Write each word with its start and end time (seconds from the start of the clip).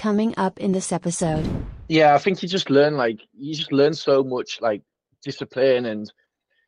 coming 0.00 0.32
up 0.38 0.58
in 0.58 0.72
this 0.72 0.92
episode. 0.92 1.46
Yeah, 1.88 2.14
I 2.14 2.18
think 2.18 2.42
you 2.42 2.48
just 2.48 2.70
learn 2.70 2.96
like 2.96 3.20
you 3.36 3.54
just 3.54 3.70
learn 3.70 3.92
so 3.92 4.24
much 4.24 4.58
like 4.62 4.80
discipline 5.22 5.84
and 5.86 6.10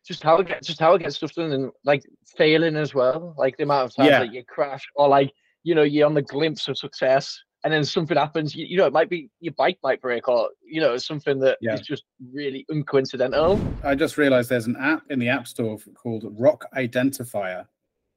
just 0.06 0.22
how 0.22 0.36
it 0.36 0.48
get 0.48 0.62
just 0.62 0.78
how 0.78 0.94
it 0.94 0.98
gets 1.02 1.16
stuff 1.16 1.32
done 1.34 1.53
and 1.53 1.71
like 1.84 2.03
failing 2.37 2.76
as 2.76 2.95
well. 2.95 3.34
Like 3.38 3.56
the 3.56 3.62
amount 3.62 3.87
of 3.87 3.96
times 3.96 4.10
Yeah. 4.10 4.18
that 4.21 4.34
you 4.34 4.45
crash 4.45 4.84
or 4.96 5.08
like 5.08 5.32
you 5.62 5.74
know 5.74 5.82
you're 5.82 6.06
on 6.06 6.14
the 6.14 6.22
glimpse 6.22 6.68
of 6.68 6.76
success 6.76 7.38
and 7.64 7.72
then 7.72 7.84
something 7.84 8.18
happens. 8.18 8.54
You, 8.54 8.66
you 8.66 8.76
know 8.76 8.84
it 8.87 8.92
might 8.92 9.08
be 9.08 9.30
your 9.41 9.55
bike 9.57 9.79
might 9.83 10.03
break 10.03 10.29
or 10.29 10.51
you 10.62 10.80
know 10.83 10.99
something 10.99 11.39
that 11.41 11.53
is 11.53 11.57
Yeah. 11.62 11.77
just 11.77 12.05
really 12.35 12.67
uncoincidental. 12.71 13.59
I 13.83 13.95
just 13.95 14.19
realized 14.19 14.51
there's 14.51 14.67
an 14.67 14.77
app 14.77 15.05
in 15.09 15.19
the 15.19 15.29
App 15.30 15.46
Store 15.49 15.79
called 15.95 16.25
Rock 16.39 16.67
Identifier, 16.77 17.67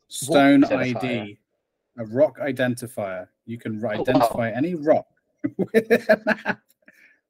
Stone 0.09 0.63
Identifier? 0.63 1.21
ID, 1.21 1.39
a 1.99 2.05
rock 2.05 2.37
identifier. 2.39 3.29
You 3.45 3.57
can 3.57 3.79
ri- 3.79 3.89
Oh, 3.89 3.93
wow. 3.97 4.01
identify 4.01 4.49
any 4.51 4.75
rock 4.75 5.05
with 5.57 5.91
an 6.09 6.23
app. 6.27 6.59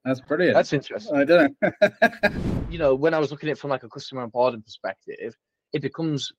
That's 0.04 0.22
brilliant. 0.22 0.54
That's 0.56 0.72
interesting. 0.74 1.16
I 1.16 1.24
don't 1.26 1.58
know. 1.62 1.70
you 2.70 2.78
know, 2.78 2.94
when 2.94 3.14
I 3.14 3.20
was 3.20 3.32
looking 3.32 3.50
at 3.50 3.54
it 3.54 3.58
from 3.58 3.72
like 3.72 3.84
a 3.84 3.90
customer 3.90 4.28
onboarding 4.28 4.64
perspective, 4.64 5.36
it 5.74 5.82
becomes 5.82 6.32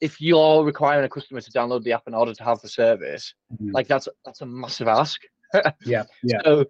if 0.00 0.20
you're 0.20 0.64
requiring 0.64 1.04
a 1.04 1.08
customer 1.08 1.40
to 1.40 1.50
download 1.52 1.84
the 1.84 1.92
app 1.92 2.02
in 2.08 2.14
order 2.14 2.34
to 2.34 2.42
have 2.44 2.60
the 2.60 2.68
service, 2.68 3.32
Mhm. 3.54 3.72
like 3.72 3.86
that's 3.86 4.08
that's 4.24 4.40
a 4.40 4.46
massive 4.46 4.88
ask. 4.88 5.20
yeah, 5.84 6.02
yeah. 6.24 6.38
So 6.44 6.66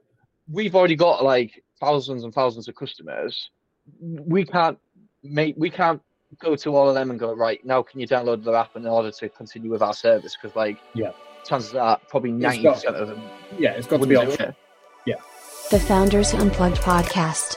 we've 0.51 0.75
already 0.75 0.97
got 0.97 1.25
like 1.25 1.63
thousands 1.81 2.25
and 2.25 2.35
thousands 2.35 2.69
of 2.69 2.75
customers. 2.75 3.51
We 4.01 4.45
can't 4.45 4.79
make 5.23 5.55
we 5.57 5.71
can't 5.71 6.03
go 6.39 6.55
to 6.57 6.77
all 6.77 6.89
of 6.89 6.95
them 6.95 7.11
and 7.11 7.19
go 7.19 7.33
right 7.35 7.65
now. 7.65 7.83
Can 7.83 7.99
you 8.01 8.07
download 8.07 8.45
the 8.45 8.53
app 8.53 8.77
in 8.77 8.87
order 8.87 9.11
to 9.11 9.29
continue 9.31 9.71
with 9.71 9.81
our 9.83 9.95
service? 9.95 10.37
Because 10.41 10.55
like 10.55 10.77
Yeah. 10.95 11.13
Chances 11.47 11.75
are 11.75 11.99
probably 12.09 12.31
It's 12.31 12.41
ninety 12.41 12.63
got- 12.63 12.75
percent 12.75 12.97
of 12.97 13.09
them 13.09 13.23
Yeah, 13.59 13.73
it's 13.73 13.87
got 13.87 14.01
to 14.01 14.07
be 14.07 14.17
wouldn't 14.17 14.29
do 14.29 14.33
optional. 14.33 14.49
it. 14.51 14.57
The 15.71 15.81
Founders 15.81 16.35
Unplugged 16.35 16.77
podcast. 16.83 17.57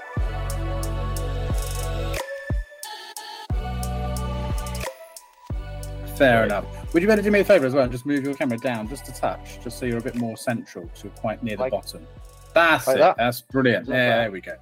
Fair 6.18 6.46
enough. 6.46 6.66
Would 6.94 7.02
you 7.04 7.10
better 7.10 7.22
do 7.22 7.30
me 7.32 7.42
a 7.42 7.44
favor 7.44 7.66
as 7.66 7.74
well 7.74 7.84
and 7.84 7.92
just 7.92 8.06
move 8.06 8.24
your 8.24 8.34
camera 8.36 8.58
down 8.58 8.88
just 8.88 9.08
a 9.10 9.14
touch, 9.14 9.60
just 9.62 9.78
so 9.78 9.86
you're 9.86 9.98
a 9.98 10.02
bit 10.02 10.16
more 10.16 10.38
central, 10.38 10.90
so 10.94 11.06
you're 11.06 11.14
quite 11.18 11.44
near 11.44 11.58
the 11.58 11.64
Like- 11.64 11.72
bottom. 11.72 12.08
That's 12.54 12.88
like 12.88 12.96
it. 12.96 13.00
that? 13.00 13.18
That's 13.18 13.42
brilliant. 13.42 13.88
Like 13.90 13.96
Yeah, 13.96 14.10
that? 14.10 14.16
there 14.22 14.32
we 14.32 14.40
go. 14.42 14.56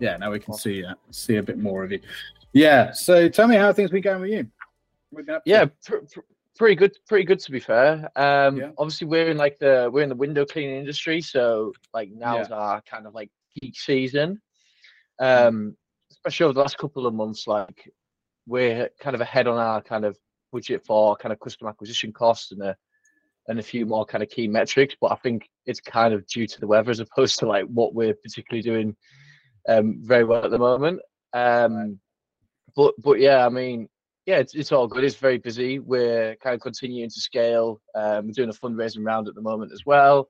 Yeah, 0.00 0.16
now 0.18 0.30
we 0.30 0.38
can 0.38 0.52
Awesome. 0.52 0.70
see 0.72 0.84
uh, 0.84 0.94
see 1.10 1.36
a 1.36 1.42
bit 1.42 1.56
more 1.56 1.82
of 1.82 1.90
you. 1.90 2.00
Yeah. 2.52 2.92
So 2.92 3.28
tell 3.30 3.48
me 3.48 3.56
how 3.56 3.72
things 3.72 3.90
been 3.90 4.02
going 4.02 4.20
with 4.20 4.30
you. 4.30 4.46
What 5.10 5.20
have 5.20 5.20
you 5.20 5.24
been 5.24 5.34
up 5.36 5.44
to? 5.44 5.50
Yeah, 5.50 5.64
pr- 5.86 6.04
pr- 6.12 6.20
pretty 6.58 6.74
good. 6.74 6.92
Pretty 7.06 7.24
good 7.24 7.38
to 7.40 7.50
be 7.50 7.60
fair. 7.60 8.10
Um, 8.16 8.56
Yeah. 8.56 8.70
obviously 8.76 9.06
we're 9.06 9.30
in 9.30 9.36
like 9.36 9.58
the 9.58 9.88
we're 9.92 10.02
in 10.02 10.08
the 10.08 10.14
window 10.14 10.44
cleaning 10.44 10.76
industry, 10.76 11.20
so 11.20 11.72
like 11.94 12.10
now's 12.10 12.50
our 12.50 12.82
kind 12.82 13.06
of 13.06 13.14
like 13.14 13.30
peak 13.60 13.78
season. 13.78 14.40
Um, 15.20 15.76
especially 16.10 16.44
over 16.44 16.54
the 16.54 16.60
last 16.60 16.78
couple 16.78 17.06
of 17.06 17.14
months, 17.14 17.46
like 17.46 17.90
we're 18.46 18.90
kind 19.00 19.14
of 19.14 19.20
ahead 19.20 19.46
on 19.46 19.58
our 19.58 19.80
kind 19.82 20.04
of 20.04 20.16
budget 20.52 20.84
for 20.84 21.16
kind 21.16 21.32
of 21.32 21.40
customer 21.40 21.70
acquisition 21.70 22.12
costs 22.12 22.52
and 22.52 22.62
a 22.62 22.76
and 23.48 23.58
a 23.58 23.62
few 23.62 23.86
more 23.86 24.04
kind 24.04 24.22
of 24.22 24.28
key 24.28 24.46
metrics. 24.48 24.94
But 25.00 25.12
I 25.12 25.16
think 25.16 25.48
it's 25.64 25.80
kind 25.80 26.12
of 26.12 26.26
due 26.26 26.46
to 26.46 26.60
the 26.60 26.66
weather 26.66 26.90
as 26.90 27.00
opposed 27.00 27.38
to 27.38 27.46
like 27.46 27.64
what 27.66 27.94
we're 27.94 28.14
particularly 28.14 28.62
doing 28.62 28.96
um, 29.68 30.00
very 30.02 30.24
well 30.24 30.44
at 30.44 30.50
the 30.50 30.58
moment. 30.58 31.00
Um, 31.32 31.98
but 32.76 32.94
but 32.98 33.20
yeah, 33.20 33.44
I 33.44 33.48
mean, 33.48 33.88
yeah, 34.28 34.36
it's, 34.40 34.54
it's 34.54 34.72
all 34.72 34.86
good. 34.86 35.04
It's 35.04 35.16
very 35.16 35.38
busy. 35.38 35.78
We're 35.78 36.36
kind 36.36 36.54
of 36.54 36.60
continuing 36.60 37.08
to 37.08 37.18
scale. 37.18 37.80
Um, 37.94 38.26
we're 38.26 38.32
doing 38.32 38.50
a 38.50 38.52
fundraising 38.52 39.02
round 39.02 39.26
at 39.26 39.34
the 39.34 39.40
moment 39.40 39.72
as 39.72 39.86
well. 39.86 40.28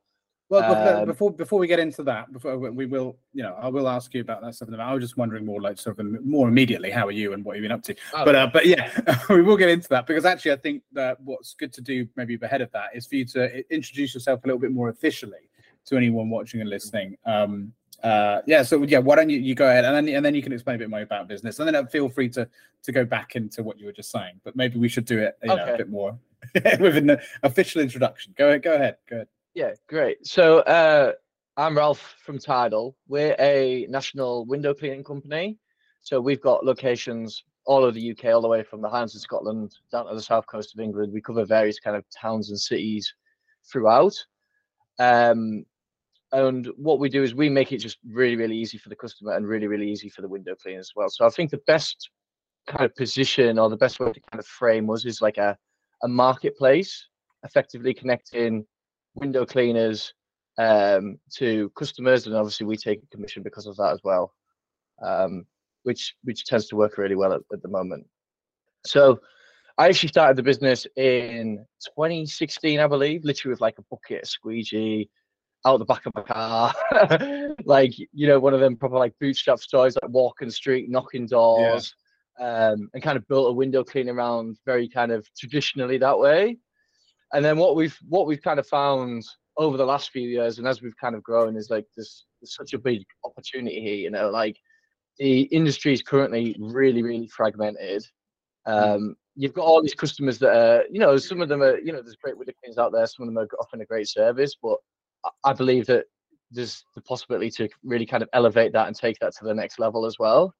Well, 0.51 1.01
Um, 1.01 1.05
before 1.07 1.33
before 1.33 1.59
we 1.59 1.67
get 1.67 1.81
into 1.81 2.05
that, 2.05 2.33
before 2.33 2.57
we- 2.57 2.87
will, 2.87 3.19
you 3.35 3.43
know, 3.43 3.55
I 3.61 3.69
will 3.69 3.89
ask 3.89 4.15
you 4.15 4.21
about 4.21 4.41
that 4.43 4.55
stuff. 4.55 4.69
in 4.69 4.75
a 4.75 4.77
minute. 4.77 4.89
I 4.89 4.95
was 4.95 5.03
just 5.03 5.17
wondering 5.17 5.45
more 5.45 5.61
like 5.61 5.79
sort 5.79 5.99
of 5.99 6.25
more 6.25 6.49
immediately, 6.49 6.91
how 6.91 7.07
are 7.09 7.11
you 7.13 7.33
and 7.33 7.45
what 7.45 7.57
you've 7.57 7.65
been 7.65 7.73
up 7.73 7.83
to? 7.83 7.97
But 8.13 8.35
uh, 8.37 8.47
but 8.53 8.67
yeah, 8.67 8.89
we 9.29 9.43
will 9.43 9.57
get 9.57 9.69
into 9.69 9.89
that 9.89 10.07
because 10.07 10.25
actually 10.25 10.53
I 10.53 10.57
think 10.57 10.85
that 10.93 11.21
what's 11.21 11.55
good 11.55 11.73
to 11.73 11.81
do 11.83 12.07
maybe 12.15 12.39
ahead 12.41 12.63
of 12.63 12.71
that 12.71 12.91
is 12.95 13.05
for 13.09 13.17
you 13.17 13.25
to 13.27 13.75
introduce 13.75 14.15
yourself 14.15 14.45
a 14.45 14.47
little 14.47 14.61
bit 14.61 14.71
more 14.71 14.89
officially 14.91 15.51
to 15.87 15.97
anyone 15.97 16.31
watching 16.31 16.61
and 16.61 16.71
listening. 16.71 17.17
Um, 17.27 17.73
uh, 18.03 18.41
yeah, 18.47 18.63
so 18.63 18.83
yeah, 18.85 18.99
why 18.99 19.17
don't 19.17 19.29
you, 19.29 19.39
you 19.39 19.55
go 19.55 19.69
ahead 19.69 19.85
and 19.85 19.95
then 19.95 20.15
and 20.15 20.25
then 20.25 20.35
you 20.35 20.43
can 20.43 20.53
explain 20.53 20.77
a 20.77 20.79
bit 20.79 20.91
more 20.91 21.01
about 21.01 21.27
business, 21.29 21.59
and 21.59 21.67
then 21.67 21.75
uh, 21.75 21.85
feel 21.87 22.09
free 22.09 22.29
to 22.31 22.49
to 22.83 22.93
go 22.93 23.05
back 23.05 23.35
into 23.35 23.63
what 23.63 23.79
you 23.79 23.87
were 23.87 23.93
just 23.93 24.11
saying. 24.11 24.41
But 24.45 24.55
maybe 24.55 24.79
we 24.79 24.89
should 24.89 25.05
do 25.05 25.19
it, 25.19 25.37
you 25.43 25.49
know, 25.49 25.75
a 25.75 25.77
bit 25.77 25.91
more 25.91 26.17
with 26.55 26.97
an 26.97 27.19
official 27.43 27.81
introduction. 27.81 28.35
Go 28.37 28.49
ahead, 28.49 28.63
go 28.63 28.75
ahead, 28.75 28.97
go 29.09 29.17
ahead. 29.17 29.29
Yeah, 29.55 29.73
great. 29.89 30.25
So 30.27 30.61
uh, 30.61 31.13
I'm 31.57 31.77
Ralph 31.77 32.15
from 32.25 32.39
Tidal. 32.39 32.97
We're 33.09 33.35
a 33.41 33.87
national 33.89 34.47
window 34.47 34.75
cleaning 34.75 35.03
company. 35.03 35.59
So 36.03 36.21
we've 36.21 36.41
got 36.41 36.65
locations 36.65 37.43
all 37.65 37.83
over 37.83 37.91
the 37.91 38.13
UK, 38.13 38.27
all 38.27 38.41
the 38.41 38.49
way 38.49 38.63
from 38.63 38.81
the 38.81 38.89
Highlands 38.89 39.17
of 39.17 39.21
Scotland 39.21 39.75
down 39.91 40.07
to 40.07 40.15
the 40.15 40.23
south 40.23 40.47
coast 40.47 40.73
of 40.75 40.81
England. 40.81 41.13
We 41.13 41.21
cover 41.21 41.45
various 41.45 41.81
kind 41.81 41.97
of 41.97 42.05
towns 42.11 42.51
and 42.51 42.59
cities 42.59 43.13
throughout. 43.71 44.15
Um, 45.01 45.67
and 46.33 46.67
what 46.77 46.99
we 46.99 47.09
do 47.09 47.23
is 47.23 47.35
we 47.35 47.49
make 47.49 47.73
it 47.73 47.79
just 47.79 47.99
really, 48.07 48.37
really 48.37 48.57
easy 48.57 48.79
for 48.79 48.89
the 48.89 48.97
customer 48.97 49.33
and 49.33 49.47
really, 49.47 49.67
really 49.67 49.91
easy 49.91 50.09
for 50.09 50.23
the 50.23 50.29
window 50.29 50.55
cleaner 50.55 50.81
as 50.81 50.93
well. 50.95 51.09
So 51.09 51.27
I 51.27 51.31
think 51.31 51.51
the 51.51 51.61
best 51.67 52.11
kind 52.67 52.85
of 52.85 52.95
position 52.97 53.59
or 53.59 53.71
the 53.71 53.77
best 53.77 53.99
way 53.99 54.13
to 54.13 54.21
kind 54.31 54.39
of 54.39 54.47
frame 54.47 54.91
us 54.91 55.07
is 55.07 55.23
like 55.23 55.39
a, 55.39 55.57
a 56.03 56.09
marketplace, 56.09 57.09
effectively 57.45 57.95
connecting 57.95 58.67
window 59.15 59.47
cleaners 59.47 60.13
um, 60.59 61.19
to 61.37 61.71
customers, 61.77 62.27
and 62.27 62.37
obviously 62.37 62.67
we 62.67 62.77
take 62.77 63.03
a 63.03 63.17
commission 63.17 63.43
because 63.43 63.67
of 63.67 63.77
that 63.77 63.93
as 63.93 64.01
well, 64.05 64.35
um, 65.03 65.47
which 65.85 66.15
which 66.25 66.45
tends 66.45 66.67
to 66.69 66.77
work 66.77 66.99
really 66.99 67.15
well 67.15 67.33
at, 67.33 67.41
at 67.53 67.63
the 67.63 67.69
moment. 67.69 68.07
So 68.85 69.21
I 69.79 69.89
actually 69.89 70.09
started 70.09 70.37
the 70.37 70.43
business 70.43 70.87
in 70.97 71.65
2016, 71.97 72.81
I 72.81 72.87
believe, 72.87 73.25
literally 73.25 73.53
with 73.53 73.61
like 73.61 73.79
a 73.79 73.85
bucket, 73.91 74.25
a 74.25 74.27
squeegee, 74.27 75.09
out 75.65 75.79
the 75.79 75.85
back 75.85 76.07
of 76.07 76.15
my 76.15 76.23
car, 76.23 76.75
like 77.65 77.93
you 77.99 78.27
know 78.27 78.39
one 78.39 78.55
of 78.55 78.61
them 78.61 78.77
proper 78.77 78.97
like 78.97 79.15
bootstrap 79.21 79.59
stories, 79.59 79.97
like 80.01 80.11
walking 80.11 80.51
street, 80.51 80.89
knocking 80.89 81.27
doors, 81.27 81.95
um, 82.41 82.89
and 82.95 83.03
kind 83.03 83.17
of 83.17 83.27
built 83.29 83.51
a 83.51 83.53
window 83.53 83.83
cleaning 83.83 84.15
around 84.15 84.57
very 84.65 84.89
kind 84.89 85.13
of 85.13 85.27
traditionally 85.37 85.99
that 85.99 86.19
way. 86.19 86.57
And 87.33 87.45
then 87.45 87.59
what 87.59 87.77
we've 87.77 87.97
what 88.09 88.27
we've 88.27 88.43
kind 88.43 88.59
of 88.59 88.67
found 88.67 89.25
over 89.59 89.77
the 89.77 89.85
last 89.85 90.11
few 90.11 90.27
years 90.29 90.59
and 90.59 90.69
as 90.69 90.81
we've 90.81 90.97
kind 90.97 91.17
of 91.17 91.23
grown 91.23 91.57
is 91.57 91.69
like 91.69 91.85
there's, 91.97 92.27
there's 92.41 92.55
such 92.55 92.73
a 92.75 92.79
big 92.79 93.03
opportunity 93.25 93.81
here 93.81 93.97
you 93.97 94.11
know 94.11 94.31
like 94.31 94.57
the 95.19 95.43
industry 95.43 95.93
is 95.93 96.01
currently 96.01 96.57
really 96.61 97.03
really 97.03 97.27
fragmented. 97.27 98.05
Um 98.67 99.17
you've 99.35 99.55
got 99.55 99.65
all 99.65 99.83
these 99.83 99.95
customers 99.95 100.39
that 100.39 100.57
are 100.57 100.85
you 100.91 101.01
know 101.01 101.17
some 101.17 101.41
of 101.41 101.49
them 101.49 101.63
are 101.63 101.79
you 101.79 101.93
know 101.93 102.01
there's 102.01 102.17
great 102.17 102.39
window 102.39 102.53
cleaners 102.63 102.79
out 102.79 102.93
there 102.93 103.07
some 103.07 103.27
of 103.27 103.35
them 103.35 103.43
are 103.43 103.49
offering 103.61 103.83
a 103.83 103.87
great 103.87 104.09
service 104.09 104.57
but 104.63 104.79
I- 105.45 105.53
believe 105.53 105.87
that 105.87 106.07
there's 106.51 106.85
the 106.95 107.03
possibility 107.03 107.51
to 107.51 107.69
really 107.85 108.07
kind 108.07 108.23
of 108.23 108.29
elevate 108.33 108.73
that 108.73 108.87
and 108.87 108.97
take 108.97 109.19
that 109.19 109.35
to 109.37 109.45
the 109.45 109.55
next 109.55 109.79
level 109.79 110.07
as 110.07 110.19
well. 110.19 110.55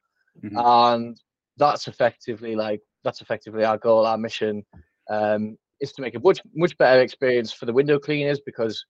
Mhm. 0.45 0.97
and 0.97 1.21
that's 1.57 1.89
effectively 1.89 2.55
like 2.55 2.81
that's 3.03 3.21
effectively 3.21 3.65
our 3.65 3.79
goal. 3.79 4.07
Our 4.07 4.19
mission 4.19 4.65
um, 5.11 5.57
is 5.81 5.93
to 5.93 6.03
make 6.03 6.15
a 6.15 6.21
much 6.21 6.41
much 6.55 6.77
better 6.79 7.01
experience 7.01 7.53
for 7.53 7.67
the 7.67 7.73
window 7.73 7.99
cleaners 7.99 8.41
because 8.41 8.85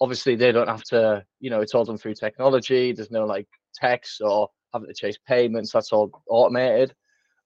obviously 0.00 0.36
they 0.36 0.52
don't 0.52 0.68
have 0.68 0.84
to 0.84 1.24
you 1.40 1.50
know 1.50 1.60
it's 1.60 1.74
all 1.74 1.84
done 1.84 1.98
through 1.98 2.14
technology. 2.14 2.92
There's 2.92 3.10
no 3.10 3.26
like 3.26 3.48
text 3.74 4.20
or 4.22 4.48
having 4.72 4.88
to 4.88 4.94
chase 4.94 5.18
payments. 5.26 5.72
That's 5.72 5.92
all 5.92 6.10
automated. 6.28 6.94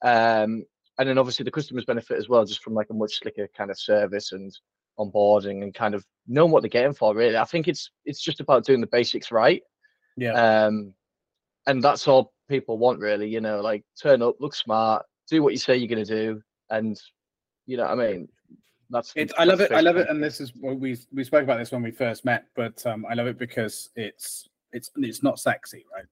Um, 0.03 0.65
and 0.99 1.09
then 1.09 1.19
obviously 1.19 1.45
the 1.45 1.51
customers 1.51 1.85
benefit 1.85 2.19
as 2.19 2.29
well 2.29 2.45
just 2.45 2.63
from 2.63 2.75
like 2.75 2.91
a 2.91 2.95
much 2.95 3.19
slicker 3.19 3.49
kind 3.57 3.71
of 3.71 3.79
service 3.79 4.33
and 4.33 4.53
onboarding 4.99 5.63
and 5.63 5.75
kind 5.75 5.95
of 5.95 6.05
knowing 6.27 6.51
what 6.51 6.63
they're 6.63 6.69
getting 6.69 6.93
for 6.95 7.15
really 7.15 7.37
i 7.37 7.45
think 7.45 7.67
it's 7.69 7.91
it's 8.05 8.21
just 8.21 8.41
about 8.41 8.65
doing 8.65 8.81
the 8.81 8.87
basics 8.87 9.31
right 9.33 9.63
Yeah. 10.17 10.33
um, 10.67 10.95
and 11.67 11.83
that's 11.83 12.09
all 12.09 12.33
people 12.49 12.79
want, 12.79 13.01
really. 13.01 13.29
You 13.29 13.41
know, 13.41 13.61
like 13.61 13.85
turn 14.01 14.23
up, 14.23 14.37
look 14.41 14.55
smart, 14.55 15.05
do 15.29 15.43
what 15.43 15.53
you 15.53 15.59
say 15.59 15.77
you're 15.77 15.89
going 15.89 16.05
to 16.05 16.15
do, 16.23 16.43
and 16.71 17.01
you 17.67 17.77
know, 17.77 17.85
what 17.85 17.93
I 18.01 18.13
mean, 18.13 18.29
that's. 18.91 19.13
It, 19.17 19.33
I 19.39 19.45
love 19.45 19.61
it. 19.61 19.73
I 19.73 19.81
love 19.81 19.97
it, 19.97 20.09
and 20.09 20.23
this 20.23 20.41
is 20.41 20.53
what 20.61 20.79
we 20.79 20.99
we 21.13 21.25
spoke 21.25 21.45
about 21.45 21.59
this 21.59 21.73
when 21.73 21.83
we 21.83 21.91
first 21.91 22.25
met. 22.25 22.47
But 22.55 22.85
um, 22.87 23.07
I 23.09 23.15
love 23.15 23.27
it 23.27 23.39
because 23.39 23.91
it's 23.97 24.49
it's 24.73 24.91
it's 24.97 25.23
not 25.23 25.39
sexy, 25.39 25.85
right? 25.95 26.05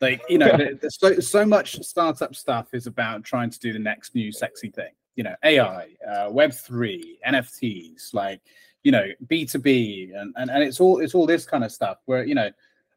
Like 0.00 0.22
you 0.28 0.38
know, 0.38 0.56
there's 0.80 0.98
so 0.98 1.18
so 1.20 1.44
much 1.44 1.80
startup 1.80 2.34
stuff 2.34 2.68
is 2.72 2.86
about 2.86 3.24
trying 3.24 3.50
to 3.50 3.58
do 3.58 3.72
the 3.72 3.78
next 3.78 4.14
new 4.14 4.30
sexy 4.30 4.70
thing. 4.70 4.92
You 5.18 5.24
know, 5.24 5.34
AI, 5.42 5.88
uh, 6.08 6.30
Web 6.30 6.52
three, 6.52 7.18
NFTs, 7.26 8.14
like 8.14 8.40
you 8.84 8.92
know, 8.92 9.04
B 9.26 9.44
two 9.44 9.58
B, 9.58 10.12
and 10.14 10.32
and 10.36 10.48
and 10.48 10.62
it's 10.62 10.78
all 10.78 11.00
it's 11.00 11.12
all 11.12 11.26
this 11.26 11.44
kind 11.44 11.64
of 11.64 11.72
stuff. 11.72 11.98
Where 12.06 12.24
you 12.24 12.36
know, 12.36 12.50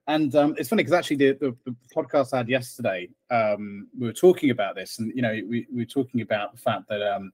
and 0.06 0.36
um, 0.36 0.54
it's 0.60 0.70
funny 0.70 0.84
because 0.84 0.94
actually 0.94 1.16
the, 1.16 1.32
the, 1.42 1.56
the 1.66 1.76
podcast 1.96 2.32
I 2.32 2.38
had 2.38 2.48
yesterday, 2.48 3.10
um, 3.32 3.88
we 4.00 4.06
were 4.06 4.14
talking 4.14 4.52
about 4.52 4.76
this, 4.76 5.00
and 5.00 5.12
you 5.16 5.24
know, 5.24 5.32
we, 5.32 5.66
we 5.74 5.82
were 5.82 5.86
talking 5.86 6.22
about 6.22 6.52
the 6.52 6.60
fact 6.60 6.88
that 6.90 7.02
um, 7.02 7.32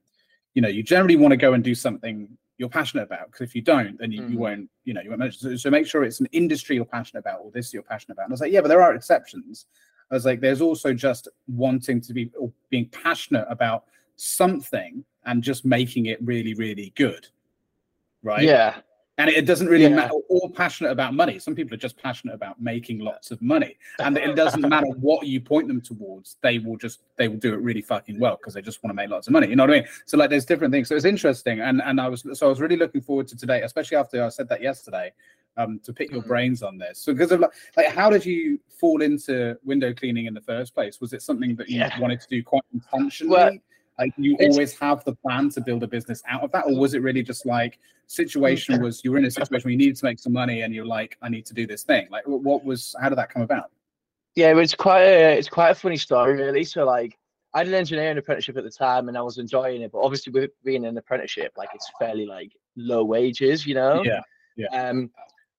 you 0.53 0.61
know, 0.61 0.69
you 0.69 0.83
generally 0.83 1.17
want 1.17 1.33
to 1.33 1.37
go 1.37 1.51
and 1.51 1.65
do 1.65 1.75
something 1.75 2.29
you're 2.57 2.69
passionate 2.69 3.03
about. 3.03 3.25
Because 3.27 3.41
if 3.41 3.55
you 3.55 3.61
don't, 3.61 3.99
then 3.99 4.13
you, 4.13 4.21
Mhm. 4.21 4.31
you 4.31 4.37
won't, 4.37 4.69
you 4.85 4.93
know, 4.93 5.01
you 5.01 5.09
won't 5.09 5.19
mention. 5.19 5.41
So, 5.41 5.55
so 5.57 5.69
make 5.69 5.85
sure 5.85 6.05
it's 6.05 6.21
an 6.21 6.29
industry 6.31 6.77
you're 6.77 6.85
passionate 6.85 7.19
about, 7.19 7.41
or 7.43 7.51
this 7.51 7.73
you're 7.73 7.83
passionate 7.83 8.13
about. 8.13 8.27
And 8.27 8.31
I 8.31 8.35
was 8.35 8.41
like, 8.41 8.53
yeah, 8.53 8.61
but 8.61 8.69
there 8.69 8.81
are 8.81 8.95
exceptions. 8.95 9.65
I 10.09 10.15
was 10.15 10.25
like, 10.25 10.39
there's 10.39 10.61
also 10.61 10.93
just 10.93 11.27
wanting 11.47 11.99
to 11.99 12.13
be 12.13 12.31
or 12.39 12.53
being 12.69 12.87
passionate 12.87 13.45
about 13.49 13.83
something 14.17 15.03
and 15.25 15.41
just 15.41 15.65
making 15.65 16.07
it 16.07 16.21
really, 16.21 16.53
really 16.53 16.91
good. 16.95 17.27
Right. 18.23 18.43
Yeah. 18.43 18.75
And 19.19 19.31
it 19.31 19.45
doesn't 19.47 19.67
really 19.67 19.85
Yeah. 19.85 19.95
matter 19.95 20.13
or 20.29 20.51
passionate 20.51 20.91
about 20.91 21.15
money. 21.15 21.39
Some 21.39 21.55
people 21.55 21.73
are 21.73 21.77
just 21.79 21.97
passionate 21.97 22.35
about 22.35 22.61
making 22.61 22.99
lots 22.99 23.31
of 23.31 23.41
money. 23.41 23.75
And 23.99 24.15
it 24.15 24.35
doesn't 24.35 24.61
matter 24.67 24.85
what 24.87 25.25
you 25.25 25.41
point 25.41 25.67
them 25.67 25.81
towards, 25.81 26.37
they 26.41 26.59
will 26.59 26.77
just 26.77 27.01
they 27.15 27.27
will 27.27 27.37
do 27.37 27.53
it 27.53 27.57
really 27.57 27.81
fucking 27.81 28.19
well 28.19 28.35
because 28.35 28.53
they 28.53 28.61
just 28.61 28.83
want 28.83 28.91
to 28.91 28.95
make 28.95 29.09
lots 29.09 29.25
of 29.27 29.33
money. 29.33 29.47
You 29.47 29.55
know 29.55 29.63
what 29.63 29.71
I 29.71 29.79
mean? 29.79 29.87
So 30.05 30.17
like 30.17 30.29
there's 30.29 30.45
different 30.45 30.71
things. 30.71 30.87
So 30.87 30.95
it's 30.95 31.05
interesting. 31.05 31.61
And 31.61 31.81
and 31.81 31.99
I 31.99 32.07
was 32.09 32.25
so 32.33 32.45
I 32.45 32.49
was 32.49 32.61
really 32.61 32.77
looking 32.77 33.01
forward 33.01 33.27
to 33.29 33.35
today, 33.35 33.63
especially 33.63 33.97
after 33.97 34.23
I 34.23 34.29
said 34.29 34.47
that 34.49 34.61
yesterday, 34.61 35.11
um, 35.57 35.79
to 35.79 35.91
pick 35.93 36.11
your 36.11 36.21
Mhm. 36.21 36.27
brains 36.27 36.61
on 36.61 36.77
this. 36.77 36.99
So 36.99 37.11
because 37.13 37.31
of 37.31 37.39
like, 37.39 37.51
like 37.75 37.87
how 37.87 38.11
did 38.11 38.23
you 38.23 38.59
fall 38.69 39.01
into 39.01 39.57
window 39.63 39.95
cleaning 39.95 40.27
in 40.27 40.35
the 40.35 40.41
first 40.41 40.75
place? 40.75 41.01
Was 41.01 41.13
it 41.13 41.23
something 41.23 41.55
that 41.55 41.69
you 41.69 41.79
Yeah. 41.79 41.99
wanted 41.99 42.21
to 42.21 42.27
do 42.29 42.43
quite 42.43 42.61
intentionally? 42.71 43.31
Well, 43.35 43.57
like 43.99 44.13
you 44.17 44.37
always 44.41 44.77
have 44.77 45.03
the 45.03 45.15
plan 45.15 45.49
to 45.49 45.61
build 45.61 45.83
a 45.83 45.87
business 45.87 46.21
out 46.27 46.43
of 46.43 46.51
that 46.51 46.65
or 46.65 46.77
was 46.77 46.93
it 46.93 47.01
really 47.01 47.23
just 47.23 47.45
like 47.45 47.79
situation 48.05 48.81
was 48.81 49.03
you 49.03 49.11
were 49.11 49.17
in 49.17 49.25
a 49.25 49.31
situation 49.31 49.63
where 49.63 49.71
you 49.71 49.77
needed 49.77 49.95
to 49.95 50.05
make 50.05 50.19
some 50.19 50.33
money 50.33 50.61
and 50.61 50.73
you're 50.73 50.85
like 50.85 51.17
i 51.21 51.29
need 51.29 51.45
to 51.45 51.53
do 51.53 51.67
this 51.67 51.83
thing 51.83 52.07
like 52.09 52.23
what 52.25 52.63
was 52.63 52.95
how 53.01 53.09
did 53.09 53.17
that 53.17 53.29
come 53.29 53.41
about 53.41 53.71
Yeah, 54.37 54.55
it's 54.55 54.75
quite 54.75 55.01
a 55.01 55.35
it's 55.35 55.49
quite 55.49 55.71
a 55.71 55.75
funny 55.75 55.97
story, 55.97 56.35
really. 56.35 56.63
So 56.63 56.85
like, 56.85 57.17
I 57.55 57.63
did 57.63 57.73
an 57.73 57.79
engineering 57.79 58.19
apprenticeship 58.19 58.55
at 58.55 58.63
the 58.63 58.69
time, 58.69 59.07
and 59.07 59.17
I 59.17 59.21
was 59.23 59.39
enjoying 59.39 59.81
it. 59.81 59.91
But 59.91 60.01
obviously, 60.01 60.31
with 60.31 60.51
being 60.63 60.85
an 60.85 60.95
apprenticeship, 60.95 61.53
like 61.57 61.69
it's 61.73 61.89
fairly 61.97 62.27
like 62.27 62.51
low 62.75 63.03
wages, 63.03 63.65
you 63.65 63.73
know. 63.73 64.03
yeah 64.05 64.21
yeah. 64.55 64.67
Um. 64.67 65.09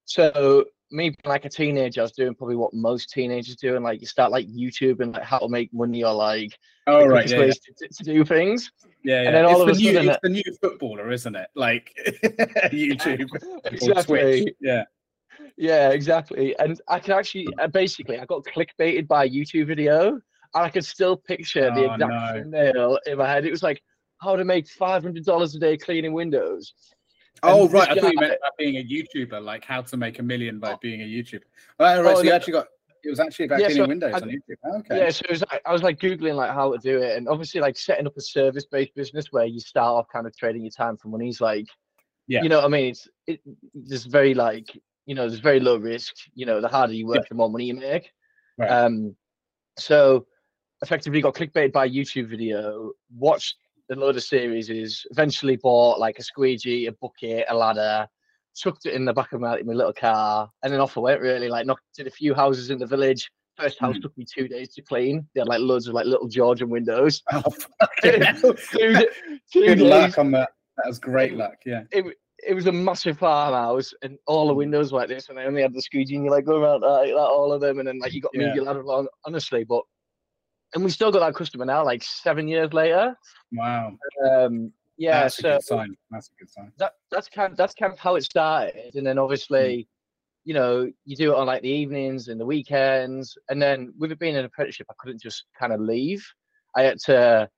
So 0.04 0.66
me, 0.90 1.14
like 1.24 1.44
a 1.44 1.48
teenager, 1.48 2.00
I 2.00 2.04
was 2.04 2.12
doing 2.12 2.34
probably 2.34 2.56
what 2.56 2.72
most 2.72 3.10
teenagers 3.10 3.56
do, 3.56 3.74
and 3.76 3.84
like 3.84 4.00
you 4.00 4.06
start 4.06 4.30
like 4.32 4.46
YouTube 4.48 5.00
and 5.00 5.12
like 5.14 5.22
how 5.24 5.38
to 5.38 5.48
make 5.48 5.72
money 5.72 6.02
or 6.04 6.12
like 6.14 6.58
oh 6.86 7.04
right 7.06 7.28
yeah 7.30 7.40
yeah, 7.44 7.52
to, 7.76 7.88
to 7.88 8.04
do 8.04 8.24
things. 8.24 8.70
yeah, 9.04 9.22
yeah. 9.22 9.30
then 9.32 9.44
it's, 9.44 9.60
of 9.60 9.66
the 9.66 9.72
a 9.72 9.76
new, 9.76 9.92
sudden- 9.94 10.08
it's 10.10 10.18
the 10.22 10.28
new 10.30 10.42
footballer 10.62 11.10
isn't 11.10 11.36
it 11.36 11.48
like 11.54 11.92
youtube 12.72 13.28
or 13.42 13.60
Exactly. 13.70 14.42
Twitch. 14.42 14.54
yeah 14.60 14.84
Yeah, 15.56 15.90
exactly. 15.90 16.56
And 16.58 16.80
I 16.88 16.98
can 17.00 17.12
actually, 17.14 17.46
uh, 17.58 17.66
basically, 17.68 18.18
I 18.18 18.24
got 18.24 18.44
clickbaited 18.44 19.06
by 19.08 19.24
a 19.24 19.28
YouTube 19.28 19.66
video, 19.66 20.12
and 20.12 20.20
I 20.54 20.68
could 20.70 20.84
still 20.84 21.16
picture 21.16 21.70
the 21.74 21.90
Oh, 21.90 21.94
exact 21.94 22.00
no. 22.00 22.32
thumbnail 22.40 22.98
in 23.06 23.18
my 23.18 23.28
head. 23.28 23.44
It 23.44 23.50
was 23.50 23.62
like 23.62 23.82
how 24.20 24.34
to 24.36 24.44
make 24.44 24.66
five 24.68 25.02
hundred 25.02 25.24
dollars 25.24 25.54
a 25.54 25.58
day 25.58 25.76
cleaning 25.76 26.12
windows. 26.12 26.72
Oh 27.42 27.64
And 27.64 27.72
right 27.72 27.88
i 27.90 27.94
thought 27.94 28.12
you 28.12 28.20
meant 28.20 28.34
about 28.40 28.56
being 28.58 28.76
a 28.76 28.84
youtuber 28.84 29.42
like 29.42 29.64
how 29.64 29.80
to 29.82 29.96
make 29.96 30.18
a 30.18 30.22
million 30.22 30.58
by 30.58 30.76
being 30.80 31.02
a 31.02 31.04
youtuber 31.04 31.42
right, 31.78 31.98
right 32.00 32.06
Oh, 32.06 32.14
so 32.16 32.22
you 32.22 32.30
no. 32.30 32.36
actually 32.36 32.52
got 32.54 32.66
it 33.04 33.10
was 33.10 33.20
actually 33.20 33.44
about 33.46 33.60
Yeah, 33.60 33.66
cleaning 33.66 33.84
so 33.84 33.88
windows 33.88 34.14
I- 34.14 34.18
on 34.18 34.28
youtube 34.28 34.78
okay 34.80 34.98
Yeah, 35.04 35.10
so 35.10 35.22
it 35.28 35.30
was, 35.30 35.44
I 35.64 35.72
was 35.72 35.82
like 35.82 35.98
googling 36.00 36.34
like 36.34 36.50
how 36.52 36.72
to 36.72 36.78
do 36.78 37.00
it, 37.00 37.16
and 37.16 37.28
obviously 37.28 37.60
like 37.60 37.76
setting 37.78 38.06
up 38.06 38.16
a 38.16 38.20
service-based 38.20 38.94
business 38.94 39.26
where 39.30 39.46
you 39.46 39.60
start 39.60 39.86
off 39.96 40.06
kind 40.12 40.26
of 40.26 40.36
trading 40.36 40.62
your 40.62 40.72
time 40.72 40.96
for 40.96 41.08
money 41.08 41.28
is 41.28 41.40
like, 41.40 41.66
Yeah. 42.26 42.42
you 42.42 42.48
know, 42.48 42.56
what 42.56 42.64
I 42.64 42.68
mean, 42.68 42.86
it's 42.90 43.08
it, 43.28 43.40
there's 43.72 44.04
very 44.04 44.34
like, 44.34 44.66
you 45.06 45.14
know, 45.14 45.28
there's 45.28 45.40
very 45.40 45.60
low 45.60 45.76
risk. 45.76 46.14
You 46.34 46.44
know, 46.46 46.60
the 46.60 46.68
harder 46.68 46.92
you 46.92 47.06
work, 47.06 47.28
the 47.28 47.34
more 47.36 47.48
money 47.48 47.66
you 47.66 47.74
make. 47.74 48.10
Right. 48.58 48.68
Um, 48.68 49.14
so 49.78 50.26
effectively 50.82 51.20
got 51.20 51.34
clickbaited 51.34 51.72
by 51.72 51.84
a 51.86 51.88
YouTube 51.88 52.26
video, 52.28 52.92
watched 53.16 53.56
a 53.90 53.94
load 53.94 54.16
of 54.16 54.22
series, 54.22 54.70
is 54.70 55.04
eventually 55.10 55.56
bought 55.56 55.98
like 55.98 56.18
a 56.18 56.22
squeegee, 56.22 56.86
a 56.86 56.92
bucket, 56.92 57.46
a 57.48 57.54
ladder, 57.54 58.06
chucked 58.56 58.86
it 58.86 58.94
in 58.94 59.04
the 59.04 59.12
back 59.12 59.32
of 59.32 59.40
my, 59.40 59.60
my 59.62 59.72
little 59.72 59.92
car, 59.92 60.50
and 60.62 60.72
then 60.72 60.80
off 60.80 60.96
I 60.96 61.00
went. 61.00 61.20
Really, 61.20 61.48
like 61.48 61.66
knocked 61.66 61.82
did 61.96 62.06
a 62.06 62.10
few 62.10 62.34
houses 62.34 62.70
in 62.70 62.78
the 62.78 62.86
village. 62.86 63.30
First 63.56 63.78
house 63.80 63.96
Mm. 63.96 64.02
took 64.02 64.16
me 64.16 64.24
two 64.24 64.46
days 64.46 64.72
to 64.74 64.82
clean. 64.82 65.26
They 65.34 65.40
had 65.40 65.48
like 65.48 65.60
loads 65.60 65.88
of 65.88 65.94
like 65.94 66.06
little 66.06 66.28
Georgian 66.28 66.68
windows. 66.70 67.22
oh, 67.32 67.42
fucking 67.80 68.22
hell. 68.22 68.54
two, 68.54 68.94
d- 68.94 69.08
two 69.52 69.60
good 69.66 69.78
days. 69.78 69.90
luck 69.90 70.18
on 70.18 70.30
that 70.32 70.50
that 70.76 70.86
was 70.86 71.00
great 71.00 71.34
luck 71.36 71.56
yeah 71.66 71.82
It, 71.90 72.04
it 72.46 72.54
was 72.54 72.66
a 72.68 72.72
massive 72.72 73.18
farmhouse, 73.18 73.92
and 74.02 74.16
all 74.28 74.46
the 74.46 74.54
windows 74.54 74.92
were 74.92 75.00
like 75.00 75.08
this, 75.08 75.28
and 75.28 75.36
they 75.36 75.42
only 75.42 75.62
had 75.62 75.74
the 75.74 75.82
squeegee, 75.82 76.14
and 76.14 76.24
you 76.24 76.30
like 76.30 76.44
go 76.44 76.58
around 76.62 76.82
like 76.82 77.08
that, 77.08 77.16
all 77.16 77.52
of 77.52 77.60
them, 77.60 77.80
and 77.80 77.88
then 77.88 77.98
like 77.98 78.12
you 78.12 78.20
got 78.20 78.30
Yeah. 78.32 78.54
your 78.54 78.62
ladder 78.64 78.82
along. 78.82 79.08
Honestly, 79.24 79.64
but 79.64 79.82
and 80.74 80.84
we 80.84 80.90
still 80.90 81.10
got 81.10 81.20
that 81.20 81.34
customer 81.34 81.64
now, 81.64 81.84
like 81.84 82.02
seven 82.02 82.46
years 82.48 82.72
later. 82.72 83.16
wow 83.52 83.92
Um, 84.28 84.72
yeah, 84.96 85.22
that's 85.22 85.38
a 85.38 85.42
good 85.42 85.62
sign 85.62 85.94
that's 86.10 86.28
a 86.28 86.38
good 86.40 86.50
sign 86.50 86.72
that 86.78 86.92
that's 87.10 87.28
kind 87.28 87.56
that's 87.56 87.74
kind 87.74 87.92
of 87.92 87.98
how 87.98 88.16
it 88.16 88.24
started, 88.24 88.94
and 88.96 89.06
then 89.06 89.18
obviously, 89.18 89.88
you 90.44 90.54
know, 90.54 90.90
you 91.04 91.16
do 91.16 91.32
it 91.32 91.36
on 91.36 91.46
like 91.46 91.62
the 91.62 91.68
evenings 91.68 92.28
and 92.28 92.40
the 92.40 92.46
weekends, 92.46 93.36
and 93.48 93.60
then 93.62 93.92
with 93.98 94.10
it 94.12 94.18
being 94.18 94.36
an 94.36 94.44
apprenticeship, 94.44 94.86
I 94.90 94.94
couldn't 94.98 95.20
just 95.22 95.44
kind 95.58 95.72
of 95.72 95.80
leave. 95.80 96.26
I 96.76 96.82
had 96.82 96.98
to, 97.06 97.48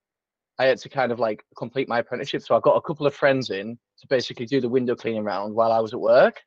I 0.58 0.64
had 0.66 0.78
to 0.78 0.88
kind 0.88 1.10
of 1.12 1.18
like 1.18 1.42
complete 1.56 1.88
my 1.88 1.98
apprenticeship. 2.00 2.42
So 2.42 2.56
I 2.56 2.60
got 2.60 2.76
a 2.76 2.80
couple 2.82 3.06
of 3.06 3.14
friends 3.14 3.50
in 3.50 3.78
to 4.00 4.06
basically 4.08 4.46
do 4.46 4.60
the 4.60 4.68
window 4.68 4.94
cleaning 4.94 5.24
round 5.24 5.54
while 5.54 5.72
I 5.72 5.80
was 5.80 5.92
at 5.94 6.00
work, 6.00 6.40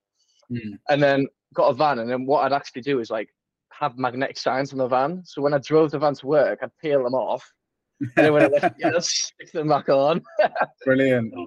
Mm. 0.52 0.78
and 0.90 1.02
then 1.02 1.28
got 1.54 1.70
a 1.70 1.74
van. 1.74 2.00
And 2.00 2.10
then 2.10 2.26
what 2.26 2.44
I'd 2.44 2.54
actually 2.54 2.82
do 2.82 3.00
is 3.00 3.10
like 3.10 3.30
have 3.80 3.98
magnetic 3.98 4.38
signs 4.38 4.72
on 4.72 4.80
the 4.80 4.88
van. 4.88 5.24
So 5.26 5.42
when 5.42 5.54
I 5.54 5.58
drove 5.60 5.92
the 5.92 6.00
van 6.00 6.16
to 6.16 6.28
work, 6.28 6.60
I'd 6.62 6.78
peel 6.82 7.04
them 7.04 7.14
off, 7.14 7.52
and 8.00 8.12
then 8.16 8.34
when 8.34 8.44
I 8.44 8.48
left, 8.48 8.76
yeah, 8.80 8.92
I'd 8.96 9.04
stick 9.04 9.52
them 9.52 9.68
back 9.68 9.90
on. 9.90 10.22
brilliant 10.86 11.34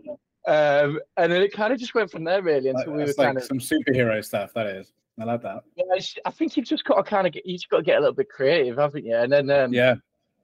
Um, 0.46 1.00
and 1.17 1.32
then 1.32 1.43
it 1.43 1.52
kind 1.52 1.73
of 1.73 1.81
just 1.81 1.93
went 1.96 2.08
from 2.08 2.23
there 2.23 2.40
really 2.40 2.69
until 2.69 2.93
we 2.93 3.00
were 3.00 3.06
That's 3.06 3.17
kind 3.17 3.37
of. 3.37 3.43
some 3.43 3.58
superhero 3.58 4.25
stuff. 4.25 4.52
That 4.55 4.69
is, 4.69 4.93
I 5.20 5.25
like 5.25 5.43
that. 5.43 5.64
Yeah, 5.75 5.84
I 6.25 6.31
think 6.31 6.56
you've 6.56 6.67
just 6.67 6.84
got 6.84 6.96
to 6.96 7.02
kind 7.02 7.26
of 7.26 7.32
get, 7.32 7.44
you 7.44 7.55
just 7.55 7.69
got 7.69 7.78
to 7.78 7.82
get 7.82 7.96
a 7.96 8.00
little 8.00 8.14
bit 8.14 8.28
creative, 8.28 8.76
haven't 8.76 9.05
you? 9.05 9.17
And 9.17 9.32
then 9.32 9.50
um, 9.50 9.75
Yeah, 9.75 9.96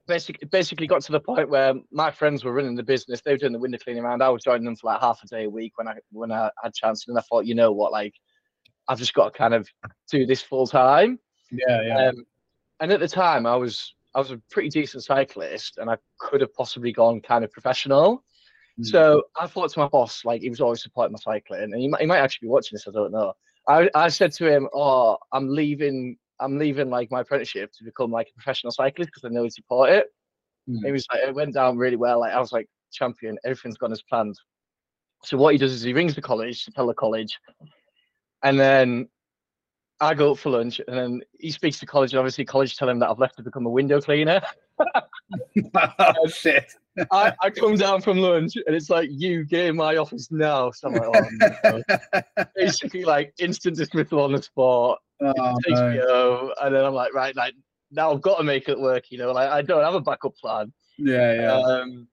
basically, 0.05 0.45
basically 0.49 0.87
got 0.87 1.03
to 1.03 1.13
the 1.13 1.21
point 1.21 1.49
where 1.49 1.73
my 1.89 2.11
friends 2.11 2.43
were 2.43 2.51
running 2.51 2.75
the 2.75 2.83
business. 2.83 3.21
They 3.21 3.31
were 3.31 3.37
doing 3.37 3.53
the 3.53 3.59
window 3.59 3.77
cleaning 3.77 4.03
around. 4.03 4.21
I 4.21 4.27
was 4.27 4.43
joining 4.43 4.65
them 4.65 4.75
for 4.75 4.87
like 4.87 4.99
half 4.99 5.23
a 5.23 5.27
day 5.27 5.45
a 5.45 5.49
week 5.49 5.77
when 5.77 5.87
I 5.87 5.95
when 6.11 6.33
I 6.33 6.51
had 6.61 6.73
chance. 6.73 7.07
And 7.07 7.17
I 7.17 7.21
thought, 7.21 7.45
you 7.45 7.55
know 7.55 7.71
what, 7.71 7.93
like 7.93 8.13
I've 8.89 8.99
just 8.99 9.13
got 9.13 9.31
to 9.31 9.37
kind 9.37 9.53
of 9.53 9.69
do 10.11 10.25
this 10.25 10.41
full 10.41 10.67
time. 10.67 11.17
Yeah, 11.53 11.81
yeah. 11.81 12.07
Um, 12.07 12.25
and 12.79 12.91
at 12.91 12.99
the 12.99 13.07
time, 13.07 13.45
I 13.45 13.55
was 13.55 13.93
I 14.15 14.19
was 14.19 14.31
a 14.31 14.41
pretty 14.51 14.69
decent 14.69 15.03
cyclist, 15.03 15.77
and 15.77 15.89
I 15.89 15.97
could 16.19 16.41
have 16.41 16.53
possibly 16.53 16.91
gone 16.91 17.21
kind 17.21 17.43
of 17.43 17.51
professional. 17.51 18.23
Mm. 18.79 18.85
So 18.85 19.23
I 19.39 19.47
thought 19.47 19.71
to 19.71 19.79
my 19.79 19.87
boss, 19.87 20.25
like 20.25 20.41
he 20.41 20.49
was 20.49 20.61
always 20.61 20.81
supporting 20.81 21.13
my 21.13 21.19
cycling, 21.19 21.63
and 21.63 21.75
he 21.75 21.87
might, 21.87 22.01
he 22.01 22.07
might 22.07 22.19
actually 22.19 22.47
be 22.47 22.51
watching 22.51 22.75
this. 22.75 22.87
I 22.87 22.91
don't 22.91 23.11
know. 23.11 23.33
I, 23.67 23.89
I 23.95 24.09
said 24.09 24.31
to 24.33 24.51
him, 24.51 24.67
"Oh, 24.73 25.17
I'm 25.31 25.47
leaving. 25.47 26.17
I'm 26.39 26.57
leaving 26.57 26.89
like 26.89 27.11
my 27.11 27.21
apprenticeship 27.21 27.71
to 27.77 27.83
become 27.83 28.11
like 28.11 28.27
a 28.29 28.33
professional 28.33 28.71
cyclist 28.71 29.11
because 29.13 29.23
I 29.23 29.33
know 29.33 29.43
he'd 29.43 29.53
support 29.53 29.89
it." 29.91 30.07
Mm. 30.69 30.85
It 30.85 30.91
was 30.91 31.05
like 31.11 31.21
it 31.21 31.35
went 31.35 31.53
down 31.53 31.77
really 31.77 31.95
well. 31.95 32.19
Like 32.19 32.33
I 32.33 32.39
was 32.39 32.51
like 32.51 32.67
champion. 32.91 33.37
Everything's 33.43 33.77
gone 33.77 33.91
as 33.91 34.01
planned. 34.01 34.35
So 35.23 35.37
what 35.37 35.53
he 35.53 35.57
does 35.57 35.71
is 35.71 35.81
he 35.81 35.93
rings 35.93 36.15
the 36.15 36.21
college 36.21 36.65
to 36.65 36.71
tell 36.71 36.87
the 36.87 36.93
college, 36.93 37.37
and 38.43 38.59
then 38.59 39.07
I 40.03 40.13
go 40.13 40.31
up 40.31 40.37
for 40.37 40.49
lunch, 40.49 40.81
and 40.87 40.97
then 40.97 41.21
he 41.39 41.51
speaks 41.51 41.79
to 41.79 41.85
college, 41.85 42.11
and 42.11 42.19
obviously 42.19 42.45
college 42.45 42.75
tell 42.77 42.89
him 42.89 42.99
that 42.99 43.09
I've 43.09 43.19
left 43.19 43.37
to 43.37 43.43
become 43.43 43.65
a 43.65 43.69
window 43.69 44.01
cleaner. 44.01 44.41
oh 45.99 46.27
shit! 46.27 46.73
I, 47.11 47.33
I 47.41 47.49
come 47.49 47.75
down 47.75 48.01
from 48.01 48.17
lunch, 48.17 48.55
and 48.55 48.75
it's 48.75 48.89
like 48.89 49.09
you 49.11 49.45
get 49.45 49.67
in 49.67 49.75
my 49.75 49.97
office 49.97 50.31
now. 50.31 50.71
So 50.71 50.89
I'm 50.89 50.93
like, 50.95 51.09
oh, 51.63 51.81
no. 52.23 52.43
basically 52.55 53.03
like 53.05 53.33
instant 53.39 53.77
dismissal 53.77 54.21
on 54.21 54.33
the 54.33 54.41
spot, 54.41 54.99
oh, 55.21 55.57
no. 55.67 56.53
And 56.61 56.75
then 56.75 56.85
I'm 56.85 56.93
like, 56.93 57.13
right, 57.13 57.35
like 57.35 57.53
now 57.91 58.11
I've 58.11 58.21
got 58.21 58.37
to 58.37 58.43
make 58.43 58.67
it 58.69 58.79
work. 58.79 59.05
You 59.09 59.19
know, 59.19 59.31
like 59.31 59.49
I 59.49 59.61
don't 59.61 59.83
have 59.83 59.95
a 59.95 60.01
backup 60.01 60.35
plan. 60.35 60.73
Yeah, 60.97 61.33
yeah. 61.33 61.53
Um, 61.53 62.07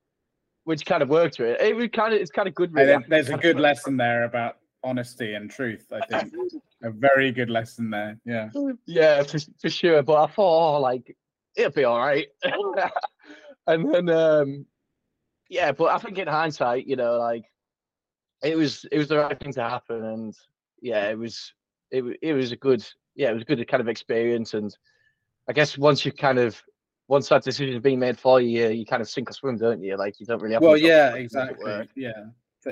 which 0.65 0.87
kind 0.87 1.03
of 1.03 1.09
worked 1.09 1.37
for 1.37 1.47
it. 1.47 1.61
It 1.61 1.75
was 1.75 1.89
kind 1.93 2.15
of 2.15 2.21
it's 2.21 2.31
kind 2.31 2.47
of 2.47 2.55
good. 2.55 2.73
Really. 2.73 3.03
there's 3.09 3.31
a 3.31 3.37
good 3.37 3.59
lesson 3.59 3.97
there 3.97 4.25
about 4.25 4.57
honesty 4.83 5.35
and 5.35 5.51
truth. 5.51 5.87
I 5.93 6.05
think 6.07 6.33
a 6.83 6.91
very 6.91 7.33
good 7.33 7.51
lesson 7.51 7.91
there. 7.91 8.19
Yeah. 8.25 8.49
Yeah, 8.87 9.23
for, 9.23 9.39
for 9.61 9.71
sure. 9.71 10.03
But 10.03 10.23
I 10.23 10.27
thought, 10.27 10.77
oh, 10.77 10.81
like, 10.81 11.17
it'll 11.57 11.73
be 11.73 11.85
all 11.85 11.99
right. 11.99 12.27
and 13.67 13.95
then, 13.95 14.09
um, 14.09 14.67
yeah, 15.49 15.73
but 15.73 15.93
I 15.93 15.99
think 15.99 16.19
in 16.19 16.29
hindsight, 16.29 16.87
you 16.87 16.97
know, 16.97 17.19
like, 17.19 17.45
it 18.43 18.57
was 18.57 18.87
it 18.91 18.99
was 18.99 19.09
the 19.09 19.19
right 19.19 19.39
thing 19.39 19.53
to 19.53 19.63
happen, 19.63 20.05
and 20.05 20.35
yeah, 20.81 21.11
it 21.11 21.19
was 21.19 21.53
it 21.91 22.05
it 22.23 22.33
was 22.33 22.53
a 22.53 22.57
good 22.57 22.85
yeah, 23.15 23.31
it 23.31 23.35
was 23.35 23.43
a 23.43 23.47
good 23.47 23.69
kind 23.69 23.81
of 23.81 23.89
experience, 23.89 24.55
and 24.55 24.75
I 25.49 25.53
guess 25.53 25.77
once 25.77 26.05
you 26.05 26.13
kind 26.13 26.39
of 26.39 26.61
once 27.09 27.29
that 27.29 27.43
decision's 27.43 27.83
been 27.83 27.99
made 27.99 28.19
for 28.19 28.41
you, 28.41 28.69
you 28.69 28.87
kind 28.87 29.03
of 29.03 29.11
sink 29.11 29.31
or 29.31 29.33
swim, 29.33 29.59
don't 29.59 29.83
you? 29.83 29.97
Like 29.97 30.19
you 30.21 30.27
don't 30.27 30.41
really 30.41 30.55
have. 30.55 30.63
Well, 30.63 30.77
yeah, 30.77 31.09
option 31.09 31.13
to 31.13 31.13
make 31.13 31.21
it 31.21 31.25
exactly. 31.25 31.89
Yeah. 31.97 32.25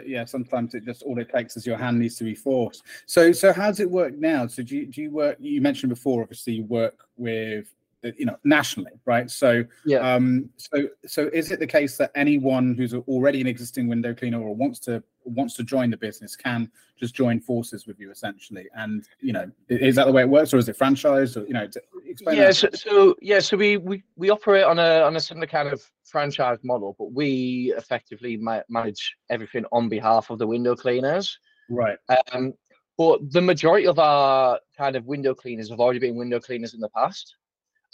Yeah, 0.04 0.25
sometimes 0.25 0.75
it 0.75 0.85
just 0.85 1.02
all 1.02 1.18
it 1.18 1.30
takes 1.30 1.57
is 1.57 1.66
your 1.66 1.78
hand 1.78 1.99
needs 1.99 2.16
to 2.16 2.25
be 2.25 2.35
forced. 2.35 2.83
So, 3.07 3.33
so 3.33 3.52
how 3.52 3.68
does 3.68 3.80
it 3.80 3.90
work 3.90 4.16
now? 4.18 4.47
So, 4.47 4.62
do 4.62 4.76
you, 4.76 4.87
do 4.87 5.02
you 5.02 5.11
work? 5.11 5.37
You 5.40 5.61
mentioned 5.61 5.90
before, 5.90 6.23
obviously, 6.23 6.54
you 6.54 6.64
work 6.64 7.07
with, 7.16 7.73
you 8.02 8.26
know, 8.26 8.37
nationally, 8.45 8.92
right? 9.07 9.30
So, 9.30 9.64
Yeah. 9.85 9.99
um, 10.14 10.50
so, 10.57 10.88
so 11.07 11.30
is 11.33 11.50
it 11.50 11.59
the 11.59 11.66
case 11.66 11.97
that 11.97 12.11
anyone 12.14 12.75
who's 12.75 12.95
already 12.95 13.40
an 13.40 13.47
existing 13.47 13.88
window 13.88 14.14
cleaner 14.14 14.40
or 14.40 14.54
wants 14.54 14.78
to 14.80 15.02
wants 15.31 15.55
to 15.55 15.65
join 15.65 15.91
the 15.91 15.97
business 15.97 16.37
can 16.37 16.71
just 16.99 17.15
join 17.15 17.41
forces 17.41 17.87
with 17.87 17.99
you 18.01 18.11
essentially. 18.11 18.67
And 18.75 19.05
you 19.21 19.33
know, 19.33 19.51
is 19.69 19.97
that 19.97 20.07
the 20.07 20.13
way 20.13 20.23
it 20.23 20.29
works, 20.29 20.53
or 20.53 20.59
is 20.59 20.69
it 20.69 20.77
franchise? 20.77 21.37
Or 21.37 21.47
you 21.47 21.55
know, 21.55 21.69
explain. 22.07 22.37
Yeah, 22.37 22.51
so, 22.51 22.69
so, 22.75 23.17
yeah, 23.21 23.41
so 23.41 23.57
we, 23.57 23.77
we 23.77 24.03
we 24.17 24.31
operate 24.31 24.65
on 24.65 24.79
a 24.79 25.03
on 25.03 25.17
a 25.17 25.21
similar 25.21 25.47
kind 25.47 25.69
of 25.69 25.83
franchise 26.05 26.59
model, 26.63 26.97
but 26.99 27.13
we 27.13 27.75
effectively 27.77 28.37
ma- 28.37 28.63
manage 28.69 29.17
everything 29.31 29.65
on 29.73 29.89
behalf 29.89 30.31
of 30.31 30.39
the 30.39 30.47
window 30.47 30.75
cleaners. 30.75 31.39
Right. 31.71 31.99
Um, 32.33 32.55
but 32.97 33.21
the 33.31 33.41
majority 33.41 33.87
of 33.87 33.99
our 33.99 34.59
kind 34.77 34.97
of 34.97 35.07
window 35.07 35.35
cleaners 35.35 35.71
have 35.71 35.79
already 35.79 36.01
been 36.01 36.17
window 36.17 36.41
cleaners 36.41 36.75
in 36.75 36.81
the 36.81 36.89
past 36.89 37.37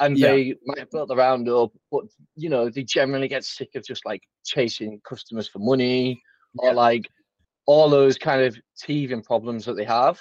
and 0.01 0.19
yeah. 0.19 0.29
they 0.29 0.55
might 0.65 0.79
have 0.79 0.91
built 0.91 1.11
around 1.11 1.49
up, 1.49 1.73
but 1.91 2.05
you 2.37 2.49
know, 2.49 2.69
they 2.69 2.83
generally 2.83 3.29
get 3.29 3.45
sick 3.45 3.71
of 3.75 3.85
just 3.85 4.05
like 4.05 4.23
chasing 4.45 5.01
customers 5.05 5.49
for 5.49 5.61
money 5.61 6.21
yeah. 6.61 6.71
or 6.71 6.75
like 6.75 7.09
all 7.67 7.89
those 7.89 8.19
kind 8.19 8.43
of 8.43 8.57
teething 8.79 9.23
problems 9.23 9.65
that 9.65 9.75
they 9.75 9.85
have. 9.85 10.21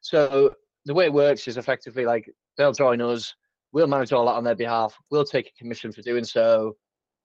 So 0.00 0.54
the 0.84 0.94
way 0.94 1.06
it 1.06 1.12
works 1.12 1.48
is 1.48 1.56
effectively 1.56 2.04
like 2.04 2.30
they'll 2.56 2.72
join 2.72 3.00
us, 3.00 3.34
we'll 3.72 3.86
manage 3.86 4.12
all 4.12 4.26
that 4.26 4.32
on 4.32 4.44
their 4.44 4.54
behalf, 4.54 4.96
we'll 5.10 5.24
take 5.24 5.48
a 5.48 5.58
commission 5.58 5.92
for 5.92 6.02
doing 6.02 6.24
so. 6.24 6.76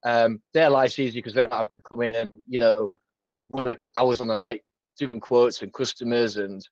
Um, 0.06 0.42
their 0.54 0.70
life's 0.70 0.98
easy 0.98 1.20
because 1.20 1.34
they're 1.34 1.50
not 1.50 1.72
coming 1.92 2.14
in, 2.14 2.32
you 2.48 2.60
know, 2.60 2.94
hours 3.98 4.22
on 4.22 4.28
the 4.28 4.44
like, 4.50 4.64
doing 4.98 5.20
quotes 5.20 5.62
and 5.62 5.74
customers 5.74 6.38
and 6.38 6.68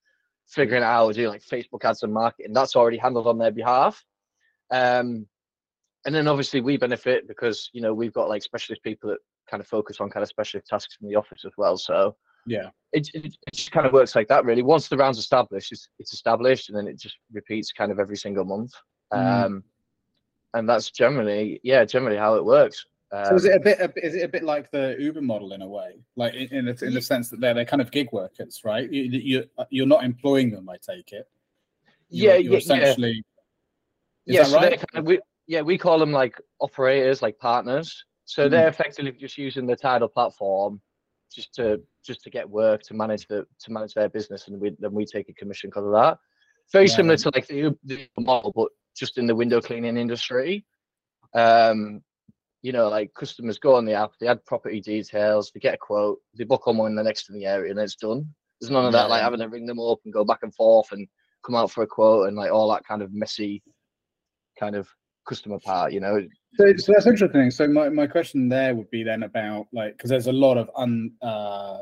figuring 0.47 0.83
out 0.83 0.93
how 0.93 1.07
to 1.07 1.13
do 1.13 1.27
like 1.27 1.41
Facebook 1.41 1.83
ads 1.83 2.03
and 2.03 2.13
marketing. 2.13 2.53
That's 2.53 2.75
already 2.75 2.97
handled 2.97 3.27
on 3.27 3.37
their 3.37 3.51
behalf. 3.51 4.03
Um, 4.71 5.27
and 6.05 6.15
then 6.15 6.27
obviously 6.27 6.61
we 6.61 6.77
benefit 6.77 7.27
because 7.27 7.69
you 7.73 7.81
know 7.81 7.93
we've 7.93 8.13
got 8.13 8.29
like 8.29 8.43
specialist 8.43 8.83
people 8.83 9.09
that 9.09 9.19
kind 9.49 9.61
of 9.61 9.67
focus 9.67 9.97
on 9.99 10.09
kind 10.09 10.23
of 10.23 10.29
specialist 10.29 10.67
tasks 10.67 10.97
in 11.01 11.07
the 11.09 11.15
office 11.15 11.43
as 11.45 11.53
well. 11.57 11.77
So 11.77 12.15
yeah, 12.47 12.69
it, 12.93 13.09
it, 13.13 13.25
it 13.25 13.53
just 13.53 13.71
kind 13.71 13.85
of 13.85 13.93
works 13.93 14.15
like 14.15 14.27
that 14.29 14.45
really. 14.45 14.61
Once 14.61 14.87
the 14.87 14.97
round's 14.97 15.19
established, 15.19 15.71
it's, 15.71 15.89
it's 15.99 16.13
established, 16.13 16.69
and 16.69 16.77
then 16.77 16.87
it 16.87 16.99
just 16.99 17.17
repeats 17.31 17.71
kind 17.71 17.91
of 17.91 17.99
every 17.99 18.17
single 18.17 18.45
month. 18.45 18.71
Mm. 19.13 19.45
Um, 19.45 19.63
and 20.53 20.67
that's 20.67 20.89
generally 20.91 21.59
yeah, 21.63 21.85
generally 21.85 22.17
how 22.17 22.35
it 22.35 22.45
works. 22.45 22.85
Um, 23.11 23.25
so 23.25 23.35
is 23.35 23.45
it 23.45 23.55
a 23.55 23.59
bit? 23.59 23.93
Is 23.97 24.15
it 24.15 24.23
a 24.23 24.27
bit 24.27 24.43
like 24.43 24.71
the 24.71 24.95
Uber 24.99 25.21
model 25.21 25.53
in 25.53 25.61
a 25.61 25.67
way, 25.67 25.99
like 26.15 26.33
in 26.33 26.47
in 26.53 26.65
the, 26.65 26.85
in 26.85 26.93
the 26.93 27.01
sense 27.01 27.29
that 27.29 27.39
they're 27.39 27.53
they're 27.53 27.65
kind 27.65 27.81
of 27.81 27.91
gig 27.91 28.09
workers, 28.11 28.61
right? 28.65 28.91
You 28.91 29.03
you 29.03 29.43
you're 29.69 29.85
not 29.85 30.03
employing 30.03 30.51
them, 30.51 30.69
I 30.69 30.77
take 30.77 31.11
it. 31.11 31.27
You're, 32.09 32.33
yeah, 32.33 32.37
you're 32.39 32.57
essentially. 32.57 33.11
Yeah 33.11 33.21
is 34.27 34.35
yeah, 34.35 34.43
so 34.43 34.57
right? 34.57 34.71
kind 34.71 34.85
of, 34.95 35.05
we, 35.05 35.19
yeah, 35.47 35.61
we 35.61 35.77
call 35.77 35.97
them 35.99 36.11
like 36.11 36.39
operators, 36.59 37.21
like 37.21 37.39
partners. 37.39 38.03
So 38.25 38.47
mm. 38.47 38.51
they're 38.51 38.67
effectively 38.67 39.11
just 39.13 39.37
using 39.37 39.65
the 39.65 39.75
Tidal 39.75 40.09
platform 40.09 40.81
just 41.33 41.53
to 41.55 41.81
just 42.05 42.23
to 42.23 42.29
get 42.29 42.49
work 42.49 42.81
to 42.83 42.93
manage 42.93 43.27
the 43.27 43.45
to 43.61 43.71
manage 43.71 43.93
their 43.93 44.09
business, 44.09 44.47
and 44.47 44.59
we 44.59 44.75
then 44.79 44.93
we 44.93 45.05
take 45.05 45.29
a 45.29 45.33
commission 45.33 45.69
because 45.69 45.85
of 45.85 45.93
that. 45.93 46.17
Very 46.71 46.87
yeah. 46.87 46.95
similar 46.95 47.17
to 47.17 47.31
like 47.33 47.47
the, 47.47 47.75
the 47.83 48.07
model, 48.17 48.51
but 48.55 48.69
just 48.95 49.17
in 49.17 49.27
the 49.27 49.35
window 49.35 49.61
cleaning 49.61 49.97
industry. 49.97 50.65
Um, 51.33 52.01
you 52.63 52.71
know, 52.71 52.89
like 52.89 53.13
customers 53.13 53.59
go 53.59 53.75
on 53.75 53.85
the 53.85 53.93
app, 53.93 54.11
they 54.19 54.27
add 54.27 54.43
property 54.45 54.81
details, 54.81 55.51
they 55.53 55.59
get 55.59 55.75
a 55.75 55.77
quote, 55.77 56.19
they 56.37 56.43
book 56.43 56.67
on 56.67 56.77
one 56.77 56.95
the 56.95 57.03
next 57.03 57.29
in 57.29 57.35
the 57.35 57.45
area, 57.45 57.71
and 57.71 57.79
it's 57.79 57.95
done. 57.95 58.33
There's 58.59 58.71
none 58.71 58.85
of 58.85 58.91
that 58.93 59.09
like 59.09 59.21
having 59.21 59.39
to 59.39 59.47
ring 59.47 59.67
them 59.67 59.79
up 59.79 59.99
and 60.03 60.13
go 60.13 60.25
back 60.25 60.39
and 60.41 60.53
forth 60.53 60.91
and 60.91 61.07
come 61.45 61.55
out 61.55 61.71
for 61.71 61.83
a 61.83 61.87
quote 61.87 62.27
and 62.27 62.35
like 62.35 62.51
all 62.51 62.69
that 62.71 62.85
kind 62.85 63.01
of 63.01 63.13
messy 63.13 63.61
kind 64.59 64.75
of 64.75 64.87
customer 65.27 65.59
part, 65.59 65.93
you 65.93 65.99
know. 65.99 66.21
So, 66.57 66.75
so 66.77 66.93
that's 66.93 67.05
interesting. 67.05 67.51
So 67.51 67.67
my, 67.67 67.89
my 67.89 68.07
question 68.07 68.49
there 68.49 68.73
would 68.73 68.89
be 68.89 69.03
then 69.03 69.23
about 69.23 69.67
like 69.71 69.95
because 69.95 70.09
there's 70.09 70.27
a 70.27 70.31
lot 70.31 70.57
of 70.57 70.69
un 70.75 71.11
uh, 71.21 71.79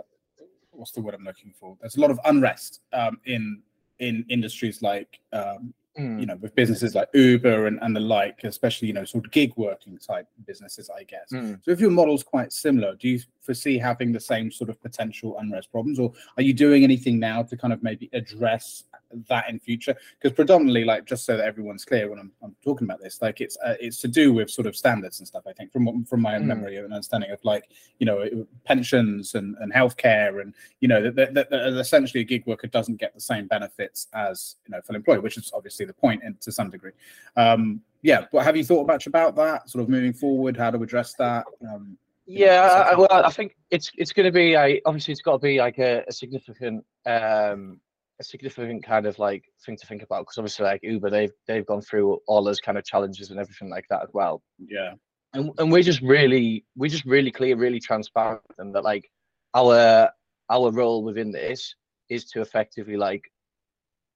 what's 0.72 0.92
the 0.92 1.02
word 1.02 1.14
I'm 1.14 1.24
looking 1.24 1.54
for? 1.58 1.78
There's 1.80 1.96
a 1.96 2.02
lot 2.02 2.12
of 2.12 2.20
unrest 2.26 2.82
um, 2.94 3.20
in 3.26 3.62
in 4.00 4.26
industries 4.30 4.82
like 4.82 5.20
um, 5.32 5.74
mm. 5.98 6.20
you 6.20 6.26
know 6.26 6.36
with 6.36 6.54
businesses 6.56 6.96
like 6.96 7.08
Uber 7.14 7.68
and, 7.68 7.80
and 7.82 7.96
the 7.96 8.02
like, 8.02 8.44
especially 8.44 8.90
you 8.90 8.94
know 8.94 9.06
sort 9.06 9.26
of 9.26 9.32
gig 9.32 9.54
working 9.56 9.98
type 9.98 10.28
businesses, 10.46 10.90
I 10.90 11.04
guess. 11.04 11.32
Mm. 11.32 11.64
So 11.64 11.72
if 11.72 11.80
your 11.80 11.92
model's 11.92 12.24
quite 12.24 12.52
similar, 12.52 12.96
do 12.96 13.08
you 13.08 13.20
foresee 13.46 13.78
having 13.78 14.12
the 14.12 14.20
same 14.20 14.52
sort 14.52 14.70
of 14.70 14.82
potential 14.82 15.38
unrest 15.40 15.72
problems, 15.72 16.00
or 16.00 16.12
are 16.38 16.44
you 16.44 16.54
doing 16.54 16.84
anything 16.84 17.20
now 17.20 17.44
to 17.44 17.56
kind 17.56 17.74
of 17.74 17.84
maybe 17.84 18.10
address 18.14 18.84
that 19.30 19.50
in 19.50 19.60
future? 19.60 19.96
Because 20.20 20.36
predominantly 20.36 20.84
like 20.84 21.06
just 21.06 21.26
so 21.26 21.38
that 21.38 21.46
everyone's 21.46 21.86
clear 21.86 22.10
when 22.10 22.20
I'm, 22.20 22.32
I'm 22.44 22.56
talking 22.64 22.88
about 22.88 23.02
this 23.02 23.22
like 23.22 23.42
it's 23.42 23.58
uh, 23.64 23.76
it's 23.80 24.00
to 24.02 24.08
do 24.08 24.34
with 24.34 24.50
sort 24.50 24.68
of 24.68 24.76
standards 24.76 25.20
and 25.20 25.28
stuff 25.28 25.44
I 25.48 25.54
think 25.54 25.72
from 25.72 26.06
from 26.06 26.22
my 26.22 26.36
own 26.36 26.44
mm. 26.44 26.48
memory 26.48 26.78
and 26.78 26.94
understanding 26.94 27.32
of 27.32 27.44
like 27.44 27.70
you 28.00 28.06
know 28.06 28.46
pensions 28.64 29.36
and, 29.36 29.56
and 29.60 29.74
healthcare 29.74 30.42
and 30.42 30.54
you 30.80 30.88
know 30.88 31.10
that, 31.10 31.34
that, 31.34 31.50
that 31.50 31.78
essentially 31.78 32.22
a 32.22 32.26
gig 32.26 32.46
worker 32.46 32.68
doesn't 32.68 32.98
get 32.98 33.14
the 33.14 33.22
same 33.22 33.48
benefits 33.48 34.08
as 34.14 34.56
you 34.66 34.72
know 34.72 34.82
full 34.82 34.96
employee 34.96 35.20
which 35.20 35.38
is 35.38 35.52
obviously 35.54 35.86
the 35.86 35.94
point 35.94 36.24
in, 36.24 36.36
to 36.42 36.52
some 36.52 36.70
degree. 36.70 36.92
Um 37.36 37.82
yeah 38.02 38.26
but 38.32 38.44
have 38.44 38.56
you 38.56 38.64
thought 38.64 38.88
much 38.88 39.08
about 39.08 39.36
that 39.36 39.70
sort 39.70 39.84
of 39.84 39.90
moving 39.90 40.14
forward 40.14 40.58
how 40.58 40.72
to 40.72 40.82
address 40.82 41.14
that? 41.16 41.46
Um, 41.62 41.98
yeah, 42.26 42.88
I, 42.92 42.96
well, 42.96 43.08
I 43.12 43.32
think 43.32 43.56
it's 43.70 43.92
it's 43.96 44.14
going 44.14 44.26
to 44.26 44.32
be 44.32 44.54
a 44.56 44.82
obviously 44.86 45.12
it's 45.12 45.22
got 45.22 45.34
to 45.34 45.40
be 45.40 45.60
like 45.60 45.78
a, 45.78 46.04
a 46.08 46.12
significant 46.12 46.84
um, 47.06 47.80
a 48.20 48.24
significant 48.24 48.84
kind 48.84 49.06
of 49.06 49.20
like 49.20 49.44
thing 49.66 49.78
to 49.78 49.86
think 49.86 50.02
about 50.02 50.22
because 50.22 50.38
obviously 50.38 50.66
like 50.66 50.82
Uber 50.84 51.10
they've 51.10 51.34
they've 51.48 51.66
gone 51.66 51.82
through 51.82 52.20
all 52.28 52.44
those 52.44 52.60
kind 52.60 52.78
of 52.78 52.86
challenges 52.86 53.30
and 53.30 53.40
everything 53.40 53.70
like 53.70 53.86
that 53.90 54.04
as 54.04 54.10
well. 54.14 54.42
Yeah. 54.58 54.94
And 55.34 55.52
and 55.58 55.72
we're 55.72 55.84
just 55.84 56.02
really 56.02 56.66
we're 56.76 56.90
just 56.90 57.06
really 57.06 57.32
clear, 57.32 57.58
really 57.58 57.80
transparent 57.80 58.42
and 58.58 58.74
that 58.74 58.84
like 58.84 59.10
our 59.54 60.10
our 60.50 60.72
role 60.72 61.04
within 61.04 61.32
this 61.32 61.76
is 62.10 62.26
to 62.26 62.42
effectively 62.42 62.96
like 62.96 63.24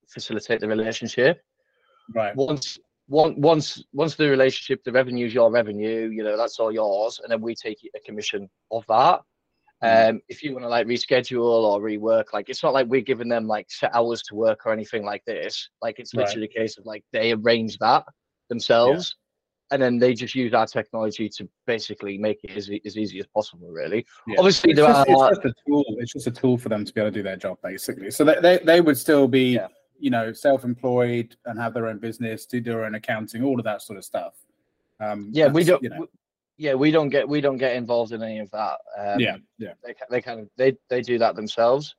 facilitate 0.07 0.61
the 0.61 0.67
relationship. 0.67 1.41
Right. 2.15 2.35
Once 2.35 2.79
once 3.09 3.35
once 3.37 3.83
once 3.91 4.15
the 4.15 4.29
relationship, 4.29 4.83
the 4.83 4.91
revenue 4.91 5.25
is 5.25 5.33
your 5.33 5.51
revenue, 5.51 6.09
you 6.09 6.23
know, 6.23 6.37
that's 6.37 6.59
all 6.59 6.71
yours, 6.71 7.19
and 7.21 7.31
then 7.31 7.41
we 7.41 7.55
take 7.55 7.77
a 7.95 7.99
commission 8.01 8.49
of 8.71 8.85
that. 8.87 9.21
Mm. 9.83 10.09
Um, 10.09 10.21
if 10.27 10.43
you 10.43 10.53
want 10.53 10.63
to 10.63 10.69
like 10.69 10.87
reschedule 10.87 11.41
or 11.41 11.81
rework, 11.81 12.33
like 12.33 12.49
it's 12.49 12.61
not 12.61 12.73
like 12.73 12.87
we're 12.87 13.01
giving 13.01 13.29
them 13.29 13.47
like 13.47 13.65
set 13.69 13.95
hours 13.95 14.21
to 14.23 14.35
work 14.35 14.65
or 14.65 14.73
anything 14.73 15.03
like 15.03 15.23
this. 15.25 15.69
Like 15.81 15.99
it's 15.99 16.13
literally 16.13 16.41
right. 16.41 16.57
a 16.57 16.59
case 16.59 16.77
of 16.77 16.85
like 16.85 17.03
they 17.11 17.31
arrange 17.31 17.77
that 17.79 18.03
themselves, 18.49 19.15
yeah. 19.71 19.75
and 19.75 19.81
then 19.81 19.97
they 19.97 20.13
just 20.13 20.35
use 20.35 20.53
our 20.53 20.67
technology 20.67 21.29
to 21.29 21.49
basically 21.65 22.17
make 22.17 22.39
it 22.43 22.51
as, 22.51 22.69
as 22.85 22.97
easy 22.97 23.19
as 23.19 23.27
possible. 23.27 23.69
Really, 23.69 24.05
yeah. 24.27 24.35
obviously 24.37 24.71
it's 24.71 24.79
there 24.81 24.87
just, 24.87 25.09
are. 25.09 25.29
It's 25.31 25.37
just 25.37 25.45
a 25.45 25.53
tool. 25.65 25.85
It's 25.97 26.13
just 26.13 26.27
a 26.27 26.31
tool 26.31 26.57
for 26.59 26.69
them 26.69 26.85
to 26.85 26.93
be 26.93 27.01
able 27.01 27.11
to 27.11 27.15
do 27.15 27.23
their 27.23 27.37
job, 27.37 27.57
basically. 27.63 28.11
So 28.11 28.23
they 28.23 28.39
they, 28.39 28.59
they 28.63 28.81
would 28.81 28.97
still 28.97 29.27
be. 29.27 29.55
Yeah. 29.55 29.67
You 29.99 30.09
know, 30.09 30.33
self-employed 30.33 31.35
and 31.45 31.59
have 31.59 31.73
their 31.73 31.87
own 31.87 31.99
business, 31.99 32.45
do 32.45 32.61
their 32.61 32.85
own 32.85 32.95
accounting, 32.95 33.43
all 33.43 33.59
of 33.59 33.65
that 33.65 33.81
sort 33.81 33.97
of 33.97 34.05
stuff. 34.05 34.35
Um, 34.99 35.29
yeah, 35.31 35.47
we 35.47 35.63
don't. 35.63 35.83
You 35.83 35.89
know, 35.89 36.07
yeah, 36.57 36.73
we 36.73 36.91
don't 36.91 37.09
get 37.09 37.27
we 37.27 37.41
don't 37.41 37.57
get 37.57 37.75
involved 37.75 38.11
in 38.11 38.21
any 38.21 38.39
of 38.39 38.51
that. 38.51 38.79
Um, 38.97 39.19
yeah, 39.19 39.37
yeah. 39.57 39.73
They, 39.83 39.95
they 40.09 40.21
kind 40.21 40.41
of 40.41 40.49
they 40.57 40.75
they 40.89 41.01
do 41.01 41.17
that 41.17 41.35
themselves. 41.35 41.95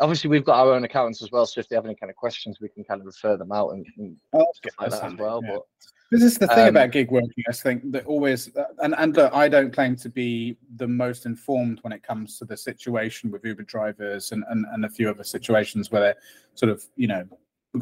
Obviously, 0.00 0.30
we've 0.30 0.44
got 0.44 0.58
our 0.58 0.72
own 0.72 0.84
accountants 0.84 1.22
as 1.22 1.30
well, 1.30 1.44
so 1.44 1.60
if 1.60 1.68
they 1.68 1.76
have 1.76 1.84
any 1.84 1.94
kind 1.94 2.08
of 2.08 2.16
questions, 2.16 2.58
we 2.60 2.68
can 2.70 2.82
kind 2.84 3.00
of 3.00 3.06
refer 3.06 3.36
them 3.36 3.52
out 3.52 3.70
and, 3.70 3.86
and 3.98 4.16
oh, 4.32 4.46
stuff 4.54 4.72
like 4.80 4.90
that 4.90 5.04
as 5.12 5.14
well. 5.14 5.42
Yeah. 5.44 5.56
But 5.56 5.62
this 6.10 6.22
is 6.22 6.38
the 6.38 6.48
thing 6.48 6.68
um, 6.68 6.68
about 6.68 6.90
gig 6.90 7.10
working. 7.10 7.44
I 7.48 7.52
think 7.52 7.90
that 7.92 8.04
always, 8.06 8.50
and 8.82 8.94
and 8.96 9.16
look, 9.16 9.32
I 9.34 9.48
don't 9.48 9.72
claim 9.72 9.96
to 9.96 10.08
be 10.08 10.56
the 10.76 10.88
most 10.88 11.26
informed 11.26 11.78
when 11.82 11.92
it 11.92 12.02
comes 12.02 12.38
to 12.38 12.44
the 12.44 12.56
situation 12.56 13.30
with 13.30 13.44
Uber 13.44 13.62
drivers 13.62 14.32
and 14.32 14.44
and, 14.50 14.66
and 14.72 14.84
a 14.84 14.88
few 14.88 15.08
other 15.08 15.24
situations 15.24 15.90
where 15.90 16.00
they're 16.00 16.16
sort 16.54 16.70
of 16.70 16.84
you 16.96 17.06
know 17.06 17.24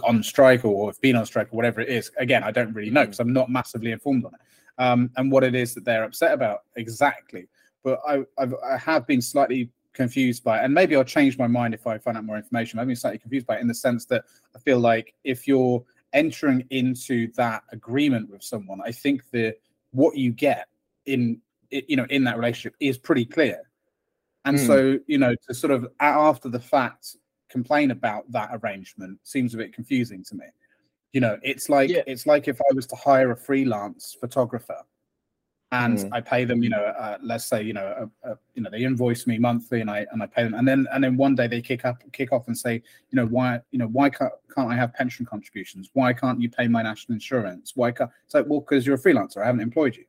on 0.04 0.23
strike 0.23 0.64
or 0.64 0.88
have 0.88 1.00
been 1.00 1.16
on 1.16 1.25
strike 1.25 1.49
or 1.52 1.56
whatever 1.56 1.80
it 1.80 1.88
is. 1.88 2.11
Again, 2.18 2.44
I 2.44 2.50
don't 2.50 2.75
really 2.75 2.90
know 2.90 3.02
because 3.02 3.18
mm. 3.18 3.23
I'm 3.23 3.32
not 3.32 3.50
massively 3.50 3.92
informed 3.92 4.25
on 4.25 4.35
it 4.35 4.40
um, 4.78 5.11
and 5.16 5.30
what 5.30 5.44
it 5.44 5.54
is 5.54 5.75
that 5.75 5.85
they're 5.85 6.04
upset 6.04 6.32
about 6.32 6.61
exactly. 6.76 7.49
But 7.82 8.00
I, 8.06 8.25
I've, 8.38 8.54
I 8.64 8.76
have 8.78 9.06
been 9.06 9.20
slightly 9.20 9.70
confused 9.92 10.44
by 10.44 10.61
it, 10.61 10.64
and 10.64 10.73
maybe 10.73 10.97
I'll 10.97 11.04
change 11.04 11.38
my 11.38 11.47
mind 11.47 11.75
if 11.75 11.87
I 11.87 11.99
find 11.99 12.16
out 12.16 12.25
more 12.25 12.37
information. 12.37 12.78
I've 12.78 12.87
been 12.87 12.97
slightly 12.97 13.18
confused 13.18 13.47
by 13.47 13.56
it 13.56 13.61
in 13.61 13.68
the 13.68 13.75
sense 13.75 14.04
that 14.06 14.25
I 14.54 14.58
feel 14.61 14.78
like 14.78 15.14
if 15.25 15.47
you're 15.47 15.82
entering 16.12 16.64
into 16.70 17.30
that 17.34 17.62
agreement 17.70 18.30
with 18.30 18.42
someone, 18.42 18.80
I 18.84 18.92
think 18.92 19.22
the 19.30 19.54
what 19.92 20.16
you 20.16 20.32
get 20.32 20.68
in 21.06 21.40
you 21.70 21.96
know 21.96 22.06
in 22.10 22.24
that 22.24 22.36
relationship 22.36 22.74
is 22.80 22.98
pretty 22.98 23.24
clear. 23.24 23.62
And 24.44 24.58
mm. 24.58 24.66
so, 24.66 24.98
you 25.06 25.18
know, 25.18 25.34
to 25.46 25.54
sort 25.54 25.72
of 25.72 25.88
after 26.00 26.48
the 26.48 26.60
fact 26.60 27.16
complain 27.48 27.90
about 27.90 28.30
that 28.32 28.50
arrangement 28.52 29.18
seems 29.22 29.54
a 29.54 29.58
bit 29.58 29.72
confusing 29.72 30.22
to 30.24 30.34
me. 30.34 30.46
You 31.12 31.20
know, 31.20 31.38
it's 31.42 31.68
like 31.68 31.90
yeah. 31.90 32.02
it's 32.06 32.26
like 32.26 32.48
if 32.48 32.60
I 32.60 32.74
was 32.74 32.86
to 32.88 32.96
hire 32.96 33.30
a 33.30 33.36
freelance 33.36 34.16
photographer 34.18 34.82
and 35.70 35.98
mm. 35.98 36.08
I 36.12 36.20
pay 36.20 36.44
them, 36.44 36.62
you 36.62 36.70
know, 36.70 36.82
uh, 36.82 37.18
let's 37.22 37.44
say, 37.44 37.62
you 37.62 37.75
know, 37.75 38.08
a, 38.25 38.30
a, 38.30 38.38
you 38.54 38.62
know, 38.62 38.70
they 38.70 38.84
invoice 38.84 39.26
me 39.26 39.38
monthly, 39.38 39.80
and 39.82 39.90
I 39.90 40.06
and 40.12 40.22
I 40.22 40.26
pay 40.26 40.44
them, 40.44 40.54
and 40.54 40.66
then 40.66 40.87
and 40.92 41.04
then 41.04 41.16
one 41.16 41.34
day 41.34 41.46
they 41.46 41.60
kick 41.60 41.84
up, 41.84 42.02
kick 42.12 42.32
off, 42.32 42.46
and 42.46 42.56
say, 42.56 42.75
you 42.75 43.16
know, 43.16 43.26
why, 43.26 43.60
you 43.70 43.78
know, 43.78 43.88
why 43.88 44.08
can't 44.08 44.32
can't 44.54 44.70
I 44.70 44.76
have 44.76 44.94
pension 44.94 45.26
contributions? 45.26 45.90
Why 45.92 46.12
can't 46.14 46.40
you 46.40 46.48
pay 46.48 46.68
my 46.68 46.82
national 46.82 47.14
insurance? 47.14 47.72
Why 47.75 47.90
can't? 47.90 48.10
It's 48.25 48.34
like, 48.34 48.46
well, 48.46 48.60
because 48.60 48.87
you're 48.87 48.96
a 48.96 48.98
freelancer, 48.98 49.42
I 49.42 49.46
haven't 49.46 49.60
employed 49.60 49.96
you. 49.96 50.04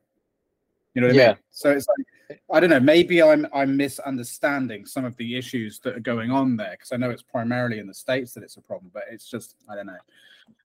You 0.94 1.02
know 1.02 1.08
what 1.08 1.16
yeah. 1.16 1.24
I 1.24 1.28
mean? 1.28 1.38
So 1.50 1.70
it's 1.70 1.86
like 1.86 2.06
I 2.52 2.60
don't 2.60 2.70
know. 2.70 2.80
Maybe 2.80 3.22
I'm 3.22 3.46
I'm 3.52 3.76
misunderstanding 3.76 4.86
some 4.86 5.04
of 5.04 5.16
the 5.16 5.36
issues 5.36 5.78
that 5.80 5.96
are 5.96 6.00
going 6.00 6.30
on 6.30 6.56
there 6.56 6.72
because 6.72 6.92
I 6.92 6.96
know 6.96 7.10
it's 7.10 7.22
primarily 7.22 7.78
in 7.78 7.86
the 7.86 7.94
states 7.94 8.32
that 8.34 8.42
it's 8.42 8.56
a 8.56 8.60
problem, 8.62 8.90
but 8.92 9.04
it's 9.10 9.28
just 9.28 9.56
I 9.68 9.74
don't 9.74 9.86
know. 9.86 9.96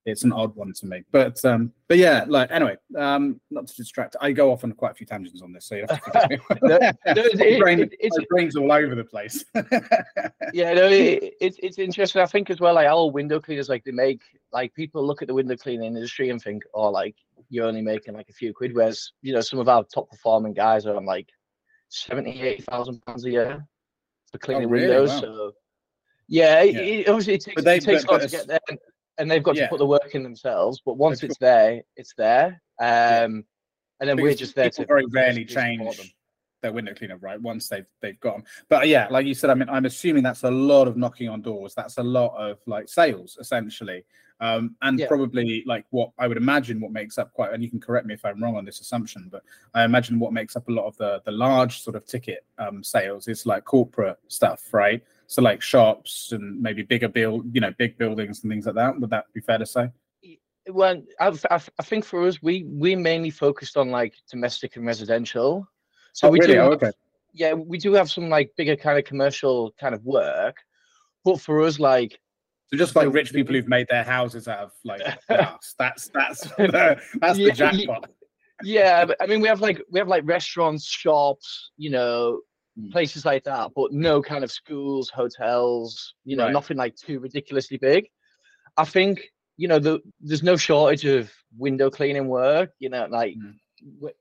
It's 0.04 0.24
an 0.24 0.32
odd 0.32 0.54
one 0.56 0.72
to 0.74 0.86
me, 0.86 1.02
but 1.12 1.44
um, 1.44 1.72
but 1.88 1.98
yeah, 1.98 2.24
like 2.28 2.50
anyway, 2.50 2.76
um, 2.96 3.40
not 3.50 3.66
to 3.68 3.74
distract. 3.76 4.16
I 4.20 4.32
go 4.32 4.50
off 4.52 4.64
on 4.64 4.72
quite 4.72 4.92
a 4.92 4.94
few 4.94 5.06
tangents 5.06 5.42
on 5.42 5.52
this, 5.52 5.66
so 5.66 5.76
you 5.76 5.84
have 5.88 6.02
to 6.02 6.10
forgive 6.10 6.30
me. 6.30 6.38
No, 6.62 6.78
no, 6.78 6.92
it- 7.06 7.38
my, 7.54 7.58
brain, 7.58 7.80
it- 7.80 7.92
it's- 7.98 8.26
brain's 8.30 8.56
all 8.56 8.70
over 8.72 8.94
the 8.94 9.04
place. 9.04 9.44
yeah, 10.52 10.74
no, 10.74 10.86
it, 10.88 11.34
it's 11.40 11.56
it's 11.62 11.78
interesting. 11.78 12.22
I 12.22 12.26
think 12.26 12.50
as 12.50 12.60
well, 12.60 12.74
like 12.74 12.86
our 12.88 13.10
window 13.10 13.40
cleaners, 13.40 13.68
like 13.68 13.84
they 13.84 13.92
make 13.92 14.22
like 14.52 14.74
people 14.74 15.04
look 15.06 15.22
at 15.22 15.28
the 15.28 15.34
window 15.34 15.56
cleaning 15.56 15.94
industry 15.96 16.30
and 16.30 16.40
think, 16.42 16.64
oh, 16.74 16.90
like 16.90 17.14
you're 17.48 17.66
only 17.66 17.82
making 17.82 18.14
like 18.14 18.28
a 18.28 18.32
few 18.32 18.52
quid, 18.52 18.74
whereas 18.74 19.12
you 19.22 19.32
know 19.32 19.40
some 19.40 19.58
of 19.60 19.68
our 19.68 19.84
top 19.84 20.08
performing 20.10 20.52
guys 20.52 20.86
are 20.86 20.96
on 20.96 21.04
like 21.04 21.28
70, 21.88 22.40
80,000 22.42 23.00
pounds 23.06 23.24
a 23.24 23.30
year 23.30 23.66
for 24.32 24.38
cleaning 24.38 24.64
Oh, 24.66 24.68
really? 24.70 24.86
windows. 24.88 25.10
Wow. 25.10 25.20
So 25.20 25.52
yeah, 26.28 26.62
it, 26.62 26.74
Yeah. 26.74 26.80
it, 26.80 27.08
obviously 27.08 27.34
it 27.34 27.40
takes, 27.42 27.54
But 27.54 27.64
they- 27.64 27.76
it 27.76 27.82
takes 27.84 28.04
but- 28.04 28.10
a 28.10 28.12
lot 28.14 28.20
but 28.22 28.30
to 28.30 28.36
get 28.36 28.46
there, 28.48 28.60
and, 28.68 28.78
and 29.18 29.30
they've 29.30 29.42
got 29.42 29.56
Yeah. 29.56 29.64
to 29.64 29.68
put 29.68 29.78
the 29.78 29.86
work 29.86 30.14
in 30.14 30.22
themselves. 30.22 30.80
But 30.84 30.94
once 30.96 31.22
it's 31.22 31.38
there, 31.38 31.82
it's 31.96 32.12
there. 32.18 32.60
Um, 32.80 33.44
and 34.00 34.08
then 34.08 34.20
we're 34.20 34.34
just 34.34 34.54
there 34.54 34.68
people 34.70 34.84
to 34.84 34.88
very 34.88 35.06
rarely 35.06 35.44
change 35.44 36.14
their 36.66 36.72
window 36.72 36.94
cleaner, 36.94 37.16
right? 37.18 37.40
Once 37.40 37.68
they've 37.68 37.86
they've 38.00 38.18
got 38.20 38.34
them. 38.36 38.44
But 38.68 38.88
yeah, 38.88 39.06
like 39.10 39.24
you 39.26 39.34
said, 39.34 39.50
I 39.50 39.54
mean, 39.54 39.68
I'm 39.68 39.84
assuming 39.86 40.22
that's 40.24 40.42
a 40.42 40.50
lot 40.50 40.88
of 40.88 40.96
knocking 40.96 41.28
on 41.28 41.40
doors. 41.42 41.74
That's 41.74 41.98
a 41.98 42.02
lot 42.02 42.34
of 42.36 42.58
like 42.66 42.88
sales, 42.88 43.38
essentially, 43.40 44.04
um, 44.40 44.74
and 44.82 44.98
Yeah. 44.98 45.06
probably 45.06 45.62
like 45.66 45.84
what 45.90 46.10
I 46.18 46.26
would 46.26 46.36
imagine 46.36 46.80
what 46.80 46.90
makes 46.90 47.18
up 47.18 47.32
quite. 47.32 47.52
And 47.52 47.62
you 47.62 47.70
can 47.70 47.80
correct 47.80 48.06
me 48.06 48.14
if 48.14 48.24
I'm 48.24 48.42
wrong 48.42 48.56
on 48.56 48.64
this 48.64 48.80
assumption, 48.80 49.28
but 49.30 49.42
I 49.74 49.84
imagine 49.84 50.18
what 50.18 50.32
makes 50.32 50.56
up 50.56 50.68
a 50.68 50.72
lot 50.72 50.86
of 50.86 50.96
the 50.96 51.22
the 51.24 51.32
large 51.32 51.82
sort 51.82 51.96
of 51.96 52.04
ticket 52.04 52.44
um, 52.58 52.82
sales 52.82 53.28
is 53.28 53.46
like 53.46 53.64
corporate 53.64 54.18
stuff, 54.28 54.74
right? 54.74 55.02
So 55.28 55.42
like 55.42 55.62
shops 55.62 56.32
and 56.32 56.60
maybe 56.60 56.82
bigger 56.82 57.08
build, 57.08 57.54
you 57.54 57.60
know, 57.60 57.72
big 57.78 57.96
buildings 57.98 58.42
and 58.42 58.50
things 58.50 58.66
like 58.66 58.74
that. 58.76 58.98
Would 59.00 59.10
that 59.10 59.24
be 59.32 59.40
fair 59.40 59.58
to 59.58 59.66
say? 59.66 59.90
well 60.68 61.00
I, 61.20 61.28
I, 61.28 61.60
I 61.78 61.82
think 61.82 62.04
for 62.04 62.26
us 62.26 62.42
we 62.42 62.64
we 62.64 62.96
mainly 62.96 63.30
focused 63.30 63.76
on 63.76 63.90
like 63.90 64.14
domestic 64.28 64.74
and 64.76 64.84
residential 64.84 65.68
so 66.16 66.28
oh, 66.28 66.30
we 66.30 66.40
really? 66.40 66.54
do 66.54 66.60
Oh, 66.60 66.64
have- 66.70 66.82
okay. 66.82 66.92
yeah 67.34 67.52
we 67.52 67.76
do 67.78 67.92
have 67.92 68.10
some 68.10 68.28
like 68.36 68.48
bigger 68.56 68.76
kind 68.76 68.98
of 68.98 69.04
commercial 69.04 69.72
kind 69.80 69.94
of 69.94 70.02
work 70.04 70.56
but 71.24 71.40
for 71.40 71.62
us 71.62 71.78
like 71.78 72.12
So 72.70 72.76
just 72.78 72.96
like 72.96 73.12
rich 73.12 73.32
people 73.32 73.54
who've 73.54 73.68
made 73.76 73.86
their 73.90 74.04
houses 74.04 74.48
out 74.48 74.60
of 74.66 74.72
like 74.84 75.02
glass. 75.28 75.74
That's 75.78 76.08
that's 76.18 76.40
the, 76.56 76.98
that's 77.20 77.38
Yeah, 77.38 77.48
the 77.48 77.52
jackpot. 77.52 78.10
yeah 78.64 79.04
but, 79.04 79.16
i 79.22 79.26
mean 79.26 79.40
we 79.44 79.48
have 79.48 79.60
like 79.60 79.78
we 79.92 79.98
have 80.00 80.08
like 80.08 80.24
restaurants 80.36 80.84
shops 81.02 81.48
you 81.76 81.90
know 81.90 82.40
Mm. 82.78 82.92
places 82.92 83.24
like 83.24 83.42
that 83.44 83.70
but 83.74 83.90
no 83.90 84.20
kind 84.20 84.44
of 84.44 84.50
schools 84.52 85.08
hotels 85.08 86.12
you 86.26 86.36
know 86.36 86.44
Right. 86.44 86.52
nothing 86.52 86.76
like 86.76 86.94
too 86.94 87.18
ridiculously 87.20 87.78
big 87.78 88.02
i 88.76 88.84
think 88.84 89.14
you 89.56 89.66
know 89.66 89.78
the, 89.78 89.94
there's 90.20 90.42
no 90.42 90.56
shortage 90.58 91.06
of 91.06 91.32
window 91.56 91.88
cleaning 91.88 92.28
work 92.28 92.68
you 92.78 92.90
know 92.90 93.06
like 93.20 93.34
Mm. 93.34 93.54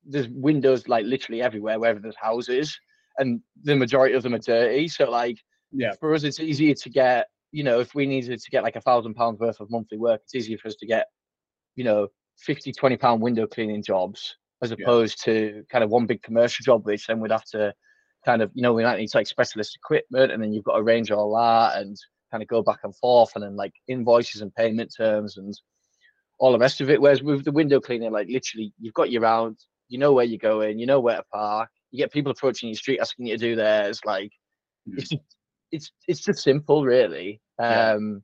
There's 0.05 0.27
windows 0.29 0.87
like 0.87 1.05
literally 1.05 1.41
everywhere 1.41 1.79
wherever 1.79 1.99
there's 1.99 2.15
houses 2.15 2.77
and 3.17 3.39
the 3.63 3.75
majority 3.75 4.13
of 4.15 4.23
them 4.23 4.33
are 4.33 4.39
dirty 4.39 4.87
so 4.87 5.09
like 5.09 5.37
Yeah. 5.71 5.93
for 5.99 6.13
us 6.13 6.23
it's 6.23 6.39
easier 6.39 6.73
to 6.73 6.89
get 6.89 7.27
you 7.51 7.63
know 7.63 7.79
if 7.79 7.95
we 7.95 8.05
needed 8.05 8.39
to 8.39 8.51
get 8.51 8.63
like 8.63 8.75
a 8.75 8.81
thousand 8.81 9.13
pounds 9.15 9.39
worth 9.39 9.59
of 9.59 9.69
monthly 9.71 9.97
work 9.97 10.21
it's 10.23 10.35
easier 10.35 10.57
for 10.57 10.67
us 10.67 10.75
to 10.75 10.85
get 10.85 11.07
you 11.75 11.83
know 11.83 12.07
50 12.39 12.71
20 12.73 12.97
pound 12.97 13.21
window 13.21 13.47
cleaning 13.47 13.81
jobs 13.83 14.35
as 14.61 14.71
Yeah. 14.71 14.77
opposed 14.81 15.23
to 15.23 15.63
kind 15.71 15.83
of 15.83 15.89
one 15.89 16.05
big 16.05 16.21
commercial 16.21 16.63
job 16.63 16.85
which 16.85 17.07
then 17.07 17.19
we'd 17.19 17.31
have 17.31 17.45
to 17.45 17.73
kind 18.25 18.41
of 18.41 18.51
you 18.53 18.61
know 18.61 18.73
we 18.73 18.83
might 18.83 18.97
need 18.97 19.07
to 19.09 19.17
like 19.17 19.27
specialist 19.27 19.77
equipment 19.77 20.31
and 20.31 20.41
then 20.43 20.51
you've 20.51 20.63
got 20.65 20.73
to 20.75 20.79
arrange 20.81 21.11
all 21.11 21.33
that 21.35 21.77
and 21.79 21.95
kind 22.31 22.41
of 22.41 22.49
go 22.49 22.61
back 22.61 22.79
and 22.83 22.95
forth 22.97 23.31
and 23.35 23.43
then 23.43 23.55
like 23.55 23.73
invoices 23.87 24.41
and 24.41 24.53
payment 24.55 24.93
terms 24.95 25.37
and 25.37 25.53
all 26.37 26.51
the 26.51 26.59
rest 26.59 26.81
of 26.81 26.89
it 26.89 27.01
whereas 27.01 27.23
with 27.23 27.43
the 27.45 27.51
window 27.51 27.79
cleaner 27.79 28.09
like 28.09 28.27
literally 28.29 28.73
you've 28.79 28.93
got 28.93 29.11
your 29.11 29.21
round 29.21 29.57
you 29.87 29.97
know 29.97 30.11
where 30.13 30.25
you're 30.25 30.37
going 30.37 30.77
you 30.79 30.85
know 30.85 30.99
where 30.99 31.17
to 31.17 31.23
park 31.31 31.69
you 31.91 31.97
get 31.97 32.11
people 32.11 32.31
approaching 32.31 32.69
your 32.69 32.75
street 32.75 32.99
asking 32.99 33.25
you 33.27 33.37
to 33.37 33.39
do 33.39 33.55
theirs 33.55 33.99
like 34.05 34.31
Mm. 34.87 34.99
it's 34.99 35.11
it's 35.71 35.91
it's 36.07 36.19
just 36.19 36.43
simple 36.43 36.83
really 36.85 37.41
um 37.57 38.21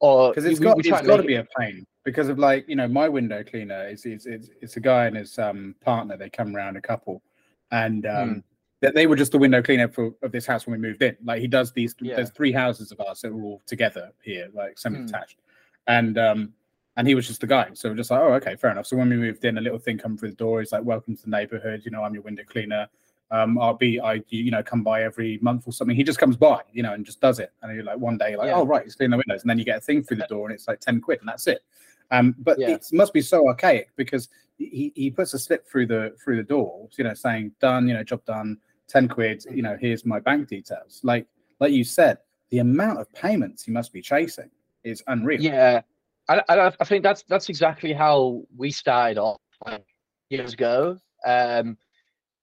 or 0.00 0.30
Because 0.30 0.46
it's 0.46 0.58
we- 0.58 0.64
got 0.64 0.76
we 0.76 0.80
it's 0.90 1.06
got 1.06 1.18
to 1.18 1.22
be 1.22 1.34
a 1.34 1.46
pain. 1.58 1.84
Because 2.04 2.28
of 2.30 2.38
like 2.38 2.64
you 2.68 2.76
know 2.76 2.88
my 2.88 3.08
window 3.08 3.42
cleaner 3.44 3.86
is 3.88 4.04
it's 4.06 4.24
it's, 4.26 4.48
it's 4.62 4.76
a 4.76 4.80
guy 4.80 5.06
and 5.06 5.16
his 5.16 5.38
um 5.38 5.74
partner. 5.82 6.16
They 6.16 6.30
come 6.30 6.54
around 6.56 6.76
a 6.76 6.80
couple, 6.80 7.22
and 7.70 8.06
um 8.06 8.44
Hmm. 8.82 8.92
they, 8.94 9.06
were 9.06 9.16
just 9.16 9.32
the 9.32 9.38
window 9.38 9.62
cleaner 9.62 9.88
for 9.88 10.12
of 10.22 10.32
this 10.32 10.46
house 10.46 10.66
when 10.66 10.80
we 10.80 10.88
moved 10.88 11.02
in. 11.02 11.16
Like 11.24 11.40
he 11.40 11.46
does 11.48 11.72
these. 11.72 11.94
Yeah. 12.00 12.12
Hmm. 12.12 12.16
There's 12.16 12.30
three 12.30 12.52
houses 12.52 12.92
of 12.92 13.00
ours 13.00 13.20
that 13.22 13.30
are 13.32 13.42
all 13.42 13.62
together 13.66 14.10
here, 14.22 14.48
like 14.54 14.78
semi-detached, 14.78 15.38
and 15.86 16.18
um 16.18 16.52
and 16.96 17.06
he 17.08 17.14
was 17.14 17.26
just 17.26 17.40
the 17.40 17.46
guy. 17.46 17.68
So 17.74 17.88
we're 17.88 17.96
just 17.96 18.10
like, 18.10 18.20
oh, 18.20 18.34
okay, 18.34 18.56
fair 18.56 18.70
enough. 18.70 18.86
So 18.86 18.96
when 18.96 19.08
we 19.08 19.16
moved 19.16 19.44
in, 19.44 19.58
a 19.58 19.60
little 19.60 19.78
thing 19.78 19.98
come 19.98 20.16
through 20.16 20.30
the 20.30 20.36
door. 20.36 20.60
He's 20.60 20.72
like, 20.72 20.84
welcome 20.84 21.16
to 21.16 21.22
the 21.22 21.30
neighborhood. 21.30 21.82
You 21.84 21.90
know, 21.90 22.04
I'm 22.04 22.14
your 22.14 22.22
window 22.22 22.44
cleaner. 22.44 22.86
Um, 23.30 23.58
I'll 23.58 23.74
be, 23.74 23.98
I, 24.00 24.22
you 24.28 24.50
know, 24.52 24.62
come 24.62 24.84
by 24.84 25.02
every 25.02 25.38
month 25.42 25.66
or 25.66 25.72
something. 25.72 25.96
He 25.96 26.04
just 26.04 26.18
comes 26.20 26.36
by, 26.36 26.60
you 26.72 26.82
know, 26.84 26.92
and 26.92 27.04
just 27.04 27.20
does 27.20 27.40
it. 27.40 27.52
And 27.62 27.74
you're 27.74 27.84
like, 27.84 27.98
one 27.98 28.16
day, 28.16 28.36
like, 28.36 28.46
Yeah. 28.46 28.54
oh, 28.56 28.64
right, 28.66 28.84
he's 28.84 28.94
cleaning 28.94 29.12
the 29.12 29.22
windows. 29.26 29.42
And 29.42 29.50
then 29.50 29.58
you 29.58 29.64
get 29.64 29.78
a 29.78 29.80
thing 29.80 30.04
through 30.04 30.18
the 30.18 30.26
door 30.28 30.46
and 30.46 30.54
it's 30.54 30.68
like 30.68 30.78
10 30.80 31.00
quid 31.00 31.18
and 31.20 31.28
that's 31.28 31.46
it. 31.48 31.64
Um, 32.12 32.36
but 32.38 32.58
Yeah. 32.58 32.70
it 32.70 32.86
must 32.92 33.12
be 33.12 33.22
so 33.22 33.48
archaic 33.48 33.90
because 33.96 34.28
he, 34.58 34.92
he 34.94 35.10
puts 35.10 35.34
a 35.34 35.38
slip 35.38 35.66
through 35.66 35.86
the, 35.86 36.14
through 36.22 36.36
the 36.36 36.44
door, 36.44 36.88
you 36.96 37.02
know, 37.02 37.14
saying 37.14 37.52
done, 37.60 37.88
you 37.88 37.94
know, 37.94 38.04
job 38.04 38.24
done, 38.24 38.58
10 38.86 39.08
quid, 39.08 39.44
you 39.50 39.62
know, 39.62 39.76
here's 39.80 40.04
my 40.04 40.20
bank 40.20 40.46
details. 40.48 41.00
Like, 41.02 41.26
like 41.58 41.72
you 41.72 41.82
said, 41.82 42.18
the 42.50 42.58
amount 42.58 43.00
of 43.00 43.12
payments 43.12 43.64
he 43.64 43.72
must 43.72 43.92
be 43.92 44.00
chasing 44.02 44.50
is 44.84 45.02
unreal. 45.08 45.40
Yeah, 45.40 45.80
I, 46.28 46.42
I, 46.48 46.66
I 46.80 46.84
think 46.84 47.02
that's 47.02 47.24
that's 47.28 47.48
exactly 47.48 47.92
how 47.92 48.42
we 48.56 48.70
started 48.70 49.18
off 49.18 49.40
like 49.66 49.84
years 50.30 50.54
ago. 50.54 50.96
Um, 51.26 51.76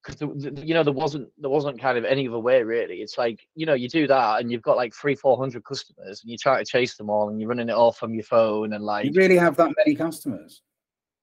because 0.04 0.20
you 0.65 0.74
know 0.74 0.82
there 0.84 0.94
wasn't 0.94 1.30
there 1.38 1.52
wasn't 1.52 1.80
kind 1.80 1.96
of 1.98 2.06
any 2.06 2.28
other 2.28 2.39
way 2.39 2.63
really. 2.63 2.96
It's 3.02 3.17
like 3.20 3.48
you 3.54 3.67
know 3.67 3.76
you 3.76 3.88
do 3.88 4.08
that 4.08 4.39
and 4.41 4.52
you've 4.52 4.63
got 4.63 4.76
like 4.78 4.96
three 4.96 5.13
four 5.13 5.38
hundred 5.38 5.63
customers 5.63 6.22
and 6.22 6.32
you 6.32 6.38
try 6.39 6.58
to 6.58 6.65
chase 6.65 6.98
them 6.98 7.10
all 7.10 7.30
and 7.30 7.39
you're 7.39 7.50
running 7.50 7.70
it 7.70 7.74
all 7.74 7.91
from 7.91 8.15
your 8.15 8.24
phone 8.24 8.74
and 8.74 8.84
like 8.84 9.06
You 9.06 9.12
really 9.13 9.38
have 9.38 9.56
that 9.58 9.72
many 9.78 9.96
customers. 9.96 10.63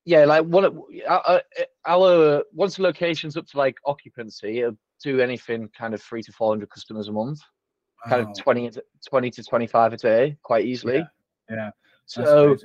yeah 0.05 0.25
like 0.27 0.44
one 0.44 0.64
our, 1.09 1.42
our 1.87 2.44
once 2.53 2.77
the 2.77 2.83
location's 2.83 3.37
up 3.37 3.49
to 3.49 3.59
like 3.59 3.75
occupancy 3.85 4.61
it'll 4.61 4.79
do 5.03 5.21
anything 5.21 5.68
kind 5.77 5.92
of 5.92 6.01
three 6.01 6.23
to 6.23 6.31
four 6.31 6.53
hundred 6.53 6.71
customers 6.71 7.09
a 7.09 7.12
month, 7.12 7.40
kind 8.09 8.23
of 8.29 8.38
20, 8.38 8.71
to- 8.71 8.85
20 9.09 9.31
to 9.33 9.42
twenty 9.42 9.66
five 9.66 9.92
a 9.92 9.97
day 9.97 10.37
quite 10.44 10.64
easily. 10.64 11.05
Yeah, 11.51 11.71
So 12.09 12.57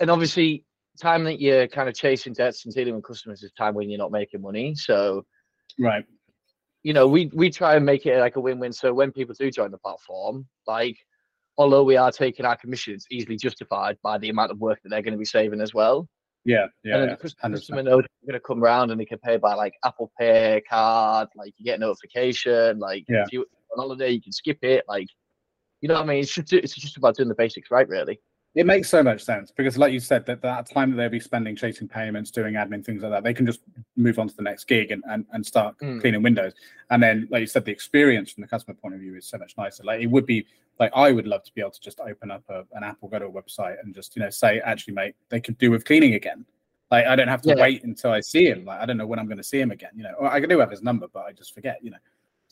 and 0.00 0.10
obviously 0.10 0.64
time 1.00 1.24
that 1.24 1.40
you're 1.40 1.66
kind 1.66 1.88
of 1.88 1.94
chasing 1.94 2.32
debts 2.34 2.64
and 2.66 2.74
dealing 2.74 2.94
with 2.94 3.04
customers 3.04 3.42
is 3.42 3.52
time 3.52 3.74
when 3.74 3.88
you're 3.88 3.98
not 3.98 4.12
making 4.12 4.40
money 4.42 4.74
so 4.74 5.24
Right. 5.78 6.04
you 6.82 6.92
know 6.92 7.06
we 7.06 7.30
we 7.32 7.48
try 7.50 7.76
and 7.76 7.86
make 7.86 8.04
it 8.06 8.18
like 8.20 8.36
a 8.36 8.40
win-win 8.40 8.72
so 8.72 8.92
when 8.92 9.10
people 9.12 9.34
do 9.38 9.50
join 9.50 9.70
the 9.70 9.78
platform 9.78 10.46
like 10.66 10.98
although 11.56 11.84
we 11.84 11.96
are 11.96 12.12
taking 12.12 12.44
our 12.44 12.56
commission 12.56 12.94
it's 12.94 13.06
easily 13.10 13.36
justified 13.36 13.96
by 14.02 14.18
the 14.18 14.28
amount 14.28 14.50
of 14.50 14.58
work 14.58 14.78
that 14.82 14.90
they're 14.90 15.00
going 15.02 15.12
to 15.14 15.18
be 15.18 15.24
saving 15.24 15.60
as 15.62 15.72
well 15.72 16.06
Yeah. 16.44 16.66
Yeah. 16.84 16.94
and 16.94 17.02
then 17.02 17.08
yeah. 17.10 17.14
the 17.14 17.20
cus- 17.22 17.34
100%. 17.42 17.52
customer 17.54 17.82
knows 17.82 18.02
they're 18.02 18.32
going 18.32 18.40
to 18.40 18.46
come 18.46 18.62
around 18.62 18.90
and 18.90 19.00
they 19.00 19.06
can 19.06 19.18
pay 19.18 19.36
by 19.38 19.54
like 19.54 19.72
apple 19.84 20.10
pay 20.18 20.62
card 20.68 21.28
like 21.34 21.54
you 21.56 21.64
get 21.64 21.78
a 21.78 21.80
notification 21.80 22.78
like 22.78 23.04
Yeah. 23.08 23.22
if 23.22 23.32
you're 23.32 23.46
on 23.72 23.78
holiday 23.78 24.10
you 24.10 24.20
can 24.20 24.32
skip 24.32 24.58
it 24.62 24.84
like 24.88 25.06
you 25.80 25.88
know 25.88 25.94
what 25.94 26.02
i 26.04 26.06
mean 26.06 26.20
it's 26.22 26.34
just 26.34 26.52
it's 26.52 26.74
just 26.74 26.96
about 26.98 27.16
doing 27.16 27.28
the 27.30 27.34
basics 27.34 27.70
right 27.70 27.88
really 27.88 28.20
It 28.56 28.66
makes 28.66 28.88
so 28.88 29.00
much 29.00 29.22
sense 29.22 29.52
because, 29.52 29.78
like 29.78 29.92
you 29.92 30.00
said, 30.00 30.26
that 30.26 30.42
that 30.42 30.68
time 30.68 30.90
that 30.90 30.96
they'll 30.96 31.08
be 31.08 31.20
spending 31.20 31.54
chasing 31.54 31.86
payments, 31.86 32.32
doing 32.32 32.54
admin, 32.54 32.84
things 32.84 33.02
like 33.02 33.12
that, 33.12 33.22
they 33.22 33.32
can 33.32 33.46
just 33.46 33.60
move 33.96 34.18
on 34.18 34.28
to 34.28 34.34
the 34.34 34.42
next 34.42 34.64
gig 34.64 34.90
and, 34.90 35.04
and, 35.08 35.24
and 35.32 35.46
start 35.46 35.76
Mm. 35.78 36.00
cleaning 36.00 36.22
windows. 36.22 36.52
And 36.90 37.00
then, 37.00 37.28
like 37.30 37.42
you 37.42 37.46
said, 37.46 37.64
the 37.64 37.70
experience 37.70 38.32
from 38.32 38.40
the 38.40 38.48
customer 38.48 38.74
point 38.74 38.94
of 38.94 39.00
view 39.00 39.14
is 39.14 39.24
so 39.26 39.38
much 39.38 39.54
nicer. 39.56 39.84
Like 39.84 40.00
it 40.00 40.06
would 40.08 40.26
be 40.26 40.46
like 40.80 40.90
I 40.96 41.12
would 41.12 41.28
love 41.28 41.44
to 41.44 41.52
be 41.54 41.60
able 41.60 41.70
to 41.70 41.80
just 41.80 42.00
open 42.00 42.32
up 42.32 42.42
a, 42.48 42.64
an 42.72 42.82
app 42.82 42.96
or 43.02 43.08
go 43.08 43.20
to 43.20 43.26
a 43.26 43.30
website 43.30 43.76
and 43.84 43.94
just 43.94 44.16
you 44.16 44.22
know 44.22 44.30
say, 44.30 44.58
actually, 44.64 44.94
mate, 44.94 45.14
they 45.28 45.40
could 45.40 45.56
do 45.58 45.70
with 45.70 45.84
cleaning 45.84 46.14
again. 46.14 46.44
Like 46.90 47.06
I 47.06 47.14
don't 47.14 47.28
have 47.28 47.42
to 47.42 47.50
Yeah. 47.50 47.62
wait 47.62 47.84
until 47.84 48.10
I 48.10 48.18
see 48.20 48.46
him. 48.48 48.64
Like 48.64 48.80
I 48.80 48.86
don't 48.86 48.96
know 48.96 49.06
when 49.06 49.20
I'm 49.20 49.26
going 49.26 49.38
to 49.38 49.44
see 49.44 49.60
him 49.60 49.70
again. 49.70 49.92
You 49.94 50.02
know, 50.02 50.14
or 50.18 50.26
I 50.28 50.40
do 50.40 50.58
have 50.58 50.72
his 50.72 50.82
number, 50.82 51.06
but 51.06 51.20
I 51.24 51.30
just 51.32 51.54
forget. 51.54 51.78
You 51.84 51.92
know. 51.92 51.98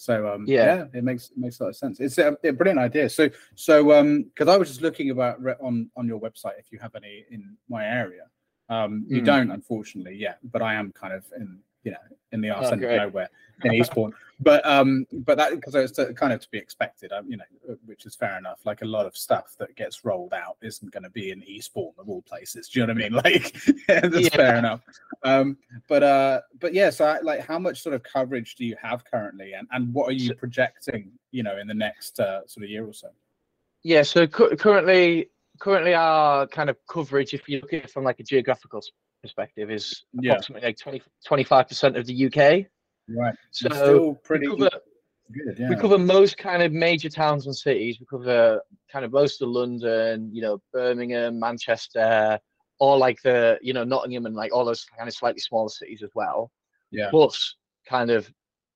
So 0.00 0.32
um, 0.32 0.44
Yeah. 0.46 0.86
yeah. 0.92 0.98
it 0.98 1.02
makes 1.02 1.30
it 1.30 1.38
makes 1.38 1.58
a 1.58 1.64
lot 1.64 1.70
of 1.70 1.76
sense. 1.76 1.98
It's 1.98 2.18
a, 2.18 2.36
a 2.44 2.52
brilliant 2.52 2.78
idea. 2.78 3.08
So 3.10 3.28
so 3.56 3.92
um, 3.98 4.22
because 4.22 4.46
I 4.48 4.56
was 4.56 4.68
just 4.68 4.80
looking 4.80 5.10
about 5.10 5.42
re- 5.42 5.56
on 5.60 5.90
on 5.96 6.06
your 6.06 6.20
website 6.20 6.56
if 6.60 6.70
you 6.70 6.78
have 6.78 6.94
any 6.94 7.24
in 7.32 7.56
my 7.68 7.84
area. 7.84 8.24
Um, 8.70 9.06
you 9.08 9.22
Mm. 9.22 9.24
don't, 9.24 9.50
unfortunately, 9.50 10.14
yet, 10.14 10.38
but 10.52 10.60
I 10.62 10.74
am 10.74 10.92
kind 10.92 11.14
of 11.14 11.24
in 11.40 11.58
you 11.84 11.92
know 11.92 11.98
in 12.32 12.40
the 12.40 12.50
arse 12.50 12.66
Oh, 12.66 12.72
end 12.72 12.84
of 12.84 12.90
nowhere 12.90 13.28
in 13.64 13.72
Eastbourne. 13.74 14.12
but 14.40 14.64
um, 14.66 15.06
but 15.12 15.36
that 15.38 15.52
because 15.52 15.74
it's 15.74 15.98
kind 16.18 16.32
of 16.32 16.40
to 16.40 16.48
be 16.50 16.58
expected. 16.58 17.10
Um, 17.12 17.28
you 17.30 17.36
know, 17.38 17.44
uh, 17.70 17.74
which 17.86 18.06
is 18.06 18.14
fair 18.14 18.36
enough. 18.38 18.60
Like 18.64 18.82
a 18.82 18.84
lot 18.84 19.06
of 19.06 19.16
stuff 19.16 19.56
that 19.58 19.74
gets 19.76 20.04
rolled 20.04 20.32
out 20.32 20.56
isn't 20.62 20.92
going 20.92 21.02
to 21.02 21.10
be 21.10 21.30
in 21.30 21.42
Eastbourne 21.44 21.92
of 21.98 22.08
all 22.08 22.22
places. 22.22 22.68
Do 22.68 22.80
you 22.80 22.86
know 22.86 22.92
what 22.94 23.02
I 23.02 23.08
mean? 23.08 23.20
Like 23.24 23.56
that's 24.12 24.20
Yeah. 24.20 24.36
fair 24.36 24.56
enough. 24.56 24.80
um, 25.24 25.56
but 25.88 26.02
uh, 26.02 26.40
but 26.60 26.72
yeah. 26.74 26.90
So 26.90 27.04
I, 27.06 27.20
like, 27.20 27.40
how 27.40 27.58
much 27.58 27.82
sort 27.82 27.94
of 27.94 28.02
coverage 28.02 28.54
do 28.56 28.64
you 28.64 28.76
have 28.80 29.04
currently, 29.04 29.54
and 29.54 29.66
and 29.72 29.92
what 29.94 30.08
are 30.08 30.12
you 30.12 30.34
projecting? 30.34 31.10
You 31.32 31.42
know, 31.42 31.58
in 31.58 31.66
the 31.66 31.74
next 31.74 32.20
uh, 32.20 32.46
sort 32.46 32.64
of 32.64 32.70
year 32.70 32.86
or 32.86 32.92
so. 32.92 33.08
Yeah. 33.82 34.02
So 34.02 34.26
cu- 34.26 34.54
currently, 34.56 35.30
currently 35.58 35.94
our 35.94 36.46
kind 36.46 36.68
of 36.70 36.76
coverage, 36.88 37.32
if 37.34 37.48
you 37.48 37.60
look 37.60 37.72
at 37.72 37.84
it 37.84 37.90
from 37.90 38.04
like 38.04 38.20
a 38.20 38.24
geographical 38.24 38.82
perspective, 39.22 39.70
is 39.70 40.04
Yeah. 40.12 40.32
approximately 40.32 40.68
like 40.68 41.06
25 41.26 41.68
percent 41.68 41.96
of 41.96 42.06
the 42.06 42.26
UK. 42.26 42.66
Right. 43.08 43.34
So 43.50 43.68
still 43.70 44.14
pretty 44.16 44.48
we 44.48 44.56
cover, 44.58 44.70
good. 45.32 45.58
Yeah. 45.58 45.68
we 45.70 45.76
cover 45.76 45.98
most 45.98 46.36
kind 46.38 46.62
of 46.62 46.72
major 46.72 47.08
towns 47.08 47.46
and 47.46 47.56
cities. 47.56 47.98
We 48.00 48.06
cover 48.06 48.60
kind 48.90 49.04
of 49.04 49.12
most 49.12 49.40
of 49.42 49.48
London, 49.48 50.30
you 50.32 50.42
know, 50.42 50.60
Birmingham, 50.72 51.38
Manchester, 51.38 52.38
or 52.80 52.96
like 52.96 53.20
the, 53.22 53.58
you 53.62 53.72
know, 53.72 53.84
Nottingham 53.84 54.26
and 54.26 54.34
like 54.36 54.52
all 54.54 54.64
those 54.64 54.84
kind 54.96 55.08
of 55.08 55.14
slightly 55.14 55.40
smaller 55.40 55.68
cities 55.68 56.02
as 56.02 56.10
well. 56.14 56.50
Yeah. 56.90 57.10
Plus 57.10 57.56
kind 57.88 58.10
of, 58.10 58.30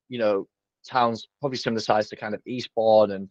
you 0.09 0.19
know, 0.19 0.47
towns 0.85 1.27
probably 1.39 1.57
similar 1.57 1.79
size 1.79 2.09
to 2.09 2.15
kind 2.15 2.35
of 2.35 2.41
Eastbourne 2.45 3.11
and, 3.11 3.29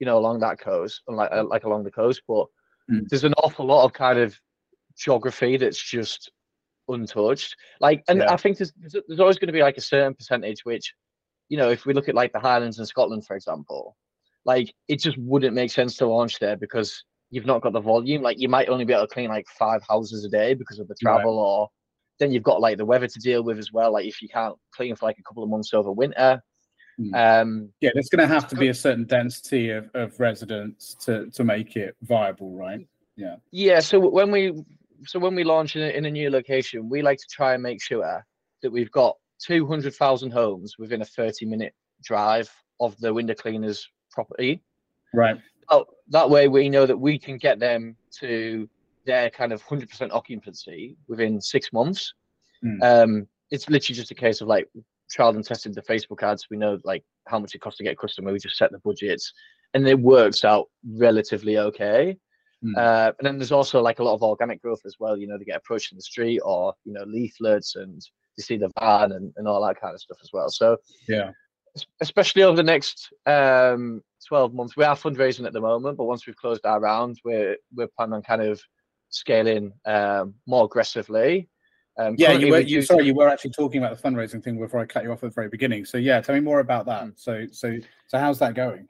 you 0.00 0.06
know, 0.06 0.18
along 0.18 0.40
that 0.40 0.58
coast 0.58 1.02
and 1.08 1.16
like, 1.16 1.30
uh, 1.32 1.44
like 1.44 1.64
along 1.64 1.84
the 1.84 1.90
coast. 1.90 2.22
But 2.26 2.46
Mm. 2.90 3.06
there's 3.10 3.24
an 3.24 3.34
awful 3.34 3.66
lot 3.66 3.84
of 3.84 3.92
kind 3.92 4.18
of 4.18 4.34
geography 4.96 5.58
that's 5.58 5.76
just 5.80 6.32
untouched. 6.88 7.56
Like, 7.80 8.02
and 8.08 8.20
Yeah. 8.20 8.32
I 8.32 8.36
think 8.36 8.58
there's, 8.58 8.72
there's 9.06 9.20
always 9.20 9.38
going 9.38 9.48
to 9.48 9.52
be 9.52 9.62
like 9.62 9.76
a 9.76 9.82
certain 9.82 10.14
percentage 10.14 10.64
which, 10.64 10.94
you 11.48 11.56
know, 11.56 11.70
if 11.70 11.86
we 11.86 11.94
look 11.94 12.08
at 12.08 12.14
like 12.14 12.32
the 12.32 12.40
Highlands 12.40 12.78
in 12.78 12.86
Scotland, 12.86 13.26
for 13.26 13.36
example, 13.36 13.96
like 14.44 14.72
it 14.88 15.00
just 15.00 15.18
wouldn't 15.18 15.54
make 15.54 15.70
sense 15.70 15.96
to 15.96 16.06
launch 16.06 16.38
there 16.38 16.56
because 16.56 17.04
you've 17.30 17.46
not 17.46 17.62
got 17.62 17.72
the 17.72 17.80
volume. 17.80 18.22
Like 18.22 18.38
you 18.40 18.48
might 18.48 18.68
only 18.68 18.84
be 18.84 18.92
able 18.92 19.06
to 19.06 19.12
clean 19.12 19.28
like 19.28 19.46
five 19.58 19.82
houses 19.88 20.24
a 20.24 20.28
day 20.28 20.54
because 20.54 20.78
of 20.78 20.88
the 20.88 20.94
Right. 21.02 21.14
travel, 21.14 21.38
or 21.38 21.68
then 22.18 22.32
you've 22.32 22.42
got 22.42 22.60
like 22.60 22.78
the 22.78 22.84
weather 22.84 23.06
to 23.06 23.18
deal 23.20 23.42
with 23.42 23.58
as 23.58 23.72
well. 23.72 23.92
Like 23.92 24.06
if 24.06 24.20
you 24.22 24.28
can't 24.28 24.56
clean 24.74 24.96
for 24.96 25.06
like 25.06 25.18
a 25.18 25.22
couple 25.22 25.42
of 25.42 25.50
months 25.50 25.74
over 25.74 25.92
winter, 25.92 26.42
Mm. 27.00 27.14
um, 27.42 27.72
Yeah, 27.80 27.90
there's 27.94 28.08
going 28.08 28.26
to 28.28 28.34
have 28.34 28.48
to 28.48 28.56
be 28.56 28.68
a 28.68 28.74
certain 28.74 29.04
density 29.04 29.70
of, 29.70 29.88
of 29.94 30.18
residents 30.18 30.96
to 31.04 31.30
to 31.30 31.44
make 31.44 31.76
it 31.76 31.94
viable, 32.02 32.56
right? 32.56 32.88
Yeah. 33.16 33.36
Yeah, 33.52 33.78
so 33.78 34.00
when 34.00 34.32
we 34.32 34.64
so 35.06 35.18
when 35.18 35.34
we 35.34 35.44
launch 35.44 35.76
in 35.76 35.82
a, 35.82 35.88
in 35.88 36.04
a 36.06 36.10
new 36.10 36.30
location, 36.30 36.88
we 36.88 37.02
like 37.02 37.18
to 37.18 37.26
try 37.30 37.54
and 37.54 37.62
make 37.62 37.82
sure 37.82 38.24
that 38.62 38.70
we've 38.70 38.90
got 38.90 39.16
two 39.40 39.66
hundred 39.66 39.94
thousand 39.94 40.32
homes 40.32 40.76
within 40.78 41.02
a 41.02 41.04
thirty 41.04 41.46
minute 41.46 41.74
drive 42.02 42.50
of 42.80 42.98
the 42.98 43.12
window 43.12 43.34
cleaners 43.34 43.88
property. 44.10 44.62
Right. 45.14 45.40
Oh, 45.70 45.86
that 46.08 46.28
way 46.28 46.48
we 46.48 46.68
know 46.68 46.86
that 46.86 46.96
we 46.96 47.18
can 47.18 47.38
get 47.38 47.58
them 47.58 47.96
to 48.20 48.68
their 49.04 49.30
kind 49.30 49.52
of 49.52 49.62
hundred 49.62 49.88
percent 49.88 50.12
occupancy 50.12 50.96
within 51.08 51.40
six 51.40 51.72
months. 51.72 52.14
Mm. 52.64 52.82
Um, 52.82 53.28
it's 53.50 53.68
literally 53.68 53.96
just 53.96 54.10
a 54.10 54.14
case 54.14 54.40
of 54.40 54.48
like 54.48 54.68
trial 55.10 55.30
and 55.30 55.44
tested 55.44 55.74
the 55.74 55.82
Facebook 55.82 56.22
ads. 56.22 56.48
We 56.50 56.56
know 56.56 56.78
like 56.84 57.04
how 57.26 57.38
much 57.38 57.54
it 57.54 57.60
costs 57.60 57.78
to 57.78 57.84
get 57.84 57.92
a 57.92 57.96
customer. 57.96 58.32
We 58.32 58.38
just 58.38 58.56
set 58.56 58.72
the 58.72 58.78
budgets, 58.78 59.32
and 59.74 59.86
it 59.86 59.98
works 59.98 60.44
out 60.44 60.68
relatively 60.84 61.58
okay. 61.58 62.16
Mm. 62.64 62.76
Uh, 62.76 63.12
and 63.18 63.26
then 63.26 63.38
there's 63.38 63.52
also 63.52 63.80
like 63.80 64.00
a 64.00 64.02
lot 64.02 64.14
of 64.14 64.22
organic 64.22 64.60
growth 64.60 64.80
as 64.84 64.96
well. 64.98 65.16
You 65.16 65.28
know, 65.28 65.38
they 65.38 65.44
get 65.44 65.56
approached 65.58 65.92
in 65.92 65.98
the 65.98 66.02
street 66.02 66.40
or 66.40 66.74
you 66.84 66.92
know 66.92 67.04
leaflets 67.04 67.76
and 67.76 68.00
they 68.36 68.42
see 68.42 68.56
the 68.56 68.70
van 68.80 69.12
and, 69.12 69.32
and 69.36 69.46
all 69.46 69.64
that 69.66 69.80
kind 69.80 69.94
of 69.94 70.00
stuff 70.00 70.18
as 70.22 70.30
well. 70.32 70.48
So 70.50 70.76
Yeah. 71.08 71.30
especially 72.00 72.42
over 72.42 72.56
the 72.56 72.62
next 72.62 73.12
um 73.26 74.02
12 74.26 74.54
months, 74.54 74.76
we 74.76 74.84
are 74.84 74.96
fundraising 74.96 75.46
at 75.46 75.52
the 75.52 75.60
moment, 75.60 75.96
but 75.96 76.04
once 76.04 76.26
we've 76.26 76.36
closed 76.36 76.66
our 76.66 76.80
round, 76.80 77.20
we're 77.24 77.56
we're 77.74 77.88
planning 77.96 78.14
on 78.14 78.22
kind 78.22 78.42
of 78.42 78.60
scaling 79.10 79.72
um, 79.86 80.34
more 80.46 80.64
aggressively. 80.64 81.48
Um, 81.98 82.14
Yeah, 82.18 82.32
you 82.32 82.48
were. 82.48 82.60
You, 82.60 82.82
sorry, 82.82 83.06
you 83.06 83.14
were 83.14 83.28
actually 83.28 83.50
talking 83.50 83.82
about 83.82 83.96
the 83.96 84.02
fundraising 84.08 84.42
thing 84.42 84.58
before 84.58 84.80
I 84.80 84.86
cut 84.86 85.02
you 85.02 85.12
off 85.12 85.22
at 85.22 85.30
the 85.30 85.34
very 85.34 85.48
beginning. 85.48 85.84
So 85.84 85.98
yeah, 85.98 86.20
tell 86.20 86.34
me 86.34 86.40
more 86.40 86.60
about 86.60 86.86
that. 86.86 87.04
Mm. 87.04 87.12
So 87.16 87.46
so 87.50 87.76
so 88.06 88.18
how's 88.18 88.38
that 88.40 88.54
going? 88.54 88.88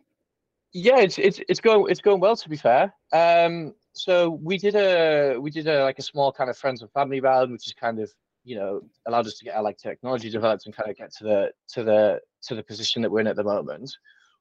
Yeah, 0.72 0.98
it's 0.98 1.18
it's 1.18 1.40
it's 1.48 1.60
going 1.60 1.90
it's 1.90 2.00
going 2.00 2.20
well 2.20 2.36
to 2.36 2.48
be 2.48 2.56
fair. 2.56 2.94
Um, 3.12 3.74
so 3.94 4.30
we 4.42 4.58
did 4.58 4.74
a 4.74 5.38
we 5.38 5.50
did 5.50 5.66
a 5.66 5.82
like 5.84 5.98
a 5.98 6.02
small 6.02 6.30
kind 6.32 6.50
of 6.50 6.56
friends 6.56 6.82
and 6.82 6.90
family 6.92 7.20
round, 7.20 7.52
which 7.52 7.66
is 7.66 7.72
kind 7.72 7.98
of 7.98 8.12
you 8.44 8.56
know 8.56 8.82
allowed 9.06 9.26
us 9.26 9.38
to 9.38 9.44
get 9.44 9.56
our 9.56 9.62
like 9.62 9.78
technology 9.78 10.30
developed 10.30 10.66
and 10.66 10.76
kind 10.76 10.90
of 10.90 10.96
get 10.96 11.12
to 11.16 11.24
the 11.24 11.52
to 11.68 11.84
the 11.84 12.20
to 12.42 12.54
the 12.54 12.62
position 12.62 13.02
that 13.02 13.10
we're 13.10 13.20
in 13.20 13.26
at 13.26 13.36
the 13.36 13.44
moment. 13.44 13.90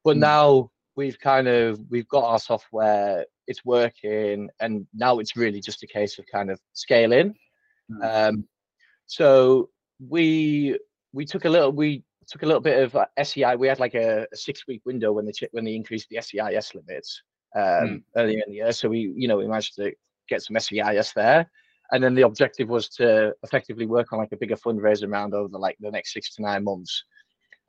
But 0.03 0.17
Mm. 0.17 0.21
now 0.21 0.71
we've 0.95 1.19
kind 1.19 1.47
of 1.47 1.79
we've 1.89 2.07
got 2.07 2.25
our 2.25 2.39
software, 2.39 3.25
it's 3.47 3.63
working, 3.63 4.49
and 4.59 4.85
now 4.93 5.19
it's 5.19 5.35
really 5.37 5.61
just 5.61 5.83
a 5.83 5.87
case 5.87 6.19
of 6.19 6.25
kind 6.31 6.51
of 6.51 6.59
scaling. 6.73 7.35
Mm. 7.89 8.29
Um, 8.29 8.47
so 9.05 9.69
we 9.99 10.77
we 11.13 11.25
took 11.25 11.45
a 11.45 11.49
little 11.49 11.71
we 11.71 12.03
took 12.27 12.43
a 12.43 12.45
little 12.45 12.61
bit 12.61 12.83
of 12.83 12.95
uh, 12.95 13.05
SEI. 13.23 13.55
We 13.55 13.67
had 13.67 13.79
like 13.79 13.95
a, 13.95 14.27
a 14.31 14.35
six 14.35 14.67
week 14.67 14.81
window 14.85 15.11
when 15.11 15.25
they 15.25 15.31
when 15.51 15.65
they 15.65 15.75
increased 15.75 16.09
the 16.09 16.21
SEIS 16.21 16.75
limits 16.75 17.21
um, 17.55 17.63
Mm. 17.63 18.03
earlier 18.17 18.43
in 18.45 18.51
the 18.51 18.57
year. 18.57 18.71
So 18.71 18.89
we 18.89 19.13
you 19.15 19.27
know 19.27 19.37
we 19.37 19.47
managed 19.47 19.75
to 19.75 19.93
get 20.29 20.41
some 20.41 20.59
SEIS 20.59 21.13
there, 21.13 21.49
and 21.91 22.03
then 22.03 22.15
the 22.15 22.23
objective 22.23 22.69
was 22.69 22.89
to 22.89 23.33
effectively 23.43 23.85
work 23.85 24.11
on 24.11 24.19
like 24.19 24.31
a 24.31 24.37
bigger 24.37 24.57
fundraising 24.57 25.11
round 25.11 25.33
over 25.33 25.47
the, 25.47 25.57
like 25.57 25.77
the 25.79 25.91
next 25.91 26.13
six 26.13 26.35
to 26.35 26.41
nine 26.41 26.63
months. 26.63 27.03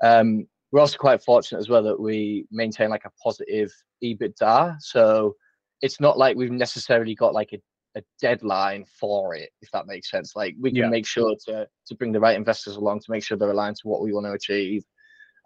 Um, 0.03 0.47
we're 0.71 0.81
also 0.81 0.99
quite 0.99 1.23
fortunate 1.23 1.61
as 1.61 1.69
well 1.69 1.83
that 1.83 1.99
we 1.99 2.47
maintain 2.51 2.91
like 2.91 3.07
a 3.07 3.13
positive 3.23 3.73
EBITDA. 4.05 4.77
So 4.81 5.37
it's 5.81 6.01
not 6.01 6.19
like 6.19 6.37
we've 6.37 6.51
necessarily 6.51 7.15
got 7.15 7.33
like 7.33 7.53
a 7.53 7.61
a 7.97 8.03
deadline 8.21 8.85
for 9.01 9.35
it, 9.35 9.51
if 9.63 9.71
that 9.73 9.87
makes 9.87 10.11
sense. 10.11 10.37
Like 10.37 10.55
we 10.61 10.71
can 10.71 10.77
Yeah. 10.77 10.89
make 10.89 11.07
sure 11.07 11.35
to 11.47 11.67
to 11.87 11.95
bring 11.95 12.13
the 12.13 12.21
right 12.21 12.37
investors 12.37 12.77
along 12.77 13.01
to 13.01 13.11
make 13.11 13.23
sure 13.25 13.37
they're 13.37 13.51
aligned 13.51 13.77
to 13.77 13.89
what 13.89 14.03
we 14.03 14.13
want 14.13 14.27
to 14.27 14.33
achieve. 14.33 14.85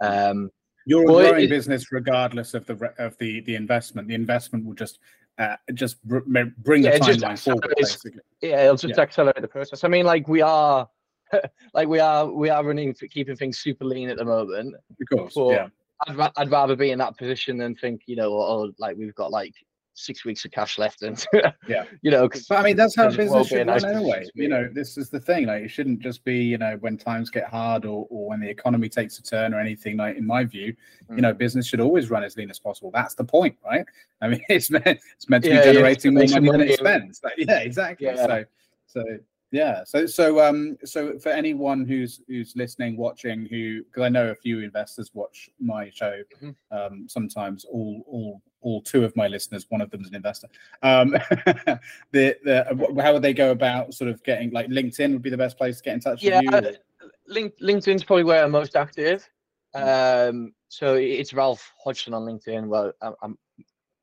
Um, 0.03 0.51
You're 0.85 1.03
a 1.05 1.07
growing 1.07 1.45
it- 1.45 1.49
business 1.51 1.93
regardless 1.93 2.55
of 2.55 2.67
the 2.67 2.93
of 2.99 3.17
the 3.19 3.41
the 3.43 3.55
investment. 3.55 4.09
The 4.09 4.15
investment 4.15 4.65
will 4.67 4.75
just 4.75 4.99
uh, 5.39 5.57
just 5.73 6.03
br- 6.05 6.19
bring 6.59 6.83
Yeah, 6.85 6.99
the 6.99 7.05
timeline 7.05 7.39
forward. 7.43 7.73
Basically. 7.79 8.21
yeah, 8.43 8.65
it'll 8.65 8.77
just 8.77 8.97
Yeah. 8.97 9.03
accelerate 9.03 9.41
the 9.41 9.49
process. 9.49 9.83
I 9.83 9.89
mean, 9.89 10.05
like 10.05 10.29
we 10.29 10.43
are, 10.43 10.89
like 11.75 11.89
we 11.89 12.01
are, 12.01 12.31
we 12.31 12.51
are 12.51 12.63
running 12.63 12.93
keeping 13.11 13.35
things 13.37 13.59
super 13.59 13.87
lean 13.87 14.11
at 14.11 14.19
the 14.19 14.25
moment. 14.27 14.75
Of 14.75 15.19
course. 15.33 15.35
Yeah. 15.37 15.69
I'd, 16.07 16.17
ra- 16.17 16.33
I'd 16.37 16.51
rather 16.51 16.77
be 16.77 16.91
in 16.91 16.99
that 16.99 17.17
position 17.17 17.57
than 17.57 17.75
think, 17.77 18.03
you 18.07 18.17
know, 18.17 18.31
oh, 18.35 18.73
like 18.79 18.97
we've 18.99 19.15
got 19.15 19.31
like 19.31 19.55
six 19.95 20.25
weeks 20.25 20.45
of 20.45 20.51
cash 20.51 20.79
left, 20.79 21.03
and 21.03 21.25
Yeah. 21.69 21.85
you 22.01 22.11
know, 22.11 22.29
'cause 22.29 22.47
But 22.49 22.59
I 22.59 22.63
mean, 22.63 22.77
that's 22.77 22.97
how 22.97 23.11
business 23.11 23.49
should 23.49 23.67
run 23.67 23.85
anyway. 23.85 24.01
position 24.03 24.25
to 24.27 24.33
be 24.35 24.43
You 24.45 24.49
know, 24.49 24.69
this 24.73 24.97
is 24.97 25.11
the 25.11 25.21
thing. 25.21 25.47
Like, 25.47 25.63
it 25.65 25.69
shouldn't 25.69 26.01
just 26.01 26.25
be, 26.25 26.37
you 26.43 26.59
know, 26.59 26.77
when 26.81 26.97
times 26.97 27.31
get 27.31 27.45
hard 27.49 27.85
or, 27.85 28.07
or 28.11 28.29
when 28.31 28.41
the 28.41 28.49
economy 28.49 28.89
takes 28.89 29.19
a 29.19 29.23
turn 29.23 29.53
or 29.55 29.61
anything. 29.61 29.97
Like, 29.97 30.17
in 30.17 30.27
my 30.27 30.45
view, 30.45 30.75
you 31.11 31.17
Mm. 31.17 31.21
know, 31.21 31.35
business 31.35 31.67
should 31.67 31.81
always 31.81 32.11
run 32.11 32.25
as 32.25 32.37
lean 32.37 32.49
as 32.51 32.59
possible. 32.59 32.91
That's 32.91 33.15
the 33.15 33.25
point, 33.25 33.57
right? 33.65 33.85
I 34.21 34.29
mean, 34.29 34.43
it's 34.49 34.71
meant 34.71 34.87
it's 34.87 35.29
meant 35.29 35.45
to 35.45 35.51
Yeah, 35.51 35.59
be 35.61 35.65
generating 35.73 36.11
to 36.13 36.19
more 36.19 36.23
make 36.25 36.31
money 36.31 36.49
than 36.51 36.61
it 36.63 36.67
money. 36.69 36.77
spends. 36.77 37.21
Like, 37.23 37.35
yeah, 37.39 37.59
exactly. 37.59 38.07
Yeah. 38.07 38.27
So, 38.27 38.45
so 38.87 39.05
yeah. 39.53 39.85
So, 39.85 40.07
so 40.07 40.41
um, 40.41 40.77
so 40.85 41.19
for 41.21 41.29
anyone 41.29 41.85
who's 41.87 42.21
who's 42.27 42.55
listening, 42.57 42.97
watching, 42.97 43.47
who 43.47 43.85
because 43.85 44.03
I 44.03 44.09
know 44.09 44.31
a 44.31 44.35
few 44.35 44.61
investors 44.61 45.11
watch 45.15 45.49
my 45.61 45.91
show. 45.91 46.23
Mhm. 46.43 46.57
Um, 46.73 47.07
sometimes 47.09 47.65
all 47.65 48.03
all 48.09 48.43
all 48.62 48.81
two 48.83 49.05
of 49.05 49.15
my 49.17 49.29
listeners, 49.29 49.67
one 49.69 49.81
of 49.81 49.91
them 49.91 50.01
is 50.03 50.09
an 50.09 50.15
investor. 50.17 50.49
Um, 50.83 51.11
the 52.12 52.37
the 52.45 53.01
how 53.03 53.12
would 53.12 53.23
they 53.23 53.35
go 53.35 53.51
about 53.53 53.95
sort 53.95 54.11
of 54.11 54.23
getting 54.25 54.51
like 54.51 54.69
LinkedIn 54.69 55.12
would 55.12 55.23
be 55.23 55.31
the 55.31 55.37
best 55.37 55.57
place 55.57 55.77
to 55.79 55.83
get 55.85 55.95
in 55.95 56.01
touch 56.01 56.23
Yeah, 56.23 56.41
with 56.41 56.65
you. 56.65 56.71
or- 56.71 57.09
Link, 57.29 57.55
LinkedIn's 57.61 58.03
probably 58.05 58.25
where 58.25 58.43
I'm 58.45 58.51
most 58.51 58.75
active. 58.77 59.29
Um, 59.75 60.53
so 60.69 60.95
it's 60.95 61.33
Ralph 61.33 61.73
Hodgson 61.83 62.15
on 62.15 62.23
LinkedIn. 62.23 62.67
Well, 62.67 62.93
I'm, 63.01 63.15
I'm 63.23 63.38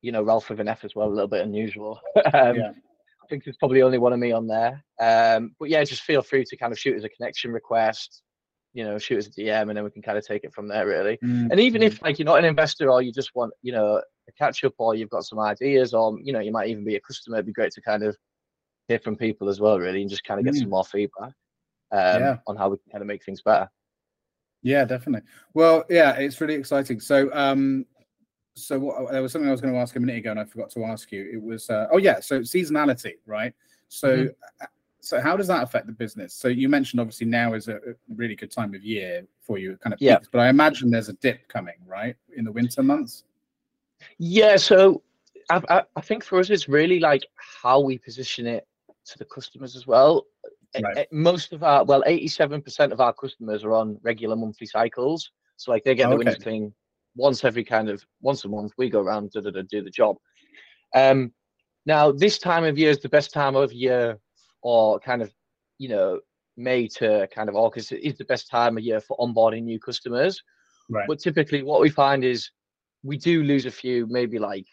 you 0.01 0.11
know, 0.11 0.23
Ralph 0.23 0.49
with 0.49 0.59
an 0.61 0.67
F 0.67 0.83
as 0.85 0.95
well, 0.95 1.07
a 1.07 1.09
little 1.13 1.27
bit 1.27 1.41
unusual. 1.41 1.99
um, 2.33 2.55
Yeah. 2.55 2.71
I 3.29 3.31
think 3.31 3.43
there's 3.43 3.57
probably 3.57 3.83
only 3.83 3.99
one 3.99 4.11
of 4.11 4.17
me 4.17 4.31
on 4.31 4.47
there. 4.47 4.83
Um, 4.99 5.55
but 5.59 5.69
yeah, 5.69 5.83
just 5.83 6.01
feel 6.01 6.23
free 6.23 6.43
to 6.45 6.57
kind 6.57 6.73
of 6.73 6.79
shoot 6.79 6.97
us 6.97 7.03
a 7.03 7.09
connection 7.09 7.51
request, 7.51 8.23
you 8.73 8.83
know, 8.83 8.97
shoot 8.97 9.19
us 9.19 9.27
a 9.27 9.31
DM, 9.31 9.69
and 9.69 9.77
then 9.77 9.83
we 9.83 9.91
can 9.91 10.01
kind 10.01 10.17
of 10.17 10.25
take 10.25 10.43
it 10.43 10.51
from 10.51 10.67
there, 10.67 10.87
really. 10.87 11.17
Mm, 11.23 11.51
And 11.51 11.59
even 11.59 11.81
mm. 11.81 11.85
if 11.85 12.01
like 12.01 12.17
you're 12.17 12.25
not 12.25 12.39
an 12.39 12.45
investor 12.45 12.89
or 12.89 13.03
you 13.03 13.11
just 13.13 13.35
want, 13.35 13.53
you 13.61 13.71
know, 13.71 13.97
a 13.97 14.31
catch 14.35 14.63
up 14.63 14.73
or 14.79 14.95
you've 14.95 15.11
got 15.11 15.25
some 15.25 15.37
ideas 15.39 15.93
or 15.93 16.17
you 16.23 16.33
know, 16.33 16.39
you 16.39 16.51
might 16.51 16.69
even 16.69 16.83
be 16.83 16.95
a 16.95 17.01
customer, 17.01 17.37
it'd 17.37 17.45
be 17.45 17.51
great 17.53 17.71
to 17.73 17.81
kind 17.81 18.03
of 18.03 18.17
hear 18.87 18.97
from 18.97 19.15
people 19.15 19.47
as 19.47 19.59
well, 19.59 19.77
really, 19.77 20.01
and 20.01 20.09
just 20.09 20.23
kind 20.23 20.39
of 20.39 20.45
get 20.45 20.55
Mm. 20.55 20.61
some 20.61 20.69
more 20.71 20.85
feedback 20.85 21.33
um, 21.91 22.21
Yeah. 22.21 22.37
on 22.47 22.57
how 22.57 22.69
we 22.69 22.77
can 22.77 22.91
kind 22.91 23.01
of 23.03 23.07
make 23.07 23.23
things 23.23 23.43
better. 23.43 23.69
Yeah, 24.63 24.85
definitely. 24.85 25.27
Well, 25.53 25.85
yeah, 25.87 26.13
it's 26.13 26.41
really 26.41 26.55
exciting. 26.55 26.99
So, 26.99 27.31
um, 27.31 27.85
so 28.59 28.79
what, 28.79 29.11
there 29.11 29.21
was 29.21 29.31
something 29.31 29.47
I 29.47 29.51
was 29.51 29.61
going 29.61 29.73
to 29.73 29.79
ask 29.79 29.95
a 29.95 29.99
minute 29.99 30.17
ago, 30.17 30.31
and 30.31 30.39
I 30.39 30.45
forgot 30.45 30.69
to 30.71 30.83
ask 30.85 31.11
you. 31.11 31.29
It 31.31 31.41
was, 31.41 31.69
uh, 31.69 31.87
oh 31.91 31.97
yeah, 31.97 32.19
so 32.19 32.41
seasonality, 32.41 33.13
right? 33.25 33.53
So, 33.87 34.09
Mhm. 34.09 34.35
uh, 34.61 34.65
so 34.99 35.21
how 35.21 35.37
does 35.37 35.47
that 35.47 35.63
affect 35.63 35.87
the 35.87 35.93
business? 35.93 36.33
So 36.33 36.47
you 36.49 36.67
mentioned 36.69 36.99
obviously 36.99 37.27
now 37.27 37.53
is 37.53 37.67
a, 37.69 37.79
really 38.15 38.35
good 38.35 38.51
time 38.51 38.73
of 38.75 38.83
year 38.83 39.25
for 39.39 39.57
you, 39.57 39.77
kind 39.77 39.93
of 39.93 40.01
Yeah. 40.01 40.17
peaks, 40.17 40.29
but 40.31 40.39
I 40.39 40.49
imagine 40.49 40.91
there's 40.91 41.09
a 41.09 41.13
dip 41.13 41.47
coming, 41.47 41.75
right, 41.87 42.15
in 42.35 42.43
the 42.43 42.51
winter 42.51 42.83
months. 42.83 43.23
Yeah, 44.17 44.57
so 44.57 45.01
I, 45.49 45.61
I, 45.69 45.83
I 45.95 46.01
think 46.01 46.23
for 46.23 46.39
us, 46.39 46.49
it's 46.49 46.69
really 46.69 46.99
like 46.99 47.25
how 47.61 47.79
we 47.79 47.97
position 47.97 48.45
it 48.45 48.67
to 49.05 49.17
the 49.17 49.25
customers 49.25 49.75
as 49.75 49.87
well. 49.87 50.25
Right. 50.79 51.07
most 51.11 51.51
of 51.51 51.63
our 51.63 51.83
well, 51.83 52.03
eighty-seven 52.05 52.61
percent 52.61 52.93
of 52.93 53.01
our 53.01 53.11
customers 53.11 53.63
are 53.63 53.73
on 53.73 53.97
regular 54.03 54.35
monthly 54.35 54.67
cycles. 54.67 55.31
So 55.57 55.71
like 55.71 55.83
they 55.83 55.95
get 55.95 56.09
the 56.09 56.15
windows 56.15 56.35
Okay. 56.35 56.43
Once 57.15 57.43
every 57.43 57.63
kind 57.63 57.89
of 57.89 58.03
once 58.21 58.45
a 58.45 58.47
month. 58.47 58.73
We 58.77 58.89
go 58.89 59.01
around 59.01 59.31
da, 59.31 59.41
da, 59.41 59.51
da, 59.51 59.61
do 59.69 59.83
the 59.83 59.89
job. 59.89 60.17
Um, 60.95 61.33
now 61.85 62.11
this 62.11 62.37
time 62.37 62.63
of 62.63 62.77
year 62.77 62.89
is 62.89 62.99
the 62.99 63.09
best 63.09 63.33
time 63.33 63.55
of 63.55 63.71
year, 63.73 64.17
or 64.61 64.99
kind 64.99 65.21
of, 65.21 65.33
you 65.77 65.89
know, 65.89 66.19
May 66.57 66.87
to 66.89 67.27
kind 67.33 67.47
of 67.47 67.55
August 67.55 67.91
is 67.93 68.17
the 68.17 68.25
best 68.25 68.49
time 68.49 68.77
of 68.77 68.83
year 68.83 68.99
for 68.99 69.17
onboarding 69.17 69.63
new 69.63 69.79
customers. 69.79 70.41
Right. 70.89 71.07
But 71.07 71.19
typically, 71.19 71.63
what 71.63 71.81
we 71.81 71.89
find 71.89 72.23
is 72.23 72.49
we 73.03 73.17
do 73.17 73.43
lose 73.43 73.65
a 73.65 73.71
few, 73.71 74.07
maybe 74.07 74.39
like 74.39 74.65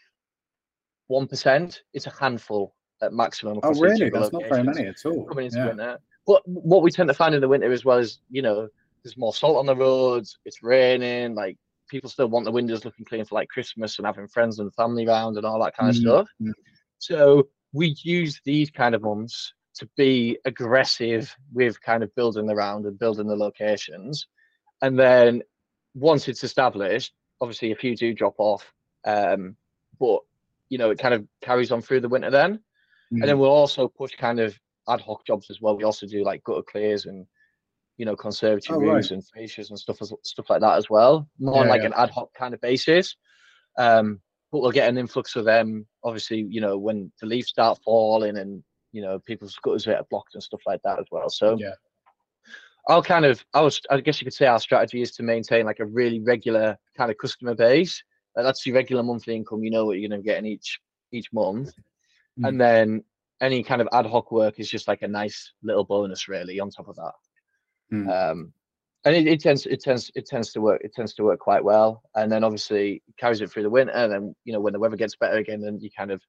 one 1.07 1.27
percent. 1.27 1.81
It's 1.93 2.07
a 2.07 2.11
handful 2.11 2.75
at 3.01 3.13
maximum. 3.13 3.59
Oh, 3.63 3.73
really? 3.79 4.09
That's 4.09 4.33
not 4.33 4.49
very 4.49 4.63
many 4.63 4.87
at 4.87 5.05
all. 5.05 5.25
coming 5.25 5.45
into 5.45 5.59
Yeah. 5.59 5.67
winter. 5.67 5.97
But 6.25 6.41
what 6.45 6.81
we 6.81 6.91
tend 6.91 7.07
to 7.07 7.13
find 7.13 7.33
in 7.33 7.39
the 7.39 7.47
winter 7.47 7.71
as 7.71 7.85
well 7.85 7.99
is, 7.99 8.19
you 8.29 8.41
know, 8.41 8.67
there's 9.03 9.15
more 9.15 9.33
salt 9.33 9.55
on 9.55 9.65
the 9.65 9.75
roads. 9.75 10.37
It's 10.43 10.61
raining. 10.61 11.35
Like 11.35 11.57
people 11.87 12.09
still 12.09 12.27
want 12.27 12.45
the 12.45 12.51
windows 12.51 12.85
looking 12.85 13.05
clean 13.05 13.25
for 13.25 13.35
like 13.35 13.49
Christmas 13.49 13.97
and 13.97 14.05
having 14.05 14.27
friends 14.27 14.59
and 14.59 14.73
family 14.75 15.05
around 15.05 15.37
and 15.37 15.45
all 15.45 15.61
that 15.63 15.75
kind 15.75 15.89
of 15.89 15.95
Mm, 15.95 15.99
stuff. 16.01 16.27
mm. 16.41 16.53
So 16.99 17.47
we 17.73 17.95
use 18.03 18.41
these 18.45 18.69
kind 18.71 18.95
of 18.95 19.01
months 19.01 19.53
to 19.75 19.89
be 19.95 20.37
aggressive 20.45 21.35
with 21.53 21.81
kind 21.81 22.03
of 22.03 22.13
building 22.15 22.47
the 22.47 22.55
round 22.55 22.85
and 22.85 22.97
building 22.97 23.27
the 23.27 23.35
locations. 23.35 24.27
And 24.81 24.97
then 24.97 25.43
once 25.93 26.27
it's 26.27 26.43
established, 26.43 27.13
obviously 27.41 27.71
a 27.71 27.75
few 27.75 27.95
do 27.95 28.13
drop 28.13 28.35
off. 28.37 28.71
Um, 29.05 29.55
but 29.99 30.19
you 30.69 30.77
know, 30.77 30.89
it 30.89 30.99
kind 30.99 31.13
of 31.13 31.25
carries 31.41 31.71
on 31.71 31.81
through 31.81 32.01
the 32.01 32.09
winter 32.09 32.31
then. 32.31 32.59
And 33.11 33.23
then 33.23 33.39
we'll 33.39 33.49
also 33.49 33.87
push 33.87 34.15
kind 34.17 34.39
of 34.39 34.59
ad 34.89 34.99
hoc 35.01 35.25
jobs 35.25 35.49
as 35.49 35.61
well. 35.61 35.77
We 35.77 35.85
also 35.85 36.05
do 36.05 36.23
like 36.25 36.43
gutter 36.43 36.61
clears 36.63 37.05
and 37.05 37.25
you 37.97 38.05
know 38.05 38.15
conservatory 38.15 38.87
Oh, 38.89 38.93
right. 38.93 39.11
and 39.11 39.23
fascias 39.23 39.69
and 39.69 39.79
stuff 39.79 40.01
as, 40.01 40.13
stuff 40.23 40.49
like 40.49 40.61
that 40.61 40.77
as 40.77 40.89
well. 40.89 41.27
More 41.39 41.61
on 41.61 41.67
like 41.67 41.81
yeah. 41.81 41.87
an 41.87 41.93
ad 41.95 42.09
hoc 42.11 42.33
kind 42.33 42.53
of 42.53 42.61
basis. 42.61 43.15
Um, 43.77 44.21
but 44.51 44.61
we'll 44.61 44.71
get 44.71 44.87
an 44.89 44.97
influx 44.97 45.35
of 45.35 45.45
them. 45.45 45.85
Obviously, 46.03 46.45
you 46.49 46.61
know 46.61 46.77
when 46.77 47.11
the 47.19 47.27
leaves 47.27 47.49
start 47.49 47.79
falling 47.83 48.37
and 48.37 48.63
you 48.91 49.01
know 49.01 49.19
people's 49.19 49.55
gutters 49.61 49.85
get 49.85 50.07
blocked 50.09 50.33
and 50.35 50.43
stuff 50.43 50.61
like 50.65 50.81
that 50.83 50.99
as 50.99 51.05
well. 51.11 51.29
So 51.29 51.57
Yeah. 51.59 51.73
I'll 52.89 53.03
kind 53.03 53.25
of, 53.25 53.43
I 53.53 53.59
was, 53.59 53.81
I 53.89 53.99
guess 53.99 54.21
you 54.21 54.25
could 54.25 54.33
say 54.33 54.45
our 54.45 54.61
strategy 54.61 55.01
is 55.01 55.11
to 55.15 55.23
maintain 55.23 55.65
like 55.65 55.81
a 55.81 55.85
really 55.85 56.21
regular 56.21 56.77
kind 56.95 57.11
of 57.11 57.17
customer 57.17 57.53
base. 57.53 58.01
Like, 58.33 58.45
that's 58.45 58.65
your 58.65 58.75
regular 58.75 59.03
monthly 59.03 59.35
income. 59.35 59.61
You 59.63 59.71
know 59.71 59.83
what 59.85 59.97
you're 59.99 60.07
going 60.07 60.21
to 60.21 60.25
get 60.25 60.37
in 60.37 60.45
each 60.45 60.79
each 61.11 61.31
month, 61.33 61.71
Mm. 62.39 62.47
and 62.47 62.61
then 62.61 63.03
any 63.41 63.63
kind 63.63 63.81
of 63.81 63.89
ad 63.91 64.05
hoc 64.05 64.31
work 64.31 64.59
is 64.59 64.69
just 64.69 64.87
like 64.87 65.01
a 65.01 65.07
nice 65.07 65.51
little 65.63 65.83
bonus, 65.83 66.27
really, 66.27 66.59
on 66.59 66.69
top 66.69 66.87
of 66.87 66.95
that. 66.95 67.11
Mm. 67.91 68.31
Um, 68.31 68.53
and 69.05 69.15
it, 69.15 69.27
it 69.27 69.39
tends, 69.39 69.65
it 69.65 69.81
tends, 69.81 70.11
it 70.15 70.25
tends 70.27 70.51
to 70.53 70.61
work. 70.61 70.81
It 70.83 70.93
tends 70.93 71.13
to 71.15 71.23
work 71.23 71.39
quite 71.39 71.63
well. 71.63 72.03
And 72.15 72.31
then 72.31 72.43
obviously 72.43 73.01
carries 73.17 73.41
it 73.41 73.49
through 73.49 73.63
the 73.63 73.69
winter. 73.69 73.93
And 73.93 74.11
then 74.11 74.35
you 74.43 74.53
know 74.53 74.59
when 74.59 74.73
the 74.73 74.79
weather 74.79 74.97
gets 74.97 75.15
better 75.15 75.37
again, 75.37 75.61
then 75.61 75.79
you 75.79 75.89
kind 75.89 76.11
of, 76.11 76.21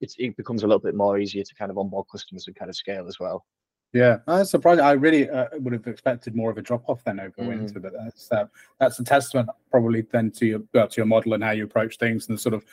it's, 0.00 0.16
it 0.18 0.36
becomes 0.36 0.62
a 0.62 0.66
little 0.66 0.80
bit 0.80 0.94
more 0.94 1.18
easier 1.18 1.44
to 1.44 1.54
kind 1.54 1.70
of 1.70 1.78
onboard 1.78 2.06
customers 2.10 2.46
and 2.46 2.56
kind 2.56 2.68
of 2.68 2.76
scale 2.76 3.06
as 3.06 3.20
well. 3.20 3.44
Yeah, 3.92 4.20
I'm 4.26 4.46
surprised. 4.46 4.80
I 4.80 4.92
really 4.92 5.28
uh, 5.28 5.48
would 5.58 5.74
have 5.74 5.86
expected 5.86 6.34
more 6.34 6.50
of 6.50 6.56
a 6.56 6.62
drop 6.62 6.88
off 6.88 7.04
then 7.04 7.20
over 7.20 7.42
Mm. 7.42 7.48
winter, 7.48 7.78
but 7.78 7.92
that's 7.92 8.32
uh, 8.32 8.46
that's 8.80 8.98
a 8.98 9.04
testament 9.04 9.50
probably 9.70 10.00
then 10.00 10.30
to 10.30 10.46
your 10.46 10.62
well, 10.72 10.88
to 10.88 10.96
your 10.96 11.06
model 11.06 11.34
and 11.34 11.44
how 11.44 11.50
you 11.50 11.64
approach 11.64 11.98
things 11.98 12.26
and 12.28 12.38
the 12.38 12.40
sort 12.40 12.54
of 12.54 12.64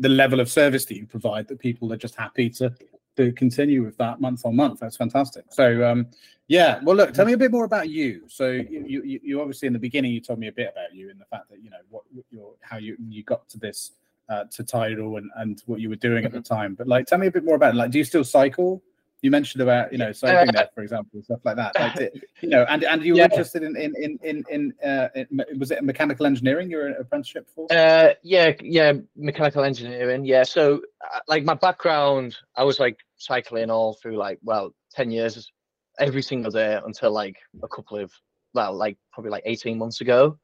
the 0.00 0.08
level 0.08 0.40
of 0.40 0.50
service 0.50 0.84
that 0.86 0.96
you 0.96 1.06
provide 1.06 1.46
that 1.46 1.60
people 1.60 1.92
are 1.92 1.96
just 1.96 2.16
happy 2.16 2.50
to 2.50 2.74
to 3.16 3.32
continue 3.32 3.82
with 3.84 3.96
that 3.98 4.20
month 4.20 4.44
on 4.44 4.56
month. 4.56 4.80
That's 4.80 4.96
fantastic. 4.96 5.44
So 5.50 5.88
um, 5.88 6.06
yeah, 6.48 6.80
well, 6.82 6.96
look, 6.96 7.12
tell 7.12 7.26
me 7.26 7.32
a 7.32 7.38
bit 7.38 7.50
more 7.50 7.64
about 7.64 7.88
you. 7.88 8.22
So 8.28 8.50
you, 8.50 8.84
you 8.86 9.20
you- 9.22 9.40
obviously 9.40 9.66
in 9.66 9.72
the 9.72 9.78
beginning 9.78 10.12
you 10.12 10.20
told 10.20 10.38
me 10.38 10.48
a 10.48 10.52
bit 10.52 10.70
about 10.72 10.94
you 10.94 11.10
and 11.10 11.20
the 11.20 11.24
fact 11.24 11.50
that 11.50 11.62
you 11.62 11.70
know 11.70 11.78
what 11.90 12.04
what 12.12 12.24
your 12.30 12.52
how 12.60 12.76
you 12.78 12.96
you 13.08 13.22
got 13.24 13.48
to 13.50 13.58
this 13.58 13.92
uh, 14.28 14.44
to 14.50 14.64
Tidal 14.64 15.16
and 15.16 15.30
and 15.36 15.62
what 15.66 15.80
you 15.80 15.88
were 15.88 15.96
doing 15.96 16.24
at 16.24 16.32
the 16.32 16.40
time. 16.40 16.74
But 16.74 16.86
like, 16.86 17.06
tell 17.06 17.18
me 17.18 17.26
a 17.26 17.30
bit 17.30 17.44
more 17.44 17.56
about 17.56 17.74
it. 17.74 17.76
Like, 17.76 17.90
do 17.90 17.98
you 17.98 18.04
still 18.04 18.24
cycle? 18.24 18.82
You 19.26 19.32
mentioned 19.32 19.60
about 19.60 19.90
you 19.90 19.98
know 19.98 20.12
cycling 20.12 20.52
there, 20.52 20.68
for 20.72 20.82
example, 20.82 21.20
stuff 21.20 21.40
like 21.42 21.56
that. 21.56 21.76
Like, 21.80 22.14
you 22.42 22.48
know, 22.48 22.64
and 22.68 22.84
and 22.84 23.02
you 23.02 23.14
were 23.14 23.18
Yeah. 23.18 23.24
interested 23.24 23.64
in 23.64 23.74
in 23.74 23.92
in 23.96 24.20
in, 24.22 24.44
in, 24.48 24.88
uh, 24.88 25.08
in 25.16 25.42
was 25.58 25.72
it 25.72 25.82
mechanical 25.82 26.26
engineering? 26.26 26.70
Your 26.70 26.90
apprenticeship 26.90 27.48
for? 27.52 27.66
Uh, 27.72 28.10
yeah, 28.22 28.52
yeah, 28.62 28.92
mechanical 29.16 29.64
engineering. 29.64 30.24
Yeah, 30.24 30.44
so 30.44 30.80
uh, 31.12 31.18
like 31.26 31.42
my 31.42 31.54
background, 31.54 32.36
I 32.54 32.62
was 32.62 32.78
like 32.78 32.98
cycling 33.16 33.68
all 33.68 33.94
through 33.94 34.16
like 34.16 34.38
well, 34.44 34.72
ten 34.92 35.10
years, 35.10 35.50
every 35.98 36.22
single 36.22 36.52
day 36.52 36.78
until 36.86 37.10
like 37.10 37.36
a 37.64 37.66
couple 37.66 37.98
of 37.98 38.12
well, 38.54 38.74
like 38.76 38.96
probably 39.12 39.32
like 39.32 39.42
eighteen 39.44 39.76
months 39.76 40.02
ago, 40.02 40.38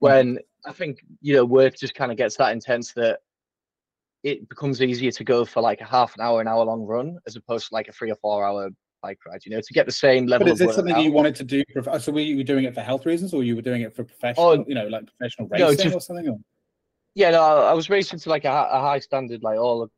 when 0.00 0.38
I 0.66 0.72
think 0.72 0.98
you 1.22 1.32
know 1.36 1.46
work 1.46 1.78
just 1.78 1.94
kind 1.94 2.12
of 2.12 2.18
gets 2.18 2.36
that 2.36 2.52
intense 2.52 2.92
that 2.92 3.20
it 4.22 4.48
becomes 4.48 4.82
easier 4.82 5.10
to 5.12 5.24
go 5.24 5.44
for 5.44 5.60
like 5.60 5.80
a 5.80 5.84
half 5.84 6.14
an 6.16 6.22
hour, 6.22 6.40
an 6.40 6.48
hour 6.48 6.64
long 6.64 6.82
run 6.82 7.18
as 7.26 7.36
opposed 7.36 7.68
to 7.68 7.74
like 7.74 7.88
a 7.88 7.92
three 7.92 8.10
or 8.10 8.16
four 8.16 8.44
hour 8.44 8.70
bike 9.02 9.18
ride. 9.26 9.40
You 9.44 9.52
know, 9.52 9.60
to 9.60 9.72
get 9.72 9.86
the 9.86 9.92
same 9.92 10.26
level 10.26 10.46
But 10.46 10.54
is 10.54 10.60
it 10.60 10.72
something 10.72 10.98
you 10.98 11.12
wanted 11.12 11.34
to 11.36 11.44
do? 11.44 11.62
Uh, 11.86 11.98
so 11.98 12.12
we 12.12 12.22
were 12.34 12.38
you 12.38 12.44
doing 12.44 12.64
it 12.64 12.74
for 12.74 12.80
health 12.80 13.06
reasons, 13.06 13.32
or 13.32 13.42
you 13.42 13.56
were 13.56 13.62
doing 13.62 13.82
it 13.82 13.94
for 13.94 14.04
professional? 14.04 14.46
Oh, 14.46 14.64
you 14.66 14.74
know, 14.74 14.86
like 14.88 15.06
professional 15.06 15.48
no, 15.52 15.68
racing 15.68 15.84
just- 15.84 15.96
or 15.96 16.00
something? 16.00 16.28
Or? 16.28 16.38
Yeah, 17.14 17.30
no, 17.30 17.42
I 17.42 17.72
was 17.72 17.88
racing 17.88 18.18
to 18.18 18.28
like 18.28 18.44
a, 18.44 18.50
a 18.50 18.78
high 18.78 18.98
standard, 18.98 19.42
like 19.42 19.58
all 19.58 19.82
of, 19.82 19.90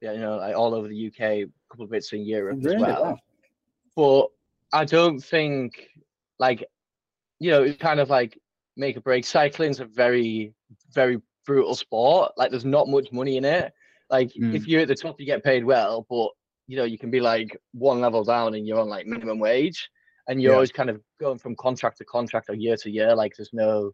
yeah, 0.00 0.12
you 0.12 0.20
know, 0.20 0.36
like 0.38 0.56
all 0.56 0.74
over 0.74 0.88
the 0.88 1.06
UK, 1.08 1.20
a 1.20 1.46
couple 1.68 1.84
of 1.84 1.90
bits 1.90 2.14
in 2.14 2.24
Europe 2.24 2.64
as 2.64 2.74
well. 2.80 3.18
Wow. 3.96 4.30
But 4.72 4.78
I 4.78 4.86
don't 4.86 5.20
think, 5.20 5.88
like, 6.38 6.64
you 7.40 7.50
know, 7.50 7.62
it's 7.62 7.76
kind 7.76 8.00
of 8.00 8.08
like 8.08 8.40
make 8.74 8.96
or 8.96 9.02
break. 9.02 9.26
Cycling's 9.26 9.80
a 9.80 9.84
very, 9.84 10.54
very 10.94 11.20
brutal 11.46 11.74
sport. 11.74 12.32
Like, 12.36 12.50
there's 12.50 12.64
not 12.64 12.88
much 12.88 13.12
money 13.12 13.36
in 13.36 13.44
it. 13.44 13.72
Like, 14.10 14.32
Mm. 14.34 14.54
if 14.54 14.66
you're 14.66 14.82
at 14.82 14.88
the 14.88 14.94
top, 14.94 15.18
you 15.20 15.26
get 15.26 15.42
paid 15.44 15.64
well, 15.64 16.06
but 16.08 16.28
you 16.68 16.76
know, 16.76 16.84
you 16.84 16.96
can 16.98 17.10
be 17.10 17.20
like 17.20 17.56
one 17.72 18.00
level 18.00 18.22
down 18.24 18.54
and 18.54 18.66
you're 18.66 18.78
on 18.80 18.88
like 18.88 19.06
minimum 19.06 19.38
wage, 19.38 19.90
and 20.28 20.40
you're 20.40 20.52
Yeah. 20.52 20.56
always 20.56 20.72
kind 20.72 20.88
of 20.90 21.02
going 21.18 21.38
from 21.38 21.56
contract 21.56 21.98
to 21.98 22.04
contract 22.04 22.48
or 22.48 22.54
year 22.54 22.76
to 22.76 22.90
year. 22.90 23.14
Like, 23.14 23.34
there's 23.36 23.52
no 23.52 23.92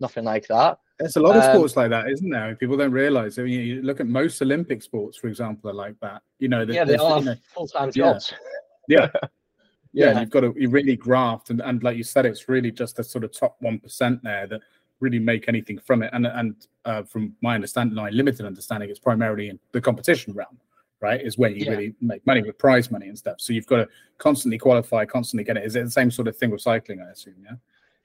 nothing 0.00 0.24
like 0.24 0.46
that. 0.48 0.78
There's 0.98 1.16
a 1.16 1.20
lot 1.20 1.36
of 1.36 1.42
Um, 1.42 1.54
sports 1.56 1.76
like 1.76 1.88
that, 1.90 2.10
isn't 2.10 2.28
there? 2.30 2.54
People 2.56 2.76
don't 2.76 2.92
realize. 2.92 3.38
I 3.38 3.42
mean, 3.44 3.60
you 3.66 3.82
look 3.82 3.98
at 4.00 4.06
most 4.06 4.40
Olympic 4.42 4.82
sports, 4.82 5.16
for 5.16 5.28
example, 5.28 5.70
are 5.70 5.74
like 5.74 5.98
that. 6.00 6.22
You 6.38 6.48
know, 6.48 6.60
yeah, 6.60 6.84
they 6.84 6.96
there's- 6.96 7.00
all 7.00 7.18
you 7.18 7.24
know, 7.26 7.30
have 7.32 7.44
full 7.44 7.66
time 7.68 7.88
yeah. 7.88 7.92
jobs. 8.12 8.34
yeah, 8.88 9.08
yeah. 9.12 10.12
Yeah. 10.12 10.20
You've 10.20 10.30
got 10.30 10.40
to 10.40 10.54
you 10.56 10.68
really 10.68 10.96
graft, 10.96 11.50
and, 11.50 11.60
and 11.62 11.82
like 11.82 11.96
you 11.96 12.02
said, 12.04 12.26
it's 12.26 12.48
really 12.48 12.70
just 12.70 12.96
the 12.96 13.04
sort 13.04 13.24
of 13.24 13.32
top 13.32 13.56
one 13.60 13.78
percent 13.78 14.22
there 14.22 14.46
that 14.48 14.60
really 15.00 15.18
make 15.18 15.48
anything 15.48 15.78
from 15.78 16.02
it. 16.02 16.10
And 16.12 16.26
and 16.26 16.66
uh, 16.84 17.02
from 17.02 17.34
my 17.42 17.54
understanding, 17.54 17.94
my 17.94 18.10
limited 18.10 18.46
understanding, 18.46 18.90
it's 18.90 18.98
primarily 18.98 19.48
in 19.50 19.58
the 19.72 19.80
competition 19.80 20.32
realm, 20.34 20.58
right? 21.00 21.20
Is 21.20 21.36
where 21.38 21.50
you 21.50 21.64
Yeah. 21.66 21.72
really 21.72 21.94
make 22.00 22.26
money 22.26 22.42
with 22.42 22.58
prize 22.58 22.90
money 22.90 23.08
and 23.08 23.18
stuff. 23.18 23.40
So 23.40 23.52
you've 23.52 23.66
got 23.66 23.76
to 23.76 23.88
constantly 24.18 24.58
qualify, 24.58 25.04
constantly 25.04 25.44
get 25.44 25.56
it. 25.56 25.64
Is 25.64 25.76
it 25.76 25.84
the 25.84 25.90
same 25.90 26.10
sort 26.10 26.28
of 26.28 26.36
thing 26.36 26.50
with 26.50 26.60
cycling? 26.60 27.00
I 27.00 27.10
assume, 27.10 27.34
yeah. 27.44 27.56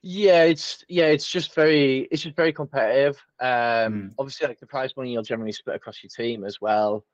Yeah, 0.04 0.44
it's 0.46 0.84
yeah, 0.90 1.06
it's 1.06 1.30
just 1.30 1.54
very 1.54 2.08
it's 2.12 2.24
just 2.24 2.36
very 2.36 2.52
competitive. 2.52 3.18
Um 3.40 3.48
Mm. 3.94 4.14
obviously 4.18 4.48
like 4.48 4.60
the 4.60 4.66
prize 4.66 4.98
money 4.98 5.12
you'll 5.14 5.22
generally 5.24 5.52
split 5.52 5.76
across 5.76 6.02
your 6.04 6.10
team 6.10 6.44
as 6.44 6.60
well. 6.60 7.06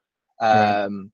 Right. 0.42 0.84
Um 0.86 1.12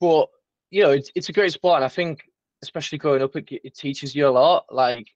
but 0.00 0.28
you 0.70 0.82
know, 0.82 0.90
it's 0.90 1.10
it's 1.14 1.28
a 1.28 1.32
great 1.34 1.52
sport 1.52 1.76
and 1.76 1.84
I 1.84 1.88
think 1.88 2.22
especially 2.62 2.96
growing 2.96 3.22
up 3.22 3.36
it, 3.36 3.46
it 3.50 3.74
teaches 3.76 4.14
you 4.14 4.26
a 4.26 4.30
lot. 4.30 4.64
Like 4.70 5.08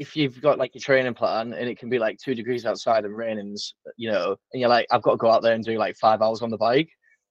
if 0.00 0.16
you've 0.16 0.40
got 0.40 0.58
like 0.58 0.74
your 0.74 0.80
training 0.80 1.12
plan 1.12 1.52
and 1.52 1.68
it 1.68 1.78
can 1.78 1.90
be 1.90 1.98
like 1.98 2.16
two 2.18 2.34
degrees 2.34 2.64
outside 2.64 3.04
and 3.04 3.14
raining, 3.14 3.54
you 3.98 4.10
know, 4.10 4.34
and 4.52 4.60
you're 4.60 4.70
like, 4.70 4.86
I've 4.90 5.02
got 5.02 5.12
to 5.12 5.16
go 5.18 5.30
out 5.30 5.42
there 5.42 5.52
and 5.52 5.62
do 5.62 5.76
like 5.76 5.94
five 5.96 6.22
hours 6.22 6.40
on 6.40 6.48
the 6.48 6.56
bike. 6.56 6.88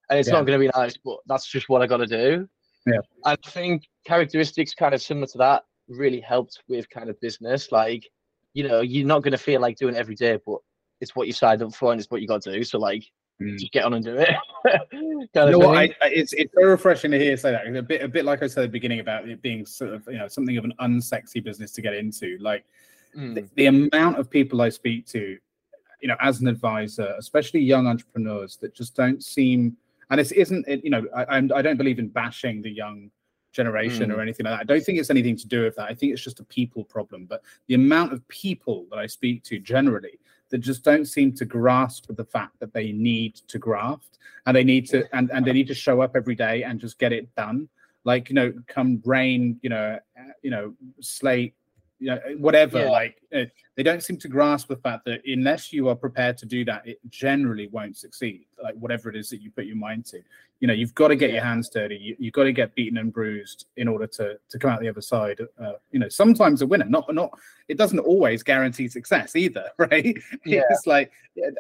And 0.10 0.20
it's 0.20 0.30
Yeah. 0.30 0.36
not 0.36 0.46
going 0.46 0.60
to 0.60 0.66
be 0.66 0.72
nice, 0.76 0.96
but 1.04 1.18
that's 1.26 1.50
just 1.50 1.68
what 1.68 1.82
I 1.82 1.88
got 1.88 1.98
to 1.98 2.06
do. 2.06 2.48
Yeah. 2.86 3.00
I 3.26 3.36
think 3.48 3.84
characteristics 4.06 4.76
kind 4.76 4.94
of 4.94 5.02
similar 5.02 5.26
to 5.28 5.38
that 5.40 5.64
really 5.88 6.22
helped 6.22 6.62
with 6.68 6.88
kind 6.92 7.10
of 7.10 7.20
business. 7.22 7.72
Like, 7.72 8.08
you 8.54 8.68
know, 8.68 8.82
you're 8.82 9.08
not 9.08 9.24
going 9.24 9.32
to 9.32 9.40
feel 9.40 9.62
like 9.62 9.78
doing 9.78 9.96
it 9.96 10.00
every 10.00 10.16
day, 10.16 10.38
but 10.46 10.60
it's 11.02 11.16
what 11.16 11.26
you 11.26 11.34
signed 11.34 11.64
up 11.64 11.74
for 11.74 11.92
and 11.92 12.00
it's 12.00 12.12
what 12.12 12.22
you 12.22 12.28
got 12.28 12.44
to 12.44 12.54
do. 12.54 12.64
So, 12.64 12.78
like. 12.78 13.04
Just 13.58 13.72
get 13.72 13.86
on 13.86 13.94
and 13.94 14.04
do 14.04 14.16
it. 14.18 14.30
kind 15.34 15.52
You 15.52 15.52
know 15.52 15.60
what? 15.60 15.78
I, 15.78 15.84
I, 16.02 16.08
it's 16.10 16.34
it's 16.34 16.54
so 16.54 16.64
refreshing 16.64 17.12
to 17.12 17.18
hear 17.20 17.32
you 17.32 17.38
say 17.38 17.52
that. 17.52 17.68
A 17.74 17.82
bit 17.82 18.02
a 18.02 18.08
bit 18.08 18.26
like 18.26 18.44
I 18.44 18.48
said 18.48 18.64
at 18.64 18.68
the 18.68 18.72
beginning 18.72 19.00
about 19.00 19.28
it 19.30 19.42
being 19.42 19.66
sort 19.66 19.94
of 19.94 20.06
you 20.08 20.18
know 20.18 20.28
something 20.28 20.58
of 20.58 20.66
an 20.66 20.74
unsexy 20.82 21.44
business 21.44 21.72
to 21.74 21.82
get 21.82 21.94
into. 21.94 22.38
Like 22.40 22.66
Mm. 23.18 23.34
the, 23.34 23.50
the 23.56 23.66
amount 23.66 24.20
of 24.20 24.30
people 24.30 24.62
I 24.62 24.70
speak 24.70 25.08
to, 25.08 25.36
you 26.00 26.08
know, 26.08 26.16
as 26.22 26.42
an 26.42 26.48
advisor, 26.48 27.16
especially 27.18 27.60
young 27.60 27.88
entrepreneurs 27.88 28.56
that 28.58 28.76
just 28.76 28.96
don't 28.96 29.24
seem, 29.24 29.76
and 30.12 30.20
this 30.20 30.32
isn't 30.32 30.68
it, 30.68 30.84
you 30.84 30.92
know, 30.92 31.08
I, 31.16 31.24
I'm- 31.24 31.50
I 31.56 31.64
don't 31.64 31.78
believe 31.78 31.98
in 31.98 32.10
bashing 32.10 32.62
the 32.62 32.70
young 32.70 33.10
generation 33.52 34.12
or 34.12 34.22
anything 34.22 34.44
like 34.46 34.54
that. 34.54 34.60
I 34.62 34.64
don't 34.64 34.86
think 34.86 35.00
it's 35.00 35.10
anything 35.10 35.36
to 35.38 35.48
do 35.48 35.64
with 35.64 35.76
that. 35.78 35.90
I 35.90 35.96
think 35.96 36.14
it's 36.14 36.22
just 36.24 36.40
a 36.40 36.44
people 36.44 36.84
problem. 36.84 37.26
But 37.26 37.42
the 37.66 37.74
amount 37.74 38.14
of 38.14 38.26
people 38.28 38.86
that 38.92 39.00
I 39.00 39.08
speak 39.08 39.42
to 39.46 39.58
generally 39.58 40.20
that 40.50 40.60
just 40.60 40.84
don't 40.84 41.06
seem 41.06 41.34
to 41.34 41.46
grasp 41.46 42.06
the 42.10 42.26
fact 42.26 42.60
that 42.60 42.74
they 42.74 42.92
need 42.92 43.36
to 43.36 43.60
graft 43.60 44.18
and 44.46 44.56
they 44.56 44.64
need 44.64 44.88
to 44.90 45.08
and, 45.16 45.30
and 45.32 45.46
they 45.46 45.54
need 45.54 45.68
to 45.68 45.76
show 45.76 46.02
up 46.02 46.16
every 46.16 46.36
day 46.36 46.64
and 46.64 46.80
just 46.80 47.00
get 47.00 47.14
it 47.14 47.34
done. 47.36 47.70
Like 48.04 48.30
you 48.30 48.36
know 48.36 48.54
come 48.68 49.02
rain 49.06 49.60
you 49.62 49.70
know 49.70 50.00
uh, 50.20 50.32
you 50.42 50.52
know 50.52 50.74
slate 51.00 51.54
you 52.00 52.08
know 52.08 52.20
whatever 52.38 52.80
Yeah. 52.80 52.90
like 52.90 53.22
uh, 53.36 53.44
they 53.76 53.84
don't 53.84 54.02
seem 54.02 54.18
to 54.18 54.28
grasp 54.28 54.68
the 54.70 54.78
fact 54.78 55.06
that 55.06 55.22
unless 55.26 55.72
you 55.74 55.90
are 55.90 55.96
prepared 55.96 56.38
to 56.40 56.46
do 56.46 56.64
that 56.66 56.88
it 56.88 57.00
generally 57.10 57.68
won't 57.68 57.98
succeed 57.98 58.46
like 58.64 58.76
whatever 58.76 59.10
it 59.10 59.16
is 59.16 59.30
that 59.30 59.42
you 59.42 59.52
put 59.52 59.66
your 59.66 59.76
mind 59.76 60.06
to 60.06 60.20
you 60.60 60.68
know 60.68 60.74
you've 60.74 60.96
got 60.96 61.10
to 61.10 61.16
get 61.16 61.32
your 61.32 61.44
hands 61.44 61.70
dirty 61.70 61.98
you, 61.98 62.16
you've 62.20 62.34
got 62.34 62.44
to 62.44 62.52
get 62.54 62.74
beaten 62.76 62.98
and 62.98 63.12
bruised 63.14 63.68
in 63.78 63.88
order 63.88 64.08
to 64.08 64.38
to 64.50 64.58
come 64.60 64.72
out 64.72 64.80
the 64.80 64.88
other 64.90 65.02
side 65.02 65.40
uh, 65.62 65.74
you 65.92 66.00
know 66.00 66.10
sometimes 66.10 66.62
a 66.62 66.68
winner 66.68 66.86
not 66.86 67.14
not 67.14 67.32
it 67.68 67.78
doesn't 67.78 68.00
always 68.00 68.44
guarantee 68.44 68.88
success 68.88 69.36
either 69.36 69.66
right 69.78 70.18
Yeah. 70.46 70.62
it's 70.70 70.88
like 70.88 71.12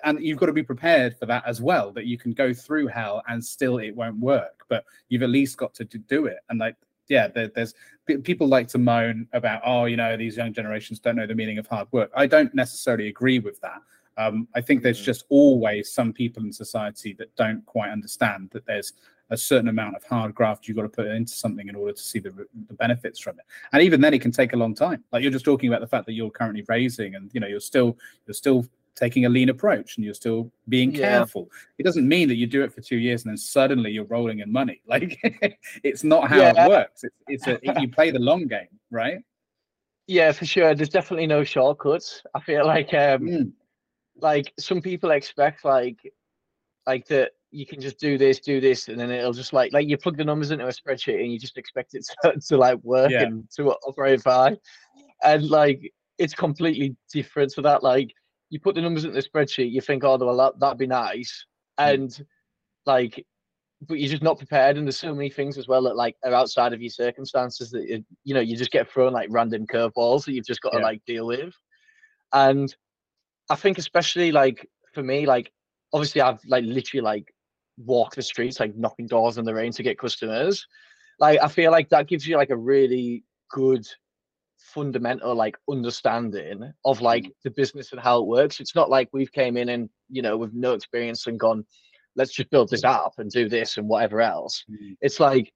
and 0.04 0.22
you've 0.24 0.38
got 0.40 0.48
to 0.48 0.54
be 0.54 0.64
prepared 0.64 1.18
for 1.18 1.26
that 1.28 1.44
as 1.46 1.62
well 1.62 1.92
that 1.92 2.06
you 2.06 2.18
can 2.18 2.32
go 2.32 2.54
through 2.54 2.88
hell 2.88 3.22
and 3.28 3.44
still 3.44 3.78
it 3.80 3.96
won't 3.96 4.20
work 4.20 4.64
but 4.70 4.86
you've 5.10 5.24
at 5.24 5.30
least 5.30 5.58
got 5.58 5.74
to 5.76 5.84
do 5.86 6.26
it 6.28 6.38
and 6.50 6.60
like 6.60 6.76
yeah 7.10 7.28
there, 7.28 7.50
there's 7.56 7.74
people 8.24 8.48
like 8.48 8.68
to 8.70 8.78
moan 8.78 9.28
about 9.34 9.62
oh 9.66 9.86
you 9.86 9.98
know 9.98 10.16
these 10.18 10.38
young 10.38 10.54
generations 10.54 11.00
don't 11.00 11.16
know 11.16 11.28
the 11.28 11.36
meaning 11.36 11.58
of 11.58 11.68
hard 11.68 11.88
work. 11.92 12.10
I 12.16 12.26
don't 12.26 12.54
necessarily 12.56 13.08
agree 13.10 13.40
with 13.40 13.60
that. 13.62 13.82
Um, 14.18 14.48
i 14.56 14.62
think 14.62 14.82
there's 14.84 15.00
Mhm. 15.02 15.06
just 15.06 15.26
always 15.30 15.92
some 15.92 16.12
people 16.14 16.44
in 16.44 16.52
society 16.52 17.14
that 17.20 17.34
don't 17.36 17.66
quite 17.66 17.90
understand 17.92 18.50
that 18.52 18.66
there's 18.66 18.94
a 19.32 19.38
certain 19.38 19.70
amount 19.70 19.96
of 19.96 20.04
hard 20.04 20.34
graft 20.34 20.68
you've 20.68 20.76
got 20.76 20.84
to 20.84 20.90
put 20.90 21.06
into 21.06 21.32
something 21.34 21.68
in 21.70 21.76
order 21.76 21.94
to 21.94 22.02
see 22.02 22.18
the, 22.18 22.32
the 22.68 22.74
benefits 22.74 23.20
from 23.20 23.38
it. 23.38 23.46
And 23.74 23.84
even 23.84 24.02
then 24.02 24.12
it 24.16 24.24
can 24.24 24.32
take 24.32 24.54
a 24.54 24.58
long 24.58 24.74
time. 24.74 25.04
Like 25.12 25.22
you're 25.22 25.32
just 25.32 25.46
talking 25.46 25.70
about 25.70 25.82
the 25.82 25.88
fact 25.88 26.08
that 26.08 26.14
you're 26.14 26.32
currently 26.32 26.66
raising 26.68 27.14
and 27.14 27.30
you 27.34 27.40
know 27.40 27.46
you're 27.48 27.60
still 27.60 27.96
you're 28.26 28.34
still 28.34 28.66
taking 28.96 29.26
a 29.26 29.30
lean 29.30 29.50
approach 29.50 29.96
and 29.96 30.06
you're 30.06 30.14
still 30.14 30.52
being 30.68 30.92
Yeah. 30.92 31.02
careful 31.20 31.50
it 31.78 31.84
doesn't 31.84 32.08
mean 32.08 32.28
that 32.28 32.36
you 32.36 32.48
do 32.48 32.64
it 32.64 32.74
for 32.74 32.82
two 32.82 32.98
years 32.98 33.24
and 33.24 33.32
then 33.32 33.38
suddenly 33.38 33.92
you're 33.92 34.06
rolling 34.06 34.40
in 34.40 34.52
money 34.52 34.82
like 34.88 35.20
it's 35.84 36.04
not 36.04 36.30
how 36.30 36.38
Yeah. 36.38 36.66
it 36.66 36.70
works 36.70 37.04
it's, 37.04 37.16
it's 37.28 37.48
a 37.48 37.82
you 37.82 37.90
play 37.90 38.12
the 38.12 38.20
long 38.20 38.48
game 38.48 38.68
right 38.92 39.20
Yeah, 40.08 40.32
for 40.32 40.46
sure. 40.46 40.74
There's 40.74 40.90
definitely 40.90 41.28
no 41.28 41.44
shortcuts. 41.44 42.24
I 42.34 42.40
feel 42.42 42.66
like 42.66 42.94
um 42.94 43.22
Mm, 43.22 43.52
like 44.22 44.52
some 44.60 44.82
people 44.82 45.12
expect 45.12 45.64
like 45.64 46.00
like 46.88 47.06
that 47.08 47.32
you 47.52 47.66
can 47.66 47.80
just 47.82 48.00
do 48.00 48.18
this, 48.18 48.40
do 48.40 48.60
this, 48.60 48.90
and 48.90 49.00
then 49.00 49.12
it'll 49.12 49.34
just 49.34 49.54
like 49.54 49.72
like 49.72 49.88
you 49.88 49.98
plug 49.98 50.18
the 50.18 50.24
numbers 50.26 50.52
into 50.52 50.66
a 50.66 50.72
spreadsheet 50.72 51.22
and 51.22 51.32
you 51.32 51.40
just 51.40 51.58
expect 51.58 51.94
it 51.94 52.06
to, 52.24 52.40
to 52.40 52.58
like 52.58 52.80
work 52.84 53.12
Yeah. 53.12 53.24
and 53.24 53.48
to 53.58 53.72
operate 53.88 54.22
fine. 54.22 54.58
And 55.24 55.48
like 55.50 55.80
it's 56.18 56.34
completely 56.34 56.96
different 57.14 57.54
to 57.54 57.62
that. 57.62 57.84
Like 57.84 58.10
you 58.50 58.60
put 58.60 58.76
the 58.76 58.82
numbers 58.82 59.06
into 59.06 59.20
the 59.20 59.28
spreadsheet, 59.28 59.72
you 59.72 59.82
think, 59.82 60.04
oh 60.04 60.18
well 60.18 60.38
that, 60.38 60.60
that'd 60.60 60.78
be 60.78 60.88
nice. 60.88 61.46
Mm. 61.80 61.94
And 61.94 62.26
like 62.86 63.26
but 63.88 64.00
you're 64.00 64.10
just 64.10 64.24
not 64.24 64.38
prepared 64.38 64.78
and 64.78 64.86
there's 64.86 65.00
so 65.00 65.14
many 65.14 65.30
things 65.30 65.58
as 65.58 65.68
well 65.68 65.84
that 65.84 65.96
like 65.96 66.16
are 66.24 66.34
outside 66.34 66.74
of 66.74 66.82
your 66.82 66.90
circumstances 66.90 67.72
that 67.72 67.88
you, 67.88 68.04
you 68.26 68.34
know 68.34 68.40
you 68.42 68.58
just 68.58 68.72
get 68.72 68.92
thrown 68.92 69.14
like 69.14 69.28
random 69.32 69.66
curveballs 69.66 70.26
that 70.26 70.34
you've 70.34 70.46
just 70.46 70.62
got 70.62 70.72
to 70.72 70.80
Yeah. 70.80 70.84
like 70.84 71.02
deal 71.06 71.28
with 71.28 71.54
and 72.34 72.74
i 73.50 73.56
think 73.56 73.78
especially 73.78 74.32
like 74.32 74.68
for 74.94 75.02
me 75.02 75.26
like 75.26 75.52
obviously 75.94 76.22
i've 76.22 76.44
like 76.46 76.66
literally 76.66 77.02
like 77.02 77.34
walked 77.78 78.16
the 78.16 78.22
streets 78.22 78.60
like 78.60 78.76
knocking 78.76 79.08
doors 79.08 79.38
in 79.38 79.46
the 79.46 79.54
rain 79.54 79.72
to 79.72 79.84
get 79.84 79.98
customers 79.98 80.68
like 81.20 81.40
i 81.42 81.48
feel 81.48 81.72
like 81.72 81.90
that 81.90 82.08
gives 82.08 82.28
you 82.28 82.36
like 82.36 82.50
a 82.50 82.58
really 82.58 83.24
good 83.50 83.88
fundamental 84.60 85.34
like 85.34 85.58
understanding 85.70 86.72
of 86.86 87.02
like 87.02 87.32
the 87.44 87.52
business 87.52 87.92
and 87.92 88.02
how 88.02 88.20
it 88.20 88.28
works 88.28 88.60
it's 88.60 88.76
not 88.76 88.90
like 88.90 89.10
we've 89.14 89.32
came 89.32 89.58
in 89.58 89.70
and 89.70 89.90
you 90.10 90.22
know 90.22 90.38
with 90.38 90.54
no 90.54 90.74
experience 90.74 91.26
and 91.28 91.40
gone 91.40 91.66
let's 92.16 92.34
just 92.34 92.50
build 92.50 92.70
this 92.70 92.84
app 92.84 93.14
and 93.18 93.32
do 93.32 93.48
this 93.50 93.78
and 93.78 93.88
whatever 93.88 94.22
else 94.22 94.64
Mm. 94.70 94.98
it's 95.02 95.20
like 95.20 95.52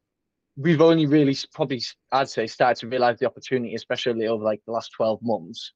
we've 0.55 0.81
only 0.81 1.05
really 1.05 1.35
probably 1.53 1.81
I'd 2.11 2.29
say 2.29 2.47
started 2.47 2.79
to 2.81 2.87
realize 2.87 3.19
the 3.19 3.25
opportunity 3.25 3.75
especially 3.75 4.27
over 4.27 4.43
like 4.43 4.61
the 4.65 4.71
last 4.71 4.91
12 4.95 5.19
months 5.21 5.73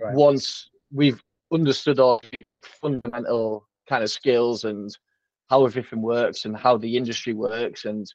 Right. 0.00 0.14
once 0.14 0.70
we've 0.92 1.20
understood 1.52 1.98
all 1.98 2.20
the 2.22 2.30
fundamental 2.62 3.66
kind 3.88 4.04
of 4.04 4.10
skills 4.10 4.64
and 4.64 4.96
how 5.50 5.64
everything 5.66 6.02
works 6.02 6.44
and 6.44 6.56
how 6.56 6.76
the 6.76 6.96
industry 6.96 7.34
works 7.34 7.84
and 7.86 8.06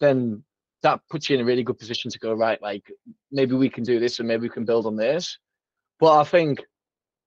then 0.00 0.42
that 0.82 1.00
puts 1.10 1.28
you 1.28 1.36
in 1.36 1.42
a 1.42 1.44
really 1.44 1.62
good 1.62 1.78
position 1.78 2.10
to 2.10 2.18
go 2.18 2.32
right 2.32 2.60
like 2.62 2.90
maybe 3.32 3.54
we 3.54 3.68
can 3.68 3.84
do 3.84 3.98
this 3.98 4.18
and 4.18 4.28
maybe 4.28 4.42
we 4.42 4.48
can 4.48 4.64
build 4.64 4.86
on 4.86 4.96
this 4.96 5.38
but 5.98 6.18
i 6.18 6.24
think 6.24 6.60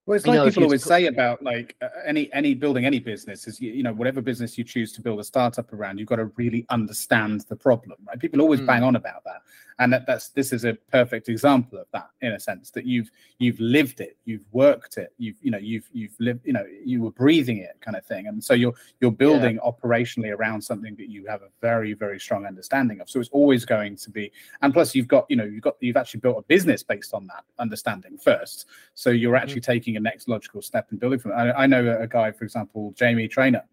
Well, 0.05 0.15
it's 0.15 0.25
You 0.25 0.31
like 0.31 0.37
know, 0.39 0.45
if 0.45 0.49
people 0.53 0.63
you 0.63 0.67
always 0.67 0.83
say 0.83 1.05
about 1.05 1.43
like 1.43 1.75
uh, 1.81 1.89
any 2.05 2.31
any 2.33 2.53
building 2.55 2.85
any 2.85 2.99
business 2.99 3.47
is 3.47 3.61
you, 3.61 3.71
you 3.71 3.83
know 3.83 3.93
whatever 3.93 4.21
business 4.21 4.57
you 4.57 4.63
choose 4.63 4.91
to 4.93 5.01
build 5.01 5.19
a 5.19 5.23
startup 5.23 5.71
around, 5.73 5.99
you've 5.99 6.07
got 6.09 6.15
to 6.17 6.25
really 6.37 6.65
understand 6.69 7.41
the 7.49 7.55
problem, 7.55 7.97
right? 8.07 8.19
People 8.19 8.41
always 8.41 8.61
Mm. 8.61 8.67
bang 8.67 8.83
on 8.83 8.95
about 8.95 9.23
that, 9.25 9.41
and 9.81 9.91
that, 9.91 10.05
that's 10.05 10.29
this 10.29 10.53
is 10.53 10.63
a 10.63 10.75
perfect 10.91 11.27
example 11.27 11.79
of 11.79 11.87
that 11.91 12.11
in 12.21 12.33
a 12.33 12.39
sense 12.39 12.69
that 12.69 12.85
you've 12.85 13.09
you've 13.39 13.59
lived 13.59 13.99
it, 13.99 14.15
you've 14.25 14.45
worked 14.51 14.97
it, 14.97 15.11
you've 15.17 15.37
you 15.41 15.49
know 15.49 15.57
you've 15.57 15.89
you've 15.91 16.15
lived 16.19 16.41
you 16.45 16.53
know 16.53 16.63
you 16.85 17.01
were 17.01 17.09
breathing 17.09 17.57
it 17.57 17.75
kind 17.81 17.97
of 17.97 18.05
thing, 18.05 18.27
and 18.27 18.43
so 18.43 18.53
you're 18.53 18.75
you're 18.99 19.11
building 19.11 19.57
operationally 19.65 20.37
around 20.37 20.61
something 20.61 20.95
that 20.97 21.09
you 21.09 21.25
have 21.25 21.41
a 21.41 21.49
very 21.61 21.93
very 21.93 22.19
strong 22.19 22.45
understanding 22.45 23.01
of. 23.01 23.09
So 23.09 23.19
it's 23.19 23.29
always 23.29 23.65
going 23.65 23.95
to 23.97 24.11
be, 24.11 24.31
and 24.61 24.71
plus 24.71 24.93
you've 24.93 25.07
got 25.07 25.25
you 25.29 25.35
know 25.35 25.45
you've 25.45 25.63
got 25.63 25.77
you've 25.79 25.97
actually 25.97 26.19
built 26.19 26.37
a 26.37 26.43
business 26.43 26.83
based 26.83 27.15
on 27.15 27.25
that 27.27 27.43
understanding 27.57 28.19
first. 28.19 28.67
So 28.93 29.09
you're 29.09 29.33
Mhm. 29.33 29.41
actually 29.41 29.61
taking 29.61 29.97
a 29.97 29.99
next 29.99 30.27
logical 30.29 30.61
step 30.61 30.91
in 30.91 30.99
building 30.99 31.17
from 31.17 31.31
it. 31.31 31.35
I, 31.35 31.63
I 31.63 31.65
know 31.65 31.83
a, 31.87 32.03
a 32.03 32.07
guy, 32.07 32.31
for 32.31 32.43
example, 32.43 32.93
Jamie 32.95 33.27
Trainer. 33.27 33.63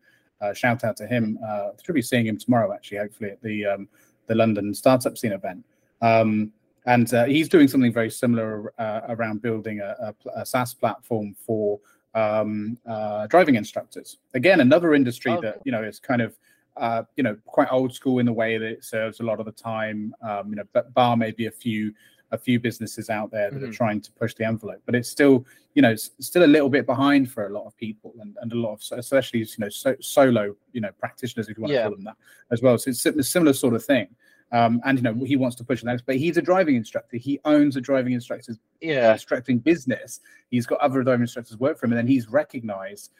Uh, 0.40 0.54
shout 0.54 0.84
out 0.84 0.96
to 0.96 1.06
him. 1.06 1.38
Uh, 1.46 1.70
should 1.84 1.94
be 1.94 2.00
seeing 2.00 2.26
him 2.26 2.38
tomorrow, 2.38 2.72
actually, 2.72 2.96
hopefully 2.98 3.30
at 3.30 3.42
the 3.42 3.66
um, 3.66 3.88
the 4.26 4.34
London 4.34 4.72
Startup 4.72 5.18
Scene 5.18 5.32
event. 5.32 5.64
Um, 6.00 6.52
and 6.86 7.12
uh, 7.12 7.24
he's 7.26 7.48
doing 7.48 7.68
something 7.68 7.92
very 7.92 8.10
similar 8.10 8.72
uh, 8.78 9.00
around 9.08 9.42
building 9.42 9.80
a, 9.80 9.94
a, 10.00 10.40
a 10.40 10.46
SaaS 10.46 10.72
platform 10.74 11.34
for 11.46 11.78
um, 12.14 12.78
uh, 12.88 13.26
driving 13.26 13.56
instructors. 13.56 14.18
Again, 14.34 14.60
another 14.60 14.94
industry 14.94 15.32
Oh, 15.32 15.40
that 15.42 15.60
you 15.64 15.72
know 15.72 15.82
is 15.82 15.98
kind 16.00 16.22
of 16.22 16.38
uh, 16.76 17.02
you 17.16 17.22
know 17.22 17.36
quite 17.46 17.68
old 17.70 17.92
school 17.92 18.20
in 18.20 18.26
the 18.26 18.32
way 18.32 18.56
that 18.56 18.66
it 18.66 18.84
serves 18.84 19.20
a 19.20 19.22
lot 19.22 19.38
of 19.40 19.46
the 19.46 19.52
time. 19.52 20.14
Um, 20.22 20.48
you 20.50 20.56
know, 20.56 20.64
but 20.72 20.94
bar 20.94 21.16
maybe 21.16 21.46
a 21.46 21.50
few 21.50 21.92
a 22.30 22.38
few 22.38 22.60
businesses 22.60 23.08
out 23.08 23.30
there 23.30 23.50
that 23.50 23.62
are 23.62 23.68
Mhm. 23.68 23.72
trying 23.72 24.00
to 24.02 24.12
push 24.12 24.34
the 24.34 24.44
envelope, 24.44 24.82
but 24.86 24.94
it's 24.94 25.08
still 25.10 25.44
you 25.74 25.82
know 25.82 25.94
still 25.96 26.44
a 26.44 26.46
little 26.56 26.70
bit 26.70 26.86
behind 26.86 27.30
for 27.30 27.46
a 27.46 27.50
lot 27.50 27.66
of 27.66 27.76
people 27.76 28.14
and, 28.20 28.36
and 28.40 28.52
a 28.52 28.56
lot 28.56 28.72
of 28.72 28.98
especially 28.98 29.40
you 29.40 29.46
know 29.58 29.68
so, 29.68 29.94
solo 30.00 30.54
you 30.72 30.80
know 30.80 30.90
practitioners 30.98 31.48
if 31.48 31.56
you 31.58 31.62
want 31.62 31.72
Yeah. 31.72 31.82
to 31.82 31.88
call 31.88 31.96
them 31.96 32.04
that 32.04 32.16
as 32.50 32.62
well. 32.62 32.78
So 32.78 32.90
it's 32.90 33.04
a 33.04 33.22
similar 33.22 33.52
sort 33.52 33.74
of 33.74 33.84
thing. 33.84 34.08
Um, 34.50 34.80
and 34.84 34.98
you 34.98 35.02
know 35.02 35.14
he 35.24 35.36
wants 35.36 35.56
to 35.56 35.64
push 35.64 35.84
next, 35.84 36.06
but 36.06 36.16
he's 36.16 36.36
a 36.38 36.42
driving 36.42 36.74
instructor. 36.76 37.18
He 37.18 37.38
owns 37.44 37.76
a 37.76 37.80
driving 37.80 38.14
instructor's 38.14 38.58
yeah 38.80 39.12
instructing 39.12 39.58
business. 39.58 40.20
He's 40.50 40.66
got 40.66 40.80
other 40.80 41.02
driving 41.02 41.22
instructors 41.22 41.58
work 41.58 41.78
for 41.78 41.86
him, 41.86 41.92
and 41.92 41.98
then 41.98 42.06
he's 42.06 42.28
recognised 42.28 43.12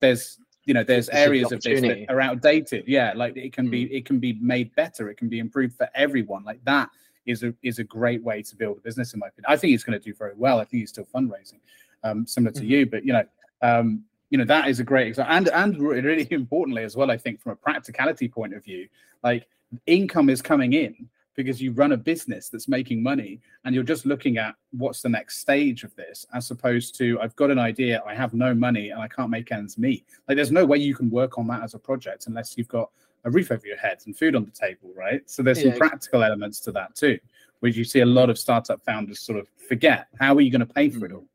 there's 0.00 0.38
you 0.64 0.74
know 0.74 0.82
there's 0.82 1.06
There's 1.06 1.26
areas 1.26 1.52
of 1.52 1.60
this 1.62 1.80
that 1.80 2.06
are 2.08 2.20
outdated. 2.20 2.84
Yeah, 2.86 3.12
like 3.14 3.36
it 3.36 3.52
can 3.52 3.70
be 3.70 3.84
it 3.94 4.04
can 4.04 4.18
be 4.18 4.34
made 4.34 4.74
better. 4.74 5.08
It 5.08 5.16
can 5.16 5.28
be 5.28 5.38
improved 5.38 5.76
for 5.76 5.88
everyone. 5.94 6.44
Like 6.44 6.64
that 6.64 6.90
is 7.26 7.44
a 7.44 7.54
is 7.62 7.78
a 7.78 7.84
great 7.84 8.22
way 8.22 8.42
to 8.42 8.56
build 8.56 8.78
a 8.78 8.80
business 8.80 9.14
in 9.14 9.20
my 9.20 9.28
opinion. 9.28 9.46
I 9.48 9.56
think 9.56 9.70
he's 9.70 9.84
going 9.84 9.98
to 9.98 10.04
do 10.04 10.14
very 10.14 10.34
well. 10.36 10.58
I 10.58 10.64
think 10.64 10.80
he's 10.80 10.90
still 10.90 11.06
fundraising, 11.14 11.60
um, 12.02 12.26
similar 12.26 12.52
to 12.52 12.62
Mhm. 12.62 12.68
you. 12.68 12.86
But 12.86 13.04
you 13.04 13.12
know. 13.12 13.24
Um, 13.62 14.04
you 14.32 14.38
know 14.38 14.46
that 14.46 14.66
is 14.68 14.80
a 14.80 14.84
great 14.84 15.08
example, 15.08 15.34
and 15.36 15.48
and 15.50 15.78
really 15.78 16.26
importantly 16.30 16.84
as 16.84 16.96
well. 16.96 17.10
I 17.10 17.18
think 17.18 17.38
from 17.38 17.52
a 17.52 17.56
practicality 17.56 18.28
point 18.28 18.54
of 18.54 18.64
view, 18.64 18.88
like 19.22 19.46
income 19.86 20.30
is 20.30 20.40
coming 20.40 20.72
in 20.72 20.94
because 21.34 21.60
you 21.62 21.72
run 21.72 21.92
a 21.92 21.96
business 21.96 22.48
that's 22.48 22.66
making 22.68 23.02
money 23.02 23.40
and 23.64 23.74
you're 23.74 23.84
just 23.84 24.04
looking 24.06 24.38
at 24.38 24.54
what's 24.72 25.00
the 25.02 25.08
next 25.08 25.38
stage 25.38 25.82
of 25.84 25.94
this 25.96 26.26
as 26.34 26.50
opposed 26.50 26.94
to 26.94 27.18
i've 27.22 27.34
got 27.36 27.50
an 27.50 27.58
idea 27.58 28.02
i 28.06 28.14
have 28.14 28.34
no 28.34 28.52
money 28.54 28.90
and 28.90 29.00
i 29.00 29.08
can't 29.08 29.30
make 29.30 29.50
ends 29.50 29.78
meet 29.78 30.04
like 30.28 30.36
there's 30.36 30.52
no 30.52 30.66
way 30.66 30.76
you 30.76 30.94
can 30.94 31.08
work 31.08 31.38
on 31.38 31.46
that 31.46 31.62
as 31.62 31.72
a 31.72 31.78
project 31.78 32.26
unless 32.26 32.58
you've 32.58 32.68
got 32.68 32.90
a 33.24 33.30
roof 33.30 33.50
over 33.50 33.66
your 33.66 33.78
head 33.78 33.98
and 34.04 34.14
food 34.14 34.36
on 34.36 34.44
the 34.44 34.50
table 34.50 34.90
right 34.94 35.22
so 35.30 35.42
there's 35.42 35.62
Yeah. 35.64 35.70
some 35.70 35.78
practical 35.78 36.22
elements 36.22 36.60
to 36.60 36.72
that 36.72 36.94
too 36.94 37.18
which 37.60 37.76
you 37.78 37.84
see 37.84 38.00
a 38.00 38.06
lot 38.20 38.28
of 38.28 38.38
startup 38.38 38.84
founders 38.84 39.18
sort 39.20 39.38
of 39.38 39.48
forget 39.68 40.08
how 40.20 40.34
are 40.34 40.42
you 40.42 40.50
going 40.50 40.66
to 40.66 40.74
pay 40.74 40.90
for 40.90 41.06
it 41.06 41.12
Mm. 41.12 41.16
all 41.16 41.26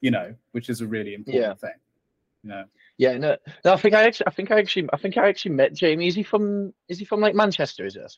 you 0.00 0.10
know 0.10 0.34
which 0.50 0.68
is 0.68 0.80
a 0.80 0.86
really 0.86 1.14
important 1.14 1.44
Yeah. 1.44 1.54
thing 1.54 1.78
know 2.44 2.64
yeah 2.98 3.16
no, 3.18 3.36
no 3.64 3.72
i 3.72 3.76
think 3.76 3.94
i 3.94 4.04
actually 4.04 4.26
i 4.26 4.30
think 4.30 4.50
i 4.50 4.58
actually 4.58 4.88
i 4.92 4.96
think 4.96 5.16
i 5.16 5.28
actually 5.28 5.54
met 5.54 5.74
jamie 5.74 6.06
is 6.06 6.14
he 6.14 6.22
from 6.22 6.72
is 6.88 6.98
he 6.98 7.04
from 7.04 7.20
like 7.20 7.34
manchester 7.34 7.84
is 7.86 7.96
it 7.96 8.12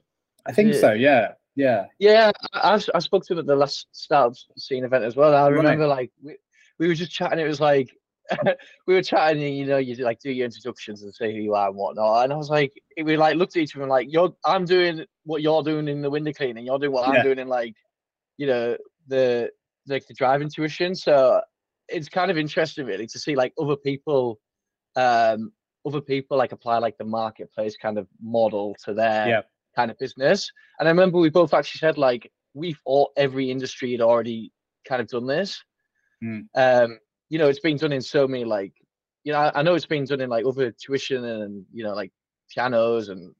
i 0.46 0.52
think 0.52 0.74
Yeah. 0.74 0.80
so 0.80 0.92
yeah 0.92 1.32
yeah 1.54 1.86
Yeah, 1.98 2.30
I, 2.52 2.78
I 2.94 2.98
spoke 2.98 3.24
to 3.26 3.32
him 3.32 3.38
at 3.38 3.46
the 3.46 3.56
last 3.56 3.86
startup 3.92 4.36
scene 4.58 4.84
event 4.84 5.04
as 5.04 5.16
well. 5.16 5.34
I 5.34 5.48
Right. 5.48 5.56
remember 5.56 5.86
like 5.86 6.10
we, 6.22 6.36
we 6.78 6.86
were 6.88 6.94
just 6.94 7.10
chatting. 7.12 7.38
It 7.38 7.48
was 7.48 7.60
like 7.60 7.88
we 8.86 8.92
were 8.94 9.00
chatting, 9.02 9.42
and 9.42 9.56
you 9.56 9.64
know, 9.64 9.78
you 9.78 9.94
like 10.04 10.20
do 10.20 10.30
your 10.30 10.44
introductions 10.44 11.02
and 11.02 11.14
say 11.14 11.32
who 11.32 11.38
you 11.40 11.54
are 11.54 11.68
and 11.68 11.76
whatnot. 11.76 12.24
And 12.24 12.32
I 12.34 12.36
was 12.36 12.50
like, 12.50 12.72
we 13.02 13.16
like 13.16 13.36
looked 13.36 13.56
at 13.56 13.62
each 13.62 13.74
other 13.74 13.84
and 13.84 13.90
like, 13.90 14.12
you're 14.12 14.34
I'm 14.44 14.66
doing 14.66 15.06
what 15.24 15.40
you're 15.40 15.62
doing 15.62 15.88
in 15.88 16.02
the 16.02 16.10
window 16.10 16.32
cleaning. 16.34 16.66
You're 16.66 16.78
doing 16.78 16.92
what 16.92 17.08
Yeah. 17.08 17.20
I'm 17.20 17.24
doing 17.24 17.38
in 17.38 17.48
like, 17.48 17.74
you 18.36 18.46
know, 18.48 18.76
the 19.06 19.50
like 19.86 20.06
the 20.06 20.12
driving 20.14 20.50
tuition. 20.50 20.94
So 20.94 21.40
it's 21.88 22.08
kind 22.08 22.30
of 22.30 22.38
interesting 22.38 22.86
really 22.86 23.06
to 23.06 23.18
see 23.18 23.36
like 23.36 23.52
other 23.60 23.76
people, 23.76 24.38
um, 24.96 25.52
other 25.84 26.00
people 26.00 26.36
like 26.36 26.52
apply 26.52 26.78
like 26.78 26.98
the 26.98 27.04
marketplace 27.04 27.76
kind 27.76 27.98
of 27.98 28.08
model 28.20 28.76
to 28.84 28.94
their 28.94 29.28
Yeah. 29.28 29.42
kind 29.76 29.90
of 29.90 29.98
business. 29.98 30.50
And 30.78 30.88
I 30.88 30.90
remember 30.90 31.18
we 31.18 31.30
both 31.30 31.54
actually 31.54 31.78
said 31.78 31.98
like 31.98 32.30
we've 32.54 32.80
all 32.84 33.12
every 33.16 33.50
industry 33.50 33.92
had 33.92 34.00
already 34.00 34.52
kind 34.88 35.00
of 35.00 35.08
done 35.08 35.26
this. 35.26 35.62
Mm. 36.24 36.46
Um, 36.54 36.98
you 37.28 37.38
know, 37.38 37.48
it's 37.48 37.60
been 37.60 37.76
done 37.76 37.92
in 37.92 38.00
so 38.02 38.26
many 38.26 38.44
like, 38.44 38.72
you 39.24 39.32
know, 39.32 39.38
I, 39.38 39.60
I 39.60 39.62
know 39.62 39.74
it's 39.74 39.86
been 39.86 40.04
done 40.04 40.20
in 40.20 40.30
like 40.30 40.46
other 40.46 40.70
tuition 40.72 41.24
and 41.24 41.64
you 41.72 41.84
know 41.84 41.94
like 41.94 42.12
pianos 42.52 43.08
and 43.08 43.34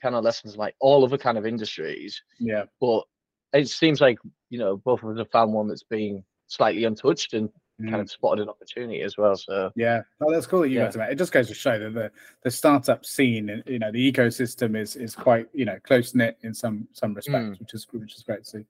piano 0.00 0.20
lessons, 0.20 0.56
like 0.56 0.74
all 0.80 1.04
other 1.04 1.18
kind 1.18 1.38
of 1.38 1.46
industries. 1.46 2.22
Yeah. 2.38 2.64
But 2.80 3.04
it 3.52 3.68
seems 3.68 4.00
like 4.00 4.18
you 4.50 4.58
know 4.58 4.76
both 4.76 5.02
of 5.02 5.10
us 5.10 5.18
have 5.18 5.30
found 5.30 5.52
one 5.52 5.68
that's 5.68 5.82
been 5.84 6.24
slightly 6.48 6.84
untouched 6.84 7.34
and 7.34 7.48
Mm. 7.80 7.90
kind 7.90 8.02
of 8.02 8.10
spotted 8.10 8.42
an 8.42 8.48
opportunity 8.48 9.02
as 9.02 9.16
well. 9.16 9.36
So 9.36 9.70
Yeah, 9.76 10.02
oh, 10.20 10.32
that's 10.32 10.46
cool 10.48 10.62
that 10.62 10.68
you 10.68 10.80
Yeah. 10.80 10.86
guys 10.86 10.96
are. 10.96 11.10
It 11.12 11.14
just 11.16 11.30
goes 11.30 11.46
to 11.46 11.54
show 11.54 11.78
that 11.78 11.94
the 11.94 12.10
the 12.42 12.50
startup 12.50 13.06
scene, 13.06 13.50
and 13.50 13.62
you 13.68 13.78
know, 13.78 13.92
the 13.92 14.12
ecosystem 14.12 14.76
is 14.76 14.96
is 14.96 15.14
quite 15.14 15.46
you 15.54 15.64
know 15.64 15.78
close 15.84 16.12
knit 16.12 16.36
in 16.42 16.52
some 16.52 16.88
some 16.92 17.14
respects, 17.14 17.56
Mm. 17.56 17.60
which 17.60 17.74
is 17.74 17.86
which 17.92 18.16
is 18.16 18.24
great 18.24 18.40
to 18.42 18.44
see. 18.50 18.64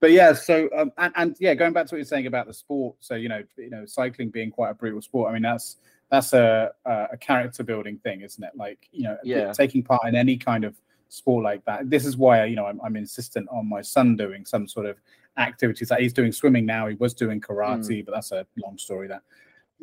But 0.00 0.12
yeah, 0.12 0.32
so 0.32 0.70
um, 0.74 0.90
and, 0.96 1.12
and 1.16 1.36
yeah, 1.40 1.52
going 1.52 1.74
back 1.74 1.86
to 1.88 1.94
what 1.94 1.98
you're 1.98 2.06
saying 2.06 2.26
about 2.26 2.46
the 2.46 2.54
sport, 2.54 2.96
so 3.00 3.16
you 3.16 3.28
know, 3.28 3.42
you 3.58 3.68
know, 3.68 3.84
cycling 3.84 4.30
being 4.30 4.50
quite 4.50 4.70
a 4.70 4.74
brutal 4.74 5.02
sport. 5.02 5.28
I 5.30 5.34
mean, 5.34 5.42
that's 5.42 5.76
that's 6.10 6.32
a 6.32 6.72
a 6.86 7.08
a 7.12 7.16
character 7.18 7.64
building 7.64 7.98
thing, 7.98 8.22
isn't 8.22 8.42
it? 8.42 8.52
Like 8.56 8.88
you 8.92 9.02
know, 9.02 9.18
Yeah. 9.22 9.52
taking 9.52 9.82
part 9.82 10.08
in 10.08 10.14
any 10.14 10.38
kind 10.38 10.64
of 10.64 10.74
sport 11.14 11.44
like 11.44 11.64
that. 11.64 11.88
This 11.88 12.04
is 12.04 12.16
why 12.16 12.44
you 12.44 12.56
know 12.56 12.66
I'm, 12.66 12.80
I'm 12.82 12.96
insistent 12.96 13.48
on 13.50 13.68
my 13.68 13.82
son 13.82 14.16
doing 14.16 14.44
some 14.44 14.66
sort 14.68 14.86
of 14.86 14.96
activities. 15.36 15.90
Like 15.90 16.00
he's 16.00 16.12
doing 16.12 16.32
swimming 16.32 16.66
now. 16.66 16.86
He 16.86 16.96
was 16.96 17.14
doing 17.14 17.40
karate, 17.40 18.04
but 18.04 18.12
that's 18.12 18.32
a 18.32 18.46
long 18.62 18.78
story. 18.78 19.08
That 19.08 19.22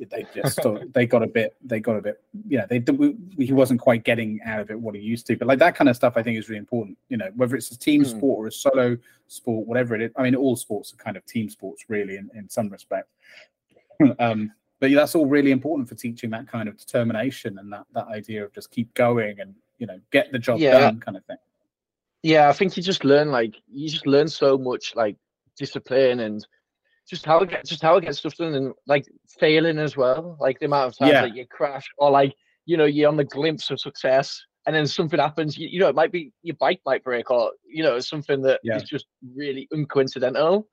they 0.10 0.26
just 0.34 0.60
they 0.94 1.06
got 1.06 1.24
a 1.24 1.28
bit 1.28 1.56
they 1.64 1.80
got 1.80 1.96
a 1.96 2.02
bit 2.02 2.24
you 2.48 2.58
know 2.58 2.66
they 2.70 2.80
we, 2.80 3.16
he 3.38 3.54
wasn't 3.54 3.80
quite 3.80 4.04
getting 4.04 4.40
out 4.46 4.60
of 4.60 4.72
it 4.72 4.80
what 4.80 4.96
he 4.96 5.02
used 5.02 5.28
to 5.28 5.36
but 5.36 5.48
like 5.48 5.60
that 5.60 5.76
kind 5.76 5.90
of 5.90 5.96
stuff 5.96 6.14
i 6.16 6.24
think 6.24 6.40
is 6.40 6.50
really 6.50 6.58
important 6.58 6.98
you 7.10 7.18
know 7.18 7.30
whether 7.36 7.56
it's 7.56 7.70
a 7.72 7.78
team 7.78 8.02
Mm. 8.02 8.08
sport 8.08 8.40
or 8.40 8.48
a 8.48 8.52
solo 8.52 8.98
sport 9.28 9.68
whatever 9.68 9.94
it 9.94 10.02
is 10.02 10.12
i 10.16 10.24
mean 10.24 10.34
all 10.34 10.56
sports 10.56 10.94
are 10.94 10.96
kind 10.96 11.18
of 11.18 11.26
team 11.26 11.50
sports 11.50 11.86
really 11.90 12.16
in, 12.16 12.32
in 12.34 12.50
some 12.50 12.70
respect 12.70 13.10
um 14.20 14.52
but 14.80 14.90
yeah, 14.90 14.98
that's 14.98 15.14
all 15.14 15.28
really 15.28 15.52
important 15.52 15.88
for 15.88 15.94
teaching 15.94 16.32
that 16.32 16.48
kind 16.48 16.68
of 16.68 16.76
determination 16.76 17.60
and 17.60 17.72
that 17.72 17.86
that 17.94 18.08
idea 18.08 18.44
of 18.44 18.52
just 18.52 18.72
keep 18.72 18.92
going 18.96 19.40
and 19.40 19.54
you 19.82 19.88
know 19.88 20.00
get 20.12 20.32
the 20.32 20.40
job 20.40 20.60
Yeah. 20.60 20.80
done 20.80 21.00
kind 21.02 21.18
of 21.18 21.26
thing 21.26 21.38
yeah, 22.24 22.50
I 22.50 22.54
think 22.54 22.78
you 22.78 22.84
just 22.84 23.04
learn 23.04 23.32
like 23.32 23.56
you 23.68 23.90
just 23.90 24.06
learn 24.06 24.28
so 24.28 24.56
much 24.58 24.94
like 24.96 25.16
discipline 25.58 26.20
and 26.20 26.46
just 27.10 27.26
how 27.26 27.40
to 27.40 27.48
get 27.48 27.66
just 27.66 27.82
how 27.82 27.96
to 27.96 28.06
get 28.06 28.16
stuff 28.16 28.36
done 28.36 28.54
and 28.54 28.74
like 28.86 29.06
failing 29.40 29.80
as 29.80 29.98
well. 29.98 30.38
Like 30.40 30.60
the 30.60 30.68
amount 30.68 30.88
of 30.90 30.98
times 31.00 31.14
Yeah. 31.14 31.22
that 31.22 31.36
you 31.36 31.48
crash 31.48 31.88
or 31.98 32.12
like 32.12 32.36
you 32.68 32.78
know 32.78 32.86
you're 32.86 33.10
on 33.10 33.18
the 33.18 33.24
glimpse 33.24 33.72
of 33.72 33.80
success 33.80 34.40
and 34.68 34.76
then 34.76 34.86
something 34.86 35.20
happens. 35.20 35.58
You, 35.58 35.68
you 35.68 35.80
know 35.80 35.90
it 35.90 35.96
might 35.96 36.12
be 36.12 36.32
your 36.44 36.56
bike 36.58 36.80
might 36.86 37.04
break 37.04 37.32
or 37.32 37.54
you 37.68 37.82
know 37.82 38.00
something 38.00 38.40
that 38.44 38.60
is 38.64 38.70
Yeah. 38.72 38.78
just 38.88 39.08
really 39.36 39.68
uncoincidental. 39.74 40.66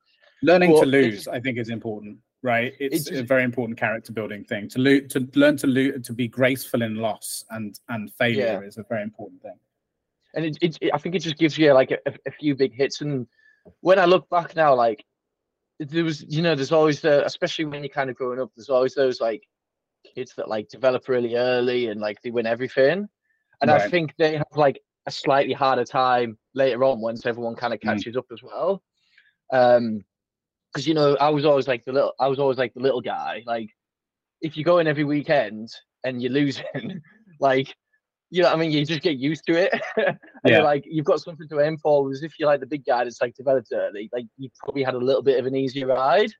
learning 0.43 0.71
Well, 0.71 0.81
to 0.83 0.87
lose 0.87 1.27
i 1.27 1.39
think 1.39 1.57
is 1.57 1.69
important 1.69 2.17
right 2.41 2.73
it's 2.79 3.07
It's- 3.07 3.19
a 3.19 3.23
very 3.23 3.43
important 3.43 3.77
character 3.77 4.11
building 4.13 4.43
thing 4.45 4.69
to 4.69 4.79
lo- 4.79 5.01
to 5.01 5.19
learn 5.35 5.57
to 5.57 5.67
lo- 5.67 5.97
to 5.99 6.13
be 6.13 6.27
graceful 6.27 6.81
in 6.81 6.95
loss 6.95 7.43
and 7.49 7.77
and 7.89 8.11
failure 8.13 8.59
Yeah. 8.61 8.61
is 8.61 8.77
a 8.77 8.83
very 8.83 9.03
important 9.03 9.41
thing 9.41 9.59
and 10.35 10.45
it, 10.45 10.57
it, 10.61 10.77
it- 10.81 10.91
I 10.93 10.97
think 10.99 11.15
it 11.15 11.19
just 11.19 11.37
gives 11.37 11.57
you 11.57 11.73
like 11.73 11.91
a, 11.91 11.97
a 12.27 12.31
few 12.31 12.55
big 12.55 12.73
hits. 12.73 13.01
And 13.01 13.25
when 13.81 13.97
I 13.97 14.05
look 14.05 14.29
back 14.29 14.55
now, 14.55 14.75
like 14.75 15.03
there 15.79 16.03
was, 16.03 16.23
you 16.29 16.43
know, 16.43 16.53
there's 16.53 16.71
always 16.71 17.01
the, 17.01 17.25
especially 17.25 17.65
when 17.65 17.83
you're 17.83 17.89
kind 17.89 18.11
of 18.11 18.15
growing 18.15 18.39
up, 18.39 18.51
there's 18.55 18.69
always 18.69 18.93
those 18.93 19.19
like 19.19 19.41
kids 20.15 20.33
that 20.37 20.47
like 20.47 20.69
develop 20.69 21.07
really 21.09 21.35
early 21.35 21.87
and 21.87 21.99
like 21.99 22.21
they 22.21 22.29
win 22.29 22.45
everything. 22.45 23.09
And 23.61 23.71
I 23.71 23.89
think 23.89 24.13
they 24.19 24.37
have 24.37 24.45
like 24.55 24.79
a 25.07 25.11
slightly 25.11 25.53
harder 25.53 25.83
time 25.83 26.37
later 26.53 26.83
on 26.83 27.01
once 27.01 27.25
everyone 27.25 27.55
kind 27.55 27.73
of 27.73 27.79
Mm. 27.79 27.83
catches 27.85 28.15
up 28.15 28.27
as 28.31 28.43
well. 28.43 28.83
Um, 29.51 30.05
because 30.71 30.87
you 30.87 30.93
know, 30.93 31.15
I 31.19 31.29
was 31.29 31.45
always 31.45 31.67
like 31.67 31.85
the 31.85 31.91
little, 31.93 32.13
I 32.19 32.27
was 32.27 32.39
always 32.39 32.57
like 32.57 32.73
the 32.73 32.81
little 32.81 33.01
guy. 33.01 33.43
Like, 33.45 33.69
if 34.41 34.55
you 34.55 34.63
go 34.63 34.79
in 34.79 34.87
every 34.87 35.03
weekend 35.03 35.69
and 36.03 36.21
you're 36.21 36.31
losing, 36.31 37.01
like, 37.39 37.73
you 38.29 38.43
know, 38.43 38.49
what 38.49 38.57
I 38.57 38.59
mean, 38.59 38.71
you 38.71 38.85
just 38.85 39.01
get 39.01 39.17
used 39.17 39.43
to 39.47 39.53
it, 39.55 39.73
and 39.97 40.17
Yeah. 40.45 40.57
you're 40.57 40.63
like, 40.63 40.83
you've 40.85 41.05
got 41.05 41.21
something 41.21 41.47
to 41.49 41.59
aim 41.61 41.77
for. 41.77 42.03
Whereas 42.03 42.21
if 42.23 42.33
you're 42.37 42.47
like 42.49 42.59
the 42.59 42.67
big 42.67 42.85
guy 42.85 43.03
that's 43.03 43.21
like 43.21 43.35
developed 43.35 43.69
early, 43.73 44.09
like 44.13 44.25
you 44.37 44.49
probably 44.63 44.83
had 44.83 44.93
a 44.93 44.99
little 44.99 45.23
bit 45.23 45.39
of 45.39 45.45
an 45.47 45.55
easier 45.55 45.87
ride. 45.87 46.31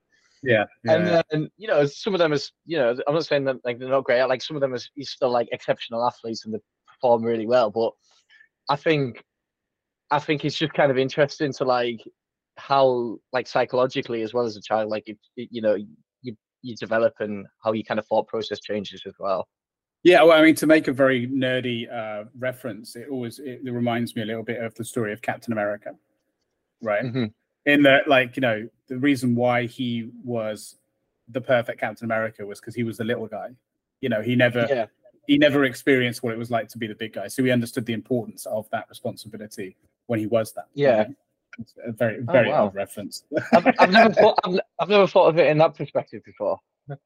yeah, 0.44 0.66
And 0.88 1.08
yeah. 1.08 1.22
then 1.32 1.50
you 1.58 1.68
know, 1.68 1.86
some 1.88 2.14
of 2.14 2.20
them 2.20 2.32
is, 2.32 2.52
you 2.66 2.78
know, 2.78 2.96
I'm 3.08 3.14
not 3.16 3.26
saying 3.26 3.46
that 3.46 3.58
like 3.66 3.80
they're 3.80 3.90
not 3.90 4.04
great. 4.04 4.24
Like 4.26 4.44
some 4.44 4.56
of 4.56 4.62
them 4.62 4.76
is, 4.76 4.90
is 4.96 5.10
still 5.10 5.32
like 5.32 5.50
exceptional 5.52 6.06
athletes 6.06 6.46
and 6.46 6.54
they 6.54 6.60
perform 6.88 7.24
really 7.24 7.48
well. 7.48 7.72
But 7.72 7.92
I 8.70 8.76
think, 8.76 9.24
I 10.12 10.20
think 10.20 10.46
it's 10.46 10.58
just 10.58 10.74
kind 10.74 10.92
of 10.92 10.98
interesting 10.98 11.52
to 11.54 11.66
like 11.66 12.02
how 12.60 13.18
like 13.34 13.48
psychologically 13.48 14.22
as 14.22 14.34
well 14.34 14.46
as 14.46 14.56
a 14.58 14.62
child, 14.62 14.90
like 14.90 15.08
it, 15.08 15.18
it, 15.38 15.50
you 15.52 15.62
know, 15.62 15.76
you 16.22 16.36
you 16.62 16.76
develop 16.76 17.14
and 17.20 17.48
how 17.64 17.72
you 17.72 17.84
kind 17.84 18.00
of 18.00 18.06
thought 18.08 18.28
process 18.28 18.60
changes 18.60 19.02
as 19.08 19.14
well. 19.20 19.48
Yeah, 20.04 20.24
well, 20.24 20.40
I 20.40 20.44
mean, 20.44 20.56
to 20.56 20.68
make 20.68 20.88
a 20.88 20.94
very 20.94 21.28
nerdy 21.28 21.92
uh, 21.92 22.26
reference, 22.38 22.96
it 22.96 23.08
always 23.10 23.40
it, 23.40 23.62
it 23.66 23.72
reminds 23.72 24.16
me 24.16 24.22
a 24.22 24.26
little 24.26 24.44
bit 24.44 24.62
of 24.62 24.74
the 24.76 24.86
story 24.86 25.12
of 25.12 25.22
Captain 25.22 25.52
America, 25.52 25.96
right? 26.82 27.04
Mhm. 27.04 27.34
In 27.66 27.84
that, 27.84 28.08
like, 28.08 28.38
you 28.38 28.42
know, 28.42 28.70
the 28.88 28.98
reason 28.98 29.36
why 29.36 29.66
he 29.66 30.10
was 30.24 30.78
the 31.28 31.42
perfect 31.42 31.80
Captain 31.80 32.06
America 32.06 32.46
was 32.46 32.60
because 32.60 32.74
he 32.74 32.84
was 32.84 32.98
the 32.98 33.04
little 33.04 33.28
guy. 33.28 33.50
You 34.02 34.10
know, 34.10 34.22
he 34.22 34.36
never 34.36 34.66
Yeah, 34.70 34.86
he 35.28 35.38
never 35.38 35.66
experienced 35.66 36.24
what 36.24 36.34
it 36.34 36.38
was 36.40 36.50
like 36.50 36.70
to 36.70 36.78
be 36.78 36.88
the 36.88 36.96
big 36.96 37.14
guy, 37.14 37.28
so 37.28 37.44
he 37.44 37.52
understood 37.52 37.86
the 37.86 37.94
importance 37.94 38.46
of 38.46 38.70
that 38.72 38.88
responsibility 38.90 39.76
when 40.08 40.20
he 40.20 40.28
was 40.28 40.54
that. 40.54 40.68
Yeah. 40.74 41.04
know? 41.04 41.16
It's 41.60 41.74
a 41.86 41.92
very 41.92 42.20
Oh, 42.28 42.32
very 42.32 42.50
wow. 42.50 42.66
odd 42.66 42.76
reference. 42.76 43.24
I've, 43.54 43.68
I've 43.80 43.92
never 43.92 44.14
thought 44.14 44.40
I've, 44.44 44.60
I've 44.80 44.90
never 44.90 45.08
thought 45.08 45.28
of 45.28 45.38
it 45.38 45.48
in 45.48 45.58
that 45.60 45.76
perspective 45.76 46.24
before. 46.26 46.60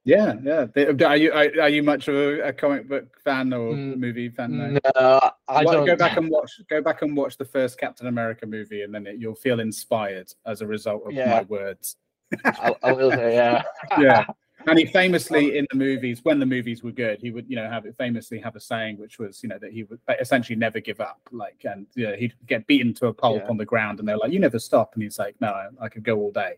yeah, 0.05 0.35
yeah. 0.43 0.65
Are 1.05 1.17
you 1.17 1.31
are, 1.33 1.49
are 1.61 1.69
you 1.69 1.83
much 1.83 2.07
of 2.07 2.15
a, 2.15 2.39
a 2.49 2.53
comic 2.53 2.87
book 2.87 3.19
fan 3.23 3.51
or 3.53 3.73
Mm, 3.73 3.97
movie 3.97 4.29
fan? 4.29 4.57
No? 4.57 4.79
No, 4.95 5.19
I 5.47 5.63
Well, 5.65 5.73
don't. 5.73 5.85
go 5.85 5.95
back 5.95 6.17
and 6.17 6.29
watch 6.29 6.59
go 6.69 6.81
back 6.81 7.01
and 7.01 7.17
watch 7.17 7.37
the 7.37 7.45
first 7.45 7.77
Captain 7.77 8.07
America 8.07 8.45
movie, 8.45 8.83
and 8.83 8.93
then 8.93 9.07
it, 9.07 9.17
you'll 9.19 9.35
feel 9.35 9.59
inspired 9.59 10.31
as 10.45 10.61
a 10.61 10.67
result 10.67 11.03
of 11.05 11.13
Yeah. 11.13 11.29
my 11.31 11.41
words. 11.43 11.97
I, 12.45 12.73
I 12.83 12.91
will 12.91 13.11
say, 13.11 13.35
yeah. 13.35 13.63
Yeah, 13.99 14.25
and 14.67 14.79
he 14.79 14.85
famously 14.85 15.57
in 15.57 15.67
the 15.71 15.77
movies, 15.77 16.19
when 16.23 16.39
the 16.39 16.45
movies 16.45 16.83
were 16.83 16.91
good, 16.91 17.19
he 17.21 17.31
would 17.31 17.45
you 17.49 17.55
know 17.55 17.69
have 17.69 17.85
it 17.85 17.95
famously 17.97 18.39
have 18.39 18.55
a 18.55 18.59
saying 18.59 18.97
which 18.97 19.19
was 19.19 19.41
you 19.43 19.49
know 19.49 19.57
that 19.59 19.71
he 19.71 19.83
would 19.83 19.99
essentially 20.19 20.55
never 20.55 20.79
give 20.79 20.99
up, 20.99 21.19
like 21.31 21.65
and 21.65 21.85
you 21.95 22.07
know, 22.07 22.15
he'd 22.15 22.33
get 22.47 22.65
beaten 22.67 22.93
to 22.95 23.07
a 23.07 23.13
pulp 23.13 23.43
Yeah. 23.43 23.49
on 23.49 23.57
the 23.57 23.65
ground, 23.65 23.99
and 23.99 24.07
they're 24.07 24.17
like, 24.17 24.31
"You 24.31 24.39
never 24.39 24.59
stop," 24.59 24.93
and 24.93 25.03
he's 25.03 25.19
like, 25.19 25.35
"No, 25.41 25.49
I, 25.49 25.67
I 25.81 25.89
could 25.89 26.03
go 26.03 26.17
all 26.17 26.31
day." 26.31 26.55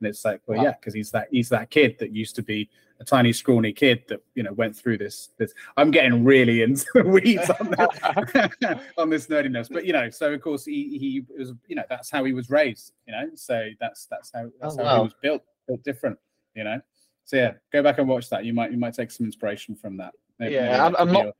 And 0.00 0.08
it's 0.08 0.24
like, 0.24 0.40
well, 0.46 0.56
Wow. 0.58 0.64
yeah, 0.64 0.72
because 0.78 0.94
he's 0.94 1.10
that 1.10 1.26
he's 1.30 1.48
that 1.48 1.70
kid 1.70 1.96
that 1.98 2.12
used 2.12 2.36
to 2.36 2.42
be 2.42 2.70
a 3.00 3.04
tiny 3.04 3.32
scrawny 3.32 3.72
kid 3.72 4.04
that 4.08 4.20
you 4.36 4.42
know 4.44 4.52
went 4.52 4.76
through 4.76 4.98
this. 4.98 5.30
This 5.38 5.52
I'm 5.76 5.90
getting 5.90 6.22
really 6.24 6.62
into 6.62 6.86
the 6.94 7.02
weeds 7.04 7.50
on 7.50 7.70
that, 7.72 8.80
on 8.98 9.10
this 9.10 9.26
nerdiness, 9.26 9.68
but 9.72 9.84
you 9.84 9.92
know, 9.92 10.08
so 10.10 10.32
of 10.32 10.40
course 10.40 10.64
he 10.64 10.98
he 10.98 11.24
was 11.36 11.52
you 11.66 11.74
know 11.74 11.84
that's 11.88 12.10
how 12.10 12.22
he 12.24 12.32
was 12.32 12.48
raised, 12.50 12.92
you 13.06 13.12
know, 13.12 13.28
so 13.34 13.68
that's 13.80 14.06
that's 14.06 14.30
how 14.32 14.48
that's 14.60 14.76
Oh, 14.78 14.84
how 14.84 14.96
he 14.98 15.02
was 15.02 15.14
built 15.20 15.42
built 15.66 15.82
different, 15.82 16.18
you 16.54 16.62
know. 16.64 16.80
So 17.28 17.36
yeah, 17.36 17.52
go 17.74 17.82
back 17.82 17.98
and 17.98 18.08
watch 18.08 18.30
that. 18.30 18.46
You 18.46 18.54
might 18.54 18.72
you 18.72 18.78
might 18.78 18.94
take 18.94 19.10
some 19.10 19.26
inspiration 19.26 19.76
from 19.76 19.98
that. 19.98 20.14
Maybe- 20.38 20.54
Yeah, 20.54 20.82
I'm- 20.82 20.96
I'm 20.98 21.12
not- 21.12 21.36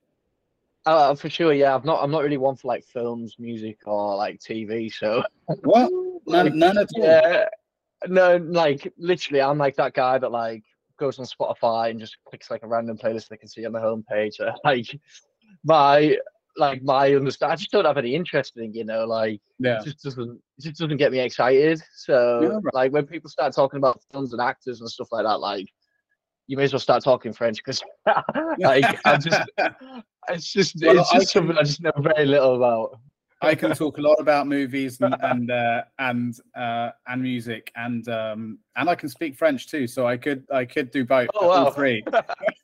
Uh, 0.85 1.15
for 1.15 1.31
sure, 1.31 1.55
yeah. 1.55 1.75
I'm 1.75 1.85
not. 1.85 2.03
I'm 2.03 2.11
not 2.11 2.23
really 2.23 2.37
one 2.37 2.57
for 2.57 2.69
like 2.69 2.85
films, 2.85 3.37
music, 3.39 3.79
or 3.87 4.15
like 4.15 4.39
TV. 4.39 4.93
So 4.93 5.23
What? 5.65 5.91
None, 6.27 6.45
like, 6.45 6.53
none 6.55 6.77
at 6.79 6.89
all. 6.95 7.03
yeah, 7.05 7.49
no, 8.07 8.37
like 8.37 8.93
literally, 8.99 9.41
I'm 9.41 9.57
like 9.57 9.77
that 9.77 9.95
guy 9.95 10.19
that 10.19 10.31
like 10.31 10.63
goes 10.99 11.19
on 11.19 11.25
Spotify 11.25 11.89
and 11.91 11.99
just 11.99 12.19
clicks 12.27 12.51
like 12.51 12.63
a 12.65 12.67
random 12.69 12.99
playlist 12.99 13.29
they 13.29 13.39
can 13.39 13.49
see 13.49 13.65
on 13.65 13.73
the 13.73 13.79
homepage. 13.79 14.39
Uh, 14.41 14.53
like 14.65 14.87
my 15.65 16.19
like 16.59 16.83
my 16.83 17.15
understand. 17.15 17.53
I 17.53 17.57
just 17.57 17.71
don't 17.71 17.87
have 17.87 17.97
any 17.97 18.15
interest 18.15 18.59
in, 18.59 18.75
you 18.75 18.85
know, 18.85 19.07
like 19.07 19.41
Yeah. 19.59 19.79
it 19.81 19.85
just 19.85 20.03
doesn't 20.03 20.39
it 20.59 20.63
just 20.63 20.79
doesn't 20.81 20.97
get 20.99 21.13
me 21.13 21.21
excited. 21.21 21.81
So 21.95 22.41
Yeah, 22.43 22.49
right. 22.63 22.75
like 22.75 22.93
when 22.93 23.07
people 23.07 23.31
start 23.31 23.55
talking 23.55 23.79
about 23.79 24.03
films 24.13 24.33
and 24.35 24.43
actors 24.43 24.81
and 24.81 24.91
stuff 24.91 25.09
like 25.13 25.25
that, 25.25 25.41
like 25.41 25.69
you 26.49 26.57
may 26.57 26.65
as 26.65 26.73
well 26.73 26.81
start 26.81 27.05
talking 27.05 27.33
French 27.33 27.59
because 27.59 27.83
like 28.59 28.99
I'm 29.05 29.21
just 29.21 29.51
it's 30.29 30.53
just 30.53 30.77
Well, 30.81 30.99
it's 30.99 31.13
I 31.13 31.19
just 31.21 31.33
something 31.33 31.57
I 31.57 31.63
just 31.63 31.83
know 31.83 31.93
very 31.99 32.27
little 32.27 32.57
about. 32.57 32.99
I 33.41 33.55
can 33.55 33.73
talk 33.73 33.99
a 33.99 34.01
lot 34.01 34.15
about 34.15 34.49
movies 34.49 35.01
and 35.01 35.15
and 35.23 35.51
uh, 35.51 35.83
and 36.01 36.35
uh, 36.57 36.91
and 37.07 37.23
music 37.23 37.71
and 37.77 38.09
um 38.09 38.59
and 38.75 38.91
I 38.91 38.97
can 38.97 39.09
speak 39.09 39.37
French 39.37 39.69
too. 39.69 39.87
So 39.87 40.09
I 40.09 40.17
could 40.17 40.45
I 40.53 40.65
could 40.65 40.91
do 40.91 41.05
both 41.05 41.29
Oh, 41.35 41.51
all 41.51 41.71
three. 41.71 42.03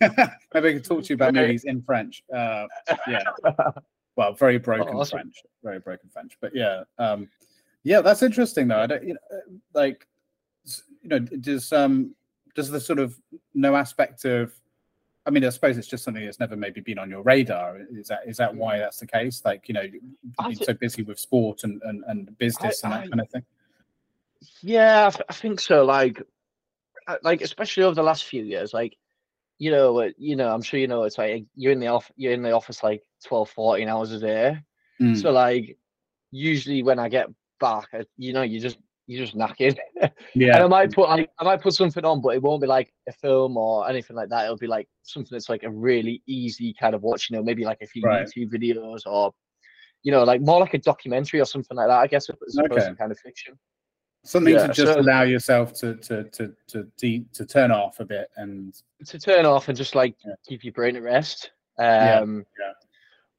Maybe 0.01 0.69
I 0.69 0.73
could 0.73 0.85
talk 0.85 1.05
to 1.05 1.09
you 1.11 1.15
about 1.15 1.35
movies 1.35 1.65
in 1.65 1.83
French. 1.83 2.25
Uh, 2.35 2.67
yeah. 3.07 3.23
Well, 4.17 4.33
very 4.33 4.59
broken 4.59 4.95
awesome. 4.95 5.19
French, 5.19 5.43
very 5.63 5.81
broken 5.81 6.09
French. 6.13 6.39
But 6.41 6.55
yeah, 6.55 6.85
um, 6.99 7.29
yeah, 7.83 8.01
that's 8.01 8.23
interesting 8.23 8.69
though. 8.69 8.79
I 8.79 8.87
don't, 8.87 9.05
you 9.05 9.15
know, 9.15 9.37
uh, 9.37 9.41
like, 9.75 10.07
you 11.03 11.09
know, 11.09 11.19
does 11.19 11.73
um, 11.73 12.15
does 12.55 12.71
the 12.71 12.81
sort 12.81 12.99
of 12.99 13.19
no 13.55 13.77
aspect 13.77 14.25
of 14.25 14.53
I 15.27 15.31
mean, 15.31 15.43
I 15.45 15.49
suppose 15.49 15.79
it's 15.79 15.89
just 15.89 16.05
something 16.05 16.23
that's 16.23 16.39
never 16.39 16.55
maybe 16.55 16.83
been 16.83 16.99
on 16.99 17.09
your 17.09 17.23
radar. 17.23 17.79
Is 17.91 18.09
that 18.09 18.21
is 18.27 18.37
that 18.37 18.55
why 18.55 18.79
that's 18.79 18.99
the 19.01 19.07
case? 19.07 19.43
Like, 19.45 19.69
you 19.69 19.75
know, 19.75 19.81
you've 19.81 20.03
I 20.39 20.49
been 20.49 20.57
thi- 20.59 20.65
so 20.67 20.75
busy 20.75 21.03
with 21.03 21.19
sport 21.19 21.65
and 21.65 21.81
and, 21.85 22.05
and 22.07 22.37
business 22.39 22.85
and 22.85 22.93
that 22.93 23.05
I- 23.05 23.09
kind 23.09 23.21
of 23.21 23.31
thing. 23.31 23.45
Yeah, 24.61 25.07
I, 25.07 25.11
th- 25.11 25.25
I 25.31 25.33
think 25.33 25.61
so. 25.61 25.85
Like, 25.85 26.23
uh, 27.07 27.17
like 27.23 27.41
especially 27.41 27.85
over 27.85 27.95
the 27.95 28.03
last 28.03 28.25
few 28.25 28.43
years, 28.43 28.75
like, 28.75 28.99
you 29.59 29.71
know, 29.71 30.01
uh, 30.01 30.11
you 30.19 30.37
know, 30.37 30.53
I'm 30.53 30.61
sure 30.61 30.79
you 30.79 30.89
know, 30.89 31.05
it's 31.05 31.17
like 31.17 31.47
you're 31.55 31.73
in 31.73 31.81
the 31.81 31.87
off, 31.87 32.11
you're 32.17 32.33
in 32.33 32.43
the 32.43 32.53
office 32.53 32.83
like 32.83 33.03
12, 33.25 33.49
14 33.49 33.89
hours 33.89 34.13
a 34.13 34.19
day. 34.19 34.59
Mm. 35.01 35.21
So 35.21 35.31
like, 35.31 35.79
usually 36.31 36.83
when 36.83 36.99
I 36.99 37.09
get 37.09 37.29
back, 37.59 37.89
you 38.19 38.35
know, 38.35 38.43
you 38.43 38.61
just 38.61 38.77
you're 39.07 39.25
just 39.25 39.37
knackered. 39.37 39.79
yeah, 40.35 40.55
And 40.57 40.65
I 40.65 40.67
might 40.67 40.93
put 40.93 41.09
like 41.09 41.31
I 41.39 41.45
might 41.45 41.61
put 41.61 41.75
something 41.75 42.05
on, 42.05 42.21
but 42.23 42.31
it 42.35 42.43
won't 42.43 42.61
be 42.63 42.67
like 42.67 42.93
a 43.09 43.13
film 43.13 43.57
or 43.57 43.89
anything 43.89 44.17
like 44.17 44.29
that. 44.31 44.45
It'll 44.45 44.57
be 44.57 44.67
like 44.67 44.89
something 45.03 45.31
that's 45.33 45.49
like 45.49 45.63
a 45.63 45.71
really 45.71 46.23
easy 46.27 46.75
kind 46.79 46.95
of 46.95 47.03
watch. 47.03 47.29
You 47.31 47.37
know, 47.37 47.43
maybe 47.43 47.65
like 47.65 47.79
a 47.83 47.87
few 47.87 48.03
Right. 48.03 48.27
YouTube 48.27 48.51
videos 48.53 49.01
or, 49.07 49.33
you 50.03 50.11
know, 50.13 50.25
like 50.25 50.41
more 50.41 50.61
like 50.61 50.75
a 50.75 50.79
documentary 50.79 51.41
or 51.41 51.45
something 51.45 51.77
like 51.77 51.89
that. 51.89 51.99
I 51.99 52.07
guess 52.07 52.29
as 52.31 52.57
opposed 52.57 52.79
Okay. 52.79 52.89
to 52.91 52.95
kind 52.97 53.13
of 53.13 53.19
fiction. 53.19 53.59
something 54.25 54.55
yeah, 54.55 54.67
to 54.69 54.73
just 54.73 54.93
so- 54.95 55.01
allow 55.01 55.23
yourself 55.23 55.75
to 55.75 55.97
to 55.97 56.25
to 56.31 56.53
to 56.69 56.85
de- 56.97 57.27
to 57.35 57.45
turn 57.45 57.71
off 57.71 58.01
a 58.01 58.05
bit 58.07 58.29
and 58.37 58.75
to 59.07 59.19
turn 59.19 59.45
off 59.45 59.69
and 59.69 59.77
just 59.77 59.95
like 59.95 60.17
Yeah. 60.25 60.33
keep 60.49 60.65
your 60.65 60.73
brain 60.73 60.97
at 60.97 61.03
rest. 61.03 61.51
Yeah, 61.79 62.21
Um, 62.21 62.47
yeah. 62.59 62.73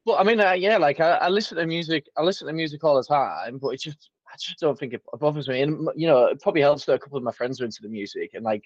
But 0.04 0.20
I 0.20 0.22
mean, 0.22 0.38
uh, 0.40 0.52
yeah, 0.52 0.76
like 0.76 1.00
I, 1.00 1.12
I 1.16 1.28
listen 1.28 1.56
to 1.58 1.66
music. 1.66 2.06
I 2.16 2.22
listen 2.22 2.46
to 2.46 2.52
music 2.52 2.84
all 2.84 2.94
the 2.94 3.02
time, 3.02 3.58
but 3.58 3.70
it 3.70 3.80
just 3.80 4.10
just 4.38 4.60
don't 4.60 4.78
think 4.78 4.92
it 4.92 5.02
bothers 5.18 5.48
me. 5.48 5.62
And 5.62 5.88
you 5.96 6.06
know, 6.06 6.26
it 6.26 6.40
probably 6.40 6.62
helps 6.62 6.84
that 6.86 6.94
a 6.94 6.98
couple 6.98 7.18
of 7.18 7.24
my 7.24 7.32
friends 7.32 7.60
are 7.60 7.64
into 7.64 7.82
the 7.82 7.88
music 7.88 8.30
and 8.34 8.44
like, 8.44 8.64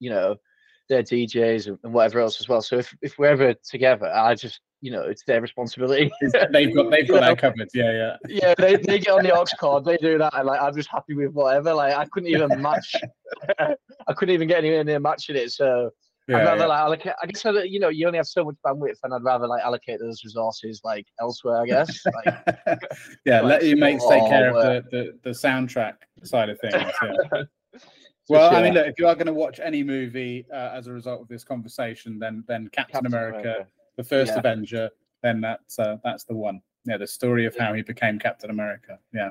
you 0.00 0.10
know, 0.10 0.36
they're 0.88 1.02
DJs 1.02 1.78
and, 1.82 1.92
whatever 1.92 2.20
else 2.20 2.40
as 2.40 2.48
well. 2.48 2.62
So 2.62 2.78
if 2.78 2.94
if 3.02 3.18
we're 3.18 3.30
ever 3.30 3.54
together, 3.54 4.10
I 4.12 4.34
just 4.34 4.60
you 4.80 4.92
know, 4.92 5.02
it's 5.02 5.24
their 5.24 5.40
responsibility. 5.40 6.10
they've 6.52 6.74
got 6.74 6.90
they've 6.90 7.08
got 7.08 7.20
that 7.20 7.38
covered. 7.38 7.68
Yeah, 7.74 7.92
yeah. 7.92 8.16
yeah, 8.28 8.54
they, 8.56 8.76
they 8.76 8.98
get 8.98 9.14
on 9.14 9.24
the 9.24 9.34
aux 9.34 9.44
cord, 9.58 9.84
they 9.84 9.96
do 9.96 10.18
that, 10.18 10.34
and 10.34 10.46
like 10.46 10.60
I'm 10.60 10.74
just 10.74 10.90
happy 10.90 11.14
with 11.14 11.32
whatever. 11.32 11.74
Like 11.74 11.94
I 11.94 12.04
couldn't 12.06 12.28
even 12.28 12.60
match. 12.62 12.94
I 13.58 14.12
couldn't 14.14 14.34
even 14.34 14.48
get 14.48 14.58
anywhere 14.58 14.84
near 14.84 15.00
matching 15.00 15.36
it. 15.36 15.50
So 15.52 15.90
Yeah, 16.28 16.38
I'd 16.38 16.44
rather 16.44 16.60
yeah. 16.62 16.66
like 16.66 16.80
allocate. 16.80 17.12
I 17.22 17.26
guess 17.26 17.44
you 17.44 17.78
know 17.78 17.88
you 17.88 18.06
only 18.06 18.16
have 18.16 18.26
so 18.26 18.44
much 18.44 18.56
bandwidth, 18.64 18.98
and 19.04 19.14
I'd 19.14 19.22
rather 19.22 19.46
like 19.46 19.62
allocate 19.62 20.00
those 20.00 20.24
resources 20.24 20.80
like 20.82 21.06
elsewhere. 21.20 21.62
I 21.62 21.66
guess. 21.66 22.04
Like, 22.04 22.34
yeah, 23.24 23.42
like 23.42 23.60
let 23.60 23.64
your 23.64 23.76
mates 23.76 24.04
take 24.08 24.24
care 24.24 24.48
of 24.50 24.56
the, 24.56 24.84
the, 24.90 25.18
the 25.22 25.30
soundtrack 25.30 25.94
side 26.24 26.48
of 26.48 26.58
things. 26.58 26.74
Yeah. 26.74 27.42
well, 28.28 28.54
I 28.54 28.60
mean, 28.60 28.74
look, 28.74 28.88
if 28.88 28.98
you 28.98 29.06
are 29.06 29.14
going 29.14 29.28
to 29.28 29.32
watch 29.32 29.60
any 29.62 29.84
movie 29.84 30.46
uh, 30.52 30.70
as 30.72 30.88
a 30.88 30.92
result 30.92 31.20
of 31.20 31.28
this 31.28 31.44
conversation, 31.44 32.18
then 32.18 32.42
then 32.48 32.68
Captain, 32.72 32.94
Captain 32.94 33.06
America, 33.06 33.38
America. 33.38 33.66
the 33.96 34.04
first 34.04 34.32
Yeah. 34.32 34.38
Avenger, 34.38 34.90
then 35.22 35.40
that's 35.40 35.78
uh, 35.78 35.98
that's 36.02 36.24
the 36.24 36.34
one. 36.34 36.60
Yeah, 36.86 36.96
the 36.96 37.06
story 37.06 37.46
of 37.46 37.56
how 37.56 37.72
he 37.72 37.82
became 37.82 38.18
Captain 38.18 38.50
America. 38.50 38.98
Yeah. 39.12 39.30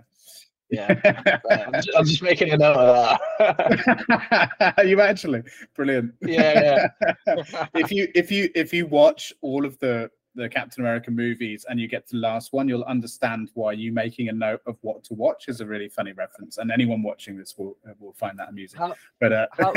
Yeah. 0.76 1.40
I'm, 1.50 1.74
just, 1.74 1.90
I'm 1.98 2.06
just 2.06 2.22
making 2.22 2.52
a 2.52 2.58
note 2.58 2.76
of 2.76 3.20
that. 3.40 4.84
you 4.88 5.02
actually 5.02 5.44
brilliant. 5.76 6.14
Yeah, 6.22 6.88
yeah, 7.28 7.66
if 7.76 7.92
you 7.92 8.08
if 8.16 8.32
you 8.32 8.50
if 8.56 8.74
you 8.74 8.86
watch 8.88 9.34
all 9.42 9.66
of 9.66 9.78
the 9.80 10.10
the 10.38 10.50
Captain 10.50 10.84
America 10.84 11.10
movies 11.12 11.66
and 11.70 11.80
you 11.80 11.88
get 11.88 12.06
to 12.08 12.16
the 12.18 12.22
last 12.22 12.52
one, 12.52 12.68
you'll 12.68 12.84
understand 12.84 13.52
why 13.54 13.72
you 13.72 13.94
making 13.94 14.28
a 14.28 14.34
note 14.34 14.60
of 14.66 14.76
what 14.82 15.02
to 15.06 15.14
watch 15.14 15.48
is 15.48 15.62
a 15.62 15.66
really 15.66 15.88
funny 15.88 16.12
reference, 16.12 16.58
and 16.58 16.70
anyone 16.72 17.02
watching 17.02 17.38
this 17.38 17.58
will 17.58 17.78
will 18.00 18.12
find 18.14 18.38
that 18.38 18.50
amusing. 18.50 18.80
How- 18.80 18.96
but 19.22 19.32
uh, 19.32 19.48
how- 19.58 19.74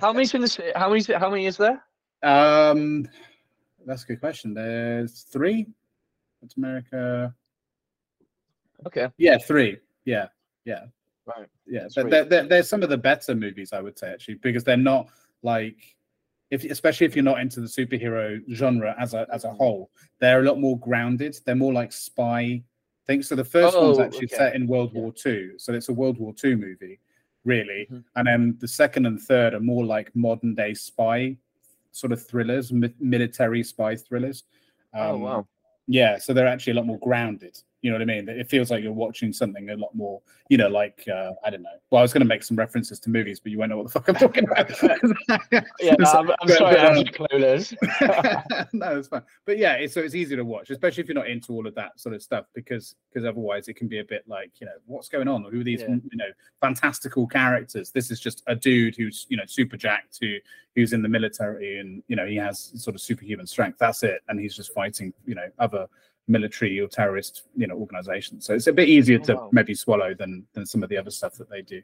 How 0.00 0.12
many's 0.14 0.32
in 0.34 0.40
this? 0.40 0.58
How 0.74 0.88
many? 0.88 1.02
How 1.12 1.28
many 1.30 1.46
is 1.46 1.56
there? 1.58 1.82
um, 2.22 3.06
that's 3.84 4.02
a 4.04 4.06
good 4.06 4.20
question. 4.20 4.54
There's 4.54 5.22
three. 5.22 5.66
Captain 6.40 6.64
America. 6.64 7.34
Okay. 8.86 9.08
Yeah, 9.18 9.38
three. 9.38 9.78
Yeah, 10.06 10.28
yeah. 10.64 10.84
Right. 11.26 11.48
yeah 11.66 11.80
That's 11.82 11.94
they're, 11.96 12.24
they're, 12.24 12.46
they're, 12.46 12.62
some 12.62 12.82
of 12.84 12.88
the 12.88 12.96
better 12.96 13.34
movies 13.34 13.72
i 13.72 13.80
would 13.80 13.98
say 13.98 14.12
actually 14.12 14.34
because 14.34 14.62
they're 14.62 14.76
not 14.76 15.08
like 15.42 15.96
if 16.52 16.62
especially 16.62 17.04
if 17.04 17.16
you're 17.16 17.24
not 17.24 17.40
into 17.40 17.58
the 17.60 17.66
superhero 17.66 18.40
genre 18.54 18.94
as 18.96 19.12
a 19.12 19.26
as 19.32 19.42
a 19.42 19.48
Mm-hmm. 19.48 19.56
whole 19.56 19.90
they're 20.20 20.38
a 20.40 20.44
lot 20.44 20.60
more 20.60 20.78
grounded 20.78 21.36
they're 21.44 21.56
more 21.56 21.72
like 21.72 21.90
spy 21.90 22.62
things 23.08 23.26
so 23.26 23.34
the 23.34 23.42
first 23.44 23.76
one's 23.76 23.98
Oh, 23.98 24.02
actually 24.04 24.26
okay. 24.26 24.36
set 24.36 24.54
in 24.54 24.68
world 24.68 24.92
Yeah. 24.94 25.00
war 25.00 25.12
ii 25.26 25.50
so 25.58 25.74
it's 25.74 25.88
a 25.88 25.92
world 25.92 26.16
war 26.18 26.32
ii 26.44 26.54
movie 26.54 27.00
really 27.44 27.88
Mhm. 27.90 28.04
and 28.14 28.26
then 28.28 28.56
the 28.60 28.68
second 28.68 29.06
and 29.06 29.20
third 29.20 29.52
are 29.54 29.60
more 29.74 29.84
like 29.84 30.14
modern 30.14 30.54
day 30.54 30.74
spy 30.74 31.36
sort 31.90 32.12
of 32.12 32.24
thrillers 32.24 32.72
mi- 32.72 32.94
military 33.00 33.64
spy 33.64 33.96
thrillers 33.96 34.44
oh 34.94 35.14
Um, 35.14 35.20
wow. 35.22 35.48
yeah, 35.88 36.18
so 36.18 36.32
they're 36.32 36.46
actually 36.54 36.74
a 36.74 36.76
lot 36.76 36.86
more 36.86 36.98
grounded. 37.00 37.56
You 37.86 37.92
know 37.92 37.98
what 37.98 38.02
I 38.02 38.14
mean? 38.16 38.28
It 38.28 38.48
feels 38.48 38.68
like 38.72 38.82
you're 38.82 38.92
watching 38.92 39.32
something 39.32 39.70
a 39.70 39.76
lot 39.76 39.94
more, 39.94 40.20
you 40.48 40.56
know, 40.58 40.66
like 40.66 41.04
uh, 41.08 41.30
I 41.44 41.50
don't 41.50 41.62
know. 41.62 41.68
Well, 41.90 42.00
I 42.00 42.02
was 42.02 42.12
going 42.12 42.22
to 42.22 42.26
make 42.26 42.42
some 42.42 42.56
references 42.56 42.98
to 42.98 43.10
movies, 43.10 43.38
but 43.38 43.52
you 43.52 43.58
won't 43.58 43.70
know 43.70 43.76
what 43.76 43.84
the 43.86 43.92
fuck 43.92 44.08
I'm 44.08 44.16
talking 44.16 44.42
about. 44.42 44.68
Yeah, 45.80 45.94
So- 46.02 46.18
I'm, 46.18 46.30
I'm 46.30 46.36
but- 46.48 46.58
sorry, 46.58 46.74
but, 46.74 46.84
I'm 46.84 46.96
um, 46.98 47.04
clueless. 47.04 48.68
no, 48.72 48.98
it's 48.98 49.06
fine. 49.06 49.22
But 49.44 49.58
yeah, 49.58 49.74
it's, 49.74 49.94
so 49.94 50.00
it's 50.00 50.16
easy 50.16 50.34
to 50.34 50.42
watch, 50.44 50.70
especially 50.70 51.02
if 51.02 51.08
you're 51.08 51.14
not 51.14 51.28
into 51.28 51.52
all 51.52 51.64
of 51.64 51.76
that 51.76 52.00
sort 52.00 52.14
of 52.16 52.22
stuff, 52.24 52.46
because 52.54 52.96
because 53.08 53.24
otherwise 53.24 53.68
it 53.68 53.74
can 53.74 53.86
be 53.86 54.00
a 54.00 54.04
bit 54.04 54.24
like, 54.26 54.50
you 54.60 54.66
know, 54.66 54.72
what's 54.86 55.08
going 55.08 55.28
on? 55.28 55.44
Who 55.44 55.60
are 55.60 55.64
these, 55.64 55.82
Yeah. 55.82 55.90
you 56.10 56.16
know, 56.16 56.30
fantastical 56.60 57.28
characters? 57.28 57.92
This 57.92 58.10
is 58.10 58.18
just 58.18 58.42
a 58.48 58.56
dude 58.56 58.96
who's, 58.96 59.26
you 59.28 59.36
know, 59.36 59.46
super 59.46 59.76
jacked, 59.76 60.18
who 60.20 60.38
who's 60.74 60.92
in 60.92 61.02
the 61.02 61.08
military, 61.08 61.78
and 61.78 62.02
you 62.08 62.16
know, 62.16 62.26
he 62.26 62.34
has 62.34 62.72
sort 62.82 62.96
of 62.96 63.00
superhuman 63.00 63.46
strength. 63.46 63.78
That's 63.78 64.02
it, 64.02 64.22
and 64.28 64.40
he's 64.40 64.56
just 64.56 64.74
fighting, 64.74 65.12
you 65.24 65.36
know, 65.36 65.46
other 65.60 65.86
military 66.28 66.80
or 66.80 66.88
terrorist, 66.88 67.44
you 67.56 67.66
know, 67.66 67.74
organizations. 67.76 68.44
So 68.46 68.54
it's 68.54 68.66
a 68.66 68.72
bit 68.72 68.88
easier 68.88 69.18
Oh, 69.22 69.24
to 69.26 69.34
wow. 69.36 69.48
maybe 69.52 69.74
swallow 69.74 70.14
than 70.14 70.46
than 70.52 70.66
some 70.66 70.82
of 70.82 70.88
the 70.88 70.96
other 70.96 71.10
stuff 71.10 71.34
that 71.34 71.48
they 71.50 71.62
do. 71.62 71.82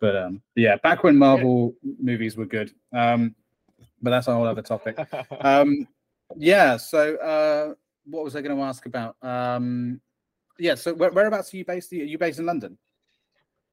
But 0.00 0.16
um, 0.16 0.42
yeah, 0.54 0.76
back 0.76 1.04
when 1.04 1.16
Marvel 1.16 1.74
movies 2.00 2.36
were 2.36 2.46
good. 2.46 2.72
Um, 2.92 3.34
but 4.02 4.10
that's 4.10 4.28
a 4.28 4.34
whole 4.34 4.46
other 4.46 4.62
topic. 4.62 4.98
Um, 5.40 5.86
yeah. 6.36 6.76
So 6.76 7.16
uh, 7.16 7.74
what 8.04 8.24
was 8.24 8.36
I 8.36 8.42
going 8.42 8.56
to 8.56 8.62
ask 8.62 8.84
about? 8.86 9.16
Um, 9.22 10.00
yeah. 10.58 10.74
So 10.74 10.92
where, 10.94 11.10
whereabouts 11.10 11.52
are 11.54 11.56
you 11.56 11.64
based? 11.64 11.92
Are 11.92 11.96
you 11.96 12.18
based 12.18 12.38
in 12.38 12.46
London? 12.46 12.76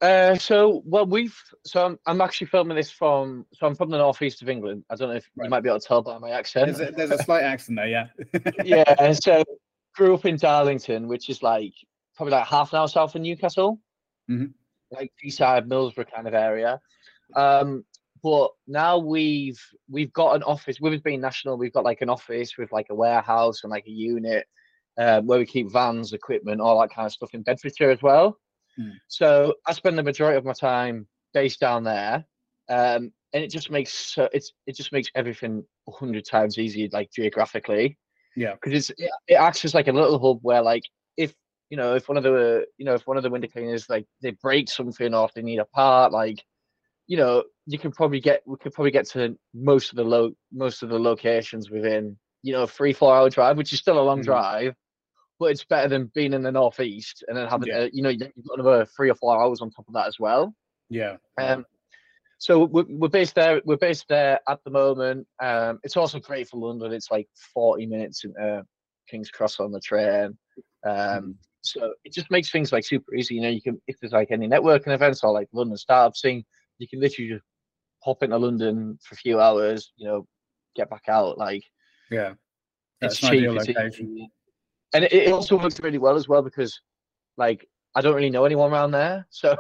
Uh, 0.02 0.36
so 0.36 0.82
well, 0.86 1.06
we've 1.06 1.38
so 1.66 1.86
I'm, 1.86 2.00
I'm 2.06 2.20
actually 2.22 2.48
filming 2.48 2.76
this 2.76 2.92
from 2.92 3.46
so 3.54 3.66
I'm 3.68 3.76
from 3.76 3.90
the 3.90 3.98
northeast 3.98 4.42
of 4.42 4.50
England. 4.50 4.84
I 4.90 4.96
don't 4.96 5.10
know 5.10 5.16
if 5.16 5.30
Right. 5.36 5.46
you 5.46 5.50
might 5.50 5.62
be 5.62 5.70
able 5.70 5.80
to 5.80 5.88
tell 5.88 6.02
by 6.02 6.18
my 6.18 6.32
accent. 6.32 6.76
There's 6.76 6.90
a, 6.90 6.92
there's 6.92 7.12
a 7.12 7.24
slight 7.24 7.44
accent 7.44 7.78
there. 7.78 7.88
Yeah. 7.88 8.08
yeah, 8.66 9.14
so 9.14 9.44
grew 9.96 10.14
up 10.14 10.26
in 10.26 10.38
Darlington, 10.38 11.08
which 11.08 11.30
is 11.30 11.44
like 11.44 11.74
probably 12.16 12.32
like 12.32 12.48
half 12.48 12.74
an 12.74 12.80
hour 12.80 12.88
south 12.88 13.16
of 13.16 13.22
Newcastle, 13.22 13.80
Mhm. 14.30 14.54
like 14.92 15.12
Teesside, 15.24 15.68
Middlesbrough 15.68 16.12
kind 16.12 16.28
of 16.28 16.34
area. 16.34 16.80
Um, 17.36 17.86
but 18.22 18.52
now 18.68 18.98
we've 18.98 19.60
we've 19.90 20.14
got 20.14 20.36
an 20.36 20.44
office. 20.44 20.80
With 20.80 20.94
us 20.94 21.02
being 21.02 21.22
national, 21.22 21.58
we've 21.58 21.74
got 21.74 21.84
like 21.84 22.02
an 22.02 22.10
office 22.10 22.58
with 22.58 22.72
like 22.72 22.88
a 22.90 22.96
warehouse 22.96 23.64
and 23.64 23.72
like 23.72 23.86
a 23.88 23.92
unit 23.92 24.46
uh, 24.98 25.22
where 25.22 25.40
we 25.40 25.46
keep 25.46 25.72
vans, 25.72 26.14
equipment, 26.14 26.62
all 26.62 26.80
that 26.80 26.92
kind 26.94 27.06
of 27.06 27.12
stuff 27.12 27.34
in 27.34 27.42
Bedfordshire 27.44 27.90
as 27.92 28.02
well. 28.02 28.38
Hmm. 28.78 28.92
So 29.08 29.56
I 29.68 29.74
spend 29.74 29.98
the 29.98 30.04
majority 30.04 30.38
of 30.38 30.46
my 30.46 30.54
time 30.54 31.08
based 31.34 31.60
down 31.60 31.84
there, 31.84 32.26
um, 32.70 33.12
and 33.34 33.44
it 33.44 33.50
just 33.52 33.72
makes 33.72 33.92
so 33.94 34.30
it's 34.32 34.54
it 34.68 34.76
just 34.76 34.92
makes 34.92 35.10
everything 35.16 35.66
a 35.88 35.92
hundred 35.92 36.26
times 36.26 36.58
easier, 36.58 36.88
like 36.94 37.12
geographically 37.12 37.98
Yeah. 38.36 38.54
because 38.54 38.74
it's 38.74 38.90
it, 39.00 39.12
it 39.28 39.34
acts 39.36 39.64
as 39.66 39.74
like 39.74 39.88
a 39.88 39.92
little 39.92 40.20
hub 40.20 40.40
where 40.42 40.62
like 40.62 40.84
if 41.18 41.34
you 41.70 41.78
know 41.78 41.96
if 41.96 42.08
one 42.08 42.18
of 42.18 42.24
the 42.24 42.66
you 42.78 42.86
know 42.86 42.94
if 42.94 43.06
one 43.08 43.18
of 43.18 43.24
the 43.24 43.30
window 43.30 43.48
cleaners 43.48 43.90
like 43.90 44.06
they 44.22 44.32
break 44.32 44.70
something 44.70 45.14
off, 45.14 45.34
they 45.34 45.42
need 45.42 45.60
a 45.60 45.66
part 45.66 46.12
like 46.12 46.44
you 47.08 47.18
know 47.18 47.44
you 47.66 47.78
can 47.78 47.92
probably 47.92 48.20
get 48.20 48.42
we 48.46 48.58
could 48.58 48.74
probably 48.74 48.92
get 48.92 49.08
to 49.10 49.38
most 49.54 49.90
of 49.92 49.98
the 49.98 50.04
low 50.04 50.32
most 50.52 50.84
of 50.84 50.90
the 50.90 51.00
locations 51.00 51.70
within 51.70 52.18
you 52.42 52.54
know 52.54 52.64
a 52.64 52.68
three 52.68 52.94
four 52.94 53.16
hour 53.16 53.30
drive 53.30 53.58
which 53.58 53.74
is 53.74 53.80
still 53.80 54.00
a 54.00 54.02
long 54.02 54.22
Mhm. 54.22 54.26
drive 54.26 54.76
but 55.40 55.52
it's 55.52 55.66
better 55.66 55.90
than 55.90 56.12
being 56.14 56.34
in 56.34 56.44
the 56.44 56.52
northeast 56.52 57.24
and 57.28 57.38
then 57.38 57.48
having 57.48 57.68
Yeah. 57.70 57.80
uh, 57.80 57.90
you 57.92 58.02
know 58.02 58.10
you've 58.10 58.20
got 58.48 58.60
another 58.60 58.86
three 58.86 59.10
or 59.10 59.16
four 59.16 59.42
hours 59.42 59.62
on 59.62 59.70
top 59.70 59.88
of 59.88 59.94
that 59.94 60.08
as 60.08 60.18
well 60.20 60.54
Yeah. 60.90 61.18
um, 61.38 61.66
so 62.44 62.66
we're, 62.66 62.84
we're 62.90 63.08
based 63.08 63.36
there. 63.36 63.62
We're 63.64 63.78
based 63.78 64.06
there 64.10 64.38
at 64.50 64.60
the 64.66 64.70
moment. 64.70 65.26
Um, 65.42 65.80
it's 65.82 65.96
also 65.96 66.20
great 66.20 66.50
for 66.50 66.58
London. 66.58 66.92
It's 66.92 67.10
like 67.10 67.30
40 67.54 67.86
minutes 67.86 68.26
into 68.26 68.66
King's 69.10 69.30
Cross 69.30 69.62
on 69.62 69.72
the 69.72 69.80
train. 69.80 70.38
Um, 70.86 71.36
so 71.62 71.94
it 72.04 72.12
just 72.12 72.30
makes 72.30 72.52
things 72.52 72.74
like 72.74 72.84
super 72.84 73.16
easy. 73.16 73.36
You 73.36 73.44
know, 73.44 73.50
you 73.50 73.62
can 73.62 73.82
if 73.88 73.96
there's 74.02 74.12
like 74.12 74.30
any 74.30 74.46
networking 74.46 74.94
events 74.94 75.24
or 75.24 75.32
like 75.32 75.48
London 75.54 75.78
startup 75.78 76.18
scene, 76.18 76.44
you 76.80 76.88
can 76.90 77.00
literally 77.00 77.30
just 77.30 77.46
hop 78.04 78.22
into 78.24 78.38
London 78.38 79.00
for 79.02 79.14
a 79.14 79.18
few 79.18 79.40
hours. 79.40 79.94
You 79.96 80.10
know, 80.10 80.28
get 80.76 80.90
back 80.90 81.04
out. 81.08 81.38
Like 81.38 81.64
Yeah. 82.12 82.34
it's 83.00 83.22
That's 83.22 83.24
an 83.24 83.30
cheap. 83.30 83.50
It's 83.52 84.00
easy. 84.00 84.28
And 84.94 85.06
it, 85.06 85.14
it 85.14 85.32
also 85.32 85.58
works 85.58 85.80
really 85.80 85.98
well 85.98 86.18
as 86.18 86.28
well 86.28 86.42
because 86.42 86.78
like 87.38 87.66
I 87.96 88.02
don't 88.02 88.16
really 88.16 88.30
know 88.30 88.44
anyone 88.44 88.70
around 88.70 88.92
there. 88.92 89.26
So 89.32 89.56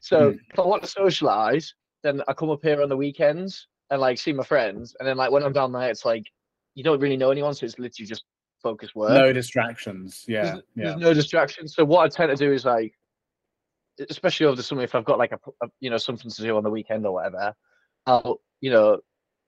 so 0.00 0.32
Mm. 0.32 0.38
if 0.52 0.58
I 0.58 0.62
want 0.66 0.82
to 0.82 0.88
socialize, 0.88 1.72
then 2.06 2.22
I 2.28 2.32
come 2.32 2.50
up 2.50 2.62
here 2.62 2.82
on 2.82 2.88
the 2.88 2.96
weekends 2.96 3.66
and 3.90 4.00
like 4.00 4.18
see 4.18 4.32
my 4.32 4.44
friends. 4.44 4.94
And 4.98 5.08
then 5.08 5.16
like 5.16 5.30
when 5.30 5.42
I'm 5.42 5.52
down 5.52 5.72
there, 5.72 5.90
it's 5.90 6.04
like 6.04 6.26
you 6.74 6.84
don't 6.84 7.00
really 7.00 7.16
know 7.16 7.30
anyone, 7.30 7.54
so 7.54 7.66
it's 7.66 7.78
literally 7.78 8.06
just 8.06 8.24
focus 8.62 8.94
work. 8.94 9.10
No 9.10 9.32
distractions. 9.32 10.24
Yeah, 10.26 10.42
there's, 10.42 10.56
yeah. 10.74 10.84
there's 10.84 10.96
no 10.96 11.14
distractions. 11.14 11.74
So 11.74 11.84
what 11.84 12.04
I 12.04 12.08
tend 12.08 12.36
to 12.36 12.44
do 12.44 12.52
is 12.52 12.64
like, 12.64 12.94
especially 14.10 14.46
over 14.46 14.56
the 14.56 14.62
summer, 14.62 14.82
if 14.82 14.94
I've 14.94 15.04
got 15.04 15.18
like 15.18 15.32
a, 15.32 15.38
a 15.62 15.68
you 15.80 15.90
know 15.90 15.96
something 15.96 16.30
to 16.30 16.42
do 16.42 16.56
on 16.56 16.62
the 16.62 16.70
weekend 16.70 17.06
or 17.06 17.12
whatever, 17.12 17.54
I'll 18.06 18.40
you 18.60 18.70
know 18.70 19.00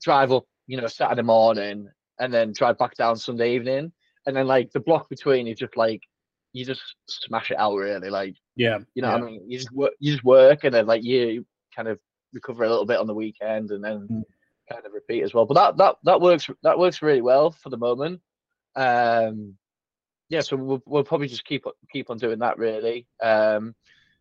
drive 0.02 0.32
up 0.32 0.44
you 0.66 0.80
know 0.80 0.86
Saturday 0.86 1.22
morning 1.22 1.88
and 2.20 2.32
then 2.32 2.52
drive 2.52 2.78
back 2.78 2.96
down 2.96 3.16
Sunday 3.16 3.54
evening, 3.54 3.92
and 4.26 4.36
then 4.36 4.46
like 4.46 4.72
the 4.72 4.80
block 4.80 5.08
between 5.08 5.46
is 5.46 5.58
just 5.58 5.76
like 5.76 6.02
you 6.52 6.64
just 6.64 6.80
smash 7.08 7.50
it 7.50 7.58
out 7.58 7.74
really 7.74 8.08
like 8.08 8.34
Yeah, 8.56 8.78
you 8.94 9.02
know 9.02 9.08
yeah. 9.08 9.16
I 9.16 9.20
mean 9.20 9.42
you 9.46 9.58
just 9.58 9.72
work 9.72 9.92
you 10.00 10.12
just 10.12 10.24
work 10.24 10.64
and 10.64 10.74
then 10.74 10.86
like 10.86 11.04
you 11.04 11.44
kind 11.76 11.88
of 11.88 11.98
recover 12.32 12.64
a 12.64 12.68
little 12.68 12.86
bit 12.86 12.98
on 12.98 13.06
the 13.06 13.14
weekend 13.14 13.70
and 13.70 13.82
then 13.82 14.08
Mm. 14.10 14.22
kind 14.70 14.84
of 14.84 14.92
repeat 14.92 15.22
as 15.22 15.32
well 15.32 15.46
but 15.46 15.54
that 15.54 15.76
that 15.78 15.96
that 16.04 16.20
works 16.20 16.50
that 16.62 16.78
works 16.78 17.00
really 17.00 17.22
well 17.22 17.50
for 17.50 17.70
the 17.70 17.76
moment 17.76 18.20
um 18.76 19.56
yeah 20.28 20.40
so 20.42 20.56
we'll, 20.56 20.82
we'll 20.84 21.04
probably 21.04 21.26
just 21.28 21.44
keep 21.46 21.64
keep 21.90 22.10
on 22.10 22.18
doing 22.18 22.38
that 22.38 22.58
really 22.58 23.06
um 23.22 23.74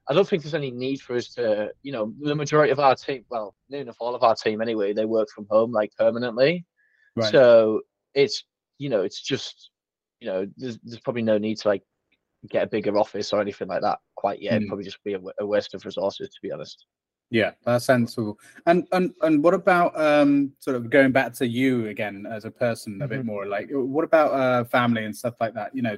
I 0.09 0.13
don't 0.13 0.25
think 0.25 0.41
there's 0.41 0.53
any 0.53 0.71
need 0.71 1.01
for 1.01 1.17
us 1.17 1.27
to, 1.33 1.69
you 1.83 1.91
know, 1.91 2.13
the 2.21 2.33
majority 2.33 2.71
of 2.71 2.79
our 2.79 2.95
team, 2.95 3.25
well, 3.29 3.55
near 3.67 3.81
enough 3.81 3.97
all 3.99 4.15
of 4.15 4.23
our 4.23 4.35
team 4.35 4.61
anyway, 4.61 4.93
they 4.93 5.03
work 5.03 5.27
from 5.35 5.47
home 5.49 5.73
like 5.73 5.91
permanently. 5.97 6.65
Right. 7.17 7.29
So 7.29 7.81
it's, 8.13 8.45
you 8.77 8.87
know, 8.89 9.01
it's 9.01 9.21
just, 9.21 9.69
you 10.21 10.27
know, 10.29 10.47
there's, 10.55 10.79
there's 10.81 11.01
probably 11.01 11.23
no 11.23 11.37
need 11.37 11.57
to 11.57 11.67
like 11.67 11.83
get 12.47 12.63
a 12.63 12.67
bigger 12.67 12.97
office 12.97 13.33
or 13.33 13.41
anything 13.41 13.67
like 13.67 13.81
that 13.81 13.99
quite 14.15 14.41
yet. 14.41 14.53
It'd 14.53 14.63
Mm. 14.63 14.67
probably 14.69 14.85
just 14.85 15.03
be 15.03 15.15
a, 15.15 15.19
a 15.41 15.45
waste 15.45 15.73
of 15.73 15.83
resources, 15.83 16.29
to 16.29 16.39
be 16.41 16.53
honest. 16.53 16.85
Yeah, 17.29 17.51
that's 17.65 17.85
sensible. 17.85 18.39
And 18.65 18.87
and 18.93 19.13
and 19.21 19.43
what 19.43 19.53
about 19.53 19.99
um 19.99 20.53
sort 20.59 20.75
of 20.77 20.89
going 20.89 21.11
back 21.11 21.33
to 21.33 21.47
you 21.47 21.87
again 21.87 22.25
as 22.29 22.45
a 22.45 22.51
person 22.51 23.01
a 23.01 23.07
bit 23.07 23.21
Mhm. 23.21 23.25
more? 23.25 23.45
Like, 23.45 23.69
what 23.71 24.05
about 24.05 24.31
uh 24.33 24.63
family 24.63 25.03
and 25.05 25.15
stuff 25.15 25.35
like 25.41 25.53
that? 25.55 25.75
You 25.75 25.81
know, 25.81 25.97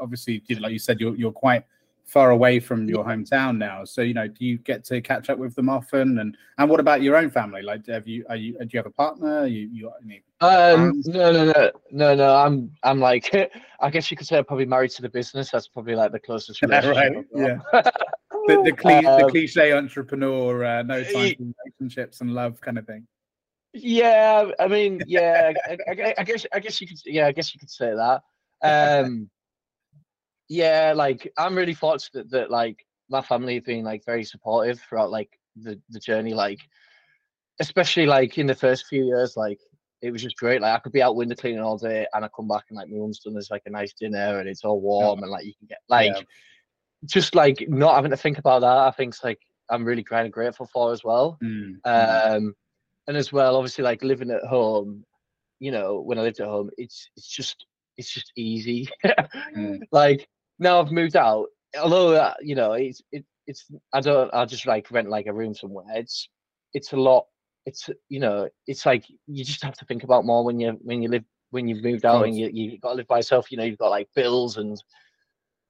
obviously, 0.00 0.42
you 0.46 0.56
know, 0.56 0.62
like 0.62 0.72
you 0.72 0.78
said, 0.78 0.98
you're 1.00 1.14
you're 1.16 1.32
quite 1.32 1.64
far 2.04 2.30
away 2.30 2.58
from 2.58 2.88
your 2.88 3.04
hometown 3.04 3.56
now. 3.58 3.84
So 3.84 4.00
you 4.02 4.14
know, 4.14 4.28
do 4.28 4.44
you 4.44 4.58
get 4.58 4.84
to 4.86 5.00
catch 5.00 5.28
up 5.30 5.38
with 5.38 5.54
them 5.54 5.68
often? 5.68 6.18
And 6.18 6.36
and 6.56 6.70
what 6.70 6.80
about 6.80 7.02
your 7.02 7.16
own 7.16 7.28
family? 7.30 7.60
Like, 7.62 7.86
have 7.88 8.08
you 8.08 8.24
are 8.30 8.36
you 8.36 8.52
do 8.58 8.68
you 8.72 8.78
have 8.78 8.86
a 8.86 8.90
partner? 8.90 9.46
You 9.46 9.68
you 9.70 9.84
got 9.84 9.96
any? 10.04 10.22
Um, 10.40 11.02
no, 11.06 11.30
no, 11.32 11.44
no, 11.52 11.70
no, 11.92 12.14
no. 12.16 12.34
I'm, 12.34 12.72
I'm 12.82 12.98
like, 12.98 13.30
I 13.80 13.90
guess 13.90 14.10
you 14.10 14.16
could 14.16 14.26
say 14.26 14.38
I'm 14.38 14.44
probably 14.44 14.64
married 14.66 14.90
to 14.92 15.02
the 15.02 15.08
business. 15.08 15.50
That's 15.52 15.68
probably 15.68 15.94
like 15.94 16.10
the 16.10 16.18
closest 16.18 16.60
relationship. 16.62 17.26
right. 17.32 17.62
Got. 17.72 17.94
The 18.46 18.62
the, 18.64 18.72
cli- 18.72 19.02
the 19.02 19.24
Um, 19.24 19.30
cliche 19.30 19.72
entrepreneur, 19.72 20.64
uh, 20.64 20.82
no 20.82 21.02
time 21.04 21.34
for 21.36 21.44
relationships 21.64 22.20
and 22.20 22.34
love 22.34 22.60
kind 22.60 22.78
of 22.78 22.86
thing. 22.86 23.06
Yeah, 23.72 24.50
I 24.58 24.68
mean, 24.68 25.00
yeah, 25.06 25.52
I, 25.66 25.76
I, 25.88 26.14
I 26.18 26.24
guess, 26.24 26.46
I 26.52 26.60
guess 26.60 26.80
you 26.80 26.86
could, 26.86 26.98
yeah, 27.04 27.26
I 27.26 27.32
guess 27.32 27.54
you 27.54 27.60
could 27.60 27.70
say 27.70 27.94
that. 27.94 28.22
Um, 28.62 29.30
yeah, 30.48 30.92
like 30.94 31.32
I'm 31.38 31.56
really 31.56 31.74
fortunate 31.74 32.30
that 32.30 32.50
like 32.50 32.84
my 33.08 33.22
family 33.22 33.54
have 33.54 33.64
been 33.64 33.84
like 33.84 34.04
very 34.04 34.24
supportive 34.24 34.80
throughout 34.80 35.10
like 35.10 35.30
the 35.56 35.80
the 35.90 36.00
journey, 36.00 36.34
like 36.34 36.60
especially 37.60 38.06
like 38.06 38.38
in 38.38 38.46
the 38.46 38.54
first 38.54 38.86
few 38.86 39.04
years, 39.04 39.36
like 39.36 39.60
it 40.02 40.10
was 40.10 40.22
just 40.22 40.36
great. 40.36 40.60
Like 40.60 40.74
I 40.74 40.78
could 40.80 40.92
be 40.92 41.02
out 41.02 41.16
window 41.16 41.34
cleaning 41.34 41.60
all 41.60 41.78
day, 41.78 42.06
and 42.12 42.24
I 42.24 42.28
come 42.28 42.48
back 42.48 42.64
and 42.68 42.76
like 42.76 42.88
my 42.88 42.98
mum's 42.98 43.20
done 43.20 43.36
us 43.36 43.50
like 43.50 43.62
a 43.66 43.70
nice 43.70 43.92
dinner, 43.94 44.40
and 44.40 44.48
it's 44.48 44.64
all 44.64 44.80
warm, 44.80 45.22
and 45.22 45.30
like 45.30 45.44
you 45.44 45.54
can 45.58 45.68
get 45.68 45.78
like 45.88 46.14
Yeah. 46.14 46.22
Just 47.06 47.34
like 47.34 47.64
not 47.68 47.94
having 47.94 48.10
to 48.10 48.16
think 48.16 48.38
about 48.38 48.60
that. 48.60 48.76
I 48.76 48.90
think 48.90 49.14
it's 49.14 49.24
like 49.24 49.40
I'm 49.70 49.84
really 49.84 50.02
kind 50.04 50.26
of 50.26 50.32
grateful 50.32 50.66
for 50.66 50.92
as 50.92 51.02
well. 51.02 51.38
Mm, 51.42 51.78
Um, 51.84 52.54
and 53.08 53.16
as 53.16 53.32
well, 53.32 53.56
obviously, 53.56 53.84
like 53.84 54.02
living 54.02 54.30
at 54.30 54.44
home, 54.44 55.04
you 55.58 55.72
know, 55.72 56.00
when 56.00 56.18
I 56.18 56.22
lived 56.22 56.40
at 56.40 56.46
home, 56.46 56.70
it's 56.78 57.08
it's 57.16 57.28
just 57.28 57.66
it's 57.96 58.12
just 58.12 58.32
easy. 58.36 58.88
Mm. 59.56 59.80
Like 59.92 60.28
now 60.58 60.80
I've 60.80 60.92
moved 60.92 61.16
out, 61.16 61.48
although 61.80 62.14
uh, 62.14 62.34
you 62.40 62.54
know 62.54 62.72
it's 62.72 63.02
it, 63.12 63.24
it's 63.46 63.66
I 63.92 64.00
don't 64.00 64.32
I 64.32 64.44
just 64.44 64.66
like 64.66 64.90
rent 64.90 65.08
like 65.08 65.26
a 65.26 65.32
room 65.32 65.54
somewhere. 65.54 65.86
It's 65.94 66.28
it's 66.74 66.92
a 66.92 66.96
lot. 66.96 67.26
It's 67.66 67.88
you 68.08 68.20
know 68.20 68.48
it's 68.66 68.86
like 68.86 69.04
you 69.26 69.44
just 69.44 69.62
have 69.62 69.74
to 69.74 69.84
think 69.84 70.04
about 70.04 70.24
more 70.24 70.44
when 70.44 70.60
you 70.60 70.78
when 70.82 71.02
you 71.02 71.08
live 71.08 71.24
when 71.50 71.68
you've 71.68 71.84
moved 71.84 72.04
out 72.04 72.24
and 72.24 72.36
you 72.36 72.48
you 72.52 72.78
got 72.78 72.90
to 72.90 72.94
live 72.96 73.08
by 73.08 73.18
yourself. 73.18 73.50
You 73.50 73.58
know 73.58 73.64
you've 73.64 73.78
got 73.78 73.90
like 73.90 74.08
bills 74.14 74.56
and 74.56 74.82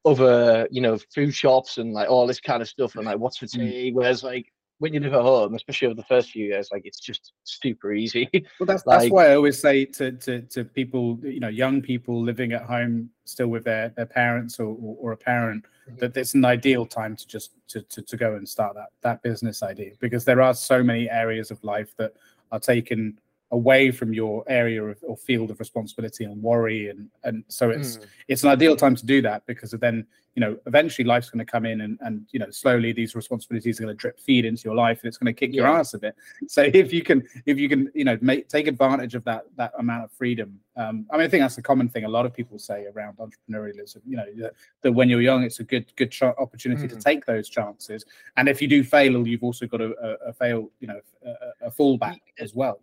other 0.04 0.66
you 0.70 0.80
know 0.80 0.98
food 1.14 1.34
shops 1.34 1.78
and 1.78 1.92
like 1.92 2.10
all 2.10 2.26
this 2.26 2.40
kind 2.40 2.60
of 2.62 2.68
stuff 2.68 2.96
and 2.96 3.04
like 3.04 3.18
what's 3.18 3.36
for 3.38 3.46
Mm. 3.46 3.58
tea. 3.60 3.92
Whereas 3.92 4.22
like 4.24 4.52
when 4.78 4.92
you 4.92 4.98
live 4.98 5.14
at 5.14 5.22
home, 5.22 5.54
especially 5.54 5.86
over 5.86 5.94
the 5.94 6.02
first 6.04 6.30
few 6.30 6.46
years, 6.46 6.70
like 6.72 6.82
it's 6.84 6.98
just 6.98 7.32
super 7.44 7.92
easy. 7.92 8.28
Well, 8.58 8.66
that's 8.66 8.82
that's 8.82 9.10
why 9.10 9.30
I 9.30 9.36
always 9.36 9.58
say 9.60 9.84
to, 9.84 10.10
to 10.12 10.42
to 10.42 10.64
people, 10.64 11.20
you 11.22 11.38
know, 11.40 11.48
young 11.48 11.80
people 11.82 12.20
living 12.20 12.52
at 12.52 12.62
home 12.62 13.10
still 13.24 13.48
with 13.48 13.64
their 13.64 13.90
their 13.90 14.06
parents 14.06 14.58
or, 14.58 14.76
or, 14.82 14.96
or 14.98 15.12
a 15.12 15.16
parent, 15.16 15.64
Mhm. 15.88 15.98
that 16.00 16.16
it's 16.16 16.34
an 16.34 16.44
ideal 16.44 16.84
time 16.86 17.14
to 17.16 17.26
just 17.26 17.52
to, 17.68 17.82
to 17.82 18.02
to 18.02 18.16
go 18.16 18.34
and 18.34 18.48
start 18.48 18.74
that 18.74 18.88
that 19.02 19.22
business 19.22 19.62
idea 19.62 19.92
because 20.00 20.24
there 20.24 20.42
are 20.42 20.54
so 20.54 20.82
many 20.82 21.08
areas 21.08 21.50
of 21.52 21.62
life 21.62 21.94
that 21.96 22.12
are 22.50 22.60
taken 22.60 23.18
away 23.52 23.90
from 23.90 24.12
your 24.14 24.42
area 24.48 24.82
of, 24.82 24.98
or 25.02 25.16
field 25.16 25.50
of 25.50 25.60
responsibility 25.60 26.24
and 26.24 26.42
worry 26.42 26.88
and 26.88 27.08
and 27.24 27.44
so 27.48 27.70
it's 27.70 27.98
Mm. 27.98 28.06
it's 28.28 28.42
an 28.44 28.50
ideal 28.50 28.74
time 28.76 28.96
to 28.96 29.06
do 29.06 29.20
that 29.22 29.44
because 29.46 29.70
then 29.72 30.06
you 30.34 30.40
know 30.40 30.56
eventually 30.66 31.06
life's 31.06 31.28
going 31.28 31.44
to 31.46 31.50
come 31.50 31.66
in 31.66 31.82
and 31.82 31.98
and 32.00 32.26
you 32.32 32.38
know 32.40 32.50
slowly 32.50 32.92
these 32.92 33.14
responsibilities 33.14 33.78
are 33.78 33.82
going 33.84 33.94
to 33.94 34.00
drip 34.00 34.18
feed 34.18 34.46
into 34.46 34.62
your 34.64 34.74
life 34.74 35.00
and 35.02 35.08
it's 35.08 35.18
going 35.18 35.32
to 35.32 35.38
kick 35.38 35.52
your 35.54 35.66
ass 35.66 35.92
a 35.92 35.98
bit 35.98 36.14
so 36.48 36.62
if 36.82 36.90
you 36.94 37.02
can 37.02 37.22
if 37.44 37.58
you 37.58 37.68
can 37.68 37.90
you 37.94 38.04
know 38.04 38.16
make 38.22 38.48
take 38.48 38.66
advantage 38.66 39.14
of 39.14 39.22
that 39.24 39.44
that 39.56 39.72
amount 39.78 40.02
of 40.04 40.10
freedom 40.12 40.58
um 40.76 41.04
i 41.10 41.16
mean 41.18 41.26
i 41.26 41.28
think 41.28 41.42
that's 41.42 41.58
a 41.58 41.62
common 41.62 41.88
thing 41.90 42.04
a 42.04 42.08
lot 42.08 42.24
of 42.24 42.32
people 42.32 42.58
say 42.58 42.86
around 42.86 43.14
entrepreneurialism 43.18 43.98
you 44.06 44.16
know 44.16 44.24
that, 44.38 44.54
that 44.80 44.92
when 44.92 45.10
you're 45.10 45.20
young 45.20 45.42
it's 45.42 45.60
a 45.60 45.64
good 45.64 45.84
good 45.96 46.10
ch- 46.10 46.22
opportunity 46.22 46.88
to 46.88 46.96
Mm. 46.96 47.04
take 47.04 47.26
those 47.26 47.50
chances 47.50 48.06
and 48.38 48.48
if 48.48 48.62
you 48.62 48.68
do 48.68 48.82
fail 48.82 49.26
you've 49.28 49.44
also 49.44 49.66
got 49.66 49.82
a, 49.82 49.90
a, 50.08 50.30
a 50.30 50.32
fail 50.32 50.70
you 50.80 50.86
know 50.86 51.00
a- 51.26 51.66
a 51.66 51.70
fallback 51.70 52.20
as 52.38 52.54
well 52.54 52.80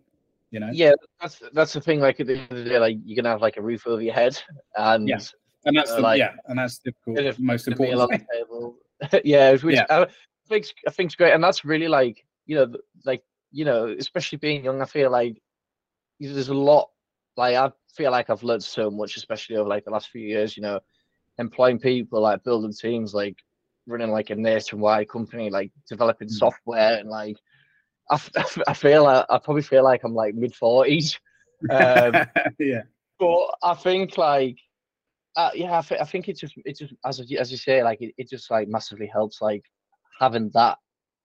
you 0.50 0.60
know 0.60 0.70
Yeah, 0.72 0.92
that's 1.20 1.40
that's 1.52 1.72
the 1.72 1.80
thing. 1.80 2.00
Like 2.00 2.20
at 2.20 2.26
the 2.26 2.38
end 2.38 2.50
of 2.52 2.58
the 2.58 2.64
day, 2.64 2.78
like 2.78 2.96
you're 3.04 3.16
gonna 3.16 3.30
have 3.32 3.40
like 3.42 3.56
a 3.56 3.62
roof 3.62 3.86
over 3.86 4.02
your 4.02 4.14
head, 4.14 4.40
and 4.76 5.08
Yeah. 5.08 5.18
and 5.64 5.76
that's 5.76 5.90
uh, 5.92 5.96
the, 5.96 6.02
like, 6.02 6.18
yeah 6.18 6.32
and 6.46 6.58
that's 6.58 6.78
difficult 6.78 7.18
of- 7.18 7.38
most 7.38 7.68
important 7.68 8.10
thing. 8.10 8.26
table. 8.32 8.76
yeah, 9.24 9.52
which 9.56 9.76
Yeah. 9.76 9.86
I 9.88 10.06
think 10.48 10.66
I 10.86 10.90
think's 10.90 11.14
great, 11.14 11.32
and 11.32 11.42
that's 11.42 11.64
really 11.64 11.88
like 11.88 12.24
you 12.46 12.56
know, 12.56 12.72
like 13.04 13.22
you 13.52 13.64
know, 13.64 13.86
especially 13.98 14.38
being 14.38 14.64
young, 14.64 14.80
I 14.82 14.84
feel 14.84 15.10
like 15.10 15.40
there's 16.18 16.48
a 16.48 16.54
lot. 16.54 16.90
Like 17.36 17.54
I 17.56 17.70
feel 17.94 18.10
like 18.10 18.28
I've 18.30 18.42
learned 18.42 18.62
so 18.64 18.90
much, 18.90 19.16
especially 19.16 19.56
over 19.56 19.68
like 19.68 19.84
the 19.84 19.90
last 19.90 20.08
few 20.10 20.22
years. 20.22 20.56
You 20.56 20.62
know, 20.62 20.80
employing 21.38 21.78
people, 21.78 22.20
like 22.20 22.42
building 22.44 22.72
teams, 22.72 23.14
like 23.14 23.36
running 23.86 24.10
like 24.10 24.30
a 24.30 24.36
nationwide 24.36 25.08
company, 25.08 25.48
like 25.50 25.70
developing 25.88 26.28
Mm. 26.28 26.32
software, 26.32 26.98
and 26.98 27.08
like 27.08 27.36
I, 28.10 28.20
I 28.68 28.74
feel 28.74 29.04
like, 29.04 29.24
I 29.30 29.38
probably 29.38 29.62
feel 29.62 29.84
like 29.84 30.02
I'm 30.04 30.14
like 30.14 30.34
mid 30.34 30.54
forties. 30.54 31.18
Um, 31.70 32.26
yeah 32.58 32.82
but 33.18 33.54
I 33.62 33.74
think 33.74 34.16
like 34.16 34.56
uh, 35.36 35.50
yeah, 35.54 35.78
I, 35.78 35.82
th- 35.82 36.00
I 36.00 36.04
think 36.04 36.28
it 36.28 36.38
just 36.38 36.54
it 36.64 36.76
just 36.78 36.92
as 37.04 37.30
you- 37.30 37.38
as 37.38 37.50
you 37.52 37.56
say, 37.58 37.82
like 37.84 38.00
it, 38.00 38.14
it 38.16 38.28
just 38.28 38.50
like 38.50 38.66
massively 38.66 39.06
helps 39.06 39.40
like 39.40 39.62
having 40.18 40.50
that. 40.54 40.78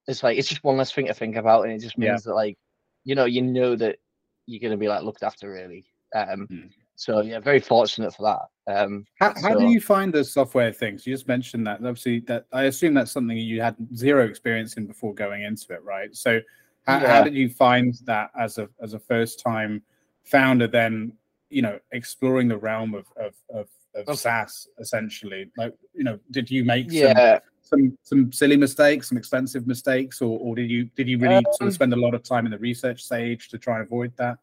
It's 0.07 0.21
like 0.21 0.38
it's 0.38 0.47
just 0.49 0.63
one 0.63 0.77
less 0.77 0.91
thing 0.91 1.07
to 1.07 1.13
think 1.13 1.38
about, 1.38 1.63
and 1.63 1.71
it 1.73 1.79
just 1.79 1.97
Yeah. 1.97 2.11
means 2.11 2.23
that 2.25 2.36
like 2.36 2.57
you 3.05 3.15
know 3.15 3.25
you 3.25 3.41
know 3.41 3.75
that 3.77 3.97
you're 4.45 4.59
gonna 4.61 4.77
be 4.77 4.88
like 4.88 5.03
looked 5.03 5.23
after 5.23 5.49
really. 5.49 5.86
Um, 6.13 6.47
Mm. 6.51 6.69
so 6.95 7.21
yeah, 7.21 7.39
very 7.39 7.59
fortunate 7.59 8.13
for 8.13 8.23
that. 8.67 8.73
Um, 8.77 9.05
How, 9.19 9.33
how 9.41 9.55
do 9.55 9.65
you 9.65 9.81
find 9.81 10.13
the 10.13 10.23
software 10.23 10.71
things? 10.71 11.07
You 11.07 11.13
just 11.13 11.27
mentioned 11.27 11.65
that. 11.65 11.77
Obviously, 11.77 12.19
that 12.21 12.45
I 12.51 12.63
assume 12.63 12.93
that's 12.93 13.11
something 13.11 13.38
you 13.38 13.61
had 13.61 13.75
zero 13.95 14.25
experience 14.27 14.75
in 14.77 14.86
before 14.86 15.13
going 15.15 15.43
into 15.43 15.73
it, 15.73 15.83
right? 15.83 16.13
So, 16.15 16.41
how, 16.88 16.99
how 16.99 17.23
did 17.23 17.33
you 17.33 17.49
find 17.49 17.95
that 18.05 18.31
as 18.38 18.57
a 18.57 18.69
as 18.81 18.93
a 18.93 18.99
first 18.99 19.39
time 19.39 19.81
founder? 20.23 20.67
Then 20.67 21.13
you 21.49 21.61
know, 21.61 21.79
exploring 21.91 22.47
the 22.47 22.57
realm 22.57 22.93
of 22.93 23.05
of 23.17 23.33
of, 23.49 23.67
of 24.07 24.17
SaaS 24.19 24.67
essentially. 24.79 25.51
Like, 25.57 25.73
you 25.93 26.03
know, 26.03 26.19
did 26.31 26.49
you 26.49 26.63
make 26.65 26.91
some 26.91 26.97
yeah, 26.97 27.39
some 27.61 27.97
some 28.03 28.31
silly 28.31 28.57
mistakes, 28.57 29.09
some 29.09 29.17
expensive 29.17 29.67
mistakes, 29.67 30.21
or, 30.21 30.39
or 30.39 30.55
did 30.55 30.69
you 30.69 30.86
did 30.95 31.07
you 31.07 31.17
really 31.17 31.43
sort 31.51 31.61
Um, 31.61 31.67
of 31.67 31.73
spend 31.73 31.93
a 31.93 31.97
lot 31.97 32.13
of 32.13 32.23
time 32.23 32.45
in 32.45 32.51
the 32.51 32.59
research 32.59 33.03
stage 33.03 33.49
to 33.49 33.57
try 33.57 33.77
and 33.79 33.86
avoid 33.86 34.15
that? 34.17 34.38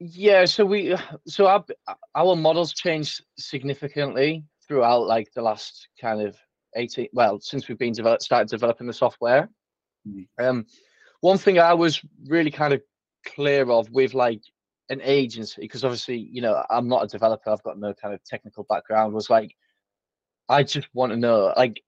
yeah. 0.00 0.44
So 0.44 0.64
we 0.64 0.96
so 1.26 1.46
our 1.46 1.64
our 2.14 2.36
models 2.36 2.72
changed 2.72 3.24
significantly 3.38 4.44
throughout 4.66 5.06
like 5.06 5.32
the 5.34 5.42
last 5.42 5.88
kind 6.00 6.22
of 6.22 6.36
18 6.76 7.08
well 7.12 7.38
since 7.38 7.68
we've 7.68 7.78
been 7.78 7.92
developed 7.92 8.22
started 8.22 8.48
developing 8.48 8.86
the 8.86 8.92
software 8.92 9.48
Mm. 10.06 10.26
um 10.38 10.66
one 11.24 11.38
thing 11.38 11.58
i 11.58 11.72
was 11.72 12.00
really 12.26 12.50
kind 12.50 12.74
of 12.74 12.82
clear 13.26 13.70
of 13.70 13.90
with 13.90 14.12
like 14.12 14.42
an 14.90 15.00
agency 15.02 15.62
because 15.62 15.82
obviously 15.82 16.18
you 16.18 16.42
know 16.42 16.62
i'm 16.70 16.88
not 16.88 17.02
a 17.02 17.08
developer 17.08 17.50
i've 17.50 17.62
got 17.62 17.78
no 17.78 17.94
kind 17.94 18.12
of 18.12 18.22
technical 18.24 18.64
background 18.68 19.14
was 19.14 19.30
like 19.30 19.56
i 20.48 20.62
just 20.62 20.86
want 20.92 21.10
to 21.10 21.16
know 21.16 21.52
like 21.56 21.82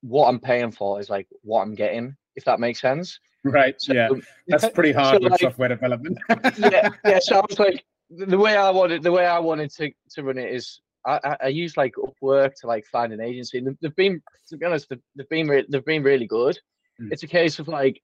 what 0.00 0.26
i'm 0.28 0.40
paying 0.40 0.70
for 0.70 0.98
is 0.98 1.10
like 1.10 1.28
what 1.42 1.60
i'm 1.60 1.74
getting 1.74 2.16
if 2.36 2.44
that 2.44 2.60
makes 2.60 2.80
sense 2.80 3.20
Right. 3.44 3.80
So- 3.80 3.94
yeah. 3.94 4.08
That's 4.48 4.68
pretty 4.74 4.92
hard 4.92 5.14
so, 5.14 5.22
with 5.22 5.30
like, 5.30 5.40
software 5.40 5.68
development. 5.68 6.18
yeah 6.58 6.88
yeah 7.04 7.20
so 7.20 7.36
i 7.36 7.40
was 7.48 7.58
like 7.58 7.84
the 8.10 8.38
way 8.38 8.56
I 8.56 8.70
wanted 8.70 9.02
the 9.02 9.12
way 9.12 9.26
I 9.26 9.38
wanted 9.38 9.70
to, 9.74 9.90
to 10.14 10.22
run 10.22 10.38
it 10.38 10.52
is 10.52 10.80
I, 11.06 11.36
I, 11.42 11.48
use 11.48 11.76
like 11.76 11.94
Upwork 11.94 12.54
to 12.60 12.66
like 12.66 12.84
find 12.86 13.12
an 13.12 13.20
agency. 13.20 13.58
And 13.58 13.76
they've 13.80 13.94
been 13.96 14.22
to 14.48 14.56
be 14.56 14.66
honest, 14.66 14.88
they've, 14.88 15.00
they've 15.14 15.28
been 15.28 15.48
re- 15.48 15.66
they've 15.68 15.84
been 15.84 16.02
really 16.02 16.26
good. 16.26 16.58
Mm. 17.00 17.12
It's 17.12 17.22
a 17.22 17.26
case 17.26 17.58
of 17.58 17.68
like 17.68 18.02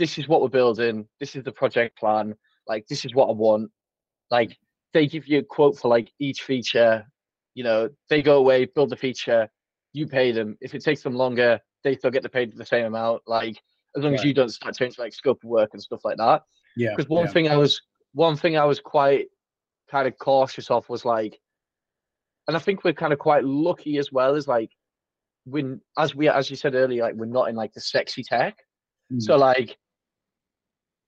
this 0.00 0.16
is 0.16 0.26
what 0.26 0.40
we're 0.40 0.48
building, 0.48 1.06
this 1.20 1.36
is 1.36 1.44
the 1.44 1.52
project 1.52 1.96
plan, 1.98 2.34
like 2.66 2.86
this 2.88 3.04
is 3.04 3.14
what 3.14 3.28
I 3.28 3.32
want. 3.32 3.70
Like 4.30 4.56
they 4.94 5.06
give 5.06 5.28
you 5.28 5.40
a 5.40 5.42
quote 5.42 5.78
for 5.78 5.88
like 5.88 6.10
each 6.18 6.40
feature, 6.40 7.04
you 7.54 7.62
know, 7.62 7.90
they 8.08 8.22
go 8.22 8.38
away, 8.38 8.64
build 8.64 8.88
the 8.88 8.96
feature, 8.96 9.46
you 9.92 10.06
pay 10.06 10.32
them. 10.32 10.56
If 10.62 10.74
it 10.74 10.82
takes 10.82 11.02
them 11.02 11.14
longer, 11.14 11.60
they 11.84 11.96
still 11.96 12.10
get 12.10 12.22
the 12.22 12.30
paid 12.30 12.56
the 12.56 12.64
same 12.64 12.86
amount. 12.86 13.20
Like 13.26 13.60
as 13.94 14.02
long 14.02 14.14
as 14.14 14.24
you 14.24 14.32
don't 14.32 14.48
start 14.48 14.74
changing 14.74 15.02
like 15.04 15.12
scope 15.12 15.44
of 15.44 15.50
work 15.50 15.70
and 15.74 15.82
stuff 15.82 16.00
like 16.02 16.16
that 16.16 16.42
Yeah. 16.76 16.94
because 16.96 17.10
one 17.10 17.26
yeah. 17.26 17.32
thing 17.32 17.48
I 17.48 17.56
was 17.56 17.78
one 18.14 18.36
thing 18.36 18.56
I 18.56 18.64
was 18.64 18.80
quite 18.80 19.26
kind 19.90 20.08
of 20.08 20.16
cautious 20.18 20.70
of 20.70 20.88
was 20.88 21.04
like, 21.04 21.38
and 22.48 22.56
I 22.56 22.60
think 22.60 22.84
we're 22.84 22.94
kind 22.94 23.12
of 23.12 23.18
quite 23.18 23.44
lucky 23.44 23.98
as 23.98 24.10
well 24.10 24.34
is 24.34 24.48
like 24.48 24.70
when 25.44 25.82
as 25.98 26.14
we 26.14 26.30
as 26.30 26.48
you 26.48 26.56
said 26.56 26.74
earlier, 26.74 27.02
like 27.02 27.16
we're 27.16 27.26
not 27.26 27.50
in 27.50 27.54
like 27.54 27.74
the 27.74 27.82
sexy 27.82 28.22
tech, 28.22 28.56
Mm. 29.12 29.20
so 29.20 29.36
like 29.36 29.76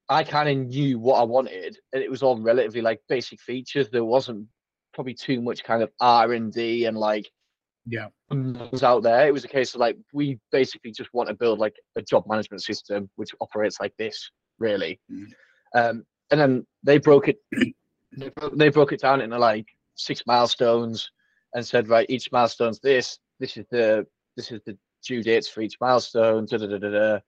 I 0.09 0.25
kind 0.25 0.49
of 0.49 0.67
knew 0.69 0.99
what 0.99 1.21
I 1.21 1.23
wanted, 1.25 1.79
and 1.93 2.03
it 2.03 2.11
was 2.11 2.23
all 2.23 2.39
relatively 2.39 2.81
like 2.83 3.01
basic 3.09 3.41
features. 3.41 3.89
There 3.89 4.05
wasn't 4.05 4.47
probably 4.93 5.15
too 5.15 5.41
much 5.41 5.65
kind 5.65 5.83
of 5.83 5.91
R 6.01 6.33
and 6.33 6.53
D 6.53 6.85
and 6.85 6.97
like 6.97 7.31
Yeah. 7.87 8.09
was 8.31 8.83
out 8.83 9.03
there. 9.03 9.27
It 9.27 9.33
was 9.33 9.45
a 9.45 9.49
case 9.49 9.75
of 9.75 9.81
like 9.81 9.97
we 10.13 10.39
basically 10.51 10.93
just 10.93 11.13
want 11.15 11.29
to 11.29 11.35
build 11.35 11.59
like 11.59 11.75
a 11.97 12.03
job 12.03 12.25
management 12.27 12.63
system 12.63 13.09
which 13.17 13.35
operates 13.41 13.81
like 13.81 13.95
this, 13.97 14.31
really. 14.59 15.01
Mm. 15.11 15.27
Um, 15.75 16.05
and 16.31 16.41
then 16.41 16.67
they 16.83 16.99
broke 16.99 17.29
it. 17.29 17.39
They 18.15 18.29
broke, 18.29 18.59
they 18.59 18.69
broke 18.69 18.93
it 18.93 19.01
down 19.01 19.23
into 19.23 19.39
like 19.39 19.65
six 19.95 20.23
milestones 20.27 21.11
and 21.55 21.67
said, 21.67 21.89
right, 21.89 22.05
each 22.11 22.31
milestone's 22.31 22.79
this. 22.79 23.19
This 23.41 23.57
is 23.57 23.65
the 23.71 24.07
this 24.37 24.53
is 24.53 24.61
the 24.67 24.77
due 25.03 25.23
dates 25.23 25.49
for 25.49 25.63
each 25.63 25.79
milestone. 25.81 26.45
Da, 26.45 26.59
da, 26.59 26.67
da, 26.67 26.77
da, 26.77 26.91
da. 26.91 27.19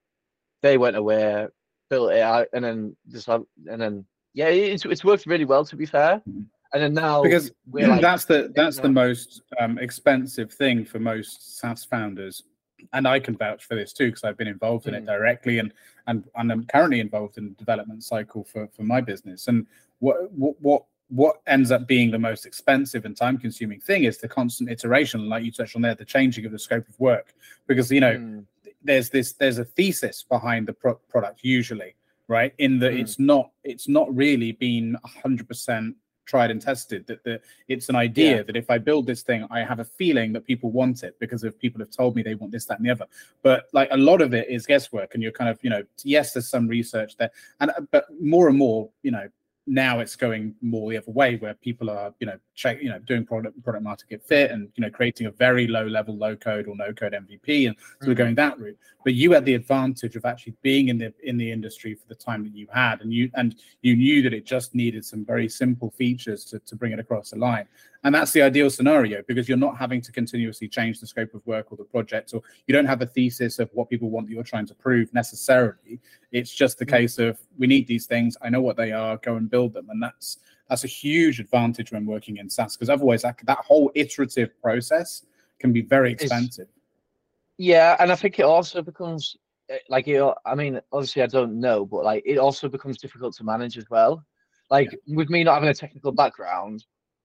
They 0.60 0.76
went 0.76 0.96
away, 0.96 1.46
it 1.94 2.20
out, 2.20 2.48
and 2.52 2.64
then 2.64 2.96
this, 3.06 3.26
and 3.28 3.46
then 3.66 4.04
yeah, 4.34 4.48
it's 4.48 4.84
it's 4.84 5.04
worked 5.04 5.26
really 5.26 5.44
well 5.44 5.64
to 5.64 5.76
be 5.76 5.86
fair. 5.86 6.22
And 6.72 6.82
then 6.82 6.94
now 6.94 7.22
because 7.22 7.52
we're 7.70 7.88
like, 7.88 8.00
that's 8.00 8.24
the 8.24 8.52
that's 8.54 8.78
the 8.78 8.88
most 8.88 9.42
um, 9.60 9.78
expensive 9.78 10.52
thing 10.52 10.84
for 10.84 10.98
most 10.98 11.58
SaaS 11.58 11.84
founders, 11.84 12.42
and 12.92 13.06
I 13.06 13.20
can 13.20 13.36
vouch 13.36 13.64
for 13.64 13.76
this 13.76 13.92
too 13.92 14.06
because 14.06 14.24
I've 14.24 14.36
been 14.36 14.48
involved 14.48 14.88
in 14.88 14.94
it 14.94 15.04
Mm. 15.04 15.06
directly, 15.06 15.58
and 15.60 15.72
and 16.08 16.24
and 16.34 16.50
I'm 16.52 16.64
currently 16.66 17.00
involved 17.00 17.38
in 17.38 17.44
the 17.50 17.54
development 17.54 18.02
cycle 18.02 18.42
for 18.44 18.66
for 18.68 18.82
my 18.82 19.00
business. 19.00 19.46
And 19.48 19.66
what 20.00 20.32
what 20.32 20.60
what 20.60 20.82
what 21.10 21.40
ends 21.46 21.70
up 21.70 21.86
being 21.86 22.10
the 22.10 22.18
most 22.18 22.44
expensive 22.44 23.04
and 23.04 23.16
time 23.16 23.38
consuming 23.38 23.78
thing 23.78 24.04
is 24.04 24.18
the 24.18 24.26
constant 24.26 24.70
iteration, 24.70 25.28
like 25.28 25.44
you 25.44 25.52
touched 25.52 25.76
on 25.76 25.82
there, 25.82 25.94
the 25.94 26.04
changing 26.04 26.44
of 26.46 26.50
the 26.50 26.58
scope 26.58 26.88
of 26.88 26.98
work, 26.98 27.34
because 27.68 27.92
you 27.92 28.00
know 28.00 28.14
mm, 28.14 28.44
there's 28.84 29.10
this 29.10 29.32
there's 29.32 29.58
a 29.58 29.64
thesis 29.64 30.22
behind 30.28 30.68
the 30.68 30.72
pro- 30.72 31.00
product 31.08 31.40
usually 31.42 31.94
right 32.28 32.54
in 32.58 32.78
that 32.78 32.92
Mm. 32.92 33.00
it's 33.00 33.18
not 33.18 33.50
it's 33.64 33.88
not 33.88 34.14
really 34.14 34.52
been 34.52 34.96
100% 35.04 35.94
tried 36.26 36.50
and 36.50 36.60
tested 36.62 37.06
that 37.06 37.22
the 37.24 37.38
it's 37.68 37.90
an 37.90 37.96
idea 37.96 38.36
Yeah. 38.36 38.42
that 38.44 38.56
if 38.56 38.70
i 38.70 38.78
build 38.78 39.06
this 39.06 39.22
thing 39.22 39.46
i 39.50 39.60
have 39.62 39.78
a 39.80 39.84
feeling 39.84 40.32
that 40.32 40.44
people 40.46 40.70
want 40.70 41.02
it 41.02 41.14
because 41.20 41.44
of 41.44 41.58
people 41.58 41.80
have 41.80 41.90
told 41.90 42.16
me 42.16 42.22
they 42.22 42.34
want 42.34 42.50
this 42.52 42.64
that 42.66 42.78
and 42.78 42.86
the 42.86 42.90
other 42.90 43.06
but 43.42 43.66
like 43.74 43.88
a 43.90 43.96
lot 43.98 44.22
of 44.22 44.32
it 44.32 44.48
is 44.48 44.64
guesswork 44.64 45.12
and 45.14 45.22
you're 45.22 45.32
kind 45.32 45.50
of 45.50 45.58
you 45.62 45.68
know 45.68 45.82
yes 46.02 46.32
there's 46.32 46.48
some 46.48 46.66
research 46.66 47.16
there 47.18 47.30
and 47.60 47.70
but 47.90 48.06
more 48.20 48.48
and 48.48 48.56
more 48.56 48.88
you 49.02 49.10
know 49.10 49.28
now 49.66 50.00
it's 50.00 50.14
going 50.14 50.54
more 50.60 50.90
the 50.90 50.96
other 50.98 51.10
way 51.10 51.36
where 51.36 51.54
people 51.54 51.88
are 51.88 52.12
you 52.20 52.26
know 52.26 52.38
check 52.54 52.82
you 52.82 52.90
know 52.90 52.98
doing 53.00 53.24
product 53.24 53.62
product 53.64 53.82
market 53.82 54.22
fit 54.22 54.50
and 54.50 54.68
you 54.74 54.82
know 54.82 54.90
creating 54.90 55.26
a 55.26 55.30
very 55.30 55.66
low 55.66 55.86
level 55.86 56.14
low 56.16 56.36
code 56.36 56.66
or 56.68 56.76
no 56.76 56.92
code 56.92 57.14
mvp 57.14 57.68
and 57.68 57.76
so 58.00 58.08
we're 58.08 58.14
Mhm. 58.14 58.18
going 58.18 58.34
that 58.34 58.58
route. 58.58 58.78
But 59.04 59.14
you 59.14 59.32
had 59.32 59.44
the 59.44 59.54
advantage 59.54 60.16
of 60.16 60.24
actually 60.24 60.54
being 60.62 60.88
in 60.88 60.98
the 60.98 61.12
in 61.22 61.36
the 61.36 61.50
industry 61.50 61.94
for 61.94 62.06
the 62.08 62.14
time 62.14 62.42
that 62.44 62.54
you 62.54 62.66
had. 62.72 63.00
And 63.00 63.12
you 63.12 63.30
and 63.34 63.56
you 63.82 63.96
knew 63.96 64.22
that 64.22 64.32
it 64.34 64.44
just 64.46 64.74
needed 64.74 65.04
some 65.04 65.24
very 65.24 65.48
simple 65.48 65.90
features 65.90 66.44
to, 66.46 66.58
to 66.60 66.76
bring 66.76 66.92
it 66.92 66.98
across 66.98 67.30
the 67.30 67.38
line 67.38 67.66
and 68.04 68.14
that's 68.14 68.32
the 68.32 68.42
ideal 68.42 68.68
scenario 68.70 69.22
because 69.26 69.48
you're 69.48 69.58
not 69.58 69.76
having 69.76 70.00
to 70.02 70.12
continuously 70.12 70.68
change 70.68 71.00
the 71.00 71.06
scope 71.06 71.32
of 71.34 71.44
work 71.46 71.72
or 71.72 71.76
the 71.76 71.84
project 71.84 72.32
or 72.34 72.42
you 72.66 72.72
don't 72.74 72.84
have 72.86 73.02
a 73.02 73.06
thesis 73.06 73.58
of 73.58 73.70
what 73.72 73.88
people 73.90 74.10
want 74.10 74.26
that 74.26 74.32
you're 74.32 74.42
trying 74.42 74.66
to 74.66 74.74
prove 74.74 75.12
necessarily 75.14 76.00
it's 76.32 76.54
just 76.54 76.78
the 76.78 76.86
Mm. 76.86 76.90
case 76.90 77.18
of 77.18 77.38
we 77.58 77.66
need 77.66 77.86
these 77.86 78.06
things 78.06 78.36
i 78.42 78.48
know 78.48 78.60
what 78.60 78.76
they 78.76 78.92
are 78.92 79.16
go 79.18 79.36
and 79.36 79.50
build 79.50 79.72
them 79.72 79.88
and 79.90 80.02
that's 80.02 80.38
that's 80.68 80.84
a 80.84 80.88
huge 80.88 81.40
advantage 81.40 81.92
when 81.92 82.06
working 82.06 82.38
in 82.38 82.48
SaaS 82.48 82.74
because 82.76 82.88
otherwise 82.88 83.20
that, 83.22 83.36
that 83.44 83.58
whole 83.58 83.90
iterative 83.94 84.50
process 84.62 85.26
can 85.58 85.72
be 85.72 85.82
very 85.82 86.12
It's- 86.12 86.22
expensive. 86.22 86.68
Yeah, 87.58 87.96
and 88.00 88.10
I 88.10 88.16
think 88.16 88.38
it 88.38 88.44
also 88.44 88.80
becomes 88.82 89.36
eh, 89.68 89.78
like 89.90 90.06
you. 90.06 90.32
I 90.44 90.54
mean, 90.54 90.80
obviously, 90.90 91.22
I 91.22 91.26
don't 91.26 91.60
know, 91.60 91.84
but 91.84 92.02
like 92.02 92.22
it 92.26 92.38
also 92.38 92.68
becomes 92.68 92.96
difficult 92.98 93.36
to 93.36 93.44
manage 93.44 93.76
as 93.78 93.88
well. 93.90 94.24
Like 94.70 94.90
with 95.06 95.28
me 95.28 95.44
not 95.44 95.54
having 95.54 95.68
a 95.68 95.74
technical 95.74 96.10
background, 96.12 96.84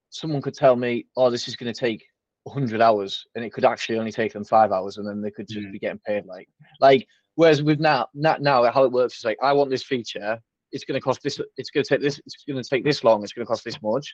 someone 0.10 0.42
could 0.42 0.54
tell 0.56 0.76
me, 0.76 1.06
"Oh, 1.18 1.30
this 1.30 1.48
is 1.48 1.56
going 1.56 1.72
to 1.74 1.80
take 1.80 2.06
100 2.44 2.82
hours," 2.82 3.26
and 3.36 3.44
it 3.46 3.52
could 3.54 3.66
actually 3.66 4.00
only 4.00 4.12
take 4.12 4.34
them 4.34 4.44
five 4.44 4.72
hours, 4.72 4.98
and 4.98 5.08
then 5.08 5.22
they 5.22 5.32
could 5.32 5.48
just 5.48 5.68
Mm. 5.68 5.72
be 5.74 5.80
getting 5.80 6.00
paid 6.06 6.26
like 6.26 6.50
like. 6.80 7.08
Whereas 7.36 7.64
with 7.64 7.80
now, 7.80 8.08
not 8.14 8.42
now, 8.42 8.70
how 8.72 8.84
it 8.84 8.92
works 8.92 9.20
is 9.20 9.24
like, 9.24 9.38
I 9.42 9.54
want 9.54 9.70
this 9.70 9.84
feature. 9.84 10.40
It's 10.74 10.84
going 10.84 11.00
to 11.00 11.04
cost 11.04 11.24
this. 11.24 11.40
It's 11.56 11.70
going 11.70 11.84
to 11.86 11.90
take 11.90 12.02
this. 12.02 12.20
It's 12.26 12.44
going 12.46 12.62
to 12.62 12.70
take 12.70 12.84
this 12.84 13.04
long. 13.04 13.24
It's 13.24 13.32
going 13.32 13.46
to 13.46 13.50
cost 13.50 13.64
this 13.64 13.82
much. 13.82 14.14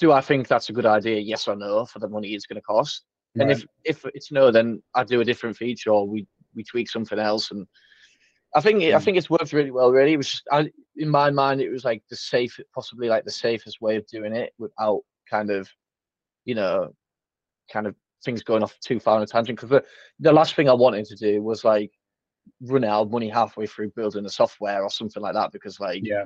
Do 0.00 0.12
I 0.12 0.20
think 0.22 0.48
that's 0.48 0.70
a 0.70 0.72
good 0.72 0.86
idea? 0.86 1.20
Yes 1.20 1.46
or 1.46 1.56
no 1.56 1.84
for 1.84 1.98
the 1.98 2.08
money 2.08 2.28
it's 2.34 2.46
going 2.46 2.56
to 2.56 2.62
cost? 2.62 3.04
And 3.38 3.50
if 3.50 3.66
if 3.84 4.04
it's 4.14 4.32
no, 4.32 4.50
then 4.50 4.82
I 4.94 5.04
do 5.04 5.20
a 5.20 5.24
different 5.24 5.56
feature 5.56 5.90
or 5.90 6.08
we 6.08 6.26
we 6.54 6.64
tweak 6.64 6.88
something 6.88 7.18
else. 7.18 7.50
And 7.50 7.66
I 8.54 8.60
think 8.60 8.82
it, 8.82 8.94
I 8.94 8.98
think 8.98 9.16
it's 9.16 9.30
worked 9.30 9.52
really 9.52 9.70
well. 9.70 9.90
Really, 9.90 10.14
it 10.14 10.16
was 10.16 10.42
I, 10.50 10.70
in 10.96 11.08
my 11.08 11.30
mind 11.30 11.60
it 11.60 11.70
was 11.70 11.84
like 11.84 12.02
the 12.10 12.16
safe, 12.16 12.58
possibly 12.74 13.08
like 13.08 13.24
the 13.24 13.30
safest 13.30 13.80
way 13.80 13.96
of 13.96 14.06
doing 14.06 14.34
it 14.34 14.52
without 14.58 15.02
kind 15.30 15.50
of, 15.50 15.68
you 16.44 16.54
know, 16.54 16.90
kind 17.70 17.86
of 17.86 17.94
things 18.24 18.42
going 18.42 18.62
off 18.62 18.78
too 18.80 18.98
far 18.98 19.16
on 19.16 19.22
a 19.22 19.26
tangent. 19.26 19.58
Because 19.58 19.70
the, 19.70 19.84
the 20.20 20.32
last 20.32 20.54
thing 20.54 20.68
I 20.68 20.74
wanted 20.74 21.04
to 21.06 21.16
do 21.16 21.42
was 21.42 21.64
like 21.64 21.90
run 22.62 22.84
out 22.84 23.02
of 23.02 23.10
money 23.10 23.28
halfway 23.28 23.66
through 23.66 23.90
building 23.90 24.22
the 24.22 24.30
software 24.30 24.82
or 24.82 24.90
something 24.90 25.22
like 25.22 25.34
that. 25.34 25.52
Because 25.52 25.78
like 25.78 26.00
yeah, 26.04 26.24